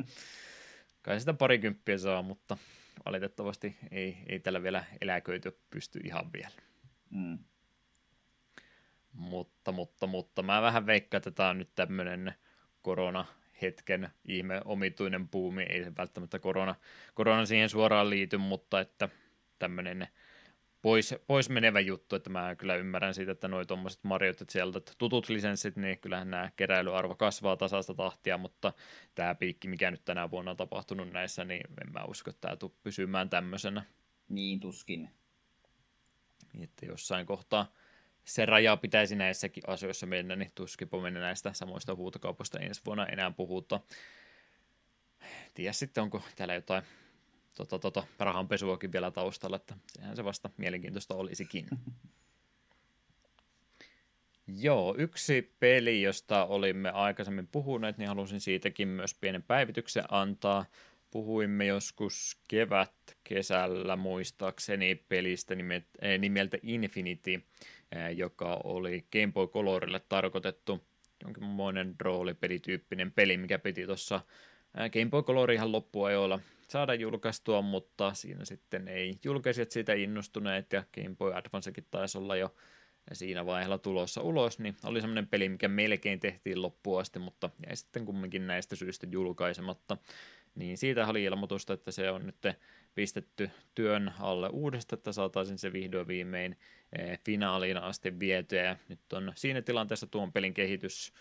kai 1.02 1.20
sitä 1.20 1.34
parikymppiä 1.34 1.98
saa, 1.98 2.22
mutta 2.22 2.58
valitettavasti 3.06 3.78
ei, 3.92 4.18
ei 4.30 4.40
tällä 4.40 4.64
vielä 4.64 4.84
eläköity 5.02 5.60
pysty 5.70 6.00
ihan 6.04 6.34
vielä. 6.34 6.52
Mm. 7.10 7.40
Mutta, 9.14 9.72
mutta, 9.72 10.08
mutta 10.08 10.44
mä 10.44 10.62
vähän 10.62 10.86
veikkaan, 10.86 11.20
että 11.20 11.32
tämä 11.32 11.50
on 11.50 11.58
nyt 11.58 11.76
tämmöinen 11.76 12.34
korona-hetken 12.82 14.10
ihme 14.26 14.62
omituinen 14.66 15.28
puumi, 15.28 15.64
ei 15.64 15.84
se 15.84 15.92
välttämättä 15.98 16.40
korona, 16.40 16.76
korona 17.14 17.46
siihen 17.46 17.70
suoraan 17.70 18.10
liity, 18.10 18.38
mutta 18.38 18.80
että 18.80 19.10
tämmöinen 19.60 20.08
pois, 20.82 21.16
pois 21.28 21.50
menevä 21.50 21.80
juttu, 21.80 22.16
että 22.16 22.30
mä 22.30 22.56
kyllä 22.56 22.76
ymmärrän 22.76 23.14
siitä, 23.14 23.32
että 23.32 23.48
noi 23.48 23.66
tuommoiset 23.66 24.04
Mariot, 24.04 24.42
että 24.42 24.52
sieltä 24.52 24.78
että 24.78 24.92
tutut 24.98 25.30
lisenssit, 25.30 25.76
niin 25.76 26.00
kyllähän 26.00 26.32
nämä 26.32 26.52
keräilyarvo 26.56 27.16
kasvaa 27.16 27.58
tasasta 27.58 27.94
tahtia, 27.94 28.38
mutta 28.38 28.74
tämä 29.16 29.36
piikki, 29.36 29.68
mikä 29.68 29.92
nyt 29.92 30.06
tänä 30.06 30.32
vuonna 30.32 30.52
on 30.52 30.58
tapahtunut 30.58 31.12
näissä, 31.12 31.46
niin 31.46 31.62
en 31.82 31.94
mä 31.94 32.04
usko, 32.04 32.30
että 32.30 32.42
tämä 32.42 32.56
tulee 32.56 32.78
pysymään 32.84 33.30
tämmöisenä. 33.30 33.84
Niin 34.30 34.60
tuskin. 34.60 35.10
Että 36.62 36.86
jossain 36.86 37.26
kohtaa 37.26 37.72
se 38.26 38.46
raja 38.46 38.78
pitäisi 38.78 39.16
näissäkin 39.16 39.64
asioissa 39.68 40.06
mennä, 40.06 40.36
niin 40.36 40.52
tuskipo 40.56 41.02
mennä 41.02 41.20
näistä 41.20 41.54
samoista 41.54 41.96
huutokaupoista 41.96 42.60
ensi 42.60 42.82
vuonna 42.86 43.06
enää 43.06 43.32
puhuta. 43.32 43.80
Tiedä 45.54 45.74
sitten, 45.74 46.04
onko 46.04 46.22
täällä 46.36 46.54
jotain 46.54 46.84
tota, 47.56 47.80
tota, 47.80 48.04
rahanpesuakin 48.20 48.92
vielä 48.92 49.12
taustalla, 49.12 49.56
että 49.56 49.76
sehän 49.88 50.16
se 50.16 50.24
vasta 50.24 50.50
mielenkiintoista 50.58 51.16
olisikin. 51.16 51.68
Joo, 54.60 54.96
yksi 54.98 55.56
peli, 55.60 56.02
josta 56.02 56.46
olimme 56.46 56.90
aikaisemmin 56.90 57.48
puhuneet, 57.48 57.98
niin 57.98 58.08
halusin 58.08 58.42
siitäkin 58.42 58.88
myös 58.88 59.14
pienen 59.14 59.44
päivityksen 59.44 60.04
antaa. 60.10 60.66
Puhuimme 61.12 61.66
joskus 61.66 62.38
kevät 62.48 62.94
kesällä 63.24 63.96
muistaakseni 63.96 64.96
pelistä 65.10 65.56
eh, 66.02 66.20
nimeltä 66.20 66.58
Infinity, 66.64 67.34
eh, 67.34 68.18
joka 68.18 68.62
oli 68.64 69.06
Game 69.12 69.32
Boy 69.34 69.48
Colorille 69.48 70.02
tarkoitettu 70.10 70.84
jonkinmoinen 71.24 71.96
roolipelityyppinen 72.00 73.12
peli, 73.12 73.38
mikä 73.38 73.60
piti 73.60 73.86
tuossa 73.86 74.22
eh, 74.78 74.92
Game 74.92 75.10
Boy 75.10 75.24
Color 75.24 75.52
ihan 75.52 75.72
loppuajoilla 75.72 76.40
saada 76.68 76.94
julkaistua, 76.94 77.62
mutta 77.62 78.14
siinä 78.14 78.46
sitten 78.46 78.88
ei 78.88 79.20
julkaisijat 79.24 79.72
siitä 79.72 79.94
innostuneet 79.94 80.74
ja 80.74 80.84
Game 80.96 81.16
Boy 81.16 81.34
Advancekin 81.34 81.88
taisi 81.92 82.18
olla 82.18 82.36
jo 82.36 82.56
siinä 83.14 83.46
vaiheella 83.46 83.78
tulossa 83.78 84.22
ulos, 84.22 84.60
niin 84.60 84.76
oli 84.84 85.02
semmoinen 85.02 85.28
peli, 85.28 85.50
mikä 85.50 85.68
melkein 85.68 86.20
tehtiin 86.20 86.62
loppuun 86.62 87.02
asti, 87.02 87.20
mutta 87.20 87.50
jäi 87.68 87.76
sitten 87.76 88.06
kumminkin 88.06 88.48
näistä 88.48 88.76
syistä 88.76 89.08
julkaisematta. 89.12 89.98
Niin 90.56 90.78
siitä 90.78 91.08
oli 91.08 91.24
ilmoitusta, 91.24 91.74
että 91.74 91.92
se 91.92 92.12
on 92.12 92.26
nyt 92.26 92.58
pistetty 92.96 93.50
työn 93.76 94.14
alle 94.20 94.50
uudestaan, 94.50 94.98
että 94.98 95.12
saataisiin 95.12 95.58
se 95.58 95.74
vihdoin 95.74 96.08
viimein 96.08 96.58
eh, 97.00 97.20
finaaliin 97.26 97.78
asti 97.78 98.20
vietyä. 98.20 98.64
Ja 98.64 98.76
nyt 98.88 99.14
on 99.14 99.34
siinä 99.36 99.62
tilanteessa 99.62 100.08
tuon 100.08 100.34
pelin 100.34 100.54
kehitys 100.54 101.14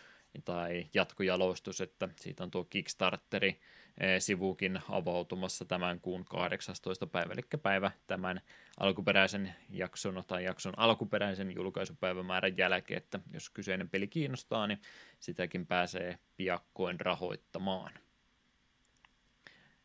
tai 0.45 0.87
jatkojalostus, 0.95 1.81
että 1.81 2.09
siitä 2.17 2.45
on 2.45 2.51
tuo 2.51 2.65
Kickstarteri 2.65 3.61
Eh, 4.01 4.21
sivukin 4.21 4.81
avautumassa 4.89 5.65
tämän 5.65 6.01
kuun 6.01 6.25
18. 6.25 7.07
päivä, 7.07 7.33
eli 7.33 7.43
päivä 7.63 7.91
tämän 8.07 8.41
alkuperäisen 8.81 9.55
jakson 9.71 10.25
tai 10.27 10.45
jakson 10.45 10.73
alkuperäisen 10.77 11.55
julkaisupäivämäärän 11.55 12.57
jälkeen, 12.57 12.99
että 12.99 13.21
jos 13.33 13.51
kyseinen 13.51 13.91
peli 13.91 14.09
kiinnostaa, 14.09 14.67
niin 14.67 14.81
sitäkin 15.19 15.67
pääsee 15.67 16.19
piakkoin 16.37 17.01
rahoittamaan. 17.01 17.93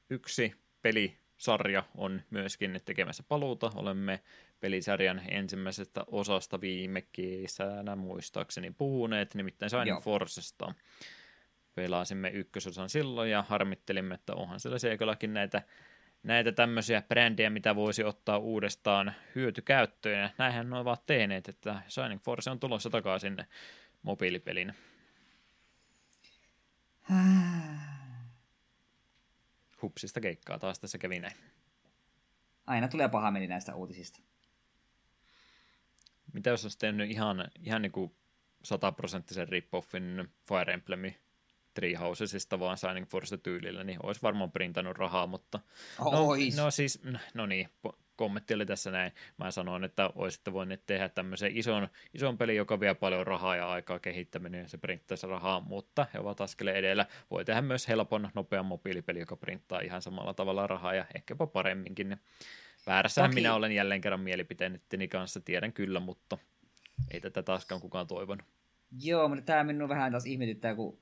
Yksi 0.10 0.56
pelisarja 0.82 1.84
on 1.96 2.22
myöskin 2.30 2.82
tekemässä 2.86 3.24
paluuta. 3.24 3.72
Olemme 3.76 4.24
pelisarjan 4.60 5.22
ensimmäisestä 5.28 6.04
osasta 6.08 6.62
viime 6.62 7.02
kesänä 7.02 7.96
muistaakseni 7.96 8.72
puhuneet, 8.72 9.36
nimittäin 9.36 9.70
Shining 9.70 10.02
Forcesta 10.02 10.74
pelasimme 11.76 12.30
ykkösosan 12.30 12.90
silloin 12.90 13.32
ja 13.32 13.42
harmittelimme, 13.42 14.16
että 14.16 14.36
onhan 14.36 14.60
siellä 14.60 14.80
Seikolakin 14.80 15.34
näitä, 15.34 15.62
näitä 16.24 16.52
tämmöisiä 16.52 17.02
brändejä, 17.02 17.50
mitä 17.50 17.76
voisi 17.76 18.04
ottaa 18.04 18.38
uudestaan 18.38 19.14
hyötykäyttöön. 19.36 20.20
Ja 20.22 20.30
näinhän 20.38 20.70
ne 20.70 20.78
ovat 20.78 21.06
tehneet, 21.06 21.50
että 21.50 21.82
Shining 21.90 22.22
Force 22.22 22.50
on 22.50 22.60
tulossa 22.60 22.90
takaisin 22.90 23.38
mobiilipelin. 24.02 24.74
Hupsista 29.86 30.22
keikkaa 30.22 30.60
taas 30.60 30.80
tässä 30.80 30.98
kävi 30.98 31.20
näin. 31.20 31.38
Aina 32.68 32.88
tulee 32.88 33.10
paha 33.10 33.32
meni 33.32 33.48
näistä 33.48 33.76
uutisista. 33.76 34.20
Mitä 36.34 36.50
jos 36.50 36.66
olisi 36.66 36.78
tehnyt 36.78 37.12
ihan, 37.12 37.48
ihan 37.60 37.82
niin 37.82 37.92
kuin 37.92 38.16
sataprosenttisen 38.64 39.48
rip-offin 39.48 40.28
Fire 40.48 40.74
Emblemi 40.74 41.18
Treehousesista 41.74 42.60
vaan 42.60 42.78
Signing 42.78 43.08
Force 43.08 43.38
tyylillä, 43.38 43.84
niin 43.84 44.06
olisi 44.06 44.22
varmaan 44.22 44.52
printannut 44.52 44.98
rahaa, 44.98 45.28
mutta 45.28 45.60
no, 46.00 46.12
no 46.58 46.72
siis, 46.72 47.02
no 47.34 47.46
niin, 47.46 47.70
kommentti 48.16 48.54
oli 48.54 48.66
tässä 48.66 48.92
näin. 48.92 49.12
Mä 49.38 49.52
sanoin, 49.52 49.84
että 49.84 50.10
olisitte 50.16 50.54
voineet 50.54 50.86
tehdä 50.86 51.10
tämmöisen 51.10 51.58
ison, 51.58 51.88
ison 52.14 52.38
pelin, 52.38 52.56
joka 52.56 52.80
vie 52.80 52.94
paljon 52.94 53.28
rahaa 53.28 53.56
ja 53.56 53.70
aikaa 53.70 54.00
kehittäminen, 54.00 54.62
ja 54.62 54.68
se 54.68 54.78
printtaisi 54.78 55.28
rahaa, 55.28 55.60
mutta 55.60 56.06
he 56.14 56.20
ovat 56.20 56.42
askeleen 56.42 56.78
edellä. 56.78 57.06
Voi 57.32 57.46
tehdä 57.46 57.62
myös 57.62 57.88
helpon, 57.88 58.30
nopean 58.34 58.66
mobiilipeli, 58.66 59.20
joka 59.20 59.36
printtaa 59.36 59.80
ihan 59.80 60.02
samalla 60.02 60.34
tavalla 60.34 60.68
rahaa 60.68 60.94
ja 60.94 61.06
ehkäpä 61.16 61.48
paremminkin. 61.48 62.18
Väärässähän 62.88 63.32
Toki... 63.32 63.42
minä 63.42 63.54
olen 63.54 63.72
jälleen 63.72 64.02
kerran 64.02 64.20
mielipiteenettini 64.20 65.08
kanssa, 65.08 65.40
tiedän 65.40 65.74
kyllä, 65.74 66.00
mutta 66.00 66.38
ei 67.12 67.22
tätä 67.22 67.44
taaskaan 67.44 67.82
kukaan 67.82 68.08
toivonut. 68.08 68.46
Joo, 69.02 69.28
mutta 69.28 69.44
tämä 69.44 69.64
minun 69.64 69.90
vähän 69.90 70.12
taas 70.12 70.26
ihmetyttää, 70.26 70.76
kun 70.76 70.98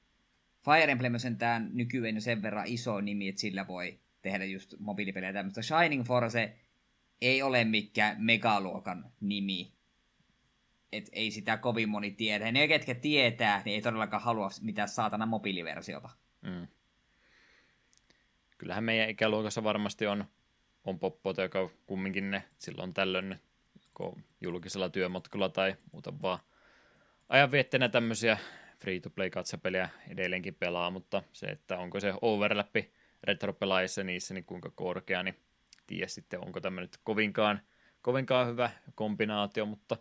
Fire 0.65 0.91
Emblem 0.91 1.13
on 1.13 1.19
sentään 1.19 1.69
nykyään 1.73 2.21
sen 2.21 2.41
verran 2.41 2.67
iso 2.67 3.01
nimi, 3.01 3.27
että 3.27 3.41
sillä 3.41 3.67
voi 3.67 3.99
tehdä 4.21 4.45
just 4.45 4.75
mobiilipelejä 4.79 5.33
tämmöistä. 5.33 5.61
Shining 5.61 6.05
Force 6.05 6.57
ei 7.23 7.41
ole 7.41 7.63
mikään 7.63 8.15
megaluokan 8.19 9.11
nimi. 9.21 9.73
Et 10.91 11.09
ei 11.11 11.31
sitä 11.31 11.57
kovin 11.57 11.89
moni 11.89 12.11
tiedä. 12.11 12.51
Ne, 12.51 12.67
ketkä 12.67 12.95
tietää, 12.95 13.61
niin 13.65 13.75
ei 13.75 13.81
todellakaan 13.81 14.23
halua 14.23 14.49
mitään 14.61 14.87
saatana 14.87 15.25
mobiiliversiota. 15.25 16.09
Mm. 16.41 16.67
Kyllähän 18.57 18.83
meidän 18.83 19.09
ikäluokassa 19.09 19.63
varmasti 19.63 20.07
on, 20.07 20.25
on 20.83 20.99
poppoita, 20.99 21.41
joka 21.41 21.69
kumminkin 21.85 22.31
ne 22.31 22.43
silloin 22.57 22.93
tällöin 22.93 23.39
julkisella 24.41 24.89
työmatkalla 24.89 25.49
tai 25.49 25.75
muuta 25.91 26.21
vaan 26.21 26.39
ajanvietteenä 27.29 27.89
tämmöisiä 27.89 28.37
free-to-play-katsapeliä 28.77 29.89
edelleenkin 30.09 30.55
pelaa, 30.55 30.91
mutta 30.91 31.23
se, 31.33 31.45
että 31.45 31.77
onko 31.77 31.99
se 31.99 32.13
overlappi 32.21 32.93
retro-pelaajissa 33.23 34.03
niissä 34.03 34.33
niin 34.33 34.45
kuinka 34.45 34.71
korkea, 34.75 35.23
niin 35.23 35.35
tiedä 35.87 36.07
sitten, 36.07 36.39
onko 36.39 36.61
tämä 36.61 36.81
nyt 36.81 36.97
kovinkaan, 37.03 37.61
kovinkaan 38.01 38.47
hyvä 38.47 38.71
kombinaatio, 38.95 39.65
mutta 39.65 39.97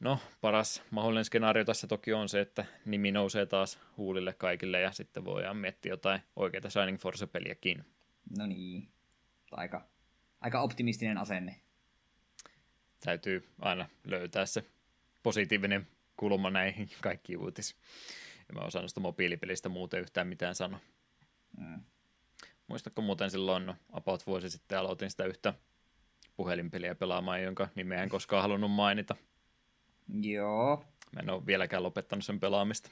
no, 0.00 0.18
paras 0.40 0.82
mahdollinen 0.90 1.24
skenaario 1.24 1.64
tässä 1.64 1.86
toki 1.86 2.12
on 2.12 2.28
se, 2.28 2.40
että 2.40 2.64
nimi 2.84 3.12
nousee 3.12 3.46
taas 3.46 3.80
huulille 3.96 4.32
kaikille 4.32 4.80
ja 4.80 4.92
sitten 4.92 5.24
voidaan 5.24 5.56
miettiä 5.56 5.92
jotain 5.92 6.20
oikeita 6.36 6.70
Shining 6.70 6.98
Force-peliäkin. 6.98 7.84
No 8.38 8.46
niin, 8.46 8.88
aika, 9.50 9.88
aika 10.40 10.60
optimistinen 10.60 11.18
asenne. 11.18 11.60
Täytyy 13.00 13.48
aina 13.60 13.88
löytää 14.04 14.46
se 14.46 14.64
positiivinen 15.22 15.86
kulma 16.16 16.50
näihin 16.50 16.90
kaikkiin 17.02 17.38
uutis. 17.38 17.76
En 18.50 18.56
mä 18.56 18.60
osannut 18.60 18.90
sitä 18.90 19.00
mobiilipelistä 19.00 19.68
muuten 19.68 20.00
yhtään 20.00 20.28
mitään 20.28 20.54
sanoa. 20.54 20.80
Mm. 21.58 21.80
Muistatko 22.66 23.02
muuten 23.02 23.30
silloin 23.30 23.74
about 23.92 24.26
vuosi 24.26 24.50
sitten 24.50 24.78
aloitin 24.78 25.10
sitä 25.10 25.24
yhtä 25.24 25.54
puhelinpeliä 26.36 26.94
pelaamaan, 26.94 27.42
jonka 27.42 27.68
nimeä 27.74 28.02
en 28.02 28.08
koskaan 28.08 28.42
halunnut 28.42 28.70
mainita. 28.70 29.16
Joo. 30.20 30.84
Mä 31.12 31.20
en 31.20 31.30
ole 31.30 31.46
vieläkään 31.46 31.82
lopettanut 31.82 32.24
sen 32.24 32.40
pelaamista. 32.40 32.90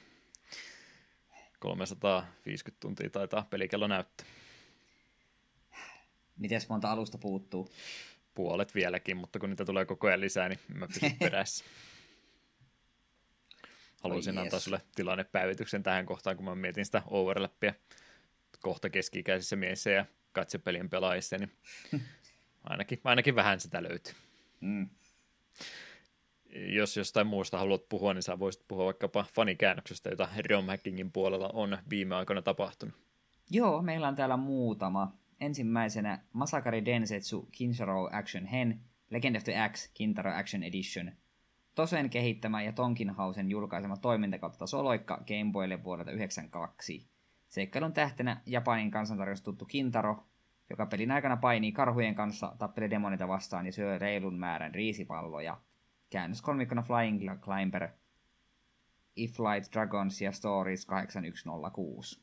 350 1.59 2.79
tuntia 2.79 3.09
taitaa 3.09 3.47
pelikello 3.49 3.87
näyttää. 3.87 4.27
Mites 6.37 6.69
monta 6.69 6.91
alusta 6.91 7.17
puuttuu? 7.17 7.69
Puolet 8.35 8.75
vieläkin, 8.75 9.17
mutta 9.17 9.39
kun 9.39 9.49
niitä 9.49 9.65
tulee 9.65 9.85
koko 9.85 10.07
ajan 10.07 10.21
lisää, 10.21 10.49
niin 10.49 10.59
mä 10.73 10.87
pysyn 10.87 11.17
perässä. 11.19 11.65
Haluaisin 14.03 14.37
antaa 14.37 14.59
sulle 14.59 14.81
tilannepäivityksen 14.95 15.83
tähän 15.83 16.05
kohtaan, 16.05 16.35
kun 16.35 16.45
mä 16.45 16.55
mietin 16.55 16.85
sitä 16.85 17.01
overlappia 17.05 17.73
kohta 18.61 18.89
keski-ikäisissä 18.89 19.55
miehissä 19.55 19.89
ja 19.89 20.05
katsepelien 20.31 20.89
pelaajissa, 20.89 21.37
niin 21.37 21.51
ainakin, 22.63 23.01
ainakin 23.03 23.35
vähän 23.35 23.59
sitä 23.59 23.83
löytyy. 23.83 24.13
Mm. 24.61 24.89
Jos 26.55 26.97
jostain 26.97 27.27
muusta 27.27 27.57
haluat 27.57 27.89
puhua, 27.89 28.13
niin 28.13 28.23
sä 28.23 28.39
voisit 28.39 28.67
puhua 28.67 28.85
vaikkapa 28.85 29.25
fanikäännöksestä, 29.35 30.09
jota 30.09 30.29
ROM 30.49 30.65
Hackingin 30.65 31.11
puolella 31.11 31.49
on 31.53 31.77
viime 31.89 32.15
aikoina 32.15 32.41
tapahtunut. 32.41 32.95
Joo, 33.49 33.81
meillä 33.81 34.07
on 34.07 34.15
täällä 34.15 34.37
muutama. 34.37 35.17
Ensimmäisenä 35.39 36.19
Masakari 36.33 36.85
Densetsu 36.85 37.47
Kinsharo 37.51 38.09
Action 38.11 38.45
Hen, 38.45 38.81
Legend 39.09 39.35
of 39.35 39.43
the 39.43 39.59
Axe 39.59 39.89
Kintaro 39.93 40.31
Action 40.35 40.63
Edition– 40.63 41.11
Tosen 41.75 42.09
kehittämä 42.09 42.61
ja 42.61 42.71
Tonkinhausen 42.71 43.49
julkaisema 43.49 43.97
toimintakautta 43.97 44.67
soloikka 44.67 45.23
Game 45.27 45.51
Boylle 45.51 45.83
vuodelta 45.83 46.11
1992. 46.11 47.12
Seikkailun 47.53 47.93
tähtenä 47.93 48.41
Japanin 48.45 48.91
kansantarjous 48.91 49.41
tuttu 49.41 49.65
Kintaro, 49.65 50.25
joka 50.69 50.85
pelin 50.85 51.11
aikana 51.11 51.37
painii 51.37 51.71
karhujen 51.71 52.15
kanssa, 52.15 52.55
tappelee 52.59 52.89
demonita 52.89 53.27
vastaan 53.27 53.65
ja 53.65 53.71
syö 53.71 53.97
reilun 53.97 54.39
määrän 54.39 54.73
riisipalloja. 54.73 55.61
Käännös 56.09 56.41
kolmikkona 56.41 56.81
Flying 56.81 57.39
Climber, 57.41 57.89
If 59.15 59.39
Light 59.39 59.73
Dragons 59.73 60.21
ja 60.21 60.31
Stories 60.31 60.85
8106. 60.85 62.21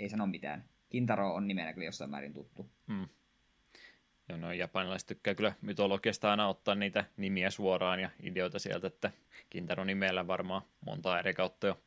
Ei 0.00 0.08
sano 0.08 0.26
mitään. 0.26 0.64
Kintaro 0.88 1.34
on 1.34 1.48
nimenä 1.48 1.72
kyllä 1.72 1.84
jossain 1.84 2.10
määrin 2.10 2.34
tuttu. 2.34 2.70
Hmm. 2.88 3.08
Ja 4.28 4.36
no 4.36 4.52
japanilaiset 4.52 5.06
tykkää 5.06 5.34
kyllä 5.34 5.52
mytologiasta 5.60 6.30
aina 6.30 6.48
ottaa 6.48 6.74
niitä 6.74 7.04
nimiä 7.16 7.50
suoraan 7.50 8.00
ja 8.00 8.10
ideoita 8.22 8.58
sieltä, 8.58 8.86
että 8.86 9.10
Kintaro 9.50 9.84
nimellä 9.84 10.26
varmaan 10.26 10.62
monta 10.86 11.18
eri 11.18 11.34
kautta 11.34 11.66
jo 11.66 11.80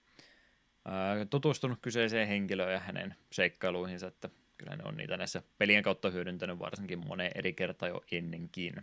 ää, 0.86 1.26
tutustunut 1.26 1.80
kyseiseen 1.82 2.28
henkilöön 2.28 2.74
ja 2.74 2.80
hänen 2.80 3.16
seikkailuihinsa, 3.32 4.08
että 4.08 4.30
kyllä 4.58 4.76
ne 4.76 4.84
on 4.84 4.98
niitä 4.98 5.18
näissä 5.18 5.41
pelien 5.58 5.84
kautta 5.84 6.10
hyödyntänyt 6.10 6.60
varsinkin 6.60 7.08
moneen 7.08 7.32
eri 7.36 7.53
kertaa 7.53 7.90
jo 7.90 8.02
ennenkin. 8.12 8.74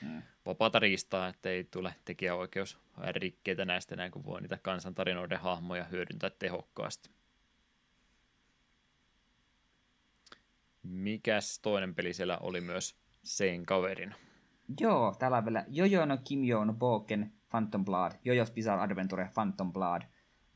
Hmm. 0.00 0.22
Vapaata 0.46 0.78
riistaa, 0.78 1.28
että 1.28 1.50
ei 1.50 1.64
tule 1.64 1.94
tekijäoikeus 2.04 2.78
rikkeitä 3.08 3.64
näistä 3.64 3.96
näin, 3.96 4.12
kun 4.12 4.24
voi 4.24 4.40
niitä 4.40 4.58
kansantarinoiden 4.62 5.38
hahmoja 5.38 5.84
hyödyntää 5.84 6.30
tehokkaasti. 6.30 7.10
Mikäs 10.82 11.58
toinen 11.58 11.94
peli 11.94 12.12
siellä 12.12 12.38
oli 12.38 12.60
myös 12.60 12.96
sen 13.22 13.66
kaverina? 13.66 14.14
Joo, 14.80 15.14
täällä 15.18 15.36
on 15.36 15.44
vielä 15.44 15.64
Jojo 15.68 16.06
no 16.06 16.18
Kimyo 16.24 16.64
no 16.64 16.72
Boken 16.72 17.32
Phantom 17.50 17.84
Blood, 17.84 18.12
Jojo's 18.12 18.52
Bizarre 18.54 18.82
Adventure 18.82 19.30
Phantom 19.34 19.72
Blood. 19.72 20.02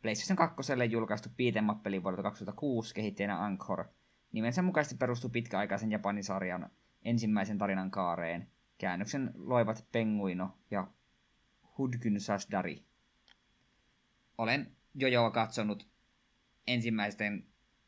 PlayStation 0.05 0.37
2 0.37 0.73
julkaistu 0.91 1.29
beat'em 1.29 2.03
vuodelta 2.03 2.23
2006 2.23 2.95
kehittäjänä 2.95 3.45
Anchor. 3.45 3.85
Nimensä 4.33 4.63
mukaisesti 4.63 4.97
perustuu 4.97 5.31
pitkäaikaisen 5.31 5.91
Japanisarjan 5.91 6.71
ensimmäisen 7.03 7.59
tarinan 7.59 7.91
kaareen. 7.91 8.49
Käännöksen 8.79 9.31
loivat 9.35 9.87
Penguino 9.93 10.59
ja 10.71 10.87
Hudkyn 11.79 12.21
Sasdari. 12.21 12.85
Olen 14.39 14.77
Jojoa 14.95 15.31
katsonut 15.31 15.89
ensimmäisten, 16.67 17.47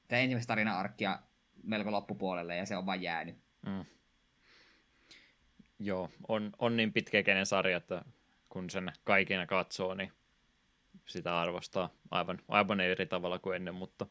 tai 0.09 0.21
ensimmäistä 0.21 0.51
tarina-arkkia 0.51 1.19
melko 1.63 1.93
loppupuolelle 1.93 2.57
ja 2.57 2.67
se 2.67 2.77
on 2.77 2.87
vain 2.87 3.03
jäänyt. 3.03 3.37
Mm. 3.67 3.85
Joo, 5.79 6.11
on, 6.29 6.53
on 6.59 6.77
niin 6.77 6.93
pitkäkeinen 6.93 7.47
sarja, 7.47 7.77
että 7.77 8.05
kun 8.49 8.71
sen 8.71 8.93
kaikina 9.05 9.47
katsoo, 9.47 9.95
niin 9.95 10.13
sitä 11.07 11.41
arvostaa 11.41 11.91
aivan, 12.11 12.39
aivan 12.49 12.81
eri 12.81 13.07
tavalla 13.07 13.39
kuin 13.39 13.57
ennen, 13.57 13.75
mutta 13.75 14.07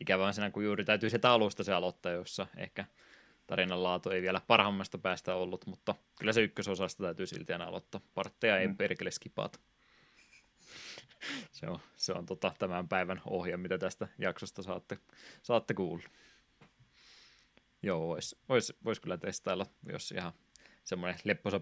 ikävä 0.00 0.26
on 0.26 0.34
siinä, 0.34 0.50
kun 0.50 0.64
juuri 0.64 0.84
täytyy 0.84 1.10
sitä 1.10 1.30
alusta 1.30 1.64
se 1.64 1.72
aloittaa, 1.72 2.12
jossa 2.12 2.46
ehkä 2.56 2.84
tarinan 3.46 3.82
laatu 3.82 4.10
ei 4.10 4.22
vielä 4.22 4.40
parhaimmasta 4.46 4.98
päästä 4.98 5.34
ollut, 5.34 5.66
mutta 5.66 5.94
kyllä 6.18 6.32
se 6.32 6.42
ykkösosasta 6.42 7.02
täytyy 7.02 7.26
silti 7.26 7.52
aina 7.52 7.64
aloittaa. 7.64 8.00
Partteja 8.14 8.58
ei 8.58 8.68
mm. 8.68 8.76
perkele 8.76 9.10
skipata. 9.10 9.58
se 11.52 11.66
on, 11.66 11.78
se 11.96 12.12
on 12.12 12.26
tota, 12.26 12.52
tämän 12.58 12.88
päivän 12.88 13.22
ohje, 13.26 13.56
mitä 13.56 13.78
tästä 13.78 14.08
jaksosta 14.18 14.62
saatte, 14.62 14.98
saatte 15.42 15.74
kuulla. 15.74 16.04
Joo, 17.82 18.08
vois, 18.08 18.36
vois, 18.48 18.74
vois 18.84 19.00
kyllä 19.00 19.16
testailla, 19.16 19.66
jos 19.92 20.12
ihan 20.12 20.32
semmoinen 20.84 21.20
lepposa 21.24 21.60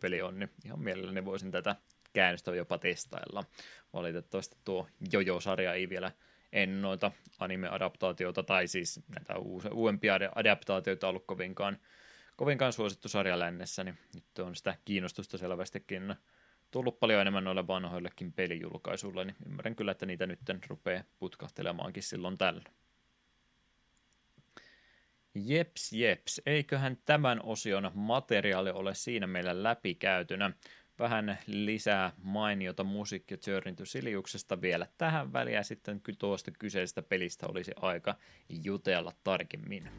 peli 0.00 0.22
on, 0.22 0.38
niin 0.38 0.50
ihan 0.64 0.80
mielelläni 0.80 1.24
voisin 1.24 1.50
tätä 1.50 1.76
käännöstä 2.14 2.54
jopa 2.54 2.78
testailla. 2.78 3.44
Valitettavasti 3.92 4.56
tuo 4.64 4.88
Jojo-sarja 5.12 5.74
ei 5.74 5.88
vielä 5.88 6.12
en 6.52 6.82
noita 6.82 7.12
anime-adaptaatioita, 7.38 8.42
tai 8.42 8.68
siis 8.68 9.00
näitä 9.08 9.34
uudempia 9.72 10.14
adaptaatioita 10.34 11.08
ollut 11.08 11.26
kovinkaan, 11.26 11.78
kovinkaan 12.36 12.72
suosittu 12.72 13.08
sarja 13.08 13.38
lännessä, 13.38 13.84
niin 13.84 13.98
nyt 14.14 14.38
on 14.38 14.56
sitä 14.56 14.76
kiinnostusta 14.84 15.38
selvästikin 15.38 16.14
tullut 16.70 17.00
paljon 17.00 17.20
enemmän 17.20 17.44
noille 17.44 17.66
vanhoillekin 17.66 18.32
pelijulkaisuille, 18.32 19.24
niin 19.24 19.36
ymmärrän 19.46 19.76
kyllä, 19.76 19.92
että 19.92 20.06
niitä 20.06 20.26
nyt 20.26 20.40
rupeaa 20.66 21.04
putkahtelemaankin 21.18 22.02
silloin 22.02 22.38
tällä. 22.38 22.70
Jeps, 25.34 25.92
jeps. 25.92 26.42
Eiköhän 26.46 26.98
tämän 27.04 27.40
osion 27.42 27.90
materiaali 27.94 28.70
ole 28.70 28.94
siinä 28.94 29.26
meillä 29.26 29.62
läpikäytynä. 29.62 30.52
Vähän 30.98 31.38
lisää 31.46 32.12
mainiota 32.22 32.84
musiikkia 32.84 33.38
Journey 33.46 33.74
to 33.74 33.84
Siliuksesta 33.84 34.60
vielä 34.60 34.86
tähän 34.98 35.32
väliä. 35.32 35.62
Sitten 35.62 36.00
tuosta 36.18 36.50
kyseisestä 36.50 37.02
pelistä 37.02 37.46
olisi 37.46 37.72
aika 37.76 38.14
jutella 38.48 39.12
tarkemmin. 39.24 39.90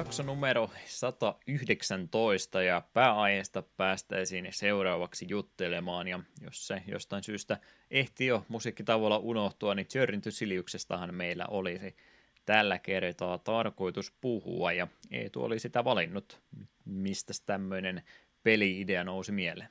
Jakso 0.00 0.22
numero 0.22 0.70
119 0.86 2.62
ja 2.62 2.82
pääaiheesta 2.92 3.62
päästäisiin 3.62 4.48
seuraavaksi 4.50 5.26
juttelemaan 5.28 6.08
ja 6.08 6.20
jos 6.40 6.66
se 6.66 6.82
jostain 6.86 7.22
syystä 7.22 7.58
ehti 7.90 8.26
jo 8.26 8.44
musiikkitavolla 8.48 9.18
unohtua, 9.18 9.74
niin 9.74 9.86
Journey 9.94 10.20
to 10.20 10.30
Siliuksestahan 10.30 11.14
meillä 11.14 11.46
olisi 11.46 11.96
tällä 12.46 12.78
kertaa 12.78 13.38
tarkoitus 13.38 14.12
puhua 14.20 14.72
ja 14.72 14.86
Eetu 15.10 15.42
oli 15.42 15.58
sitä 15.58 15.84
valinnut. 15.84 16.40
Mistä 16.84 17.32
tämmöinen 17.46 18.02
peli-idea 18.42 19.04
nousi 19.04 19.32
mieleen? 19.32 19.68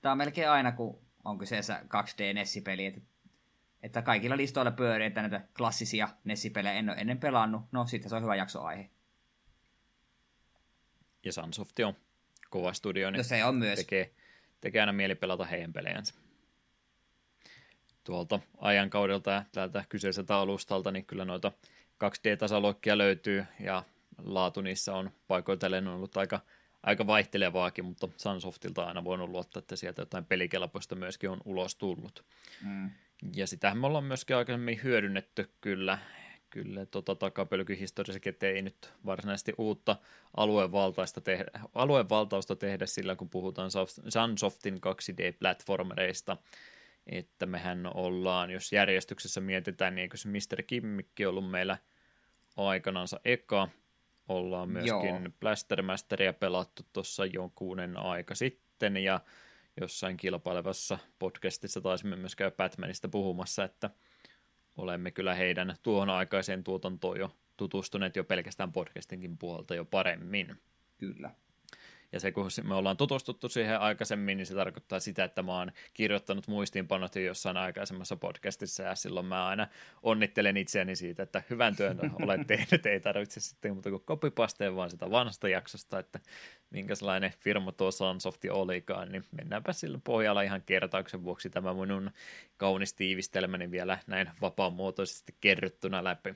Tämä 0.00 0.12
on 0.12 0.18
melkein 0.18 0.50
aina, 0.50 0.72
kun 0.72 0.98
on 1.24 1.38
kyseessä 1.38 1.80
2D 1.84 2.34
Nessi-peli, 2.34 2.86
että, 2.86 3.00
että 3.82 4.02
kaikilla 4.02 4.36
listoilla 4.36 4.70
pyörii, 4.70 5.10
näitä 5.10 5.40
klassisia 5.56 6.08
Nessi-pelejä 6.24 6.74
en 6.74 6.90
ole 6.90 6.98
ennen 6.98 7.18
pelannut. 7.18 7.62
No, 7.72 7.86
sitten 7.86 8.10
se 8.10 8.16
on 8.16 8.22
hyvä 8.22 8.36
jaksoaihe 8.36 8.90
ja 11.24 11.32
Sunsoft 11.32 11.78
on 11.78 11.96
kova 12.50 12.72
studio, 12.72 13.10
niin 13.10 13.18
no 13.18 13.24
se 13.24 13.44
on 13.44 13.54
myös. 13.54 13.78
Tekee, 13.78 14.10
tekee 14.60 14.80
aina 14.80 14.92
mieli 14.92 15.14
pelata 15.14 15.44
heidän 15.44 15.72
pelejänsä. 15.72 16.14
tuolta 18.04 18.40
ajankaudelta 18.58 19.30
ja 19.30 19.44
täältä 19.52 19.84
kyseiseltä 19.88 20.36
alustalta, 20.36 20.90
niin 20.90 21.04
kyllä 21.04 21.24
noita 21.24 21.52
2D-tasaloikkia 22.04 22.98
löytyy 22.98 23.44
ja 23.60 23.84
laatu 24.24 24.60
niissä 24.60 24.94
on 24.94 25.10
paikoitellen 25.28 25.88
ollut 25.88 26.16
aika, 26.16 26.40
aika 26.82 27.06
vaihtelevaakin, 27.06 27.84
mutta 27.84 28.08
Sunsoftilta 28.16 28.84
aina 28.84 29.04
voinut 29.04 29.30
luottaa, 29.30 29.60
että 29.60 29.76
sieltä 29.76 30.02
jotain 30.02 30.24
pelikelpoista 30.24 30.94
myöskin 30.94 31.30
on 31.30 31.40
ulos 31.44 31.76
tullut. 31.76 32.24
Mm. 32.62 32.90
Ja 33.34 33.46
sitähän 33.46 33.78
me 33.78 33.86
ollaan 33.86 34.04
myöskin 34.04 34.36
aikaisemmin 34.36 34.80
hyödynnetty 34.82 35.50
kyllä, 35.60 35.98
kyllä 36.52 36.86
tota 36.86 37.14
takapölkyhistoriassakin, 37.14 38.30
että 38.30 38.46
ei 38.46 38.62
nyt 38.62 38.92
varsinaisesti 39.06 39.52
uutta 39.58 39.96
aluevaltaista 40.36 41.20
tehdä, 41.20 41.50
aluevaltausta 41.74 42.56
tehdä 42.56 42.86
sillä, 42.86 43.16
kun 43.16 43.30
puhutaan 43.30 43.70
Sunsoftin 44.08 44.74
2D-platformereista, 44.74 46.36
että 47.06 47.46
mehän 47.46 47.96
ollaan, 47.96 48.50
jos 48.50 48.72
järjestyksessä 48.72 49.40
mietitään, 49.40 49.94
niin 49.94 50.02
eikö 50.02 50.16
se 50.16 50.28
Mr. 50.28 50.62
Kimmikki 50.62 51.26
ollut 51.26 51.50
meillä 51.50 51.78
aikanansa 52.56 53.20
eka, 53.24 53.68
ollaan 54.28 54.68
myöskin 54.68 55.08
Joo. 55.08 55.30
Blastermasteria 55.40 56.32
pelattu 56.32 56.82
tuossa 56.92 57.26
jonkunen 57.26 57.96
aika 57.96 58.34
sitten, 58.34 58.96
ja 58.96 59.20
jossain 59.80 60.16
kilpailevassa 60.16 60.98
podcastissa 61.18 61.80
taisimme 61.80 62.16
myös 62.16 62.36
käydä 62.36 62.56
Batmanista 62.56 63.08
puhumassa, 63.08 63.64
että 63.64 63.90
olemme 64.76 65.10
kyllä 65.10 65.34
heidän 65.34 65.76
tuohon 65.82 66.10
aikaiseen 66.10 66.64
tuotantoon 66.64 67.18
jo 67.18 67.36
tutustuneet 67.56 68.16
jo 68.16 68.24
pelkästään 68.24 68.72
podcastinkin 68.72 69.38
puolta 69.38 69.74
jo 69.74 69.84
paremmin. 69.84 70.56
Kyllä. 70.98 71.30
Ja 72.12 72.20
se, 72.20 72.32
kun 72.32 72.48
me 72.62 72.74
ollaan 72.74 72.96
tutustuttu 72.96 73.48
siihen 73.48 73.80
aikaisemmin, 73.80 74.36
niin 74.36 74.46
se 74.46 74.54
tarkoittaa 74.54 75.00
sitä, 75.00 75.24
että 75.24 75.42
mä 75.42 75.58
oon 75.58 75.72
kirjoittanut 75.94 76.48
muistiinpanot 76.48 77.16
jo 77.16 77.22
jossain 77.22 77.56
aikaisemmassa 77.56 78.16
podcastissa, 78.16 78.82
ja 78.82 78.94
silloin 78.94 79.26
mä 79.26 79.46
aina 79.46 79.68
onnittelen 80.02 80.56
itseäni 80.56 80.96
siitä, 80.96 81.22
että 81.22 81.42
hyvän 81.50 81.76
työn 81.76 81.98
olet 82.22 82.46
tehnyt, 82.46 82.86
ei 82.86 83.00
tarvitse 83.00 83.40
sitten 83.40 83.72
muuta 83.72 83.90
kuin 83.90 84.02
kopipasteen, 84.04 84.76
vaan 84.76 84.90
sitä 84.90 85.10
vanhasta 85.10 85.48
jaksosta, 85.48 85.98
että 85.98 86.20
minkälainen 86.70 87.32
firma 87.40 87.72
tuo 87.72 87.90
Sunsofti 87.90 88.50
olikaan, 88.50 89.12
niin 89.12 89.24
mennäänpä 89.30 89.72
sillä 89.72 89.98
pohjalla 90.04 90.42
ihan 90.42 90.62
kertauksen 90.62 91.24
vuoksi 91.24 91.50
tämä 91.50 91.74
minun 91.74 92.10
kaunis 92.56 92.94
tiivistelmäni 92.94 93.70
vielä 93.70 93.98
näin 94.06 94.30
vapaamuotoisesti 94.40 95.34
kerryttynä 95.40 96.04
läpi. 96.04 96.34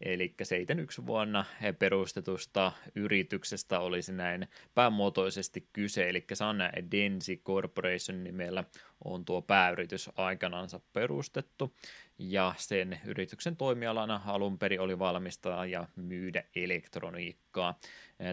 Eli 0.00 0.34
71 0.42 1.06
vuonna 1.06 1.44
perustetusta 1.78 2.72
yrityksestä 2.94 3.80
olisi 3.80 4.12
näin 4.12 4.48
päämuotoisesti 4.74 5.68
kyse, 5.72 6.08
eli 6.08 6.24
Sana 6.32 6.70
Densi 6.90 7.36
Corporation 7.36 8.24
nimellä 8.24 8.64
on 9.04 9.24
tuo 9.24 9.42
pääyritys 9.42 10.10
aikanansa 10.16 10.80
perustettu, 10.92 11.74
ja 12.18 12.54
sen 12.56 13.00
yrityksen 13.04 13.56
toimialana 13.56 14.20
alun 14.26 14.58
perin 14.58 14.80
oli 14.80 14.98
valmistaa 14.98 15.66
ja 15.66 15.88
myydä 15.96 16.44
elektroniikkaa. 16.56 17.78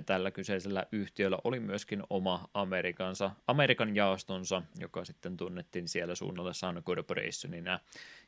Tällä 0.06 0.32
kyseisellä 0.32 0.86
yhtiöllä 0.92 1.38
oli 1.44 1.60
myöskin 1.60 2.04
oma 2.10 2.50
Amerikansa, 2.54 3.32
Amerikan 3.48 3.96
jaostonsa, 3.96 4.62
joka 4.80 5.06
sitten 5.06 5.38
tunnettiin 5.38 5.88
siellä 5.88 6.16
suunnalla 6.16 6.54
Sun 6.54 6.84
Corporationina, 6.86 7.80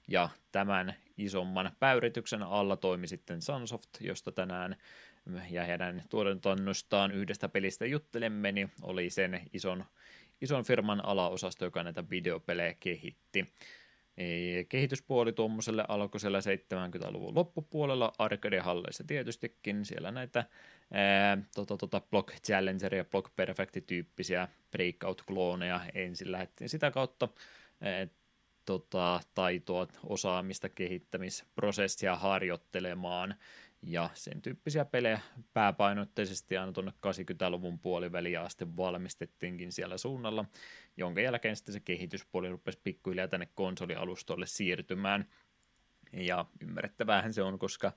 ja 0.08 0.30
tämän 0.52 0.96
isomman 1.18 1.72
päyrityksen 1.80 2.44
alla 2.44 2.78
toimi 2.78 3.08
sitten 3.08 3.42
Sunsoft, 3.42 3.90
josta 4.00 4.32
tänään 4.32 4.76
ja 5.50 5.64
heidän 5.64 6.04
tuotannostaan 6.10 7.12
yhdestä 7.12 7.50
pelistä 7.50 7.86
juttelemme, 7.86 8.52
niin 8.52 8.72
oli 8.82 9.10
sen 9.10 9.42
ison, 9.54 9.86
ison 10.42 10.64
firman 10.64 11.06
alaosasto, 11.06 11.66
joka 11.66 11.84
näitä 11.84 12.04
videopelejä 12.10 12.74
kehitti. 12.80 13.54
Kehityspuoli 14.70 15.34
tuommoiselle 15.34 15.86
alkoi 15.88 16.20
siellä 16.20 16.40
70-luvun 16.40 17.36
loppupuolella 17.36 18.14
arcade-halleissa 18.20 19.04
tietystikin. 19.08 19.86
Siellä 19.86 20.12
näitä 20.12 20.46
ää, 20.92 21.38
tota, 21.56 21.78
tota, 21.78 22.02
Block 22.02 22.34
Challenger 22.46 22.96
ja 22.96 23.06
Block 23.06 23.36
Perfect-tyyppisiä 23.36 24.48
breakout-klooneja 24.72 25.80
ensin 25.94 26.32
lähdettiin 26.32 26.70
sitä 26.70 26.92
kautta 26.92 27.30
ää, 27.82 28.08
tota, 28.66 29.20
taitoa, 29.34 29.88
osaamista, 30.04 30.70
kehittämisprosessia 30.70 32.16
harjoittelemaan. 32.16 33.36
Ja 33.88 34.10
sen 34.14 34.42
tyyppisiä 34.42 34.86
pelejä 34.86 35.20
pääpainotteisesti 35.54 36.58
aina 36.58 36.72
tuonne 36.72 36.92
80-luvun 36.92 37.80
puoliväliin 37.80 38.40
asti 38.40 38.78
valmistettiinkin 38.78 39.72
siellä 39.72 39.98
suunnalla, 39.98 40.46
jonka 40.98 41.22
jälkeen 41.22 41.56
sitten 41.56 41.74
se 41.74 41.80
kehityspuoli 41.80 42.50
rupesi 42.50 42.80
pikkuhiljaa 42.84 43.28
tänne 43.28 43.48
konsolialustolle 43.56 44.46
siirtymään. 44.46 45.26
Ja 46.14 46.46
ymmärrettävähän 46.62 47.34
se 47.34 47.42
on, 47.42 47.60
koska 47.60 47.92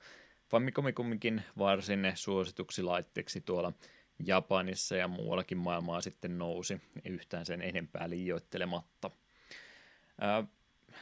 Famicomi 0.50 0.92
kumminkin 0.92 1.42
varsin 1.58 2.12
suosituksi 2.14 2.82
laitteeksi 2.82 3.40
tuolla 3.40 3.72
Japanissa 4.26 4.96
ja 4.96 5.08
muuallakin 5.08 5.58
maailmaa 5.58 6.00
sitten 6.00 6.38
nousi 6.38 6.80
yhtään 7.04 7.46
sen 7.46 7.62
enempää 7.62 8.10
liioittelematta 8.10 9.10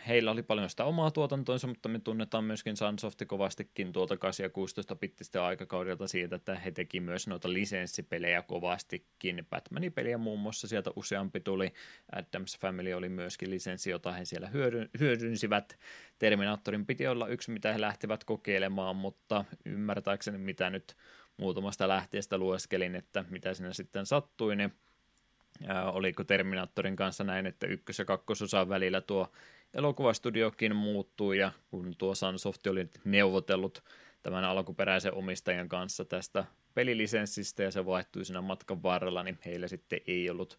heillä 0.09 0.31
oli 0.31 0.43
paljon 0.43 0.71
sitä 0.71 0.85
omaa 0.85 1.11
tuotantoinsa, 1.11 1.67
mutta 1.67 1.89
me 1.89 1.99
tunnetaan 1.99 2.45
myöskin 2.45 2.77
Sunsofti 2.77 3.27
kovastikin 3.27 3.93
tuolta 3.93 4.17
8 4.17 4.45
ja 4.45 4.51
16 4.51 4.97
pittistä 4.97 5.45
aikakaudelta 5.45 6.09
siitä, 6.09 6.37
että 6.37 6.55
he 6.55 6.71
teki 6.71 7.01
myös 7.01 7.27
noita 7.27 7.53
lisenssipelejä 7.53 8.43
kovastikin. 8.43 9.47
Batmanin 9.51 9.93
peliä 9.93 10.19
muun 10.19 10.41
muassa 10.41 10.69
sieltä 10.69 10.91
useampi 10.97 11.41
tuli. 11.41 11.73
Adams 12.13 12.59
Family 12.59 12.93
oli 12.93 13.09
myöskin 13.09 13.51
lisenssi, 13.51 13.91
jota 13.91 14.13
he 14.13 14.25
siellä 14.25 14.51
hyödynsivät. 15.01 15.79
Terminaattorin 16.19 16.87
piti 16.87 17.07
olla 17.07 17.29
yksi, 17.29 17.51
mitä 17.51 17.73
he 17.73 17.81
lähtivät 17.81 18.25
kokeilemaan, 18.25 18.97
mutta 18.97 19.45
ymmärtääkseni 19.65 20.39
mitä 20.39 20.71
nyt 20.71 20.97
muutamasta 21.37 21.89
lähteestä 21.89 22.39
lueskelin, 22.39 22.95
että 22.95 23.25
mitä 23.31 23.55
siinä 23.55 23.73
sitten 23.73 24.07
sattui, 24.07 24.57
niin 24.57 24.75
oliko 25.93 26.25
Terminaattorin 26.25 26.97
kanssa 26.97 27.25
näin, 27.25 27.47
että 27.47 27.67
ykkös- 27.67 27.99
ja 27.99 28.05
kakkososan 28.05 28.69
välillä 28.69 29.01
tuo 29.01 29.33
elokuvastudiokin 29.75 30.77
muuttuu 30.77 31.33
ja 31.33 31.53
kun 31.71 31.95
tuo 31.99 32.15
Sunsoft 32.15 32.67
oli 32.67 32.89
neuvotellut 33.05 33.85
tämän 34.23 34.45
alkuperäisen 34.45 35.15
omistajan 35.15 35.69
kanssa 35.69 36.05
tästä 36.05 36.45
pelilisenssistä 36.75 37.63
ja 37.63 37.71
se 37.71 37.87
vaihtui 37.87 38.25
siinä 38.25 38.41
matkan 38.41 38.83
varrella, 38.83 39.23
niin 39.23 39.39
heillä 39.47 39.69
sitten 39.69 40.01
ei 40.07 40.31
ollut, 40.31 40.59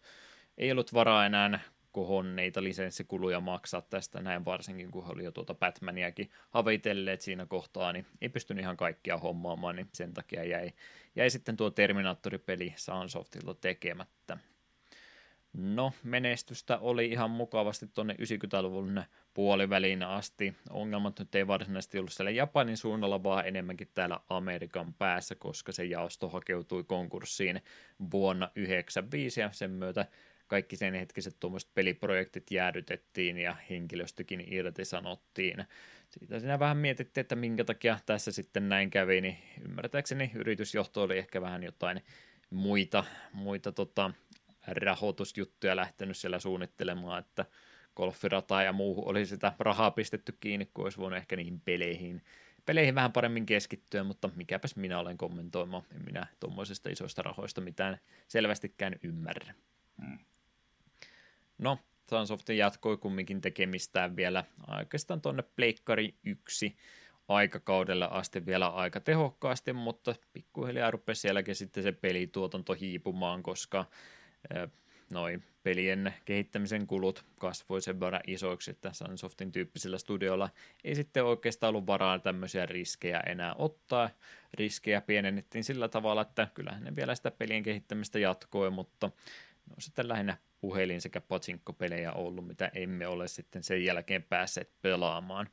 ei 0.58 0.72
ollut 0.72 0.94
varaa 0.94 1.26
enää 1.26 1.60
kohonneita 1.92 2.62
lisenssikuluja 2.62 3.40
maksaa 3.40 3.82
tästä 3.82 4.22
näin 4.22 4.44
varsinkin, 4.44 4.90
kun 4.90 5.06
he 5.06 5.12
oli 5.12 5.24
jo 5.24 5.30
tuota 5.30 5.54
Batmaniakin 5.54 6.30
havitelleet 6.50 7.20
siinä 7.20 7.46
kohtaa, 7.46 7.92
niin 7.92 8.06
ei 8.20 8.28
pystynyt 8.28 8.62
ihan 8.62 8.76
kaikkia 8.76 9.16
hommaamaan, 9.16 9.76
niin 9.76 9.88
sen 9.94 10.14
takia 10.14 10.44
jäi, 10.44 10.72
jäi 11.16 11.30
sitten 11.30 11.56
tuo 11.56 11.70
Terminaattori-peli 11.70 12.74
Sunsoftilta 12.76 13.54
tekemättä. 13.54 14.38
No, 15.52 15.92
menestystä 16.02 16.78
oli 16.78 17.06
ihan 17.06 17.30
mukavasti 17.30 17.86
tuonne 17.86 18.14
90-luvun 18.14 19.02
puoliväliin 19.34 20.02
asti. 20.02 20.54
Ongelmat 20.70 21.18
nyt 21.18 21.34
ei 21.34 21.46
varsinaisesti 21.46 21.98
ollut 21.98 22.12
siellä 22.12 22.30
Japanin 22.30 22.76
suunnalla, 22.76 23.22
vaan 23.22 23.46
enemmänkin 23.46 23.90
täällä 23.94 24.20
Amerikan 24.28 24.94
päässä, 24.94 25.34
koska 25.34 25.72
se 25.72 25.84
jaosto 25.84 26.28
hakeutui 26.28 26.84
konkurssiin 26.84 27.62
vuonna 28.10 28.46
1995 28.46 29.40
ja 29.40 29.52
sen 29.52 29.70
myötä 29.70 30.06
kaikki 30.46 30.76
sen 30.76 30.94
hetkiset 30.94 31.36
tuommoiset 31.40 31.70
peliprojektit 31.74 32.50
jäädytettiin 32.50 33.38
ja 33.38 33.56
henkilöstökin 33.70 34.52
irtisanottiin. 34.52 35.64
Siitä 36.08 36.40
siinä 36.40 36.58
vähän 36.58 36.76
mietittiin, 36.76 37.22
että 37.22 37.36
minkä 37.36 37.64
takia 37.64 37.98
tässä 38.06 38.32
sitten 38.32 38.68
näin 38.68 38.90
kävi, 38.90 39.20
niin 39.20 39.38
ymmärtääkseni 39.60 40.30
yritysjohto 40.34 41.02
oli 41.02 41.18
ehkä 41.18 41.40
vähän 41.40 41.62
jotain 41.62 42.00
muita, 42.50 43.04
muita 43.32 43.72
tota, 43.72 44.10
rahoitusjuttuja 44.76 45.76
lähtenyt 45.76 46.16
siellä 46.16 46.38
suunnittelemaan, 46.38 47.18
että 47.18 47.44
golfirataa 47.96 48.62
ja 48.62 48.72
muuhun 48.72 49.08
oli 49.08 49.26
sitä 49.26 49.52
rahaa 49.58 49.90
pistetty 49.90 50.36
kiinni, 50.40 50.70
kun 50.74 50.84
olisi 50.84 50.98
voinut 50.98 51.16
ehkä 51.16 51.36
niihin 51.36 51.60
peleihin, 51.60 52.22
peleihin 52.66 52.94
vähän 52.94 53.12
paremmin 53.12 53.46
keskittyä, 53.46 54.04
mutta 54.04 54.30
mikäpäs 54.36 54.76
minä 54.76 54.98
olen 54.98 55.18
kommentoimaan, 55.18 55.82
en 55.94 56.04
minä 56.04 56.26
tuommoisista 56.40 56.88
isoista 56.88 57.22
rahoista 57.22 57.60
mitään 57.60 57.98
selvästikään 58.28 58.96
ymmärrä. 59.02 59.54
Hmm. 60.02 60.18
No, 61.58 61.78
Sunsoft 62.10 62.48
jatkoi 62.48 62.96
kumminkin 62.96 63.40
tekemistään 63.40 64.16
vielä 64.16 64.44
oikeastaan 64.78 65.20
tuonne 65.20 65.42
Pleikkari 65.42 66.14
1 66.24 66.76
aikakaudella 67.28 68.04
asti 68.04 68.46
vielä 68.46 68.68
aika 68.68 69.00
tehokkaasti, 69.00 69.72
mutta 69.72 70.14
pikkuhiljaa 70.32 70.90
rupesi 70.90 71.20
sielläkin 71.20 71.54
sitten 71.54 71.82
se 71.82 71.92
pelituotanto 71.92 72.74
hiipumaan, 72.74 73.42
koska 73.42 73.84
noin 75.10 75.44
pelien 75.62 76.14
kehittämisen 76.24 76.86
kulut 76.86 77.24
kasvoi 77.38 77.82
sen 77.82 78.00
verran 78.00 78.20
isoiksi, 78.26 78.70
että 78.70 78.92
Sunsoftin 78.92 79.52
tyyppisillä 79.52 79.98
studioilla 79.98 80.50
ei 80.84 80.94
sitten 80.94 81.24
oikeastaan 81.24 81.68
ollut 81.68 81.86
varaa 81.86 82.18
tämmöisiä 82.18 82.66
riskejä 82.66 83.20
enää 83.20 83.54
ottaa. 83.54 84.10
Riskejä 84.54 85.00
pienennettiin 85.00 85.64
sillä 85.64 85.88
tavalla, 85.88 86.22
että 86.22 86.48
kyllähän 86.54 86.84
ne 86.84 86.96
vielä 86.96 87.14
sitä 87.14 87.30
pelien 87.30 87.62
kehittämistä 87.62 88.18
jatkoi, 88.18 88.70
mutta 88.70 89.06
ne 89.06 89.72
on 89.76 89.82
sitten 89.82 90.08
lähinnä 90.08 90.36
puhelin- 90.60 91.00
sekä 91.00 91.20
patsinkko-pelejä 91.20 92.12
ollut, 92.12 92.46
mitä 92.46 92.70
emme 92.74 93.06
ole 93.06 93.28
sitten 93.28 93.64
sen 93.64 93.84
jälkeen 93.84 94.22
päässeet 94.22 94.70
pelaamaan. 94.82 95.48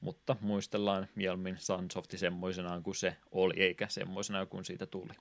Mutta 0.00 0.36
muistellaan 0.40 1.08
mieluummin 1.14 1.58
Sunsofti 1.58 2.18
semmoisenaan 2.18 2.82
kuin 2.82 2.94
se 2.94 3.16
oli, 3.30 3.54
eikä 3.56 3.88
semmoisenaan 3.88 4.48
kuin 4.48 4.64
siitä 4.64 4.86
tuli. 4.86 5.12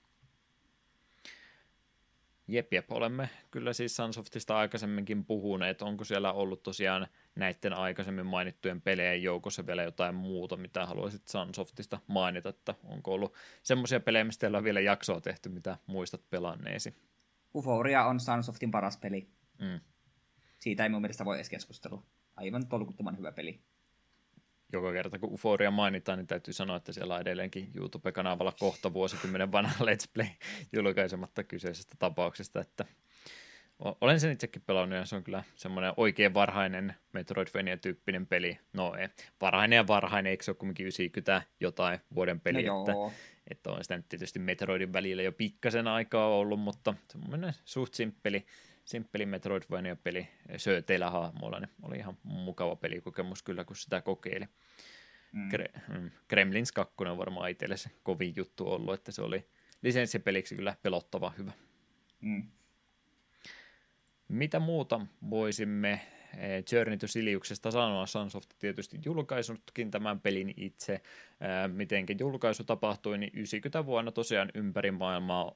Jep, 2.51 2.73
jep, 2.73 2.91
olemme 2.91 3.30
kyllä 3.51 3.73
siis 3.73 3.95
Sunsoftista 3.95 4.57
aikaisemminkin 4.57 5.26
puhuneet. 5.26 5.81
Onko 5.81 6.03
siellä 6.03 6.34
ollut 6.34 6.63
tosiaan 6.63 7.07
näiden 7.35 7.73
aikaisemmin 7.73 8.26
mainittujen 8.26 8.81
pelejen 8.81 9.23
joukossa 9.23 9.65
vielä 9.67 9.84
jotain 9.84 10.15
muuta, 10.15 10.57
mitä 10.57 10.85
haluaisit 10.85 11.27
Sunsoftista 11.27 11.99
mainita, 12.07 12.49
että 12.49 12.76
onko 12.84 13.13
ollut 13.13 13.34
semmoisia 13.63 13.99
pelejä, 13.99 14.23
mistä 14.23 14.47
on 14.47 14.63
vielä 14.63 14.80
jaksoa 14.80 15.21
tehty, 15.21 15.49
mitä 15.49 15.77
muistat 15.85 16.30
pelanneesi? 16.30 16.93
Euphoria 17.55 18.05
on 18.05 18.19
Sunsoftin 18.19 18.71
paras 18.71 18.97
peli. 18.97 19.30
Mm. 19.59 19.80
Siitä 20.59 20.84
ei 20.84 20.89
mun 20.89 21.01
mielestä 21.01 21.26
voi 21.26 21.35
edes 21.35 21.49
keskustella. 21.49 22.03
Aivan 22.35 22.67
tolkuttoman 22.67 23.17
hyvä 23.17 23.31
peli 23.31 23.61
joka 24.74 24.91
kerta 24.91 25.20
kun 25.20 25.34
Uforia 25.34 25.72
mainitaan, 25.72 26.18
niin 26.18 26.28
täytyy 26.28 26.54
sanoa, 26.54 26.78
että 26.78 26.94
siellä 26.94 27.16
on 27.16 27.22
edelleenkin 27.22 27.72
YouTube-kanavalla 27.76 28.54
kohta 28.60 28.94
vuosikymmenen 28.94 29.52
vanha 29.52 29.86
Let's 29.86 30.10
Play 30.14 30.28
julkaisematta 30.74 31.44
kyseisestä 31.44 31.96
tapauksesta, 32.00 32.62
että 32.62 32.86
olen 33.80 34.20
sen 34.20 34.32
itsekin 34.32 34.62
pelannut 34.62 35.00
ja 35.00 35.06
se 35.06 35.16
on 35.16 35.24
kyllä 35.24 35.44
semmoinen 35.56 35.94
oikein 35.98 36.34
varhainen 36.34 36.96
Metroidvania-tyyppinen 37.14 38.28
peli. 38.28 38.60
No 38.74 38.96
ei, 38.96 39.08
varhainen 39.41 39.78
ja 39.78 39.88
varhainen, 39.88 40.30
eikö 40.30 40.44
se 40.44 40.52
ole 40.52 40.58
kumminkin 40.58 40.86
90 40.86 41.41
jotain 41.60 42.00
vuoden 42.16 42.40
peli, 42.40 42.64
no 42.64 42.80
että, 42.80 42.94
että 43.48 43.72
on 43.72 43.84
sitä 43.84 43.98
nyt 43.98 44.10
tietysti 44.10 44.40
Metroidin 44.40 44.94
välillä 44.94 45.22
jo 45.22 45.32
pikkasen 45.32 45.88
aikaa 45.88 46.28
ollut, 46.28 46.60
mutta 46.60 46.94
semmoinen 47.10 47.54
suht 47.66 47.94
simppeli 47.94 48.46
simppeli 48.90 49.26
Metroidvania-peli 49.26 50.28
sööteillä 50.57 51.10
hahmoilla, 51.10 51.60
niin 51.60 51.70
oli 51.82 51.98
ihan 51.98 52.18
mukava 52.24 52.76
pelikokemus 52.76 53.44
kyllä, 53.44 53.64
kun 53.64 53.76
sitä 53.76 54.02
kokeili. 54.02 54.45
Mm. 55.32 55.49
Gre- 55.49 55.80
mm. 55.99 56.11
Gremlins 56.30 56.72
2 56.72 56.95
on 56.99 57.18
varmaan 57.18 57.49
itselle 57.49 57.78
se 57.78 57.90
kovin 58.03 58.34
juttu 58.36 58.72
ollut, 58.72 58.94
että 58.94 59.11
se 59.11 59.22
oli 59.22 59.48
lisenssipeliksi 59.82 60.56
kyllä 60.56 60.76
pelottava 60.82 61.34
hyvä. 61.38 61.52
Mm. 62.22 62.44
Mitä 64.28 64.60
muuta 64.60 65.06
voisimme 65.30 65.91
eh, 66.38 66.64
Journey 66.72 66.98
to 66.98 67.07
Siliuksesta 67.07 67.72
sanoa. 67.72 68.06
Sunsoft 68.06 68.49
tietysti 68.60 68.99
julkaisunutkin 69.06 69.91
tämän 69.91 70.20
pelin 70.20 70.53
itse. 70.57 70.94
Eh, 70.94 71.02
mitenkin 71.74 72.20
julkaisu 72.20 72.64
tapahtui, 72.64 73.18
niin 73.18 73.32
90 73.34 73.86
vuonna 73.86 74.11
tosiaan 74.11 74.52
ympäri 74.53 74.91
maailmaa 74.91 75.56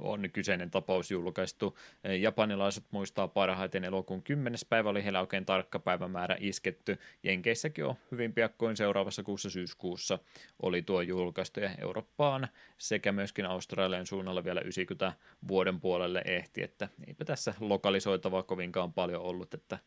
on 0.00 0.30
kyseinen 0.32 0.70
tapaus 0.70 1.10
julkaistu. 1.10 1.78
Japanilaiset 2.20 2.84
muistaa 2.90 3.28
parhaiten 3.28 3.84
elokuun 3.84 4.22
10. 4.22 4.58
päivä 4.68 4.90
oli 4.90 5.04
heillä 5.04 5.20
oikein 5.20 5.46
tarkka 5.46 5.78
päivämäärä 5.78 6.36
isketty. 6.40 6.98
Jenkeissäkin 7.22 7.84
on 7.84 7.94
hyvin 8.10 8.32
piakkoin 8.32 8.76
seuraavassa 8.76 9.22
kuussa 9.22 9.50
syyskuussa 9.50 10.18
oli 10.62 10.82
tuo 10.82 11.00
julkaistu 11.00 11.60
ja 11.60 11.70
Eurooppaan 11.78 12.48
sekä 12.78 13.12
myöskin 13.12 13.46
Australian 13.46 14.06
suunnalla 14.06 14.44
vielä 14.44 14.60
90 14.60 15.12
vuoden 15.48 15.80
puolelle 15.80 16.22
ehti, 16.24 16.62
että 16.62 16.88
eipä 17.06 17.24
tässä 17.24 17.54
lokalisoitavaa 17.60 18.42
kovinkaan 18.42 18.92
paljon 18.92 19.22
ollut, 19.22 19.54
että 19.54 19.78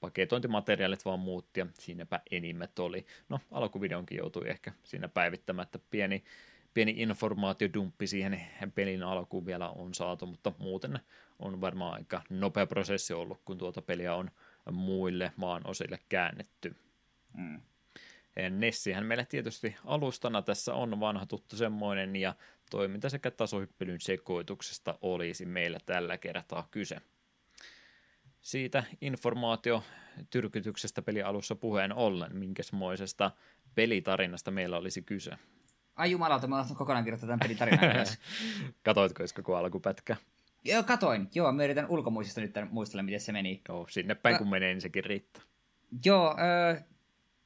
paketointimateriaalit 0.00 1.04
vaan 1.04 1.20
muutti 1.20 1.60
ja 1.60 1.66
siinäpä 1.78 2.20
enimmät 2.30 2.78
oli. 2.78 3.06
No, 3.28 3.40
alkuvideonkin 3.50 4.18
joutui 4.18 4.48
ehkä 4.48 4.72
siinä 4.84 5.08
päivittämättä 5.08 5.78
pieni 5.90 6.24
pieni 6.74 6.94
informaatiodumppi 6.96 8.06
siihen 8.06 8.40
pelin 8.74 9.02
alkuun 9.02 9.46
vielä 9.46 9.68
on 9.68 9.94
saatu, 9.94 10.26
mutta 10.26 10.52
muuten 10.58 10.98
on 11.38 11.60
varmaan 11.60 11.94
aika 11.94 12.22
nopea 12.30 12.66
prosessi 12.66 13.12
ollut, 13.12 13.40
kun 13.44 13.58
tuota 13.58 13.82
peliä 13.82 14.14
on 14.14 14.30
muille 14.72 15.32
maan 15.36 15.62
osille 15.64 15.98
käännetty. 16.08 16.76
Mm. 17.34 17.60
Nessihän 18.50 19.06
meillä 19.06 19.24
tietysti 19.24 19.76
alustana 19.84 20.42
tässä 20.42 20.74
on 20.74 21.00
vanha 21.00 21.26
tuttu 21.26 21.56
semmoinen, 21.56 22.16
ja 22.16 22.34
toiminta 22.70 23.08
sekä 23.08 23.30
tasohyppelyn 23.30 24.00
sekoituksesta 24.00 24.98
olisi 25.02 25.44
meillä 25.44 25.78
tällä 25.86 26.18
kertaa 26.18 26.68
kyse. 26.70 26.96
Siitä 28.42 28.84
informaatio 29.00 29.84
tyrkytyksestä 30.30 31.02
pelialussa 31.02 31.54
puheen 31.54 31.92
ollen, 31.92 32.36
minkäsmoisesta 32.36 33.30
pelitarinasta 33.74 34.50
meillä 34.50 34.76
olisi 34.76 35.02
kyse. 35.02 35.30
Ai 36.00 36.10
jumalauta, 36.10 36.46
mä 36.46 36.56
olen 36.56 36.74
kokonaan 36.74 37.04
kirjoittaa 37.04 37.26
tämän 37.26 37.38
pelin 37.38 37.56
tarinan. 37.56 38.06
Katoitko 38.84 39.22
koko 39.34 39.56
alkupätkä? 39.56 40.16
Joo, 40.64 40.82
katoin. 40.82 41.28
Joo, 41.34 41.52
mä 41.52 41.64
yritän 41.64 41.86
ulkomuistista 41.88 42.40
nyt 42.40 42.54
muistella, 42.70 43.02
miten 43.02 43.20
se 43.20 43.32
meni. 43.32 43.62
Joo, 43.68 43.86
sinne 43.88 44.14
päin 44.14 44.38
kun 44.38 44.48
menee, 44.48 44.72
niin 44.72 44.80
sekin 44.80 45.04
riittää. 45.04 45.42
Joo, 46.04 46.36
ö, 46.38 46.82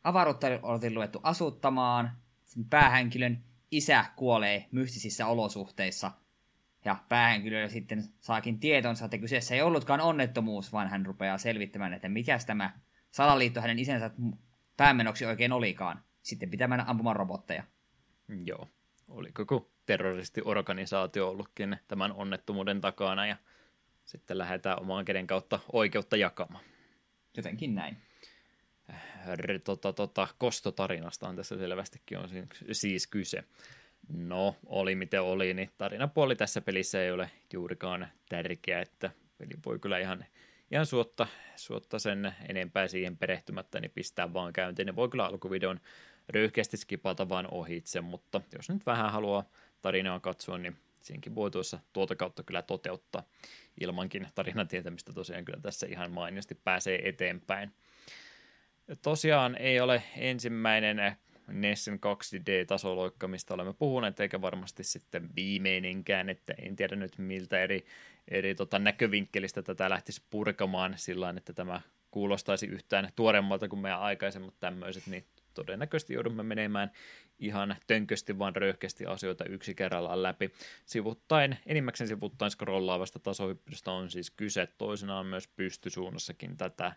avaruutta 0.05 0.47
oltiin 0.63 0.95
luettu 0.95 1.21
asuttamaan. 1.23 2.11
Sen 2.45 2.65
päähenkilön 2.65 3.45
isä 3.71 4.05
kuolee 4.17 4.69
mystisissä 4.71 5.27
olosuhteissa. 5.27 6.13
Ja 6.85 6.97
päähenkilö 7.09 7.69
sitten 7.69 8.05
saakin 8.21 8.61
tietonsa, 8.61 9.05
että 9.05 9.19
kyseessä 9.19 9.55
ei 9.55 9.63
ollutkaan 9.63 10.01
onnettomuus, 10.01 10.73
vaan 10.73 10.89
hän 10.89 11.07
rupeaa 11.07 11.39
selvittämään, 11.39 11.95
että 11.95 12.09
mikä 12.09 12.39
tämä 12.47 12.71
salaliitto 13.11 13.61
hänen 13.61 13.79
isänsä 13.79 14.11
päämenoksi 14.77 15.27
oikein 15.27 15.53
olikaan. 15.53 16.05
Sitten 16.23 16.51
pitää 16.51 16.69
mennä 16.69 16.85
ampumaan 16.89 17.17
robotteja. 17.17 17.65
Joo, 18.45 18.69
oli 19.09 19.33
koko 19.33 19.71
terroristiorganisaatio 19.87 21.29
ollutkin 21.29 21.77
tämän 21.89 22.13
onnettomuuden 22.13 22.81
takana 22.81 23.27
ja 23.27 23.37
sitten 24.05 24.39
lähdetään 24.39 24.81
omaan 24.81 25.05
kenen 25.05 25.27
kautta 25.27 25.61
oikeutta 25.73 26.17
jakamaan. 26.17 26.65
Jotenkin 27.37 27.75
näin. 27.75 27.97
Tota, 29.65 29.93
tota, 29.93 30.29
kostotarinasta 30.39 31.29
on 31.29 31.37
tässä 31.37 31.59
selvästikin 31.59 32.19
on 32.19 32.29
siis 32.73 33.07
kyse. 33.07 33.45
No, 34.09 34.57
oli 34.67 34.95
miten 34.95 35.23
oli, 35.23 35.55
niin 35.55 35.71
tarinapuoli 35.79 36.37
tässä 36.37 36.61
pelissä 36.61 37.03
ei 37.03 37.11
ole 37.11 37.31
juurikaan 37.53 38.09
tärkeä, 38.29 38.81
että 38.81 39.11
peli 39.39 39.53
voi 39.67 39.79
kyllä 39.79 39.99
ihan, 39.99 40.25
ihan 40.71 40.87
suotta, 40.87 41.27
suotta 41.57 41.99
sen 41.99 42.35
enempää 42.49 42.89
siihen 42.89 43.17
perehtymättä, 43.17 43.81
niin 43.81 43.91
pistää 43.91 44.33
vaan 44.33 44.53
käyntiin. 44.53 44.87
Ne 44.87 44.97
voi 44.97 45.09
kyllä 45.09 45.27
alkuvideon 45.27 45.81
röyhkeästi 46.29 46.77
skipata 46.77 47.29
vaan 47.29 47.49
ohitse, 47.51 48.01
mutta 48.01 48.41
jos 48.57 48.69
nyt 48.69 48.87
vähän 48.87 49.13
haluaa 49.13 49.45
tarinaa 49.83 50.21
katsoa, 50.21 50.59
niin 50.59 50.77
siinkin 51.03 51.35
voi 51.35 51.51
tuossa 51.51 51.79
tuota 51.93 52.17
kautta 52.17 52.43
kyllä 52.43 52.63
toteuttaa 52.63 53.23
ilmankin 53.81 54.27
tarinan 54.35 54.69
tietämistä 54.69 55.13
tosiaan 55.13 55.45
kyllä 55.45 55.61
tässä 55.61 55.87
ihan 55.87 56.13
mainiosti 56.13 56.55
pääsee 56.55 57.09
eteenpäin. 57.09 57.75
Tosiaan 59.03 59.57
ei 59.57 59.81
ole 59.81 60.03
ensimmäinen 60.17 61.17
Nessen 61.49 61.95
2D-tasoloikka, 61.95 63.29
mistä 63.29 63.55
olemme 63.55 63.73
puhuneet, 63.73 64.21
eikä 64.21 64.41
varmasti 64.41 64.85
sitten 64.85 65.29
viimeinenkään, 65.37 66.29
että 66.29 66.55
en 66.59 66.77
tiedä 66.77 66.97
nyt 66.97 67.19
miltä 67.19 67.63
eri, 67.63 67.87
eri 68.29 68.55
tota 68.55 68.79
näkövinkkelistä 68.79 69.63
tätä 69.63 69.91
lähtisi 69.91 70.23
purkamaan 70.31 70.95
sillä 70.97 71.35
että 71.37 71.53
tämä 71.53 71.81
kuulostaisi 72.11 72.67
yhtään 72.67 73.09
tuoremmalta 73.17 73.69
kuin 73.69 73.81
meidän 73.81 74.01
aikaisemmat 74.01 74.55
tämmöiset, 74.61 75.07
niin 75.07 75.27
todennäköisesti 75.55 76.15
joudumme 76.15 76.43
menemään 76.43 76.91
ihan 77.39 77.77
tönkösti 77.87 78.39
vaan 78.39 78.57
röyhkeästi 78.57 79.07
asioita 79.07 79.45
yksi 79.45 79.75
kerrallaan 79.75 80.23
läpi. 80.23 80.53
Sivuttain, 80.87 81.57
enimmäkseen 81.67 82.09
sivuttain 82.09 82.51
scrollaavasta 82.51 83.19
tasohyppystä 83.19 83.93
on 83.93 84.11
siis 84.11 84.31
kyse, 84.31 84.69
toisinaan 84.79 85.27
myös 85.27 85.49
pystysuunnassakin 85.49 86.57
tätä 86.57 86.93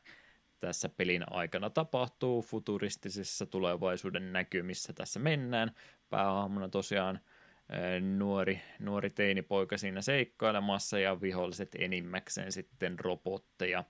tässä 0.60 0.90
pelin 0.90 1.24
aikana 1.30 1.70
tapahtuu 1.70 2.42
futuristisissa 2.42 3.46
tulevaisuuden 3.46 4.34
näkymissä 4.34 4.94
tässä 4.94 5.20
mennään. 5.20 5.72
Päähahmona 6.10 6.70
tosiaan 6.70 7.20
nuori, 8.18 8.62
nuori 8.80 9.10
teinipoika 9.10 9.78
siinä 9.78 10.02
seikkailemassa 10.02 11.00
ja 11.00 11.22
viholliset 11.22 11.76
enimmäkseen 11.80 12.52
sitten 12.52 13.00
robotteja. 13.00 13.84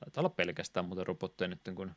Taitaa 0.00 0.20
olla 0.20 0.28
pelkästään 0.28 0.86
muuten 0.86 1.06
robotteja 1.06 1.48
nyt, 1.48 1.60
kun 1.74 1.94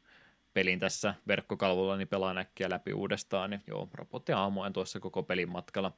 pelin 0.57 0.79
tässä 0.79 1.13
verkkokalvolla, 1.27 1.97
niin 1.97 2.07
pelaan 2.07 2.37
äkkiä 2.37 2.69
läpi 2.69 2.93
uudestaan. 2.93 3.49
Niin 3.49 3.61
joo, 3.67 3.89
robotti 3.93 4.31
aamuen 4.31 4.73
tuossa 4.73 4.99
koko 4.99 5.23
pelin 5.23 5.49
matkalla. 5.49 5.91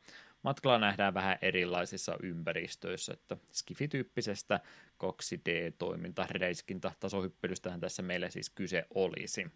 Matkalla 0.44 0.78
nähdään 0.78 1.14
vähän 1.14 1.38
erilaisissa 1.42 2.18
ympäristöissä, 2.24 3.14
että 3.14 3.38
skifityyppisestä 3.52 4.60
2D-toiminta, 5.04 6.26
reiskintä, 6.30 6.92
tasohyppelystähän 7.00 7.80
tässä 7.80 8.02
meillä 8.02 8.30
siis 8.30 8.50
kyse 8.50 8.86
olisi. 8.96 9.52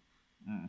Mm. 0.46 0.68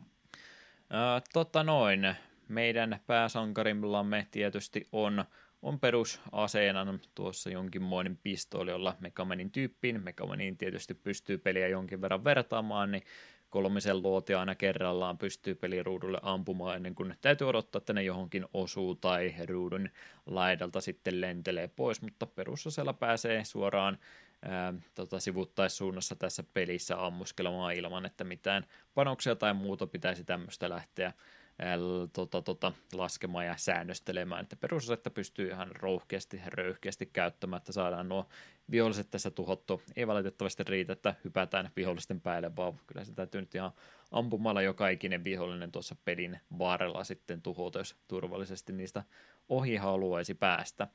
Tota 1.32 1.62
noin, 1.64 2.14
meidän 2.48 3.00
pääsankarillamme 3.06 4.26
tietysti 4.30 4.88
on, 4.92 5.24
on 5.62 5.80
perusaseena 5.80 6.98
tuossa 7.14 7.50
jonkinmoinen 7.50 8.18
pistooli, 8.22 8.70
jolla 8.70 8.96
Megamanin 9.00 9.50
tyyppiin, 9.50 10.04
Megamanin 10.04 10.56
tietysti 10.56 10.94
pystyy 10.94 11.38
peliä 11.38 11.68
jonkin 11.68 12.00
verran 12.00 12.24
vertaamaan, 12.24 12.90
niin 12.90 13.02
kolmisen 13.50 14.02
luotia 14.02 14.40
aina 14.40 14.54
kerrallaan 14.54 15.18
pystyy 15.18 15.54
peliruudulle 15.54 16.18
ampumaan 16.22 16.76
ennen 16.76 16.94
kuin 16.94 17.14
täytyy 17.20 17.48
odottaa, 17.48 17.78
että 17.78 17.92
ne 17.92 18.02
johonkin 18.02 18.46
osuu 18.54 18.94
tai 18.94 19.34
ruudun 19.48 19.88
laidalta 20.26 20.80
sitten 20.80 21.20
lentelee 21.20 21.68
pois, 21.68 22.02
mutta 22.02 22.26
perusaseella 22.26 22.92
pääsee 22.92 23.44
suoraan 23.44 23.98
ää, 24.42 24.74
tota, 24.94 25.20
sivuttaissuunnassa 25.20 26.16
tässä 26.16 26.44
pelissä 26.54 27.06
ammuskelemaan 27.06 27.74
ilman, 27.74 28.06
että 28.06 28.24
mitään 28.24 28.66
panoksia 28.94 29.36
tai 29.36 29.54
muuta 29.54 29.86
pitäisi 29.86 30.24
tämmöistä 30.24 30.70
lähteä 30.70 31.12
tota, 32.12 32.42
tota, 32.42 32.72
laskemaan 32.92 33.46
ja 33.46 33.56
säännöstelemään, 33.56 34.42
että 34.42 34.56
perusasetta 34.56 35.10
pystyy 35.10 35.48
ihan 35.48 35.76
rouhkeasti 35.76 36.36
ja 36.36 36.42
röyhkeästi 36.46 37.06
käyttämään, 37.06 37.58
että 37.58 37.72
saadaan 37.72 38.08
nuo 38.08 38.28
viholliset 38.70 39.10
tässä 39.10 39.30
tuhottu. 39.30 39.82
Ei 39.96 40.06
valitettavasti 40.06 40.64
riitä, 40.64 40.92
että 40.92 41.14
hypätään 41.24 41.70
vihollisten 41.76 42.20
päälle, 42.20 42.56
vaan 42.56 42.80
kyllä 42.86 43.04
se 43.04 43.14
täytyy 43.14 43.40
nyt 43.40 43.54
ihan 43.54 43.72
ampumalla 44.10 44.62
joka 44.62 44.88
ikinen 44.88 45.24
vihollinen 45.24 45.72
tuossa 45.72 45.96
pelin 46.04 46.40
vaarella 46.58 47.04
sitten 47.04 47.42
tuhota, 47.42 47.78
jos 47.78 47.96
turvallisesti 48.08 48.72
niistä 48.72 49.04
ohi 49.48 49.76
haluaisi 49.76 50.34
päästä. 50.34 50.88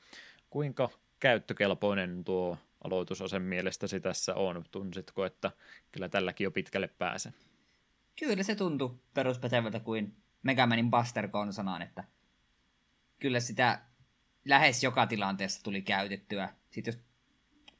Kuinka 0.49 0.89
käyttökelpoinen 1.19 2.23
tuo 2.23 2.57
aloitusasen 2.83 3.41
mielestäsi 3.41 3.99
tässä 3.99 4.35
on? 4.35 4.63
Tunsitko, 4.71 5.25
että 5.25 5.51
kyllä 5.91 6.09
tälläkin 6.09 6.45
jo 6.45 6.51
pitkälle 6.51 6.87
pääse? 6.87 7.33
Kyllä 8.19 8.43
se 8.43 8.55
tuntuu 8.55 8.99
peruspätevältä 9.13 9.79
kuin 9.79 10.20
Megamanin 10.43 10.91
Buster 10.91 11.27
konsanaan, 11.27 11.81
että 11.81 12.03
kyllä 13.19 13.39
sitä 13.39 13.81
lähes 14.45 14.83
joka 14.83 15.07
tilanteessa 15.07 15.63
tuli 15.63 15.81
käytettyä. 15.81 16.49
Sitten 16.69 16.93
jos 16.93 17.03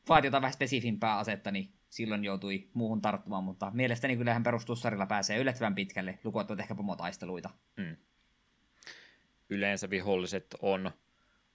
vaati 0.10 0.28
jotain 0.28 0.42
vähän 0.42 0.54
spesifimpää 0.54 1.18
asetta, 1.18 1.52
niin 1.52 1.74
silloin 1.90 2.24
joutui 2.24 2.70
muuhun 2.74 3.02
tarttumaan, 3.02 3.44
mutta 3.44 3.72
mielestäni 3.74 4.18
kyllähän 4.18 4.44
perustussarilla 4.44 5.06
pääsee 5.06 5.38
yllättävän 5.38 5.76
pitkälle, 5.76 6.20
lukuottavat 6.24 6.60
ehkä 6.60 6.76
pomotaisteluita. 6.76 7.50
Mm. 7.78 7.96
Yleensä 9.50 9.90
viholliset 9.90 10.56
on, 10.62 10.92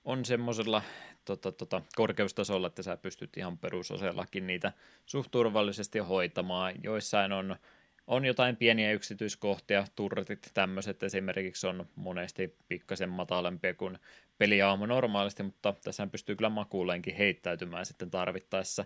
on 0.04 0.24
semmoisella 0.24 0.82
tota, 1.24 1.52
tota, 1.52 1.82
korkeustasolla, 1.94 2.66
että 2.66 2.82
sä 2.82 2.96
pystyt 2.96 3.36
ihan 3.36 3.58
perusosellakin 3.58 4.46
niitä 4.46 4.72
suht 5.06 5.30
turvallisesti 5.30 5.98
hoitamaan. 5.98 6.74
Joissain 6.82 7.32
on 7.32 7.56
on 8.06 8.24
jotain 8.24 8.56
pieniä 8.56 8.92
yksityiskohtia, 8.92 9.84
turretit 9.94 10.50
tämmöiset 10.54 11.02
esimerkiksi 11.02 11.66
on 11.66 11.86
monesti 11.94 12.56
pikkasen 12.68 13.08
matalempia 13.08 13.74
kuin 13.74 13.98
peliaamu 14.38 14.86
normaalisti, 14.86 15.42
mutta 15.42 15.74
tässä 15.84 16.06
pystyy 16.06 16.36
kyllä 16.36 16.50
makuuleenkin 16.50 17.16
heittäytymään 17.16 17.86
sitten 17.86 18.10
tarvittaessa. 18.10 18.84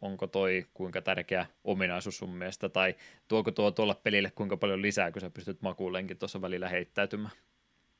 Onko 0.00 0.26
toi 0.26 0.66
kuinka 0.74 1.02
tärkeä 1.02 1.46
ominaisuus 1.64 2.18
sun 2.18 2.30
mielestä, 2.30 2.68
tai 2.68 2.94
tuoko 3.28 3.50
tuo 3.50 3.70
tuolla 3.70 3.94
pelille 3.94 4.30
kuinka 4.30 4.56
paljon 4.56 4.82
lisää, 4.82 5.12
kun 5.12 5.20
sä 5.20 5.30
pystyt 5.30 5.62
makuuleenkin 5.62 6.18
tuossa 6.18 6.40
välillä 6.40 6.68
heittäytymään? 6.68 7.34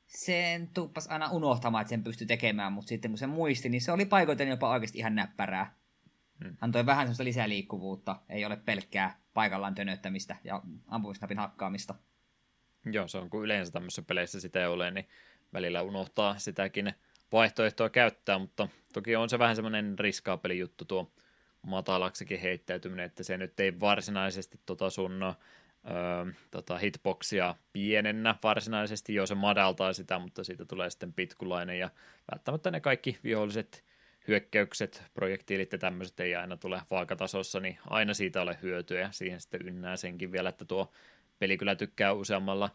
Sen 0.07 0.67
tuppas 0.67 1.07
aina 1.07 1.31
unohtamaan, 1.31 1.81
että 1.81 1.89
sen 1.89 2.03
pystyi 2.03 2.27
tekemään, 2.27 2.73
mutta 2.73 2.89
sitten 2.89 3.11
kun 3.11 3.17
se 3.17 3.27
muisti, 3.27 3.69
niin 3.69 3.81
se 3.81 3.91
oli 3.91 4.05
paikoiten 4.05 4.47
jopa 4.47 4.69
oikeasti 4.69 4.97
ihan 4.97 5.15
näppärää. 5.15 5.73
Hmm. 6.43 6.57
Antoi 6.61 6.85
vähän 6.85 7.05
semmoista 7.05 7.23
lisää 7.23 7.49
liikkuvuutta, 7.49 8.15
ei 8.29 8.45
ole 8.45 8.57
pelkkää 8.57 9.19
paikallaan 9.39 9.75
tönöttämistä 9.75 10.35
ja 10.43 10.61
ampumisnapin 10.87 11.37
hakkaamista. 11.37 11.95
Joo, 12.91 13.07
se 13.07 13.17
on 13.17 13.29
kun 13.29 13.43
yleensä 13.43 13.71
tämmöisissä 13.71 14.01
peleissä 14.01 14.39
sitä 14.39 14.61
ei 14.61 14.67
ole, 14.67 14.91
niin 14.91 15.07
välillä 15.53 15.81
unohtaa 15.81 16.37
sitäkin 16.37 16.93
vaihtoehtoa 17.31 17.89
käyttää, 17.89 18.39
mutta 18.39 18.67
toki 18.93 19.15
on 19.15 19.29
se 19.29 19.39
vähän 19.39 19.55
semmoinen 19.55 19.99
riskaapeli 19.99 20.59
juttu 20.59 20.85
tuo 20.85 21.11
matalaksikin 21.61 22.39
heittäytyminen, 22.39 23.05
että 23.05 23.23
se 23.23 23.37
nyt 23.37 23.59
ei 23.59 23.79
varsinaisesti 23.79 24.59
tota 24.65 24.89
sun 24.89 25.23
öö, 25.23 26.33
tota 26.51 26.77
hitboxia 26.77 27.55
pienennä 27.73 28.35
varsinaisesti, 28.43 29.13
jo 29.13 29.25
se 29.25 29.35
madaltaa 29.35 29.93
sitä, 29.93 30.19
mutta 30.19 30.43
siitä 30.43 30.65
tulee 30.65 30.89
sitten 30.89 31.13
pitkulainen 31.13 31.79
ja 31.79 31.89
välttämättä 32.31 32.71
ne 32.71 32.79
kaikki 32.79 33.19
viholliset 33.23 33.85
hyökkäykset, 34.29 35.03
projektiilit 35.13 35.71
ja 35.71 35.77
tämmöiset 35.77 36.19
ei 36.19 36.35
aina 36.35 36.57
tule 36.57 36.81
vaakatasossa, 36.91 37.59
niin 37.59 37.77
aina 37.87 38.13
siitä 38.13 38.41
ole 38.41 38.57
hyötyä 38.61 38.99
ja 38.99 39.11
siihen 39.11 39.41
sitten 39.41 39.67
ynnää 39.67 39.97
senkin 39.97 40.31
vielä, 40.31 40.49
että 40.49 40.65
tuo 40.65 40.91
peli 41.39 41.57
kyllä 41.57 41.75
tykkää 41.75 42.13
useammalla 42.13 42.69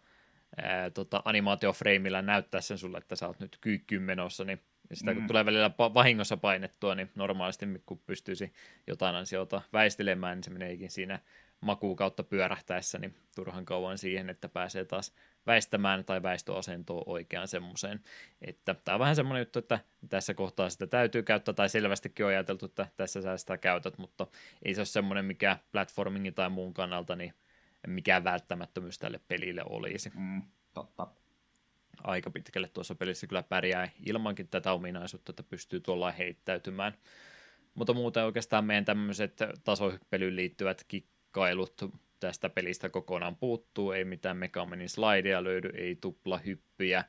ää, 0.62 0.90
tota, 0.90 1.22
animaatiofreimillä 1.24 2.22
näyttää 2.22 2.60
sen 2.60 2.78
sulle, 2.78 2.98
että 2.98 3.16
sä 3.16 3.26
oot 3.26 3.40
nyt 3.40 3.58
kyykkyyn 3.60 4.02
menossa, 4.02 4.44
niin 4.44 4.60
sitä 4.92 5.14
kun 5.14 5.22
mm. 5.22 5.26
tulee 5.26 5.46
välillä 5.46 5.70
vahingossa 5.78 6.36
painettua, 6.36 6.94
niin 6.94 7.10
normaalisti 7.14 7.66
kun 7.86 7.98
pystyisi 8.06 8.52
jotain 8.86 9.16
ansiota 9.16 9.62
väistelemään, 9.72 10.36
niin 10.38 10.44
se 10.44 10.50
meneekin 10.50 10.90
siinä 10.90 11.18
makuu 11.60 11.96
kautta 11.96 12.22
pyörähtäessä, 12.22 12.98
niin 12.98 13.14
turhan 13.34 13.64
kauan 13.64 13.98
siihen, 13.98 14.30
että 14.30 14.48
pääsee 14.48 14.84
taas 14.84 15.12
väistämään 15.46 16.04
tai 16.04 16.22
väistöasentoa 16.22 17.02
oikeaan 17.06 17.48
semmoiseen. 17.48 18.00
Että 18.42 18.74
tämä 18.74 18.94
on 18.94 19.00
vähän 19.00 19.16
semmoinen 19.16 19.40
juttu, 19.40 19.58
että 19.58 19.78
tässä 20.08 20.34
kohtaa 20.34 20.70
sitä 20.70 20.86
täytyy 20.86 21.22
käyttää, 21.22 21.54
tai 21.54 21.68
selvästikin 21.68 22.26
on 22.26 22.30
ajateltu, 22.30 22.66
että 22.66 22.86
tässä 22.96 23.22
sä 23.22 23.36
sitä 23.36 23.58
käytät, 23.58 23.98
mutta 23.98 24.26
ei 24.62 24.74
se 24.74 24.80
ole 24.80 24.86
semmoinen, 24.86 25.24
mikä 25.24 25.58
platformingin 25.72 26.34
tai 26.34 26.50
muun 26.50 26.74
kannalta, 26.74 27.16
niin 27.16 27.34
mikään 27.86 28.24
välttämättömyys 28.24 28.98
tälle 28.98 29.20
pelille 29.28 29.62
olisi. 29.64 30.12
Mm, 30.14 30.42
totta. 30.74 31.06
Aika 32.04 32.30
pitkälle 32.30 32.68
tuossa 32.68 32.94
pelissä 32.94 33.26
kyllä 33.26 33.42
pärjää 33.42 33.88
ilmankin 34.06 34.48
tätä 34.48 34.72
ominaisuutta, 34.72 35.30
että 35.30 35.42
pystyy 35.42 35.80
tuolla 35.80 36.12
heittäytymään. 36.12 36.94
Mutta 37.74 37.94
muuten 37.94 38.24
oikeastaan 38.24 38.64
meidän 38.64 38.84
tämmöiset 38.84 39.38
tasohyppelyyn 39.64 40.36
liittyvät 40.36 40.84
kikkailut 40.88 41.74
tästä 42.20 42.48
pelistä 42.48 42.88
kokonaan 42.88 43.36
puuttuu, 43.36 43.92
ei 43.92 44.04
mitään 44.04 44.36
Megamanin 44.36 44.88
slideja 44.88 45.44
löydy, 45.44 45.68
ei 45.68 45.96
tuplahyppyjä, 45.96 47.04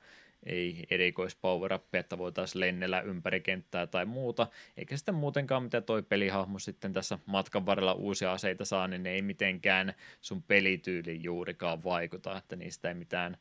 ei 0.46 0.84
erikoispower 0.90 1.80
että 1.94 2.18
voitaisiin 2.18 2.60
lennellä 2.60 3.02
ympäri 3.02 3.42
kenttää 3.42 3.88
tai 3.88 4.06
muuta, 4.06 4.48
eikä 4.78 4.98
sitten 4.98 5.16
muutenkaan 5.16 5.64
mitä 5.64 5.82
toi 5.82 6.04
pelihahmo 6.04 6.60
sitten 6.60 6.94
tässä 6.94 7.20
matkan 7.26 7.66
varrella 7.66 7.94
uusia 7.94 8.32
aseita 8.32 8.66
saa, 8.66 8.88
niin 8.88 9.04
ne 9.04 9.10
ei 9.10 9.22
mitenkään 9.22 9.94
sun 10.22 10.44
pelityyliin 10.44 11.24
juurikaan 11.24 11.84
vaikuta, 11.84 12.38
että 12.38 12.56
niistä 12.56 12.90
ei 12.90 12.96
mitään 12.96 13.38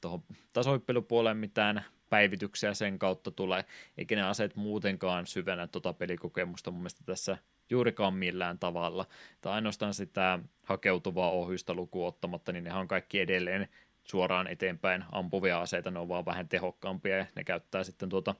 tuohon 0.00 0.22
tasoippelupuoleen 0.52 1.36
mitään 1.36 1.84
päivityksiä 2.10 2.74
sen 2.74 2.98
kautta 2.98 3.30
tulee, 3.30 3.64
eikä 3.98 4.16
ne 4.16 4.22
aseet 4.22 4.56
muutenkaan 4.56 5.26
syvennä 5.26 5.66
tuota 5.66 5.92
pelikokemusta. 5.92 6.70
Mun 6.70 6.80
mielestä 6.80 7.04
tässä 7.06 7.38
juurikaan 7.70 8.14
millään 8.14 8.58
tavalla. 8.58 9.06
Tai 9.40 9.52
ainoastaan 9.52 9.94
sitä 9.94 10.38
hakeutuvaa 10.64 11.30
ohjusta 11.30 11.74
lukuun 11.74 12.08
ottamatta, 12.08 12.52
niin 12.52 12.64
ne 12.64 12.74
on 12.74 12.88
kaikki 12.88 13.20
edelleen 13.20 13.68
suoraan 14.04 14.46
eteenpäin 14.46 15.04
ampuvia 15.12 15.60
aseita, 15.60 15.90
ne 15.90 15.98
on 15.98 16.08
vaan 16.08 16.26
vähän 16.26 16.48
tehokkaampia 16.48 17.16
ja 17.16 17.26
ne 17.36 17.44
käyttää 17.44 17.84
sitten 17.84 18.08
tuota 18.08 18.34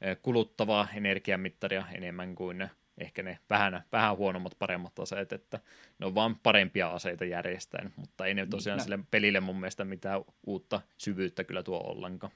eh, 0.00 0.16
kuluttavaa 0.22 0.88
energiamittaria 0.94 1.84
enemmän 1.92 2.34
kuin 2.34 2.58
ne, 2.58 2.70
ehkä 2.98 3.22
ne 3.22 3.38
vähän, 3.50 3.84
vähän 3.92 4.16
huonommat, 4.16 4.56
paremmat 4.58 4.98
aseet, 4.98 5.32
että 5.32 5.60
ne 5.98 6.06
on 6.06 6.14
vaan 6.14 6.36
parempia 6.36 6.88
aseita 6.88 7.24
järjestäen, 7.24 7.92
mutta 7.96 8.26
ei 8.26 8.34
ne 8.34 8.42
niin, 8.42 8.50
tosiaan 8.50 8.78
no. 8.78 8.82
sille 8.82 8.98
pelille 9.10 9.40
mun 9.40 9.60
mielestä 9.60 9.84
mitään 9.84 10.24
uutta 10.46 10.80
syvyyttä 10.98 11.44
kyllä 11.44 11.62
tuo 11.62 11.78
ollenkaan. 11.78 12.32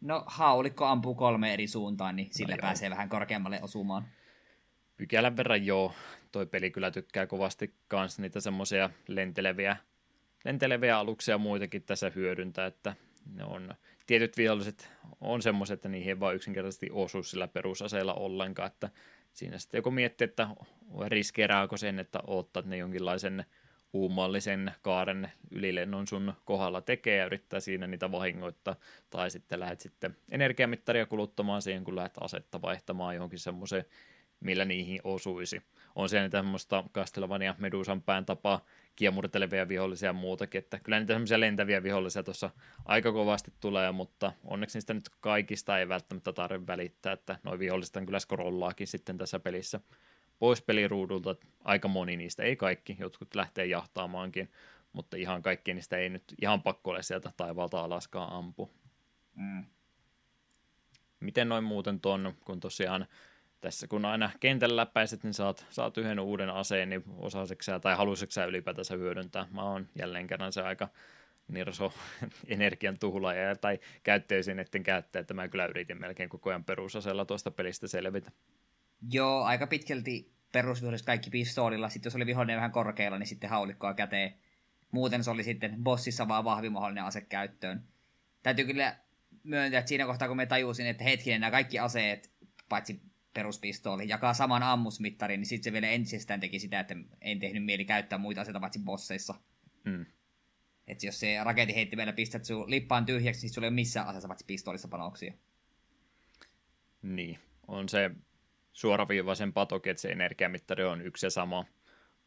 No 0.00 0.24
haulikko 0.26 0.84
ampuu 0.84 1.14
kolme 1.14 1.52
eri 1.52 1.66
suuntaan, 1.66 2.16
niin 2.16 2.28
sillä 2.30 2.54
no, 2.54 2.60
pääsee 2.60 2.90
vähän 2.90 3.08
korkeammalle 3.08 3.62
osumaan 3.62 4.08
pykälän 4.98 5.36
verran 5.36 5.66
joo. 5.66 5.94
Toi 6.32 6.46
peli 6.46 6.70
kyllä 6.70 6.90
tykkää 6.90 7.26
kovasti 7.26 7.74
kans 7.88 8.18
niitä 8.18 8.40
semmoisia 8.40 8.90
lenteleviä, 9.08 9.76
lenteleviä 10.44 10.98
aluksia 10.98 11.38
muitakin 11.38 11.82
tässä 11.82 12.12
hyödyntää, 12.14 12.66
että 12.66 12.94
ne 13.34 13.44
on, 13.44 13.74
tietyt 14.06 14.36
viholliset 14.36 14.90
on 15.20 15.42
semmoiset, 15.42 15.74
että 15.74 15.88
niihin 15.88 16.08
ei 16.08 16.20
vaan 16.20 16.34
yksinkertaisesti 16.34 16.88
osu 16.92 17.22
sillä 17.22 17.48
perusaseella 17.48 18.14
ollenkaan, 18.14 18.66
että 18.66 18.90
siinä 19.32 19.58
sitten 19.58 19.78
joku 19.78 19.90
miettii, 19.90 20.24
että 20.24 20.48
riskeerääkö 21.06 21.76
sen, 21.76 21.98
että 21.98 22.20
oottaa 22.26 22.62
ne 22.66 22.76
jonkinlaisen 22.76 23.44
uumallisen 23.92 24.72
kaaren 24.82 25.32
ylilennon 25.50 26.06
sun 26.06 26.34
kohdalla 26.44 26.80
tekee 26.80 27.16
ja 27.16 27.26
yrittää 27.26 27.60
siinä 27.60 27.86
niitä 27.86 28.12
vahingoittaa, 28.12 28.76
tai 29.10 29.30
sitten 29.30 29.60
lähdet 29.60 29.80
sitten 29.80 30.16
energiamittaria 30.30 31.06
kuluttamaan 31.06 31.62
siihen, 31.62 31.84
kun 31.84 31.96
lähdet 31.96 32.16
asetta 32.20 32.62
vaihtamaan 32.62 33.14
johonkin 33.14 33.38
semmoiseen 33.38 33.84
millä 34.40 34.64
niihin 34.64 35.00
osuisi. 35.04 35.62
On 35.94 36.08
siellä 36.08 36.28
tämmöistä 36.28 36.84
Castlevania 36.94 37.54
Medusan 37.58 38.02
pään 38.02 38.26
tapaa 38.26 38.64
kiemurtelevia 38.96 39.68
vihollisia 39.68 40.08
ja 40.08 40.12
muutakin, 40.12 40.58
että 40.58 40.78
kyllä 40.78 40.98
niitä 40.98 41.12
semmoisia 41.12 41.40
lentäviä 41.40 41.82
vihollisia 41.82 42.22
tuossa 42.22 42.50
aika 42.84 43.12
kovasti 43.12 43.52
tulee, 43.60 43.92
mutta 43.92 44.32
onneksi 44.44 44.76
niistä 44.76 44.94
nyt 44.94 45.08
kaikista 45.20 45.78
ei 45.78 45.88
välttämättä 45.88 46.32
tarvitse 46.32 46.66
välittää, 46.66 47.12
että 47.12 47.38
noin 47.42 47.58
viholliset 47.58 48.04
kyllä 48.06 48.18
scrollaakin 48.18 48.86
sitten 48.86 49.18
tässä 49.18 49.40
pelissä 49.40 49.80
pois 50.38 50.62
peliruudulta, 50.62 51.36
aika 51.64 51.88
moni 51.88 52.16
niistä, 52.16 52.42
ei 52.42 52.56
kaikki, 52.56 52.96
jotkut 53.00 53.34
lähtee 53.34 53.66
jahtaamaankin, 53.66 54.50
mutta 54.92 55.16
ihan 55.16 55.42
kaikki 55.42 55.74
niistä 55.74 55.96
ei 55.96 56.08
nyt 56.08 56.34
ihan 56.42 56.62
pakko 56.62 56.90
ole 56.90 57.02
sieltä 57.02 57.32
taivaalta 57.36 57.80
alaskaan 57.80 58.32
ampu. 58.32 58.70
Mm. 59.34 59.64
Miten 61.20 61.48
noin 61.48 61.64
muuten 61.64 62.00
ton, 62.00 62.34
kun 62.44 62.60
tosiaan 62.60 63.06
tässä 63.60 63.86
kun 63.86 64.04
aina 64.04 64.30
kentällä 64.40 64.76
läpäiset, 64.76 65.24
niin 65.24 65.34
saat, 65.34 65.66
saat 65.70 65.98
yhden 65.98 66.20
uuden 66.20 66.50
aseen, 66.50 66.90
niin 66.90 67.04
osaseksä 67.16 67.80
tai 67.80 67.96
haluaiseksä 67.96 68.44
ylipäätänsä 68.44 68.96
hyödyntää. 68.96 69.46
Mä 69.50 69.62
oon 69.62 69.88
jälleen 69.94 70.26
kerran 70.26 70.52
se 70.52 70.62
aika 70.62 70.88
nirso 71.48 71.92
energian 72.46 72.98
tuhlaaja 72.98 73.56
tai 73.56 73.78
etten 74.60 74.82
käyttäjä, 74.82 75.20
että 75.20 75.34
mä 75.34 75.48
kyllä 75.48 75.66
yritin 75.66 76.00
melkein 76.00 76.28
koko 76.28 76.50
ajan 76.50 76.64
perusaseella 76.64 77.24
tuosta 77.24 77.50
pelistä 77.50 77.88
selvitä. 77.88 78.30
Joo, 79.10 79.44
aika 79.44 79.66
pitkälti 79.66 80.32
perusviholliset 80.52 81.06
kaikki 81.06 81.30
pistoolilla. 81.30 81.88
Sitten 81.88 82.10
jos 82.10 82.16
oli 82.16 82.26
vihollinen 82.26 82.56
vähän 82.56 82.72
korkealla, 82.72 83.18
niin 83.18 83.26
sitten 83.26 83.50
haulikkoa 83.50 83.94
käteen. 83.94 84.34
Muuten 84.90 85.24
se 85.24 85.30
oli 85.30 85.44
sitten 85.44 85.76
bossissa 85.82 86.28
vaan 86.28 86.44
vahvin 86.44 86.72
mahdollinen 86.72 87.04
ase 87.04 87.20
käyttöön. 87.20 87.84
Täytyy 88.42 88.64
kyllä 88.64 88.96
myöntää, 89.42 89.78
että 89.78 89.88
siinä 89.88 90.06
kohtaa 90.06 90.28
kun 90.28 90.36
me 90.36 90.46
tajusin, 90.46 90.86
että 90.86 91.04
hetkinen, 91.04 91.40
nämä 91.40 91.50
kaikki 91.50 91.78
aseet, 91.78 92.30
paitsi 92.68 93.00
peruspistooli, 93.34 94.08
jakaa 94.08 94.34
saman 94.34 94.62
ammusmittarin, 94.62 95.40
niin 95.40 95.46
sitten 95.46 95.64
se 95.64 95.72
vielä 95.72 95.88
entisestään 95.88 96.40
teki 96.40 96.58
sitä, 96.58 96.80
että 96.80 96.96
en 97.20 97.38
tehnyt 97.38 97.64
mieli 97.64 97.84
käyttää 97.84 98.18
muita 98.18 98.40
aseita 98.40 98.60
paitsi 98.60 98.78
bosseissa. 98.78 99.34
Mm. 99.84 100.06
Että 100.86 101.06
jos 101.06 101.20
se 101.20 101.44
raketin 101.44 101.90
pistät 102.16 102.44
sun 102.44 102.70
lippaan 102.70 103.06
tyhjäksi, 103.06 103.46
niin 103.46 103.54
sulla 103.54 103.66
ei 103.66 103.68
ole 103.68 103.74
missään 103.74 104.06
aseessa 104.06 104.28
paitsi 104.28 104.44
pistoolissa 104.46 104.88
panoksia. 104.88 105.34
Niin, 107.02 107.38
on 107.68 107.88
se 107.88 108.10
suoraviivaisen 108.72 109.52
patoki, 109.52 109.90
että 109.90 110.00
se 110.00 110.08
energiamittari 110.08 110.84
on 110.84 111.02
yksi 111.02 111.26
ja 111.26 111.30
sama, 111.30 111.64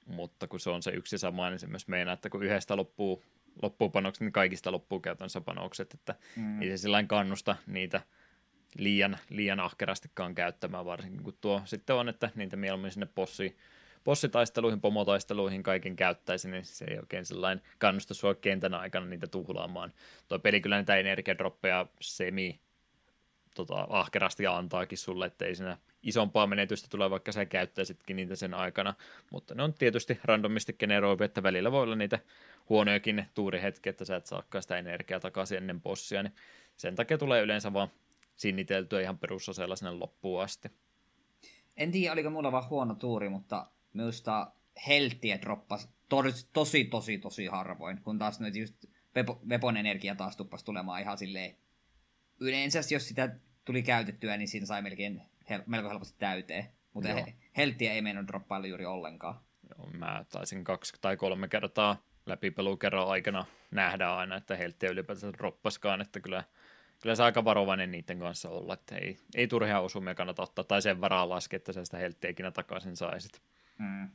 mutta 0.06 0.48
kun 0.48 0.60
se 0.60 0.70
on 0.70 0.84
se 0.84 0.92
yksi 0.92 1.16
ja 1.16 1.20
sama, 1.20 1.50
niin 1.50 1.60
se 1.60 1.68
myös 1.68 1.88
meinaa, 1.88 2.14
että 2.14 2.30
kun 2.30 2.44
yhdestä 2.44 2.78
loppuu, 2.78 3.24
loppuu 3.62 3.90
panokset, 3.90 4.22
niin 4.22 4.32
kaikista 4.32 4.72
loppuu 4.72 5.00
käytännössä 5.00 5.42
panokset, 5.42 5.94
että 5.94 6.16
mm. 6.36 6.62
ei 6.62 6.70
se 6.70 6.78
sillä 6.78 7.04
kannusta 7.04 7.56
niitä 7.68 8.02
liian, 8.78 9.18
liian 9.30 9.60
ahkerastikaan 9.60 10.36
käyttämään, 10.36 10.86
varsinkin 10.86 11.24
kun 11.24 11.38
tuo 11.42 11.62
sitten 11.66 11.96
on, 11.96 12.10
että 12.10 12.30
niitä 12.36 12.56
mieluummin 12.56 12.92
sinne 12.92 13.08
possi, 13.16 13.58
bossitaisteluihin, 14.04 14.82
pomotaisteluihin 14.82 15.64
kaiken 15.64 15.96
käyttäisi, 15.96 16.50
niin 16.50 16.66
se 16.66 16.86
ei 16.86 17.00
oikein 17.00 17.26
sellainen 17.26 17.66
kannusta 17.78 18.14
sua 18.14 18.36
kentän 18.36 18.74
aikana 18.74 19.06
niitä 19.06 19.28
tuhlaamaan. 19.28 19.94
Tuo 20.28 20.40
peli 20.40 20.62
kyllä 20.62 20.78
niitä 20.78 20.96
energiadroppeja 20.96 21.86
semi 22.02 22.60
tota, 23.56 23.88
ahkerasti 23.90 24.48
antaakin 24.48 24.98
sulle, 24.98 25.26
että 25.26 25.46
ei 25.46 25.56
siinä 25.56 25.78
isompaa 26.04 26.48
menetystä 26.48 26.88
tule, 26.90 27.10
vaikka 27.10 27.32
sä 27.32 27.46
käyttäisitkin 27.46 28.16
niitä 28.16 28.36
sen 28.36 28.54
aikana, 28.54 28.94
mutta 29.32 29.56
ne 29.56 29.64
on 29.64 29.74
tietysti 29.74 30.20
randomisti 30.24 30.74
generoivia, 30.74 31.26
että 31.26 31.44
välillä 31.44 31.72
voi 31.72 31.84
olla 31.84 31.96
niitä 31.96 32.20
huonojakin 32.70 33.26
tuurihetkiä, 33.34 33.90
että 33.90 34.06
sä 34.06 34.16
et 34.16 34.26
saakaan 34.26 34.62
sitä 34.62 34.78
energiaa 34.78 35.20
takaisin 35.20 35.58
ennen 35.58 35.82
bossia, 35.82 36.24
niin 36.24 36.36
sen 36.78 36.96
takia 36.96 37.18
tulee 37.18 37.42
yleensä 37.42 37.74
vaan 37.74 37.88
sinniteltyä 38.42 39.02
ihan 39.02 39.18
perusaseella 39.18 39.76
sinne 39.76 39.92
loppuun 39.92 40.44
asti. 40.44 40.70
En 41.78 41.92
tiedä, 41.92 42.14
oliko 42.14 42.30
mulla 42.30 42.52
vaan 42.52 42.70
huono 42.70 42.96
tuuri, 42.96 43.30
mutta 43.30 43.72
minusta 43.94 44.52
helttiä 44.88 45.42
droppas 45.42 45.90
tosi, 46.10 46.50
tosi, 46.54 46.86
tosi, 46.86 47.18
tosi 47.18 47.46
harvoin, 47.46 48.02
kun 48.02 48.20
taas 48.20 48.40
nyt 48.40 48.56
just 48.56 48.86
Vepon 49.50 49.78
energia 49.78 50.16
taas 50.16 50.38
tuppasi 50.38 50.66
tulemaan 50.66 51.02
ihan 51.02 51.18
silleen. 51.18 51.58
Yleensä 52.40 52.80
jos 52.92 53.08
sitä 53.08 53.36
tuli 53.66 53.84
käytettyä, 53.84 54.38
niin 54.38 54.48
siinä 54.48 54.66
sai 54.66 54.82
melkein 54.82 55.22
hel- 55.50 55.64
melko 55.66 55.90
helposti 55.90 56.20
täyteen. 56.20 56.66
Mutta 56.94 57.14
he- 57.14 57.36
helttiä 57.58 57.94
ei 57.94 58.02
mennyt 58.02 58.28
droppailla 58.28 58.68
juuri 58.68 58.86
ollenkaan. 58.86 59.40
Joo, 59.70 59.90
mä 59.90 60.26
taisin 60.30 60.64
kaksi 60.64 60.94
tai 61.02 61.18
kolme 61.18 61.48
kertaa 61.48 62.04
läpipelukerran 62.26 63.08
aikana 63.08 63.46
nähdä 63.72 64.16
aina, 64.16 64.36
että 64.36 64.56
helttiä 64.56 64.90
ylipäätään 64.90 65.34
droppaskaan, 65.34 66.02
että 66.02 66.20
kyllä, 66.20 66.44
kyllä 67.02 67.16
se 67.16 67.24
aika 67.24 67.46
varovainen 67.46 67.92
niiden 67.92 68.20
kanssa 68.20 68.50
olla, 68.50 68.74
että 68.74 68.96
ei, 68.96 69.18
ei 69.36 69.48
turhia 69.48 69.80
osumia 69.80 70.16
kannata 70.16 70.44
ottaa, 70.44 70.64
tai 70.64 70.82
sen 70.82 71.02
varaa 71.02 71.30
laskea, 71.30 71.58
että 71.58 71.74
sä 71.74 71.86
sitä 71.86 71.98
helttiä 71.98 72.30
ikinä 72.30 72.52
takaisin 72.52 72.96
saisit. 72.96 73.42
Mm. 73.78 74.10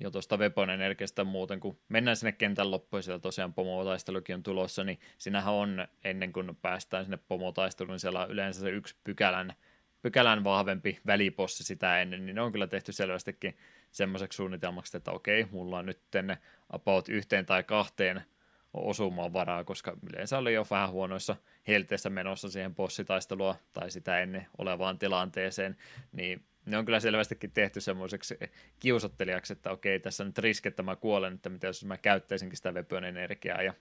Jo 0.00 0.10
tuosta 0.10 0.36
Weapon 0.36 0.70
Energiasta 0.70 1.24
muuten, 1.24 1.60
kun 1.60 1.78
mennään 1.88 2.16
sinne 2.16 2.32
kentän 2.32 2.70
loppuun, 2.70 3.02
siellä 3.02 3.18
tosiaan 3.18 3.54
pomotaistelukin 3.54 4.34
on 4.34 4.42
tulossa, 4.42 4.84
niin 4.84 5.00
sinähän 5.18 5.54
on, 5.54 5.88
ennen 6.04 6.32
kuin 6.32 6.56
päästään 6.62 7.04
sinne 7.04 7.18
pomotaisteluun, 7.28 7.92
niin 7.92 8.00
siellä 8.00 8.24
on 8.24 8.30
yleensä 8.30 8.60
se 8.60 8.70
yksi 8.70 8.96
pykälän– 9.04 9.52
pykälän 10.02 10.44
vahvempi 10.44 11.00
välipossi 11.06 11.64
sitä 11.64 12.00
ennen, 12.00 12.26
niin 12.26 12.34
ne 12.34 12.42
on 12.42 12.52
kyllä 12.52 12.66
tehty 12.66 12.92
selvästikin 12.92 13.56
semmoiseksi 13.90 14.36
suunnitelmaksi, 14.36 14.96
että 14.96 15.10
okei, 15.10 15.46
mulla 15.50 15.78
on 15.78 15.86
nyt 15.86 16.00
about 16.70 17.08
yhteen 17.08 17.46
tai 17.46 17.62
kahteen 17.62 18.22
osumaan 18.74 19.32
varaa, 19.32 19.64
koska 19.64 19.96
yleensä 20.10 20.38
oli 20.38 20.54
jo 20.54 20.66
vähän 20.70 20.90
huonoissa 20.90 21.36
helteissä 21.68 22.10
menossa 22.10 22.50
siihen 22.50 22.74
bossitaistelua 22.74 23.56
tai 23.72 23.90
sitä 23.90 24.20
ennen 24.20 24.46
olevaan 24.58 24.98
tilanteeseen, 24.98 25.76
niin 26.12 26.42
ne 26.66 26.78
on 26.78 26.84
kyllä 26.84 27.00
selvästikin 27.00 27.50
tehty 27.50 27.80
semmoiseksi 27.80 28.38
kiusottelijaksi, 28.80 29.52
että 29.52 29.70
okei, 29.70 30.00
tässä 30.00 30.24
nyt 30.24 30.38
riski, 30.38 30.68
että 30.68 30.82
mä 30.82 30.96
kuolen, 30.96 31.34
että 31.34 31.48
mitä 31.48 31.66
jos 31.66 31.84
mä 31.84 31.96
käyttäisinkin 31.96 32.56
sitä 32.56 32.74
Vepön 32.74 33.04
energiaa, 33.04 33.62
ja 33.62 33.74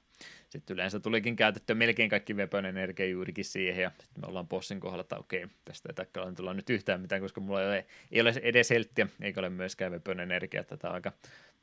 sitten 0.50 0.74
yleensä 0.74 1.00
tulikin 1.00 1.36
käytettyä 1.36 1.76
melkein 1.76 2.10
kaikki 2.10 2.38
Vepön 2.38 2.66
energia 2.66 3.06
juurikin 3.06 3.46
siihen, 3.46 3.84
ja 3.84 3.92
sitten 4.00 4.24
me 4.24 4.28
ollaan 4.28 4.48
bossin 4.48 4.80
kohdalla, 4.80 5.02
että 5.02 5.18
okei, 5.18 5.48
tästä 5.66 5.90
ei 5.90 5.94
takia 5.94 6.32
tulla 6.36 6.54
nyt 6.54 6.70
yhtään 6.70 7.02
mitään, 7.02 7.22
koska 7.22 7.42
mulla 7.42 7.62
ei 7.62 7.68
ole, 7.68 7.86
ei 8.12 8.22
ole 8.22 8.34
edes 8.42 8.70
helttiä, 8.70 9.08
eikä 9.22 9.40
ole 9.40 9.50
myöskään 9.50 9.92
Vepön 9.92 10.20
energiaa, 10.20 10.64
on 10.84 10.92
aika 10.92 11.12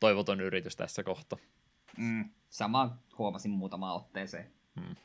toivoton 0.01 0.41
yritys 0.41 0.77
tässä 0.77 1.03
kohtaa. 1.03 1.39
Mm, 1.99 2.31
sama 2.49 2.99
huomasin 3.19 3.51
muutama 3.51 3.95
otteeseen. 3.95 4.51
Hmm. 4.81 4.97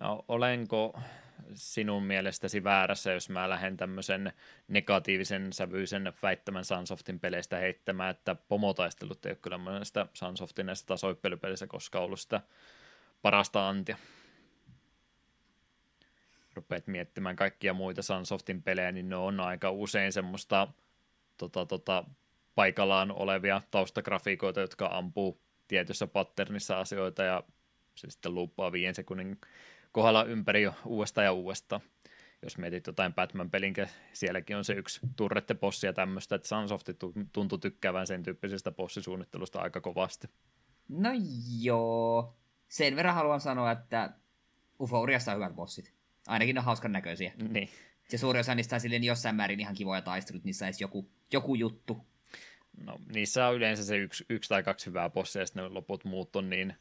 No, 0.00 0.24
olenko 0.28 1.00
sinun 1.54 2.02
mielestäsi 2.02 2.64
väärässä, 2.64 3.12
jos 3.12 3.30
mä 3.30 3.48
lähden 3.48 3.76
tämmöisen 3.76 4.32
negatiivisen 4.68 5.52
sävyisen 5.52 6.12
väittämän 6.22 6.64
Sunsoftin 6.64 7.20
peleistä 7.20 7.56
heittämään, 7.56 8.10
että 8.10 8.34
pomotaistelut 8.34 9.26
ei 9.26 9.30
ole 9.30 9.38
kyllä 9.42 9.84
sitä 9.84 10.06
Sunsoftin 10.12 10.66
näistä 10.66 10.86
tasoippelypelissä 10.86 11.66
koskaan 11.66 12.04
ollut 12.04 12.20
sitä 12.20 12.40
parasta 13.22 13.68
antia. 13.68 13.96
Rupeat 16.54 16.86
miettimään 16.86 17.36
kaikkia 17.36 17.74
muita 17.74 18.02
Sunsoftin 18.02 18.62
pelejä, 18.62 18.92
niin 18.92 19.08
ne 19.08 19.16
on 19.16 19.40
aika 19.40 19.70
usein 19.70 20.12
semmoista 20.12 20.68
tota, 21.36 21.66
tota, 21.66 22.04
paikallaan 22.54 23.12
olevia 23.12 23.62
taustagrafiikoita, 23.70 24.60
jotka 24.60 24.88
ampuu 24.92 25.43
tietyssä 25.68 26.06
patternissa 26.06 26.80
asioita 26.80 27.22
ja 27.22 27.42
se 27.94 28.10
sitten 28.10 28.34
luuppaa 28.34 28.72
viien 28.72 28.94
sekunnin 28.94 29.40
kohdalla 29.92 30.24
ympäri 30.24 30.62
jo 30.62 30.74
uudestaan 30.84 31.24
ja 31.24 31.32
uudestaan. 31.32 31.80
Jos 32.42 32.58
mietit 32.58 32.86
jotain 32.86 33.14
Batman-pelin, 33.14 33.74
sielläkin 34.12 34.56
on 34.56 34.64
se 34.64 34.72
yksi 34.72 35.00
turrette-possi 35.16 35.86
ja 35.86 35.92
tämmöistä, 35.92 36.34
että 36.34 36.48
Sunsoft 36.48 36.88
tuntuu 37.32 37.58
tykkäävän 37.58 38.06
sen 38.06 38.22
tyyppisestä 38.22 38.70
bossisuunnittelusta 38.72 39.60
aika 39.60 39.80
kovasti. 39.80 40.28
No 40.88 41.10
joo. 41.60 42.36
Sen 42.68 42.96
verran 42.96 43.14
haluan 43.14 43.40
sanoa, 43.40 43.72
että 43.72 44.10
Uforiassa 44.80 45.32
on 45.32 45.36
hyvät 45.36 45.54
bossit. 45.54 45.94
Ainakin 46.26 46.54
ne 46.54 46.60
on 46.60 46.64
hauskan 46.64 46.92
näköisiä. 46.92 47.32
Niin. 47.48 47.68
Ja 48.12 48.18
suuri 48.18 48.40
osa 48.40 48.54
niistä 48.54 48.76
on 48.76 48.80
silleen 48.80 49.04
jossain 49.04 49.36
määrin 49.36 49.60
ihan 49.60 49.74
kivoja 49.74 50.02
taistelut, 50.02 50.44
niissä 50.44 50.64
olisi 50.64 50.84
joku, 50.84 51.10
joku 51.32 51.54
juttu. 51.54 52.06
No, 52.78 52.98
niissä 53.14 53.48
on 53.48 53.54
yleensä 53.54 53.84
se 53.84 53.96
yksi, 53.96 54.24
yksi 54.30 54.48
tai 54.48 54.62
kaksi 54.62 54.86
hyvää 54.86 55.10
bossia, 55.10 55.42
ja 55.42 55.46
sitten 55.46 55.74
loput 55.74 56.04
muut 56.04 56.36
on 56.36 56.50
niin 56.50 56.74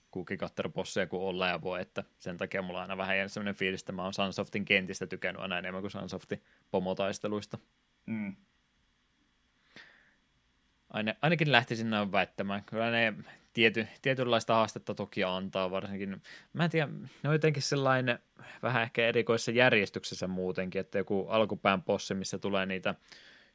bosseja 0.73 1.07
kuin 1.07 1.21
olla 1.21 1.47
ja 1.47 1.61
voi, 1.61 1.81
että 1.81 2.03
sen 2.19 2.37
takia 2.37 2.61
mulla 2.61 2.79
on 2.79 2.81
aina 2.81 2.97
vähän 2.97 3.17
jäänyt 3.17 3.31
sellainen 3.31 3.55
fiilis, 3.55 3.81
että 3.81 3.91
mä 3.91 4.03
oon 4.03 4.13
Sunsoftin 4.13 4.65
kentistä 4.65 5.07
tykännyt 5.07 5.41
aina 5.41 5.57
enemmän 5.57 5.81
kuin 5.81 5.91
Sunsoftin 5.91 6.43
pomotaisteluista. 6.71 7.57
Mm. 8.05 8.35
Aine, 10.89 11.17
ainakin 11.21 11.51
lähtisin 11.51 11.89
näin 11.89 12.11
väittämään. 12.11 12.63
Kyllä 12.63 12.91
ne 12.91 13.13
tiety, 13.53 13.87
tietynlaista 14.01 14.53
haastetta 14.53 14.95
toki 14.95 15.23
antaa 15.23 15.71
varsinkin. 15.71 16.21
Mä 16.53 16.63
en 16.63 16.69
tiedä, 16.69 16.87
ne 17.23 17.29
on 17.29 17.35
jotenkin 17.35 17.63
sellainen 17.63 18.19
vähän 18.63 18.83
ehkä 18.83 19.07
erikoisessa 19.07 19.51
järjestyksessä 19.51 20.27
muutenkin, 20.27 20.81
että 20.81 20.97
joku 20.97 21.27
alkupään 21.29 21.83
bossi, 21.83 22.13
missä 22.13 22.37
tulee 22.37 22.65
niitä 22.65 22.95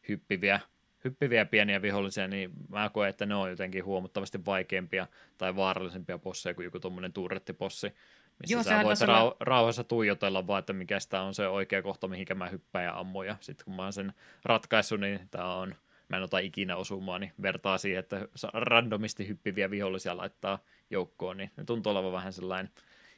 hyppiviä 0.09 0.61
hyppiviä 1.05 1.45
pieniä 1.45 1.83
vihollisia, 1.83 2.29
niin 2.29 2.51
mä 2.69 2.91
koen, 2.91 3.11
että 3.11 3.27
ne 3.27 3.35
on 3.35 3.51
jotenkin 3.51 3.85
huomattavasti 3.85 4.45
vaikeampia 4.47 5.07
tai 5.39 5.57
vaarallisempia 5.57 6.19
bosseja 6.19 6.55
kuin 6.55 6.65
joku 6.65 6.81
tuommoinen 6.81 7.13
turrettipossi, 7.13 7.93
missä 8.41 8.55
Joo, 8.55 8.63
sä 8.63 8.85
voit 8.85 8.99
rau- 9.01 9.37
rauhassa 9.41 9.85
tuijotella 9.85 10.47
vaan, 10.47 10.59
että 10.59 10.73
mikä 10.73 11.01
sitä 11.01 11.23
on 11.23 11.35
se 11.35 11.49
oikea 11.49 11.83
kohta, 11.83 12.09
mihinkä 12.09 12.35
mä 12.35 12.49
hyppään 12.49 12.85
ja 12.85 12.99
ammun, 12.99 13.27
ja 13.27 13.37
sitten 13.41 13.65
kun 13.65 13.75
mä 13.75 13.83
oon 13.83 13.93
sen 13.93 14.13
ratkaissut, 14.45 15.01
niin 15.01 15.21
tää 15.31 15.55
on, 15.55 15.75
mä 16.09 16.17
en 16.17 16.23
ota 16.23 16.39
ikinä 16.39 16.77
osumaan, 16.77 17.21
niin 17.21 17.33
vertaa 17.43 17.79
siihen, 17.79 17.99
että 17.99 18.29
randomisti 18.53 19.29
hyppiviä 19.29 19.71
vihollisia 19.71 20.17
laittaa 20.17 20.59
joukkoon, 20.91 21.37
niin 21.37 21.51
ne 21.57 21.65
tuntuu 21.65 21.93
olevan 21.93 22.13
vähän 22.13 22.33
sellainen 22.33 22.73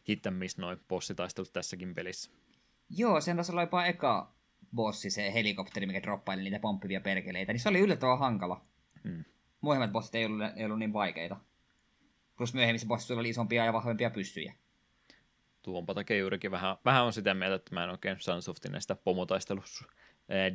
hit 0.08 0.22
miss 0.30 0.58
noin 0.58 0.80
bossitaistelut 0.88 1.52
tässäkin 1.52 1.94
pelissä. 1.94 2.30
Joo, 2.90 3.20
sen 3.20 3.36
tasolla 3.36 3.60
jopa 3.60 3.84
eka 3.84 4.32
bossi, 4.74 5.10
se 5.10 5.34
helikopteri, 5.34 5.86
mikä 5.86 6.02
droppaili 6.02 6.42
niitä 6.42 6.58
pomppivia 6.58 7.00
perkeleitä, 7.00 7.52
niin 7.52 7.60
se 7.60 7.68
oli 7.68 7.78
yllättävän 7.78 8.18
hankala. 8.18 8.64
Hmm. 9.04 9.24
Muihemmat 9.60 9.92
bossit 9.92 10.14
ei 10.14 10.24
ollut, 10.24 10.46
ei 10.56 10.64
ollut 10.64 10.78
niin 10.78 10.92
vaikeita. 10.92 11.36
Plus 12.36 12.54
myöhemmissä 12.54 12.88
bossissa 12.88 13.14
oli 13.14 13.28
isompia 13.28 13.64
ja 13.64 13.72
vahvempia 13.72 14.10
pyssyjä. 14.10 14.54
Tuonpa 15.62 15.94
takia 15.94 16.18
juurikin 16.18 16.50
vähän, 16.50 16.76
vähän 16.84 17.04
on 17.04 17.12
sitä 17.12 17.34
mieltä, 17.34 17.54
että 17.54 17.74
mä 17.74 17.84
en 17.84 17.90
oikein 17.90 18.16
Sunsoftin 18.20 18.72
näistä 18.72 18.94
pomotaistelussa 18.94 19.84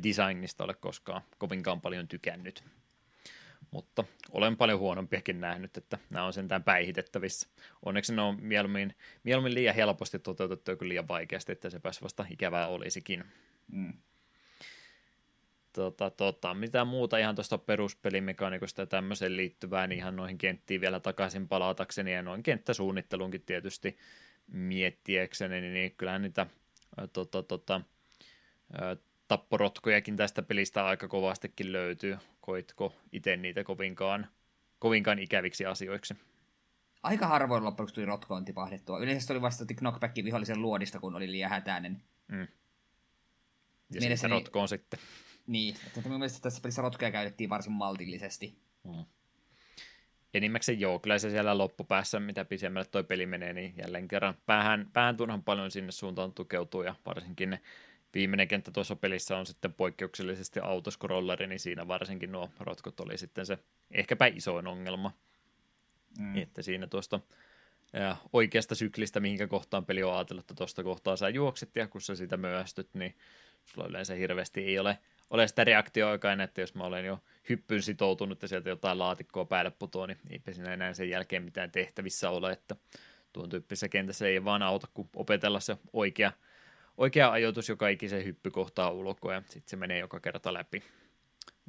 designista 0.02 0.64
ole 0.64 0.74
koskaan 0.74 1.22
kovinkaan 1.38 1.80
paljon 1.80 2.08
tykännyt. 2.08 2.64
Mutta 3.70 4.04
olen 4.30 4.56
paljon 4.56 4.78
huonompiakin 4.78 5.40
nähnyt, 5.40 5.76
että 5.76 5.98
nämä 6.10 6.26
on 6.26 6.32
sentään 6.32 6.64
päihitettävissä. 6.64 7.48
Onneksi 7.84 8.14
ne 8.14 8.22
on 8.22 8.42
mieluummin, 8.42 8.94
mieluummin 9.22 9.54
liian 9.54 9.74
helposti 9.74 10.18
toteutettu 10.18 10.76
kuin 10.76 10.88
liian 10.88 11.08
vaikeasti, 11.08 11.52
että 11.52 11.70
se 11.70 11.78
pääsi 11.78 12.02
vasta 12.02 12.26
ikävää 12.30 12.68
olisikin. 12.68 13.24
Mm. 13.72 13.92
Tota, 15.72 16.10
tota, 16.10 16.54
mitä 16.54 16.84
muuta 16.84 17.18
ihan 17.18 17.34
tuosta 17.34 17.58
peruspelimekaniikosta 17.58 18.82
ja 18.82 18.86
tämmöiseen 18.86 19.36
liittyvää, 19.36 19.86
niin 19.86 19.98
ihan 19.98 20.16
noihin 20.16 20.38
kenttiin 20.38 20.80
vielä 20.80 21.00
takaisin 21.00 21.48
palatakseni 21.48 22.14
ja 22.14 22.22
noin 22.22 22.42
kenttäsuunnittelunkin 22.42 23.42
tietysti 23.42 23.98
miettiäkseni, 24.46 25.60
niin 25.60 25.94
kyllähän 25.96 26.22
niitä 26.22 26.46
tota, 27.12 27.42
tota, 27.42 27.80
tapporotkojakin 29.28 30.16
tästä 30.16 30.42
pelistä 30.42 30.86
aika 30.86 31.08
kovastikin 31.08 31.72
löytyy. 31.72 32.18
Koitko 32.40 32.94
itse 33.12 33.36
niitä 33.36 33.64
kovinkaan, 33.64 34.26
kovinkaan 34.78 35.18
ikäviksi 35.18 35.66
asioiksi? 35.66 36.14
Aika 37.02 37.26
harvoin 37.26 37.64
loppujen 37.64 37.94
tuli 37.94 38.06
rotkoon 38.06 38.44
tipahdettua. 38.44 38.98
Yleensä 38.98 39.32
oli 39.32 39.42
vasta 39.42 39.64
knockbackin 39.76 40.24
vihollisen 40.24 40.62
luodista, 40.62 41.00
kun 41.00 41.14
oli 41.14 41.30
liian 41.30 41.50
hätäinen. 41.50 42.02
Mm. 42.28 42.40
Ja 42.40 42.46
Mielestäni... 43.90 44.16
sitten 44.16 44.30
rotkoon 44.30 44.68
sitten. 44.68 45.00
Niin, 45.46 45.76
että 45.86 46.00
minun 46.00 46.18
mielestä 46.18 46.40
tässä 46.40 46.60
pelissä 46.62 46.82
rotkoja 46.82 47.10
käytettiin 47.10 47.50
varsin 47.50 47.72
maltillisesti. 47.72 48.58
Mm. 48.84 49.04
Enimmäkseen 50.34 50.80
joo, 50.80 50.98
kyllä 50.98 51.18
se 51.18 51.30
siellä 51.30 51.58
loppupäässä, 51.58 52.20
mitä 52.20 52.44
pisemmälle 52.44 52.88
toi 52.90 53.04
peli 53.04 53.26
menee, 53.26 53.52
niin 53.52 53.74
jälleen 53.76 54.08
kerran 54.08 54.34
päähän, 54.46 54.90
päähän 54.92 55.16
turhan 55.16 55.42
paljon 55.42 55.70
sinne 55.70 55.92
suuntaan 55.92 56.32
tukeutuu, 56.32 56.82
ja 56.82 56.94
varsinkin 57.06 57.50
ne 57.50 57.60
viimeinen 58.16 58.48
kenttä 58.48 58.70
tuossa 58.70 58.96
pelissä 58.96 59.36
on 59.36 59.46
sitten 59.46 59.72
poikkeuksellisesti 59.72 60.60
autoscrolleri, 60.60 61.46
niin 61.46 61.60
siinä 61.60 61.88
varsinkin 61.88 62.32
nuo 62.32 62.50
rotkot 62.60 63.00
oli 63.00 63.18
sitten 63.18 63.46
se 63.46 63.58
ehkäpä 63.90 64.26
isoin 64.26 64.66
ongelma. 64.66 65.12
Mm. 66.18 66.36
Että 66.36 66.62
siinä 66.62 66.86
tuosta 66.86 67.20
oikeasta 68.32 68.74
syklistä, 68.74 69.20
mihinkä 69.20 69.46
kohtaan 69.46 69.86
peli 69.86 70.02
on 70.02 70.14
ajatellut, 70.14 70.42
että 70.42 70.54
tuosta 70.54 70.82
kohtaa 70.82 71.16
sä 71.16 71.28
juokset, 71.28 71.76
ja 71.76 71.86
kun 71.86 72.00
sä 72.00 72.16
sitä 72.16 72.36
myöstyt, 72.36 72.88
niin 72.94 73.16
sulla 73.64 73.88
yleensä 73.88 74.14
hirveästi 74.14 74.64
ei 74.64 74.78
ole 74.78 74.98
ole 75.30 75.48
sitä 75.48 75.64
reaktioaikaa, 75.64 76.42
että 76.42 76.60
jos 76.60 76.74
mä 76.74 76.84
olen 76.84 77.04
jo 77.04 77.22
hyppyyn 77.48 77.82
sitoutunut 77.82 78.42
ja 78.42 78.48
sieltä 78.48 78.68
jotain 78.68 78.98
laatikkoa 78.98 79.44
päälle 79.44 79.70
putoa, 79.70 80.06
niin 80.06 80.18
eipä 80.30 80.52
siinä 80.52 80.72
enää 80.72 80.94
sen 80.94 81.10
jälkeen 81.10 81.42
mitään 81.42 81.70
tehtävissä 81.70 82.30
ole, 82.30 82.52
että 82.52 82.76
tuon 83.32 83.48
tyyppisessä 83.48 83.88
kentässä 83.88 84.26
ei 84.26 84.44
vaan 84.44 84.62
auta 84.62 84.88
kuin 84.94 85.08
opetella 85.16 85.60
se 85.60 85.76
oikea, 85.92 86.32
oikea 86.96 87.32
ajoitus 87.32 87.68
joka 87.68 87.88
ikisen 87.88 88.24
hyppy 88.24 88.50
kohtaa 88.50 88.90
ulkoa 88.90 89.34
ja 89.34 89.40
sitten 89.40 89.70
se 89.70 89.76
menee 89.76 89.98
joka 89.98 90.20
kerta 90.20 90.54
läpi. 90.54 90.82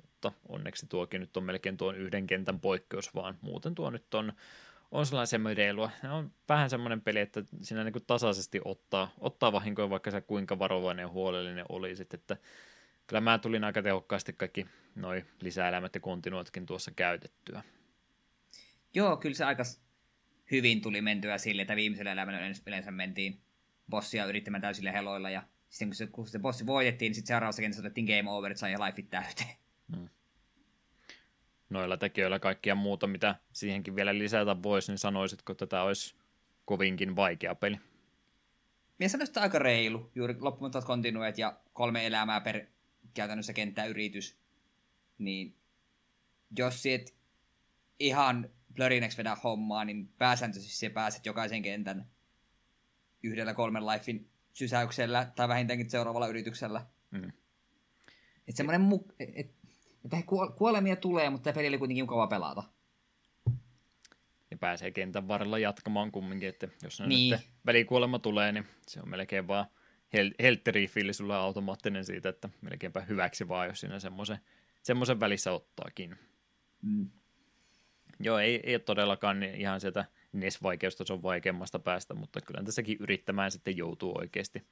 Mutta 0.01 0.31
onneksi 0.49 0.87
tuokin 0.87 1.21
nyt 1.21 1.37
on 1.37 1.43
melkein 1.43 1.77
tuon 1.77 1.95
yhden 1.95 2.27
kentän 2.27 2.59
poikkeus, 2.59 3.15
vaan 3.15 3.37
muuten 3.41 3.75
tuo 3.75 3.89
nyt 3.89 4.13
on, 4.13 4.33
on 4.91 5.05
sellainen. 5.05 5.27
Se 6.01 6.09
on 6.09 6.31
vähän 6.49 6.69
semmoinen 6.69 7.01
peli, 7.01 7.19
että 7.19 7.43
siinä 7.61 7.83
niin 7.83 7.93
tasaisesti 8.07 8.61
ottaa, 8.65 9.11
ottaa 9.19 9.51
vahinkoja, 9.51 9.89
vaikka 9.89 10.11
se 10.11 10.21
kuinka 10.21 10.59
varovainen 10.59 11.03
ja 11.03 11.09
huolellinen 11.09 11.65
olisit, 11.69 12.13
että 12.13 12.37
kyllä 13.07 13.21
mä 13.21 13.37
tulin 13.37 13.63
aika 13.63 13.81
tehokkaasti 13.81 14.33
kaikki 14.33 14.65
noin 14.95 15.25
lisäelämät 15.41 15.95
ja 15.95 16.01
kontinuotkin 16.01 16.65
tuossa 16.65 16.91
käytettyä. 16.91 17.63
Joo, 18.93 19.17
kyllä 19.17 19.35
se 19.35 19.45
aika 19.45 19.63
hyvin 20.51 20.81
tuli 20.81 21.01
mentyä 21.01 21.37
sille, 21.37 21.61
että 21.61 21.75
viimeisellä 21.75 22.11
elämällä 22.11 22.39
yleensä 22.67 22.91
mentiin 22.91 23.41
bossia 23.89 24.26
yrittämään 24.26 24.61
täysillä 24.61 24.91
heloilla, 24.91 25.30
ja 25.30 25.43
sitten 25.69 25.88
kun 25.88 25.95
se, 25.95 26.07
kun 26.07 26.27
se 26.27 26.39
bossi 26.39 26.65
voitettiin, 26.65 27.09
niin 27.09 27.15
sitten 27.15 27.27
seuraavassa 27.27 27.61
kentässä 27.61 27.81
otettiin 27.81 28.05
game 28.05 28.31
over, 28.31 28.51
että 28.51 28.59
sai 28.59 28.72
lifeit 28.72 29.09
täyteen. 29.09 29.55
Hmm. 29.95 30.09
Noilla 31.69 31.97
tekijöillä 31.97 32.39
kaikkia 32.39 32.76
muuta, 32.76 33.07
mitä 33.07 33.35
siihenkin 33.53 33.95
vielä 33.95 34.18
lisätä 34.18 34.64
voisi, 34.64 34.91
niin 34.91 34.97
sanoisitko, 34.97 35.51
että 35.51 35.68
tämä 35.68 35.84
olisi 35.84 36.15
kovinkin 36.65 37.15
vaikea 37.15 37.55
peli? 37.55 37.80
Minä 38.99 39.09
sanoisin, 39.09 39.31
että 39.31 39.41
aika 39.41 39.59
reilu. 39.59 40.11
Juuri 40.15 40.35
loppumatta 40.39 40.81
kontinuet 40.81 41.38
ja 41.38 41.59
kolme 41.73 42.05
elämää 42.05 42.41
per 42.41 42.65
käytännössä 43.14 43.53
kenttäyritys, 43.53 44.38
niin 45.18 45.55
jos 46.57 46.85
et 46.85 47.15
ihan 47.99 48.49
plörineksi 48.76 49.18
vedä 49.18 49.35
hommaa, 49.43 49.85
niin 49.85 50.07
pääsääntöisesti 50.07 50.76
sä 50.77 50.89
pääset 50.89 51.26
jokaisen 51.26 51.61
kentän 51.61 52.05
yhdellä 53.27 53.53
kolmen 53.53 53.87
lifein 53.87 54.29
sysäyksellä 54.53 55.31
tai 55.35 55.47
vähintäänkin 55.47 55.89
seuraavalla 55.89 56.27
yrityksellä. 56.27 56.85
Mm. 57.11 57.31
Että 58.47 58.57
semmoinen 58.57 58.81
mu- 58.81 59.13
et, 59.19 59.29
et, 59.35 59.51
kuolemia 60.57 60.95
tulee, 60.95 61.29
mutta 61.29 61.53
peli 61.53 61.67
oli 61.67 61.77
kuitenkin 61.77 62.03
mukava 62.03 62.27
pelata. 62.27 62.63
Ja 64.51 64.57
pääsee 64.57 64.91
kentän 64.91 65.27
varrella 65.27 65.59
jatkamaan 65.59 66.11
kumminkin, 66.11 66.49
että 66.49 66.67
jos 66.83 66.99
niin. 66.99 67.31
nyt 67.31 67.41
välikuolema 67.65 68.19
tulee, 68.19 68.51
niin 68.51 68.65
se 68.87 68.99
on 68.99 69.09
melkein 69.09 69.47
vaan 69.47 69.65
hel- 70.13 70.35
heltterifilli 70.39 71.13
sulla 71.13 71.37
automaattinen 71.37 72.05
siitä, 72.05 72.29
että 72.29 72.49
melkeinpä 72.61 73.01
hyväksi 73.01 73.47
vaan, 73.47 73.67
jos 73.67 73.79
siinä 73.79 73.99
semmoisen, 73.99 74.39
semmoisen 74.83 75.19
välissä 75.19 75.51
ottaakin. 75.51 76.17
Mm. 76.81 77.09
Joo, 78.19 78.39
ei, 78.39 78.59
ei 78.63 78.79
todellakaan 78.79 79.43
ihan 79.43 79.81
sieltä 79.81 80.05
NES-vaikeustason 80.39 81.23
vaikeammasta 81.23 81.80
päästä, 81.80 82.14
mutta 82.14 82.41
kyllä 82.41 82.64
tässäkin 82.64 82.97
yrittämään 82.99 83.51
sitten 83.51 83.77
joutuu 83.77 84.18
oikeasti. 84.18 84.64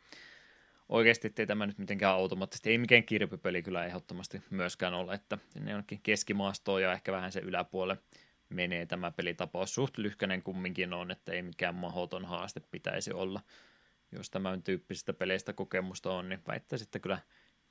Oikeasti 0.90 1.28
ettei 1.28 1.48
tämä 1.48 1.66
nyt 1.66 1.78
mitenkään 1.78 2.14
automaattisesti, 2.14 2.70
ei 2.70 2.78
mikään 2.78 3.04
kirpypeli 3.04 3.64
kyllä 3.64 3.86
ehdottomasti 3.86 4.42
myöskään 4.50 4.94
ole, 4.94 5.14
että 5.14 5.38
sinne 5.50 5.72
jonnekin 5.72 6.00
keskimaastoon 6.04 6.82
ja 6.82 6.94
ehkä 6.94 7.12
vähän 7.12 7.32
se 7.32 7.40
yläpuolelle 7.40 8.02
menee 8.50 8.86
tämä 8.86 9.12
pelitapaus. 9.12 9.76
Suht 9.76 9.98
lyhkänen 9.98 10.44
kumminkin 10.44 10.94
on, 10.94 11.12
että 11.12 11.32
ei 11.32 11.42
mikään 11.42 11.76
mahdoton 11.76 12.26
haaste 12.26 12.62
pitäisi 12.72 13.14
olla 13.14 13.42
jos 14.12 14.30
tämän 14.30 14.64
tyyppisistä 14.64 15.14
peleistä 15.14 15.54
kokemusta 15.54 16.12
on, 16.12 16.30
niin 16.30 16.42
väittäisin, 16.48 16.86
että 16.86 17.00
kyllä 17.00 17.20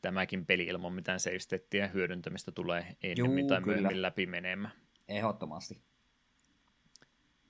tämäkin 0.03 0.47
peli 0.47 0.65
ilman 0.65 0.93
mitään 0.93 1.21
save 1.21 1.89
hyödyntämistä 1.95 2.53
tulee 2.53 2.97
ennemmin 3.03 3.47
tai 3.47 3.61
myöhemmin 3.61 4.03
läpi 4.03 4.27
menemään. 4.27 4.75
Ehdottomasti. 5.09 5.94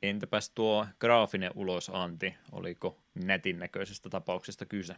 Entäpäs 0.09 0.51
tuo 0.51 0.87
graafinen 1.01 1.51
ulosanti, 1.55 2.35
oliko 2.53 3.03
netin 3.15 3.59
näköisestä 3.59 4.11
tapauksesta 4.11 4.67
kyse? 4.67 4.97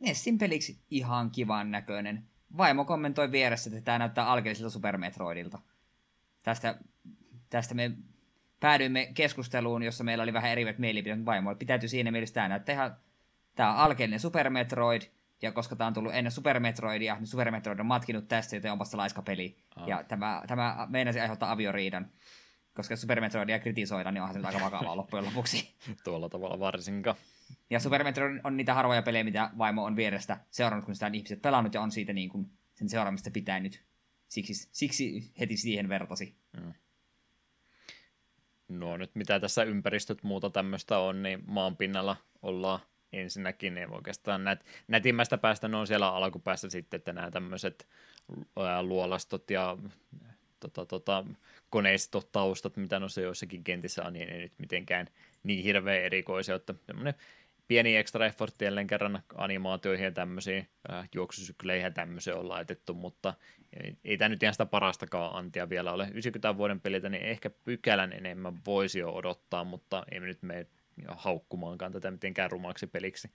Nessin 0.00 0.38
peliksi 0.38 0.78
ihan 0.90 1.30
kivan 1.30 1.70
näköinen. 1.70 2.24
Vaimo 2.56 2.84
kommentoi 2.84 3.32
vieressä, 3.32 3.70
että 3.70 3.80
tämä 3.80 3.98
näyttää 3.98 4.26
alkeelliselta 4.26 4.70
Super 4.70 4.98
Metroidilta. 4.98 5.58
Tästä, 6.42 6.78
tästä 7.50 7.74
me 7.74 7.90
päädyimme 8.60 9.10
keskusteluun, 9.14 9.82
jossa 9.82 10.04
meillä 10.04 10.22
oli 10.22 10.32
vähän 10.32 10.50
eri 10.50 10.74
mielipiteet 10.78 11.24
vaimoilla. 11.24 11.58
Pitäytyi 11.58 11.88
siinä 11.88 12.10
mielessä 12.10 12.34
tämä 12.34 12.48
näyttää 12.48 12.72
ihan, 12.72 12.96
tämä 13.54 13.72
on 13.72 13.76
alkeellinen 13.76 14.20
Super 14.20 14.50
Metroid, 14.50 15.02
ja 15.42 15.52
koska 15.52 15.76
tämä 15.76 15.88
on 15.88 15.94
tullut 15.94 16.14
ennen 16.14 16.32
Super 16.32 16.60
Metroidia, 16.60 17.14
niin 17.14 17.26
Super 17.26 17.50
Metroid 17.50 17.78
on 17.78 17.86
matkinut 17.86 18.28
tästä, 18.28 18.56
joten 18.56 18.72
onpa 18.72 18.84
se 18.84 18.96
laiska 18.96 19.22
peli. 19.22 19.56
Ah. 19.76 19.88
Ja 19.88 20.04
tämä, 20.04 20.42
tämä 20.46 20.86
meinasi 20.90 21.20
aiheuttaa 21.20 21.52
avioriidan, 21.52 22.10
koska 22.78 22.96
Super 22.96 23.20
Metroidia 23.20 23.58
kritisoidaan, 23.58 24.14
niin 24.14 24.22
onhan 24.22 24.40
se 24.42 24.46
aika 24.46 24.60
vakavaa 24.64 24.96
loppujen 25.02 25.24
lopuksi. 25.24 25.74
Tuolla 26.04 26.28
tavalla 26.28 26.60
varsinkaan. 26.60 27.16
Ja 27.70 27.80
Super 27.80 28.04
Metroid 28.04 28.40
on 28.44 28.56
niitä 28.56 28.74
harvoja 28.74 29.02
pelejä, 29.02 29.24
mitä 29.24 29.50
vaimo 29.58 29.84
on 29.84 29.96
vierestä 29.96 30.40
seurannut, 30.50 30.84
kun 30.84 30.94
sitä 30.94 31.06
on 31.06 31.14
ihmiset 31.14 31.42
pelannut 31.42 31.74
ja 31.74 31.80
on 31.80 31.90
siitä 31.90 32.12
niin 32.12 32.28
kuin 32.28 32.50
sen 32.74 32.88
seuraamista 32.88 33.30
pitänyt. 33.30 33.84
Siksi, 34.28 34.68
siksi 34.72 35.32
heti 35.40 35.56
siihen 35.56 35.88
vertasi. 35.88 36.36
Mm 36.60 36.72
no 38.68 38.96
nyt 38.96 39.14
mitä 39.14 39.40
tässä 39.40 39.62
ympäristöt 39.62 40.22
muuta 40.22 40.50
tämmöistä 40.50 40.98
on, 40.98 41.22
niin 41.22 41.42
maan 41.46 41.76
pinnalla 41.76 42.16
ollaan 42.42 42.80
ensinnäkin, 43.12 43.74
niin 43.74 43.90
oikeastaan 43.90 44.44
nät, 44.44 44.64
nätimmästä 44.88 45.38
päästä 45.38 45.68
ne 45.68 45.76
on 45.76 45.86
siellä 45.86 46.08
alkupäässä 46.08 46.70
sitten, 46.70 46.98
että 46.98 47.12
nämä 47.12 47.30
tämmöiset 47.30 47.88
luolastot 48.82 49.50
ja 49.50 49.76
tota, 50.60 50.86
tota, 50.86 51.24
koneistotaustat, 51.70 52.76
mitä 52.76 52.98
noissa 52.98 53.20
joissakin 53.20 53.64
kentissä 53.64 54.04
on, 54.04 54.12
niin 54.12 54.28
ei 54.28 54.38
nyt 54.38 54.52
mitenkään 54.58 55.06
niin 55.42 55.64
hirveän 55.64 56.02
erikoisia, 56.02 56.54
että 56.54 56.74
semmoinen 56.86 57.14
pieni 57.68 57.96
extra 57.96 58.26
effort 58.26 58.54
jälleen 58.62 58.86
kerran 58.86 59.22
animaatioihin 59.34 60.04
ja 60.04 60.12
tämmöisiin 60.12 60.68
äh, 60.92 61.08
juoksusykleihin 61.14 61.84
ja 61.84 61.90
tämmöisiin 61.90 62.36
on 62.36 62.48
laitettu, 62.48 62.94
mutta 62.94 63.34
ei, 63.82 63.96
ei 64.04 64.18
tämä 64.18 64.28
nyt 64.28 64.42
ihan 64.42 64.54
sitä 64.54 64.66
parastakaan 64.66 65.34
antia 65.34 65.68
vielä 65.68 65.92
ole. 65.92 66.08
90 66.10 66.56
vuoden 66.56 66.80
pelitä, 66.80 67.08
niin 67.08 67.22
ehkä 67.22 67.50
pykälän 67.50 68.12
enemmän 68.12 68.58
voisi 68.66 68.98
jo 68.98 69.10
odottaa, 69.10 69.64
mutta 69.64 70.04
ei 70.12 70.20
me 70.20 70.26
nyt 70.26 70.42
mene 70.42 70.66
haukkumaankaan 71.08 71.92
tätä 71.92 72.10
mitenkään 72.10 72.50
rumaksi 72.50 72.86
peliksi. 72.86 73.30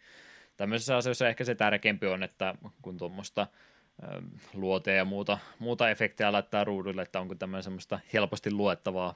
Tämmöisessä 0.58 0.98
asioissa 0.98 1.28
ehkä 1.28 1.44
se 1.44 1.56
tärkeämpi 1.56 2.08
on, 2.08 2.24
että 2.24 2.56
kun 2.82 2.98
tuommoista 2.98 3.42
ähm, 3.42 3.52
luoteja 4.54 4.98
ja 4.98 5.06
muuta, 5.06 5.38
muuta 5.60 5.90
efektiä 5.90 6.32
laittaa 6.32 6.64
ruudulle, 6.64 7.02
että 7.02 7.20
onko 7.20 7.36
tämmöinen 7.36 7.64
semmoista 7.64 8.00
helposti 8.14 8.52
luettavaa 8.52 9.16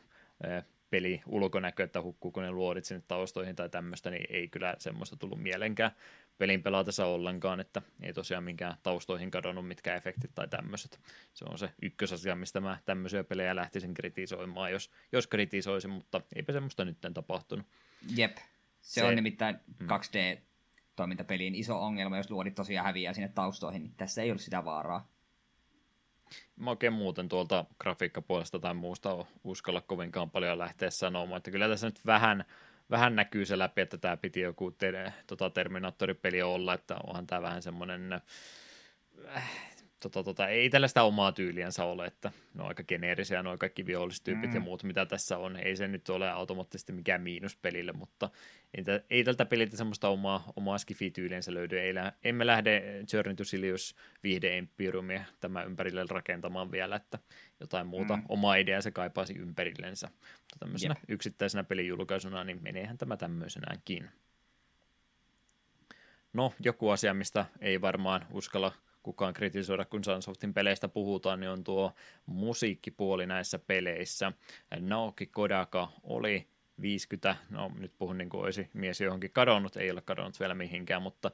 peli 0.90 1.22
ulkonäkö, 1.26 1.84
että 1.84 2.02
hukkuuko 2.02 2.42
ne 2.42 2.52
luodit 2.52 2.86
sinne 2.86 3.04
taustoihin 3.08 3.56
tai 3.56 3.70
tämmöistä, 3.70 4.10
niin 4.10 4.26
ei 4.30 4.48
kyllä 4.48 4.76
semmoista 4.80 5.16
tullut 5.16 5.42
mielenkään 5.42 5.92
pelin 6.38 6.64
pelatessa 6.64 7.06
ollenkaan, 7.06 7.60
että 7.60 7.82
ei 8.02 8.14
tosiaan 8.14 8.44
minkään 8.44 8.78
taustoihin 8.84 9.32
kadonnut 9.32 9.68
mitkä 9.68 9.96
efektit 9.96 10.32
tai 10.36 10.48
tämmöiset. 10.48 11.00
Se 11.34 11.46
on 11.50 11.58
se 11.58 11.70
ykkösasia, 11.82 12.36
mistä 12.36 12.60
mä 12.60 12.78
tämmöisiä 12.86 13.24
pelejä 13.24 13.56
lähtisin 13.56 13.94
kritisoimaan, 13.94 14.72
jos, 14.72 14.92
jos 15.12 15.28
kritisoisin, 15.28 15.92
mutta 15.92 16.22
eipä 16.36 16.54
semmoista 16.54 16.86
nyt 16.86 16.98
tapahtunut. 17.14 17.66
Jep, 18.16 18.38
se, 18.38 18.44
se 18.82 19.04
on 19.04 19.16
nimittäin 19.16 19.56
2D 19.84 20.42
toimintapeliin 20.98 21.56
iso 21.56 21.82
ongelma, 21.82 22.18
jos 22.18 22.32
luodit 22.32 22.56
tosiaan 22.56 22.86
häviää 22.86 23.14
sinne 23.14 23.32
taustoihin, 23.36 23.84
niin 23.84 23.94
tässä 23.98 24.22
ei 24.22 24.32
ole 24.32 24.40
sitä 24.40 24.66
vaaraa. 24.66 25.08
Mä 26.56 26.70
oikein 26.70 26.94
muuten 26.94 27.30
tuolta 27.30 27.66
grafiikkapuolesta 27.80 28.60
tai 28.60 28.74
muusta 28.74 29.26
uskalla 29.44 29.82
kovinkaan 29.82 30.30
paljon 30.30 30.58
lähteä 30.58 30.90
sanomaan, 30.90 31.38
että 31.38 31.52
kyllä 31.52 31.68
tässä 31.68 31.88
nyt 31.88 32.06
vähän, 32.06 32.46
vähän 32.90 33.16
näkyy 33.16 33.46
se 33.46 33.58
läpi, 33.58 33.82
että 33.82 33.98
tämä 33.98 34.18
piti 34.18 34.40
joku 34.40 34.72
te, 34.72 35.14
tota 35.28 35.50
Terminaattoripeli 35.50 36.42
olla, 36.42 36.74
että 36.74 36.98
onhan 37.08 37.28
tämä 37.28 37.42
vähän 37.42 37.62
semmoinen 37.62 38.14
äh, 39.36 39.67
tota, 40.00 40.24
tota, 40.24 40.48
ei 40.48 40.70
tällaista 40.70 41.04
omaa 41.04 41.32
tyyliänsä 41.32 41.86
ole, 41.86 42.06
että 42.06 42.32
ne 42.54 42.62
on 42.62 42.68
aika 42.68 42.84
geneerisiä 42.84 43.44
nuo 43.44 43.58
kaikki 43.58 43.86
vihollistyypit 43.86 44.50
mm. 44.50 44.56
ja 44.56 44.62
muut, 44.62 44.84
mitä 44.84 45.06
tässä 45.06 45.38
on. 45.38 45.56
Ei 45.56 45.76
se 45.76 45.88
nyt 45.88 46.10
ole 46.10 46.30
automaattisesti 46.30 46.94
mikään 46.94 47.22
miinus 47.22 47.56
pelille, 47.56 47.92
mutta 47.94 48.30
ei, 48.78 48.84
tä, 48.84 49.02
ei 49.10 49.24
tältä 49.24 49.46
peliltä 49.46 49.78
semmoista 49.78 50.10
omaa, 50.10 50.54
omaa 50.56 50.78
skifi-tyyliänsä 50.78 51.54
löydy. 51.54 51.80
Ei, 51.80 51.94
emme 52.24 52.46
lähde 52.46 53.04
Journey 53.14 53.36
to 53.36 53.44
Silius 53.44 53.96
viihde 54.24 54.58
Empirumia 54.58 55.24
tämä 55.40 55.64
ympärille 55.64 56.06
rakentamaan 56.10 56.72
vielä, 56.72 56.96
että 56.96 57.20
jotain 57.60 57.88
muuta 57.88 58.16
mm. 58.16 58.24
omaa 58.30 58.56
ideaa 58.56 58.82
se 58.82 58.92
kaipaisi 58.92 59.34
ympärillensä. 59.34 60.08
Mutta 60.08 60.58
tämmöisenä 60.60 60.96
yep. 60.98 61.10
yksittäisenä 61.10 61.64
pelijulkaisuna, 61.64 62.44
niin 62.44 62.60
meneehän 62.62 62.98
tämä 62.98 63.18
tämmöisenäänkin. 63.18 64.10
No, 66.34 66.54
joku 66.60 66.90
asia, 66.90 67.14
mistä 67.14 67.46
ei 67.62 67.82
varmaan 67.82 68.26
uskalla 68.32 68.72
kukaan 69.08 69.34
kritisoida, 69.34 69.86
kun 69.86 70.04
Sunsoftin 70.04 70.54
peleistä 70.54 70.88
puhutaan, 70.88 71.40
niin 71.40 71.50
on 71.50 71.64
tuo 71.64 71.94
musiikkipuoli 72.26 73.26
näissä 73.26 73.60
peleissä. 73.60 74.32
Naoki 74.80 75.26
Kodaka 75.26 75.90
oli 76.04 76.48
50, 76.82 77.36
no 77.50 77.72
nyt 77.80 77.92
puhun 77.98 78.18
niin 78.18 78.30
kuin 78.30 78.44
olisi 78.44 78.70
mies 78.74 79.02
johonkin 79.02 79.32
kadonnut, 79.32 79.78
ei 79.78 79.92
ole 79.92 80.02
kadonnut 80.02 80.40
vielä 80.40 80.54
mihinkään, 80.54 81.02
mutta 81.02 81.32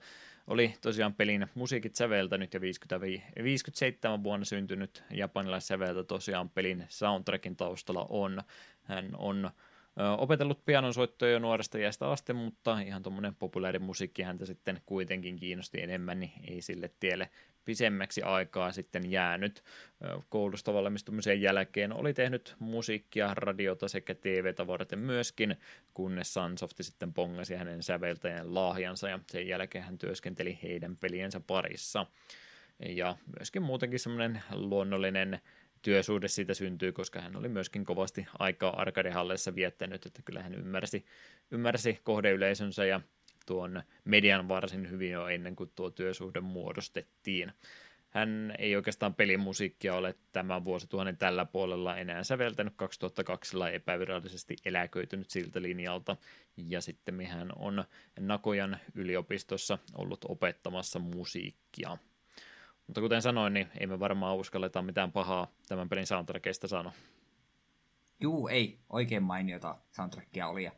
oli 0.47 0.73
tosiaan 0.81 1.13
pelin 1.13 1.47
musiikit 1.55 1.95
säveltänyt 1.95 2.53
ja 2.53 2.61
50, 2.61 2.99
57 3.43 4.23
vuonna 4.23 4.45
syntynyt 4.45 5.03
japanilaissäveltä 5.11 6.03
tosiaan 6.03 6.49
pelin 6.49 6.85
soundtrackin 6.89 7.55
taustalla 7.55 8.05
on. 8.09 8.41
Hän 8.83 9.09
on 9.17 9.49
opetellut 10.17 10.65
pianonsoittoa 10.65 11.29
jo 11.29 11.39
nuoresta 11.39 11.77
iästä 11.77 12.07
asti, 12.07 12.33
mutta 12.33 12.79
ihan 12.79 13.03
tuommoinen 13.03 13.35
populaari 13.35 13.79
musiikki 13.79 14.21
häntä 14.21 14.45
sitten 14.45 14.81
kuitenkin 14.85 15.35
kiinnosti 15.35 15.81
enemmän, 15.81 16.19
niin 16.19 16.31
ei 16.47 16.61
sille 16.61 16.91
tielle 16.99 17.29
pisemmäksi 17.65 18.21
aikaa 18.21 18.71
sitten 18.71 19.11
jäänyt. 19.11 19.63
Koulusta 20.29 20.73
valmistumisen 20.73 21.41
jälkeen 21.41 21.93
oli 21.93 22.13
tehnyt 22.13 22.55
musiikkia, 22.59 23.33
radiota 23.33 23.87
sekä 23.87 24.15
TV-tä 24.15 24.67
varten 24.67 24.99
myöskin, 24.99 25.55
kunnes 25.93 26.33
Sunsoft 26.33 26.77
sitten 26.81 27.13
pongasi 27.13 27.55
hänen 27.55 27.83
säveltäjän 27.83 28.53
lahjansa 28.55 29.09
ja 29.09 29.19
sen 29.31 29.47
jälkeen 29.47 29.83
hän 29.83 29.97
työskenteli 29.97 30.59
heidän 30.63 30.97
peliensä 30.97 31.39
parissa. 31.39 32.05
Ja 32.85 33.17
myöskin 33.39 33.61
muutenkin 33.61 33.99
semmoinen 33.99 34.41
luonnollinen 34.51 35.41
työsuhde 35.83 36.27
siitä 36.27 36.53
syntyy, 36.53 36.91
koska 36.91 37.21
hän 37.21 37.35
oli 37.35 37.49
myöskin 37.49 37.85
kovasti 37.85 38.25
aikaa 38.39 38.81
arkadehalleissa 38.81 39.55
viettänyt, 39.55 40.05
että 40.05 40.21
kyllä 40.25 40.43
hän 40.43 40.55
ymmärsi, 40.55 41.05
ymmärsi 41.51 41.99
kohdeyleisönsä 42.03 42.85
ja 42.85 43.01
tuon 43.45 43.83
median 44.05 44.47
varsin 44.47 44.89
hyvin 44.89 45.11
jo 45.11 45.27
ennen 45.27 45.55
kuin 45.55 45.71
tuo 45.75 45.89
työsuhde 45.89 46.39
muodostettiin. 46.39 47.51
Hän 48.09 48.53
ei 48.59 48.75
oikeastaan 48.75 49.15
pelimusiikkia 49.15 49.95
ole 49.95 50.15
tämän 50.31 50.65
vuosituhannen 50.65 51.17
tällä 51.17 51.45
puolella 51.45 51.97
enää 51.97 52.23
säveltänyt 52.23 52.73
2002 52.75 53.57
epävirallisesti 53.73 54.55
eläköitynyt 54.65 55.29
siltä 55.29 55.61
linjalta, 55.61 56.17
ja 56.57 56.81
sitten 56.81 57.25
hän 57.25 57.49
on 57.55 57.83
Nakojan 58.19 58.77
yliopistossa 58.95 59.77
ollut 59.93 60.25
opettamassa 60.27 60.99
musiikkia. 60.99 61.97
Mutta 62.87 63.01
kuten 63.01 63.21
sanoin, 63.21 63.53
niin 63.53 63.67
ei 63.79 63.87
me 63.87 63.99
varmaan 63.99 64.35
uskalleta 64.35 64.81
mitään 64.81 65.11
pahaa 65.11 65.51
tämän 65.67 65.89
pelin 65.89 66.07
soundtrackista 66.07 66.67
sanoa. 66.67 66.93
Juu, 68.19 68.47
ei. 68.47 68.79
Oikein 68.89 69.23
mainiota 69.23 69.77
soundtrackia 69.91 70.47
oli. 70.47 70.63
Ja 70.63 70.71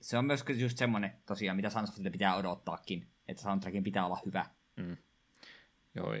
se 0.00 0.18
on 0.18 0.24
myös 0.24 0.44
just 0.56 0.78
semmoinen 0.78 1.12
tosiaan, 1.26 1.56
mitä 1.56 1.70
Sunsoftilta 1.70 2.10
pitää 2.10 2.36
odottaakin, 2.36 3.06
että 3.28 3.42
soundtrackin 3.42 3.84
pitää 3.84 4.06
olla 4.06 4.18
hyvä. 4.26 4.46
Mm. 4.76 4.96
Joo, 5.94 6.14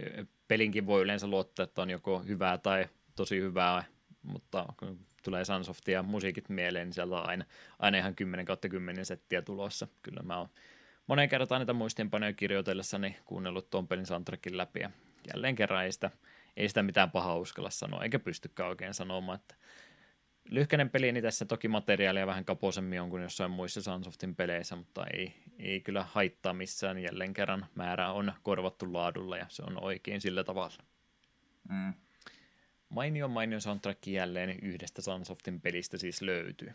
pelinkin 0.48 0.86
voi 0.86 1.02
yleensä 1.02 1.26
luottaa, 1.26 1.64
että 1.64 1.82
on 1.82 1.90
joko 1.90 2.18
hyvää 2.18 2.58
tai 2.58 2.88
tosi 3.16 3.40
hyvää, 3.40 3.84
mutta 4.22 4.66
kun 4.78 5.06
tulee 5.22 5.44
Sunsoftia 5.44 5.98
ja 5.98 6.02
musiikit 6.02 6.48
mieleen, 6.48 6.86
niin 6.86 6.94
sieltä 6.94 7.16
on 7.16 7.28
aina, 7.28 7.44
aina 7.78 7.98
ihan 7.98 8.14
10 8.14 8.46
kautta 8.46 8.68
10 8.68 9.06
settiä 9.06 9.42
tulossa. 9.42 9.88
Kyllä 10.02 10.22
mä 10.22 10.38
oon 10.38 10.48
monen 11.06 11.28
kertaan 11.28 11.60
niitä 11.60 11.72
muistiinpanoja 11.72 12.32
kirjoitellessani 12.32 13.16
kuunnellut 13.24 13.70
tuon 13.70 13.88
pelin 13.88 14.06
soundtrackin 14.06 14.56
läpi 14.56 14.80
ja 14.80 14.90
jälleen 15.34 15.54
kerran 15.54 15.84
ei 15.84 15.92
sitä, 15.92 16.10
ei 16.56 16.68
sitä 16.68 16.82
mitään 16.82 17.10
pahaa 17.10 17.36
uskalla 17.36 17.70
sanoa, 17.70 18.02
eikä 18.02 18.18
pystykään 18.18 18.68
oikein 18.68 18.94
sanomaan, 18.94 19.38
että 19.40 19.54
lyhkäinen 20.50 20.90
peli, 20.90 21.12
niin 21.12 21.22
tässä 21.22 21.44
toki 21.44 21.68
materiaalia 21.68 22.26
vähän 22.26 22.44
kapoisemmin 22.44 23.00
on 23.00 23.10
kuin 23.10 23.22
jossain 23.22 23.50
muissa 23.50 23.82
Sunsoftin 23.82 24.36
peleissä, 24.36 24.76
mutta 24.76 25.06
ei, 25.06 25.34
ei 25.58 25.80
kyllä 25.80 26.06
haittaa 26.12 26.52
missään. 26.52 26.98
Jälleen 26.98 27.34
kerran 27.34 27.66
määrä 27.74 28.12
on 28.12 28.32
korvattu 28.42 28.92
laadulla 28.92 29.36
ja 29.36 29.46
se 29.48 29.62
on 29.66 29.82
oikein 29.82 30.20
sillä 30.20 30.44
tavalla. 30.44 30.84
Mm. 31.68 31.94
Mainio 32.88 33.28
mainio 33.28 33.60
soundtrack 33.60 34.06
jälleen 34.06 34.58
yhdestä 34.62 35.02
Sunsoftin 35.02 35.60
pelistä 35.60 35.98
siis 35.98 36.22
löytyy. 36.22 36.74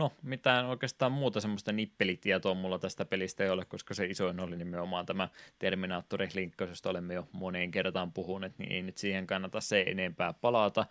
No, 0.00 0.12
mitään 0.22 0.66
oikeastaan 0.66 1.12
muuta 1.12 1.40
semmoista 1.40 1.72
nippelitietoa 1.72 2.54
mulla 2.54 2.78
tästä 2.78 3.04
pelistä 3.04 3.44
ei 3.44 3.50
ole, 3.50 3.64
koska 3.64 3.94
se 3.94 4.04
isoin 4.04 4.40
oli 4.40 4.56
nimenomaan 4.56 5.06
tämä 5.06 5.28
Terminaattori-linkkaus, 5.58 6.70
josta 6.70 6.90
olemme 6.90 7.14
jo 7.14 7.28
moneen 7.32 7.70
kertaan 7.70 8.12
puhuneet, 8.12 8.58
niin 8.58 8.72
ei 8.72 8.82
nyt 8.82 8.98
siihen 8.98 9.26
kannata 9.26 9.60
se 9.60 9.84
enempää 9.86 10.32
palata 10.32 10.86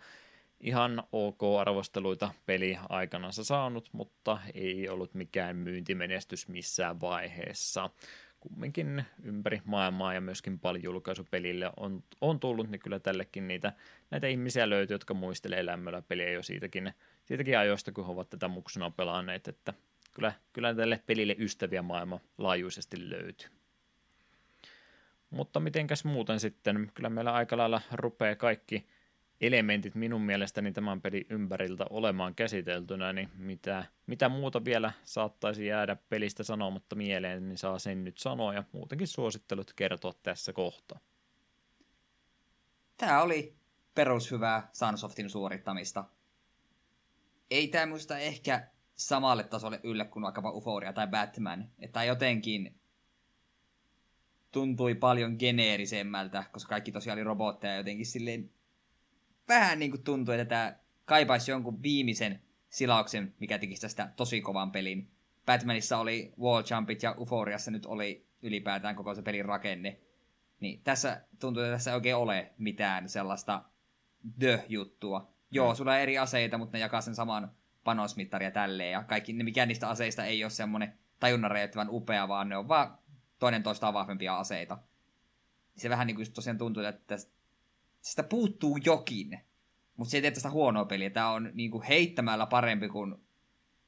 ihan 0.60 1.02
ok 1.12 1.40
arvosteluita 1.60 2.30
peli 2.46 2.78
aikanansa 2.88 3.44
saanut, 3.44 3.88
mutta 3.92 4.38
ei 4.54 4.88
ollut 4.88 5.14
mikään 5.14 5.56
myyntimenestys 5.56 6.48
missään 6.48 7.00
vaiheessa. 7.00 7.90
Kumminkin 8.40 9.04
ympäri 9.22 9.60
maailmaa 9.64 10.14
ja 10.14 10.20
myöskin 10.20 10.58
paljon 10.58 10.84
julkaisupelille 10.84 11.70
on, 11.76 12.02
on 12.20 12.40
tullut, 12.40 12.70
niin 12.70 12.80
kyllä 12.80 12.98
tällekin 13.00 13.48
niitä, 13.48 13.72
näitä 14.10 14.26
ihmisiä 14.26 14.70
löytyy, 14.70 14.94
jotka 14.94 15.14
muistelee 15.14 15.66
lämmöllä 15.66 16.02
peliä 16.02 16.30
jo 16.30 16.42
siitäkin, 16.42 16.92
siitäkin 17.30 17.58
ajoista, 17.58 17.92
kun 17.92 18.06
he 18.06 18.12
ovat 18.12 18.30
tätä 18.30 18.48
muksuna 18.48 18.90
pelanneet, 18.90 19.48
että 19.48 19.74
kyllä, 20.12 20.32
kyllä 20.52 20.74
tälle 20.74 21.02
pelille 21.06 21.36
ystäviä 21.38 21.82
maailma 21.82 22.20
laajuisesti 22.38 23.10
löytyy. 23.10 23.48
Mutta 25.30 25.60
mitenkäs 25.60 26.04
muuten 26.04 26.40
sitten, 26.40 26.90
kyllä 26.94 27.10
meillä 27.10 27.32
aika 27.32 27.56
lailla 27.56 27.80
rupeaa 27.92 28.36
kaikki– 28.36 28.86
elementit 29.40 29.94
minun 29.94 30.22
mielestäni 30.22 30.72
tämän 30.72 31.00
pelin 31.00 31.26
ympäriltä 31.30 31.86
olemaan 31.90 32.34
käsiteltynä, 32.34 33.12
niin 33.12 33.28
mitä, 33.36 33.84
mitä 34.06 34.28
muuta 34.28 34.64
vielä 34.64 34.92
saattaisi 35.04 35.66
jäädä 35.66 35.96
pelistä 36.08 36.42
sanomatta 36.42 36.96
mieleen, 36.96 37.48
niin 37.48 37.58
saa 37.58 37.78
sen 37.78 38.04
nyt 38.04 38.18
sanoa 38.18 38.54
ja 38.54 38.64
muutenkin 38.72 39.08
suosittelut 39.08 39.72
kertoa 39.72 40.12
tässä 40.22 40.52
kohtaa. 40.52 40.98
Tämä 42.96 43.22
oli 43.22 43.54
perushyvää 43.94 44.68
Sunsoftin 44.72 45.30
suorittamista. 45.30 46.04
Ei 47.50 47.68
tämä 47.68 47.86
muista 47.86 48.18
ehkä 48.18 48.68
samalle 48.94 49.44
tasolle 49.44 49.80
yllä 49.82 50.04
kuin 50.04 50.22
vaikkapa 50.22 50.48
Euphoria 50.48 50.92
tai 50.92 51.06
Batman, 51.06 51.70
että 51.78 52.04
jotenkin 52.04 52.80
tuntui 54.52 54.94
paljon 54.94 55.36
geneerisemmältä, 55.38 56.44
koska 56.52 56.68
kaikki 56.68 56.92
tosiaan 56.92 57.18
oli 57.18 57.24
robotteja 57.24 57.76
jotenkin 57.76 58.06
silleen 58.06 58.50
vähän 59.48 59.78
niin 59.78 59.90
kuin 59.90 60.04
tuntuu, 60.04 60.34
että 60.34 60.44
tämä 60.44 60.76
kaipaisi 61.04 61.50
jonkun 61.50 61.82
viimeisen 61.82 62.42
silauksen, 62.68 63.34
mikä 63.40 63.58
tekisi 63.58 63.80
tästä 63.80 64.12
tosi 64.16 64.40
kovan 64.40 64.72
pelin. 64.72 65.10
Batmanissa 65.46 65.98
oli 65.98 66.32
wall 66.40 66.62
jumpit 66.70 67.02
ja 67.02 67.14
Euphoriassa 67.18 67.70
nyt 67.70 67.86
oli 67.86 68.26
ylipäätään 68.42 68.96
koko 68.96 69.14
se 69.14 69.22
pelin 69.22 69.44
rakenne. 69.44 70.00
Niin 70.60 70.82
tässä 70.82 71.24
tuntuu, 71.40 71.62
että 71.62 71.72
tässä 71.72 71.90
ei 71.90 71.94
oikein 71.94 72.16
ole 72.16 72.52
mitään 72.58 73.08
sellaista 73.08 73.64
the-juttua. 74.38 75.34
Joo, 75.50 75.72
mm. 75.72 75.76
sulla 75.76 75.92
on 75.92 75.98
eri 75.98 76.18
aseita, 76.18 76.58
mutta 76.58 76.76
ne 76.76 76.80
jakaa 76.80 77.00
sen 77.00 77.14
saman 77.14 77.52
panosmittaria 77.84 78.48
ja 78.48 78.52
tälleen. 78.52 78.92
Ja 78.92 79.02
kaikki, 79.02 79.32
ne 79.32 79.44
mikään 79.44 79.68
niistä 79.68 79.88
aseista 79.88 80.24
ei 80.24 80.44
ole 80.44 80.50
semmoinen 80.50 80.98
tajunnan 81.20 81.50
rajoittavan 81.50 81.88
upea, 81.90 82.28
vaan 82.28 82.48
ne 82.48 82.56
on 82.56 82.68
vaan 82.68 82.98
toinen 83.38 83.62
toistaan 83.62 83.94
vahvempia 83.94 84.38
aseita. 84.38 84.78
Se 85.76 85.90
vähän 85.90 86.06
niin 86.06 86.14
kuin 86.16 86.32
tosiaan 86.32 86.58
tuntuu, 86.58 86.82
että 86.82 87.02
tästä 87.06 87.32
sitä 88.00 88.22
puuttuu 88.22 88.78
jokin. 88.84 89.40
Mutta 89.96 90.10
se 90.10 90.16
ei 90.16 90.22
tee 90.22 90.30
tästä 90.30 90.50
huonoa 90.50 90.84
peliä. 90.84 91.10
Tämä 91.10 91.30
on 91.30 91.50
niinku 91.54 91.82
heittämällä 91.88 92.46
parempi 92.46 92.88
kuin 92.88 93.14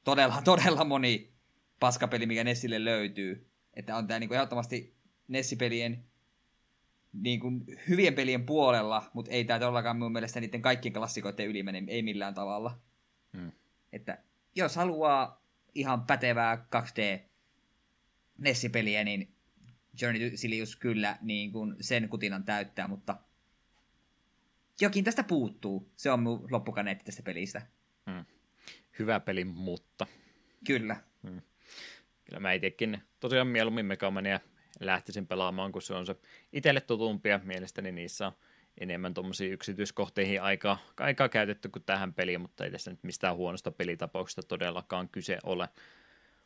todella, 0.03 0.41
todella 0.51 0.83
moni 0.83 1.33
paskapeli, 1.79 2.25
mikä 2.25 2.43
Nessille 2.43 2.85
löytyy. 2.85 3.49
Että 3.73 3.95
on 3.95 4.07
tämä 4.07 4.19
niinku 4.19 4.33
ehdottomasti 4.33 4.95
Nessipelien 5.27 6.05
niinku 7.13 7.51
hyvien 7.89 8.13
pelien 8.13 8.45
puolella, 8.45 9.11
mutta 9.13 9.31
ei 9.31 9.45
tämä 9.45 9.59
todellakaan 9.59 9.97
mun 9.97 10.11
mielestä 10.11 10.39
niiden 10.39 10.61
kaikkien 10.61 10.93
klassikoiden 10.93 11.47
yli 11.47 11.63
mene, 11.63 11.83
ei 11.87 12.01
millään 12.01 12.33
tavalla. 12.33 12.79
Hmm. 13.37 13.51
Että 13.91 14.17
jos 14.55 14.75
haluaa 14.75 15.43
ihan 15.75 16.03
pätevää 16.05 16.67
2D 16.75 17.21
Nessipeliä, 18.37 19.03
niin 19.03 19.35
Journey 20.01 20.29
to 20.29 20.37
Silius 20.37 20.75
kyllä 20.75 21.17
niin 21.21 21.51
kuin 21.51 21.75
sen 21.81 22.09
kutinan 22.09 22.43
täyttää, 22.43 22.87
mutta 22.87 23.17
jokin 24.81 25.03
tästä 25.03 25.23
puuttuu. 25.23 25.91
Se 25.95 26.11
on 26.11 26.23
mun 26.23 26.47
loppukaneetti 26.51 27.05
tästä 27.05 27.23
pelistä. 27.23 27.61
Hmm. 28.11 28.25
Hyvä 28.99 29.19
peli, 29.19 29.45
mutta... 29.45 30.07
Kyllä. 30.67 30.95
Hmm. 31.23 31.41
Kyllä 32.25 32.39
mä 32.39 32.53
itsekin 32.53 33.01
tosiaan 33.19 33.47
mieluummin 33.47 33.85
Megamania 33.85 34.39
lähtisin 34.79 35.27
pelaamaan, 35.27 35.71
kun 35.71 35.81
se 35.81 35.93
on 35.93 36.05
se 36.05 36.15
itselle 36.53 36.81
tutumpia. 36.81 37.39
Mielestäni 37.43 37.91
niissä 37.91 38.27
on 38.27 38.33
enemmän 38.77 39.13
tuommoisiin 39.13 39.53
yksityiskohteihin 39.53 40.41
aikaa, 40.41 40.77
aikaa 40.99 41.29
käytetty 41.29 41.69
kuin 41.69 41.83
tähän 41.83 42.13
peliin, 42.13 42.41
mutta 42.41 42.65
ei 42.65 42.71
tässä 42.71 42.91
nyt 42.91 43.03
mistään 43.03 43.35
huonosta 43.35 43.71
pelitapauksesta 43.71 44.43
todellakaan 44.43 45.09
kyse 45.09 45.37
ole, 45.43 45.69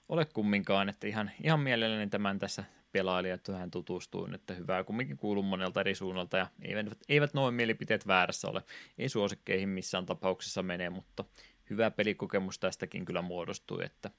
ole 0.10 0.26
kumminkaan, 0.26 0.90
että 0.90 1.08
ihan, 1.08 1.32
ihan 1.44 1.60
mielelläni 1.60 2.10
tämän 2.10 2.40
tässä 2.40 2.64
pelailija 2.92 3.38
tähän 3.38 3.72
tutustuin, 3.72 4.34
että 4.34 4.54
hyvää 4.54 4.84
kumminkin 4.84 5.18
kuuluu 5.18 5.44
monelta 5.44 5.80
eri 5.80 5.96
suunnalta 5.96 6.38
ja 6.38 6.48
eivät, 6.62 6.88
eivät 7.10 7.34
noin 7.34 7.54
mielipiteet 7.54 8.08
väärässä 8.08 8.48
ole, 8.48 8.64
ei 8.98 9.10
suosikkeihin 9.10 9.70
missään 9.70 10.06
tapauksessa 10.06 10.64
mene, 10.64 10.90
mutta 10.90 11.26
hyvä 11.70 11.92
pelikokemus 11.92 12.60
tästäkin 12.60 13.06
kyllä 13.06 13.22
muodostui, 13.22 13.86
että 13.86 14.12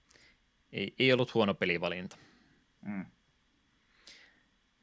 ei, 0.73 0.95
ei 0.99 1.13
ollut 1.13 1.35
huono 1.35 1.55
pelivalinta. 1.55 2.17
Mm. 2.83 3.05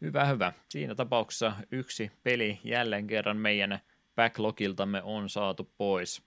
Hyvä, 0.06 0.26
hyvä. 0.26 0.54
Siinä 0.70 0.96
tapauksessa 0.96 1.54
yksi 1.72 2.12
peli 2.24 2.60
jälleen 2.64 3.08
kerran 3.08 3.38
meidän 3.38 3.80
backlogiltamme 4.16 5.02
on 5.04 5.30
saatu 5.30 5.72
pois. 5.78 6.22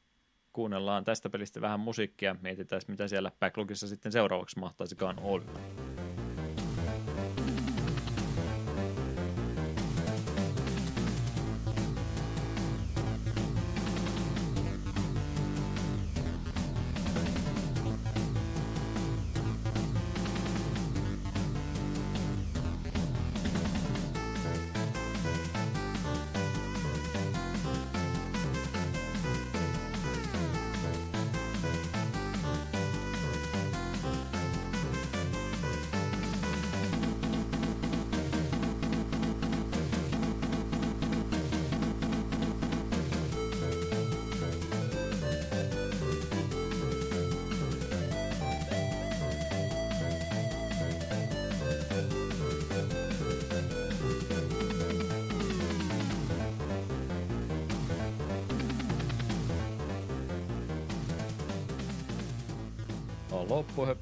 Kuunnellaan 0.52 1.04
tästä 1.04 1.30
pelistä 1.30 1.60
vähän 1.60 1.80
musiikkia, 1.80 2.36
mietitään 2.42 2.82
mitä 2.88 3.08
siellä 3.08 3.32
backlogissa 3.40 3.88
sitten 3.88 4.12
seuraavaksi 4.12 4.58
mahtaisikaan 4.58 5.18
olla. 5.18 5.60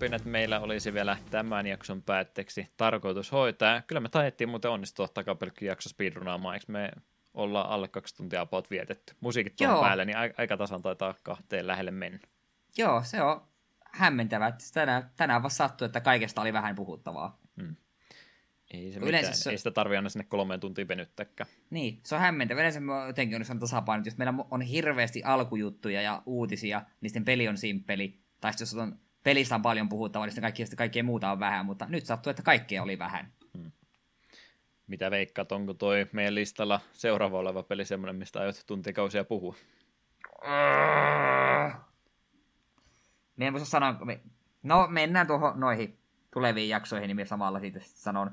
Loppuhöpinät 0.07 0.33
meillä 0.33 0.61
olisi 0.61 0.95
vielä 0.95 1.17
tämän 1.31 1.67
jakson 1.67 2.03
päätteeksi 2.03 2.69
tarkoitus 2.77 3.33
hoitaa. 3.33 3.83
Kyllä 3.83 4.01
me 4.01 4.09
taidettiin 4.09 4.49
muuten 4.49 4.71
onnistua 4.71 5.09
jakso 5.61 5.89
speedrunaamaan, 5.89 6.55
eikö 6.55 6.67
me 6.69 6.91
ollaan 7.35 7.69
alle 7.69 7.89
kaksi 7.89 8.17
tuntia 8.17 8.41
about 8.41 8.71
vietetty. 8.71 9.15
Musiikit 9.21 9.61
on 9.61 9.81
päällä, 9.81 10.05
niin 10.05 10.17
aika 10.39 10.57
tasan 10.57 10.83
taitaa 10.83 11.15
kahteen 11.23 11.67
lähelle 11.67 11.91
mennä. 11.91 12.19
Joo, 12.77 13.03
se 13.05 13.23
on 13.23 13.49
hämmentävää. 13.93 14.57
Tänään, 14.75 15.11
tänään 15.17 15.43
vaan 15.43 15.51
sattui, 15.51 15.87
että 15.87 16.01
kaikesta 16.01 16.41
oli 16.41 16.53
vähän 16.53 16.75
puhuttavaa. 16.75 17.39
Hmm. 17.61 17.77
Ei, 18.71 18.93
se 18.93 19.01
mitään. 19.01 19.35
Se... 19.35 19.51
Ei 19.51 19.59
sitä 19.59 19.71
tarvitse 19.71 19.97
aina 19.97 20.09
sinne 20.09 20.25
kolmeen 20.29 20.61
tuntiin 20.61 20.89
venyttäkään. 20.89 21.51
Niin, 21.71 22.01
se 22.05 22.15
on 22.15 22.21
hämmentävää. 22.21 22.61
Yleensä 22.61 22.81
mä 22.81 23.07
jotenkin 23.07 23.43
on 23.51 23.59
tasapaino, 23.59 24.05
jos 24.05 24.17
meillä 24.17 24.35
on 24.51 24.61
hirveästi 24.61 25.23
alkujuttuja 25.23 26.03
ja 26.03 26.23
uutisia, 26.27 26.83
niin 27.01 27.11
sitten 27.11 27.25
peli 27.25 27.49
on 27.49 27.57
simppeli. 27.57 28.21
Tai 28.41 28.53
jos 28.61 28.75
on 28.75 28.99
pelistä 29.27 29.55
on 29.55 29.63
paljon 29.63 29.89
puhuttavaa, 29.89 30.27
niin 30.27 30.41
kaikkea, 30.41 30.67
kaikkea 30.77 31.03
muuta 31.03 31.31
on 31.31 31.41
vähän, 31.41 31.67
mutta 31.67 31.87
nyt 31.89 32.07
sattuu, 32.07 32.31
että 32.31 32.43
kaikkea 32.43 32.83
oli 32.83 32.99
vähän. 32.99 33.33
Hmm. 33.59 33.73
Mitä 34.87 35.11
veikkaat, 35.11 35.53
onko 35.53 35.75
toi 35.75 36.07
meidän 36.13 36.35
listalla 36.35 36.81
seuraava 36.93 37.39
oleva 37.39 37.63
peli 37.63 37.85
semmoinen, 37.85 38.17
mistä 38.17 38.41
aiot 38.41 38.63
tuntikausia 38.67 39.25
puhua? 39.25 39.57
Me 43.37 43.47
en 43.47 43.53
muista 43.53 43.69
sanoa, 43.69 43.93
me... 44.05 44.21
no 44.63 44.87
mennään 44.91 45.27
tuohon 45.27 45.61
noihin 45.61 45.99
tuleviin 46.33 46.69
jaksoihin, 46.69 47.17
niin 47.17 47.27
samalla 47.27 47.61
siitä 47.61 47.81
sanon. 47.83 48.31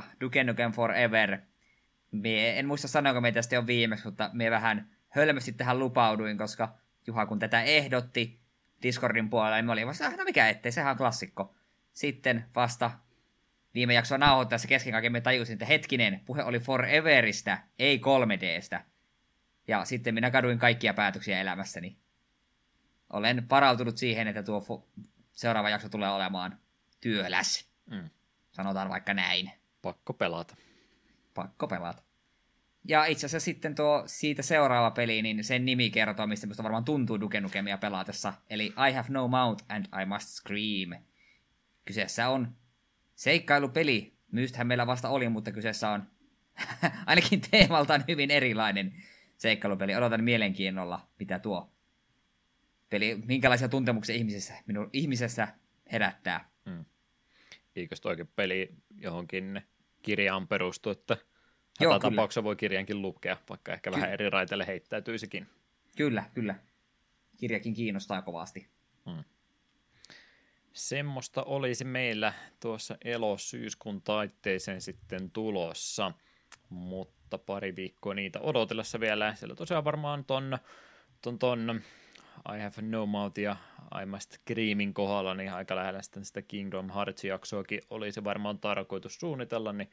31.8. 0.00 0.02
Duke 0.20 0.44
Nukem 0.44 0.72
Forever. 0.72 1.38
Mie 2.10 2.58
en 2.58 2.66
muista 2.66 2.88
sanoa, 2.88 3.20
me 3.20 3.32
tästä 3.32 3.54
jo 3.54 3.66
viimeksi, 3.66 4.04
mutta 4.04 4.30
me 4.32 4.50
vähän 4.50 4.90
hölmösti 5.08 5.52
tähän 5.52 5.78
lupauduin, 5.78 6.38
koska 6.38 6.74
Juha 7.06 7.26
kun 7.26 7.38
tätä 7.38 7.62
ehdotti, 7.62 8.47
Discordin 8.82 9.30
puolella, 9.30 9.56
niin 9.56 9.66
me 9.66 9.72
olin 9.72 9.86
vasta, 9.86 10.10
no 10.10 10.24
mikä 10.24 10.48
ettei, 10.48 10.72
sehän 10.72 10.90
on 10.90 10.96
klassikko. 10.96 11.54
Sitten 11.92 12.44
vasta 12.54 12.90
viime 13.74 13.94
jaksoa 13.94 14.18
nauhoittaessa 14.18 14.68
kesken 14.68 14.92
kaiken 14.92 15.12
me 15.12 15.20
tajusin, 15.20 15.52
että 15.52 15.64
hetkinen, 15.64 16.20
puhe 16.24 16.42
oli 16.42 16.60
Foreveristä, 16.60 17.62
ei 17.78 18.00
3Dstä. 18.00 18.80
Ja 19.68 19.84
sitten 19.84 20.14
minä 20.14 20.30
kaduin 20.30 20.58
kaikkia 20.58 20.94
päätöksiä 20.94 21.40
elämässäni. 21.40 21.98
Olen 23.12 23.50
varautunut 23.50 23.98
siihen, 23.98 24.28
että 24.28 24.42
tuo 24.42 24.60
fo- 24.60 25.02
seuraava 25.32 25.70
jakso 25.70 25.88
tulee 25.88 26.10
olemaan 26.10 26.58
työläs. 27.00 27.70
Mm. 27.90 28.10
Sanotaan 28.50 28.88
vaikka 28.88 29.14
näin. 29.14 29.50
Pakko 29.82 30.12
pelata. 30.12 30.56
Pakko 31.34 31.68
pelata. 31.68 32.02
Ja 32.84 33.04
itse 33.04 33.26
asiassa 33.26 33.44
sitten 33.44 33.74
tuo 33.74 34.02
siitä 34.06 34.42
seuraava 34.42 34.90
peli, 34.90 35.22
niin 35.22 35.44
sen 35.44 35.64
nimi 35.64 35.90
kertoo, 35.90 36.26
mistä 36.26 36.46
minusta 36.46 36.62
varmaan 36.62 36.84
tuntuu 36.84 37.20
Duke 37.20 37.40
Nukemia 37.40 37.78
pelaatessa. 37.78 38.34
Eli 38.50 38.66
I 38.66 38.92
have 38.92 39.08
no 39.08 39.28
mouth 39.28 39.64
and 39.68 39.86
I 40.02 40.04
must 40.04 40.28
scream. 40.28 41.02
Kyseessä 41.84 42.28
on 42.28 42.56
seikkailupeli. 43.14 44.14
Myystähän 44.32 44.66
meillä 44.66 44.86
vasta 44.86 45.08
oli, 45.08 45.28
mutta 45.28 45.52
kyseessä 45.52 45.90
on 45.90 46.02
ainakin 47.06 47.40
teemaltaan 47.50 48.04
hyvin 48.08 48.30
erilainen 48.30 48.94
seikkailupeli. 49.36 49.94
Odotan 49.94 50.24
mielenkiinnolla, 50.24 51.08
mitä 51.18 51.38
tuo 51.38 51.72
peli, 52.90 53.22
minkälaisia 53.26 53.68
tuntemuksia 53.68 54.14
ihmisessä, 54.14 54.54
minun 54.66 54.90
ihmisessä 54.92 55.48
herättää. 55.92 56.50
Hmm. 56.70 56.84
Eikö 57.76 57.96
toikin 58.02 58.26
peli 58.36 58.74
johonkin 58.96 59.62
kirjaan 60.02 60.48
perustu, 60.48 60.90
että 60.90 61.16
Joo, 61.80 61.98
tapauksessa 61.98 62.44
voi 62.44 62.56
kirjankin 62.56 63.02
lukea, 63.02 63.36
vaikka 63.48 63.72
ehkä 63.72 63.90
Ky- 63.90 63.96
vähän 63.96 64.12
eri 64.12 64.30
raiteille 64.30 64.66
heittäytyisikin. 64.66 65.46
Kyllä, 65.96 66.24
kyllä. 66.34 66.54
Kirjakin 67.36 67.74
kiinnostaa 67.74 68.22
kovasti. 68.22 68.68
Hmm. 69.10 69.24
Semmoista 70.72 71.42
olisi 71.42 71.84
meillä 71.84 72.32
tuossa 72.60 72.96
elosyyskuun 73.04 74.02
taitteeseen 74.02 74.80
sitten 74.80 75.30
tulossa, 75.30 76.12
mutta 76.68 77.38
pari 77.38 77.76
viikkoa 77.76 78.14
niitä 78.14 78.40
odotellessa 78.40 79.00
vielä. 79.00 79.34
Siellä 79.34 79.54
tosiaan 79.54 79.84
varmaan 79.84 80.24
ton, 80.24 80.58
ton, 81.22 81.38
ton 81.38 81.80
I 82.56 82.60
have 82.60 82.82
no 82.82 83.06
mouth 83.06 83.38
ja 83.38 83.56
I 84.02 84.06
must 84.06 84.32
screamin 84.32 84.94
kohdalla, 84.94 85.34
niin 85.34 85.52
aika 85.52 85.76
lähellä 85.76 86.02
sitten 86.02 86.24
sitä 86.24 86.42
Kingdom 86.42 86.90
Hearts-jaksoakin 86.90 87.80
olisi 87.90 88.24
varmaan 88.24 88.58
tarkoitus 88.58 89.20
suunnitella, 89.20 89.72
niin 89.72 89.90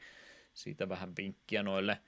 siitä 0.56 0.88
vähän 0.88 1.12
vinkkiä 1.16 1.62
noille 1.62 2.00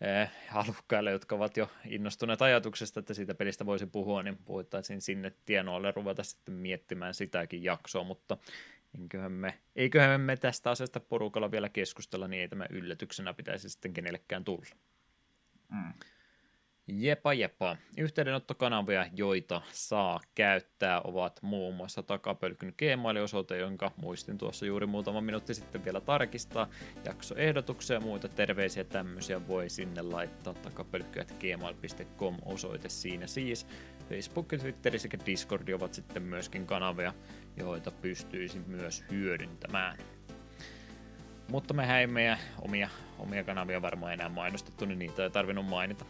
eh, 0.00 0.30
halukkaille, 0.48 1.10
jotka 1.10 1.34
ovat 1.34 1.56
jo 1.56 1.70
innostuneet 1.86 2.42
ajatuksesta, 2.42 3.00
että 3.00 3.14
siitä 3.14 3.34
pelistä 3.34 3.66
voisi 3.66 3.86
puhua, 3.86 4.22
niin 4.22 4.38
voitaisiin 4.48 5.00
sinne 5.00 5.32
tienoille 5.44 5.92
ruveta 5.96 6.22
sitten 6.22 6.54
miettimään 6.54 7.14
sitäkin 7.14 7.64
jaksoa, 7.64 8.04
mutta 8.04 8.36
eiköhän 9.02 9.32
me, 9.32 9.58
eiköhän 9.76 10.20
me 10.20 10.36
tästä 10.36 10.70
asiasta 10.70 11.00
porukalla 11.00 11.50
vielä 11.50 11.68
keskustella, 11.68 12.28
niin 12.28 12.40
ei 12.40 12.48
tämä 12.48 12.66
yllätyksenä 12.70 13.34
pitäisi 13.34 13.70
sitten 13.70 13.92
kenellekään 13.92 14.44
tulla. 14.44 14.76
Mm. 15.68 15.92
Jepa 16.88 17.34
jepa. 17.34 17.76
Yhteydenottokanavia, 17.98 19.06
joita 19.16 19.62
saa 19.72 20.20
käyttää, 20.34 21.00
ovat 21.00 21.42
muun 21.42 21.74
muassa 21.74 22.02
takapölkyn 22.02 22.74
Gmail-osoite, 22.78 23.58
jonka 23.58 23.90
muistin 23.96 24.38
tuossa 24.38 24.66
juuri 24.66 24.86
muutama 24.86 25.20
minuutti 25.20 25.54
sitten 25.54 25.84
vielä 25.84 26.00
tarkistaa. 26.00 26.68
Jaksoehdotuksia 27.04 27.94
ja 27.94 28.00
muita 28.00 28.28
terveisiä 28.28 28.84
tämmöisiä 28.84 29.48
voi 29.48 29.70
sinne 29.70 30.02
laittaa 30.02 30.54
takapölkky.gmail.com 30.54 32.36
osoite 32.44 32.88
siinä 32.88 33.26
siis. 33.26 33.66
Facebook, 34.08 34.48
Twitter 34.48 34.98
sekä 34.98 35.18
Discord 35.26 35.68
ovat 35.68 35.94
sitten 35.94 36.22
myöskin 36.22 36.66
kanavia, 36.66 37.14
joita 37.56 37.90
pystyisin 37.90 38.64
myös 38.66 39.04
hyödyntämään. 39.10 39.98
Mutta 41.48 41.74
mehän 41.74 42.00
ei 42.00 42.06
meidän 42.06 42.38
omia, 42.62 42.88
omia 43.18 43.44
kanavia 43.44 43.82
varmaan 43.82 44.12
enää 44.12 44.28
mainostettu, 44.28 44.84
niin 44.84 44.98
niitä 44.98 45.22
ei 45.22 45.30
tarvinnut 45.30 45.66
mainita 45.66 46.04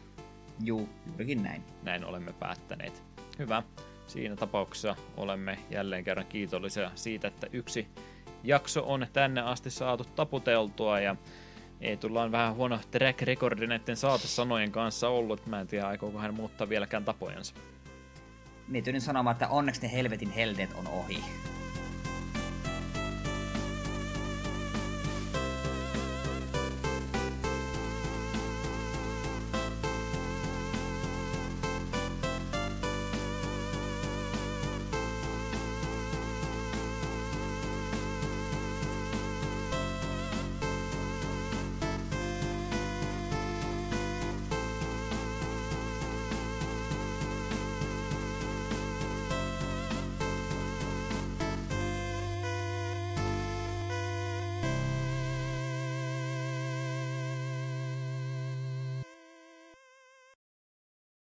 Juu, 0.60 0.88
juurikin 1.06 1.42
näin. 1.42 1.64
Näin 1.82 2.04
olemme 2.04 2.32
päättäneet. 2.32 3.04
Hyvä. 3.38 3.62
Siinä 4.06 4.36
tapauksessa 4.36 4.96
olemme 5.16 5.58
jälleen 5.70 6.04
kerran 6.04 6.26
kiitollisia 6.26 6.90
siitä, 6.94 7.28
että 7.28 7.46
yksi 7.52 7.88
jakso 8.44 8.92
on 8.92 9.06
tänne 9.12 9.40
asti 9.40 9.70
saatu 9.70 10.04
taputeltua 10.04 11.00
ja 11.00 11.16
ei 11.80 11.96
tullaan 11.96 12.32
vähän 12.32 12.54
huono 12.54 12.80
track 12.90 13.22
recordi 13.22 13.66
näiden 13.66 13.96
saatesanojen 13.96 14.72
kanssa 14.72 15.08
ollut. 15.08 15.46
Mä 15.46 15.60
en 15.60 15.66
tiedä, 15.66 15.86
aikooko 15.86 16.18
hän 16.18 16.34
muuttaa 16.34 16.68
vieläkään 16.68 17.04
tapojansa. 17.04 17.54
Mietin 18.68 19.00
sanomaan, 19.00 19.34
että 19.34 19.48
onneksi 19.48 19.82
ne 19.82 19.92
helvetin 19.92 20.30
helteet 20.30 20.70
on 20.74 20.86
ohi. 20.88 21.24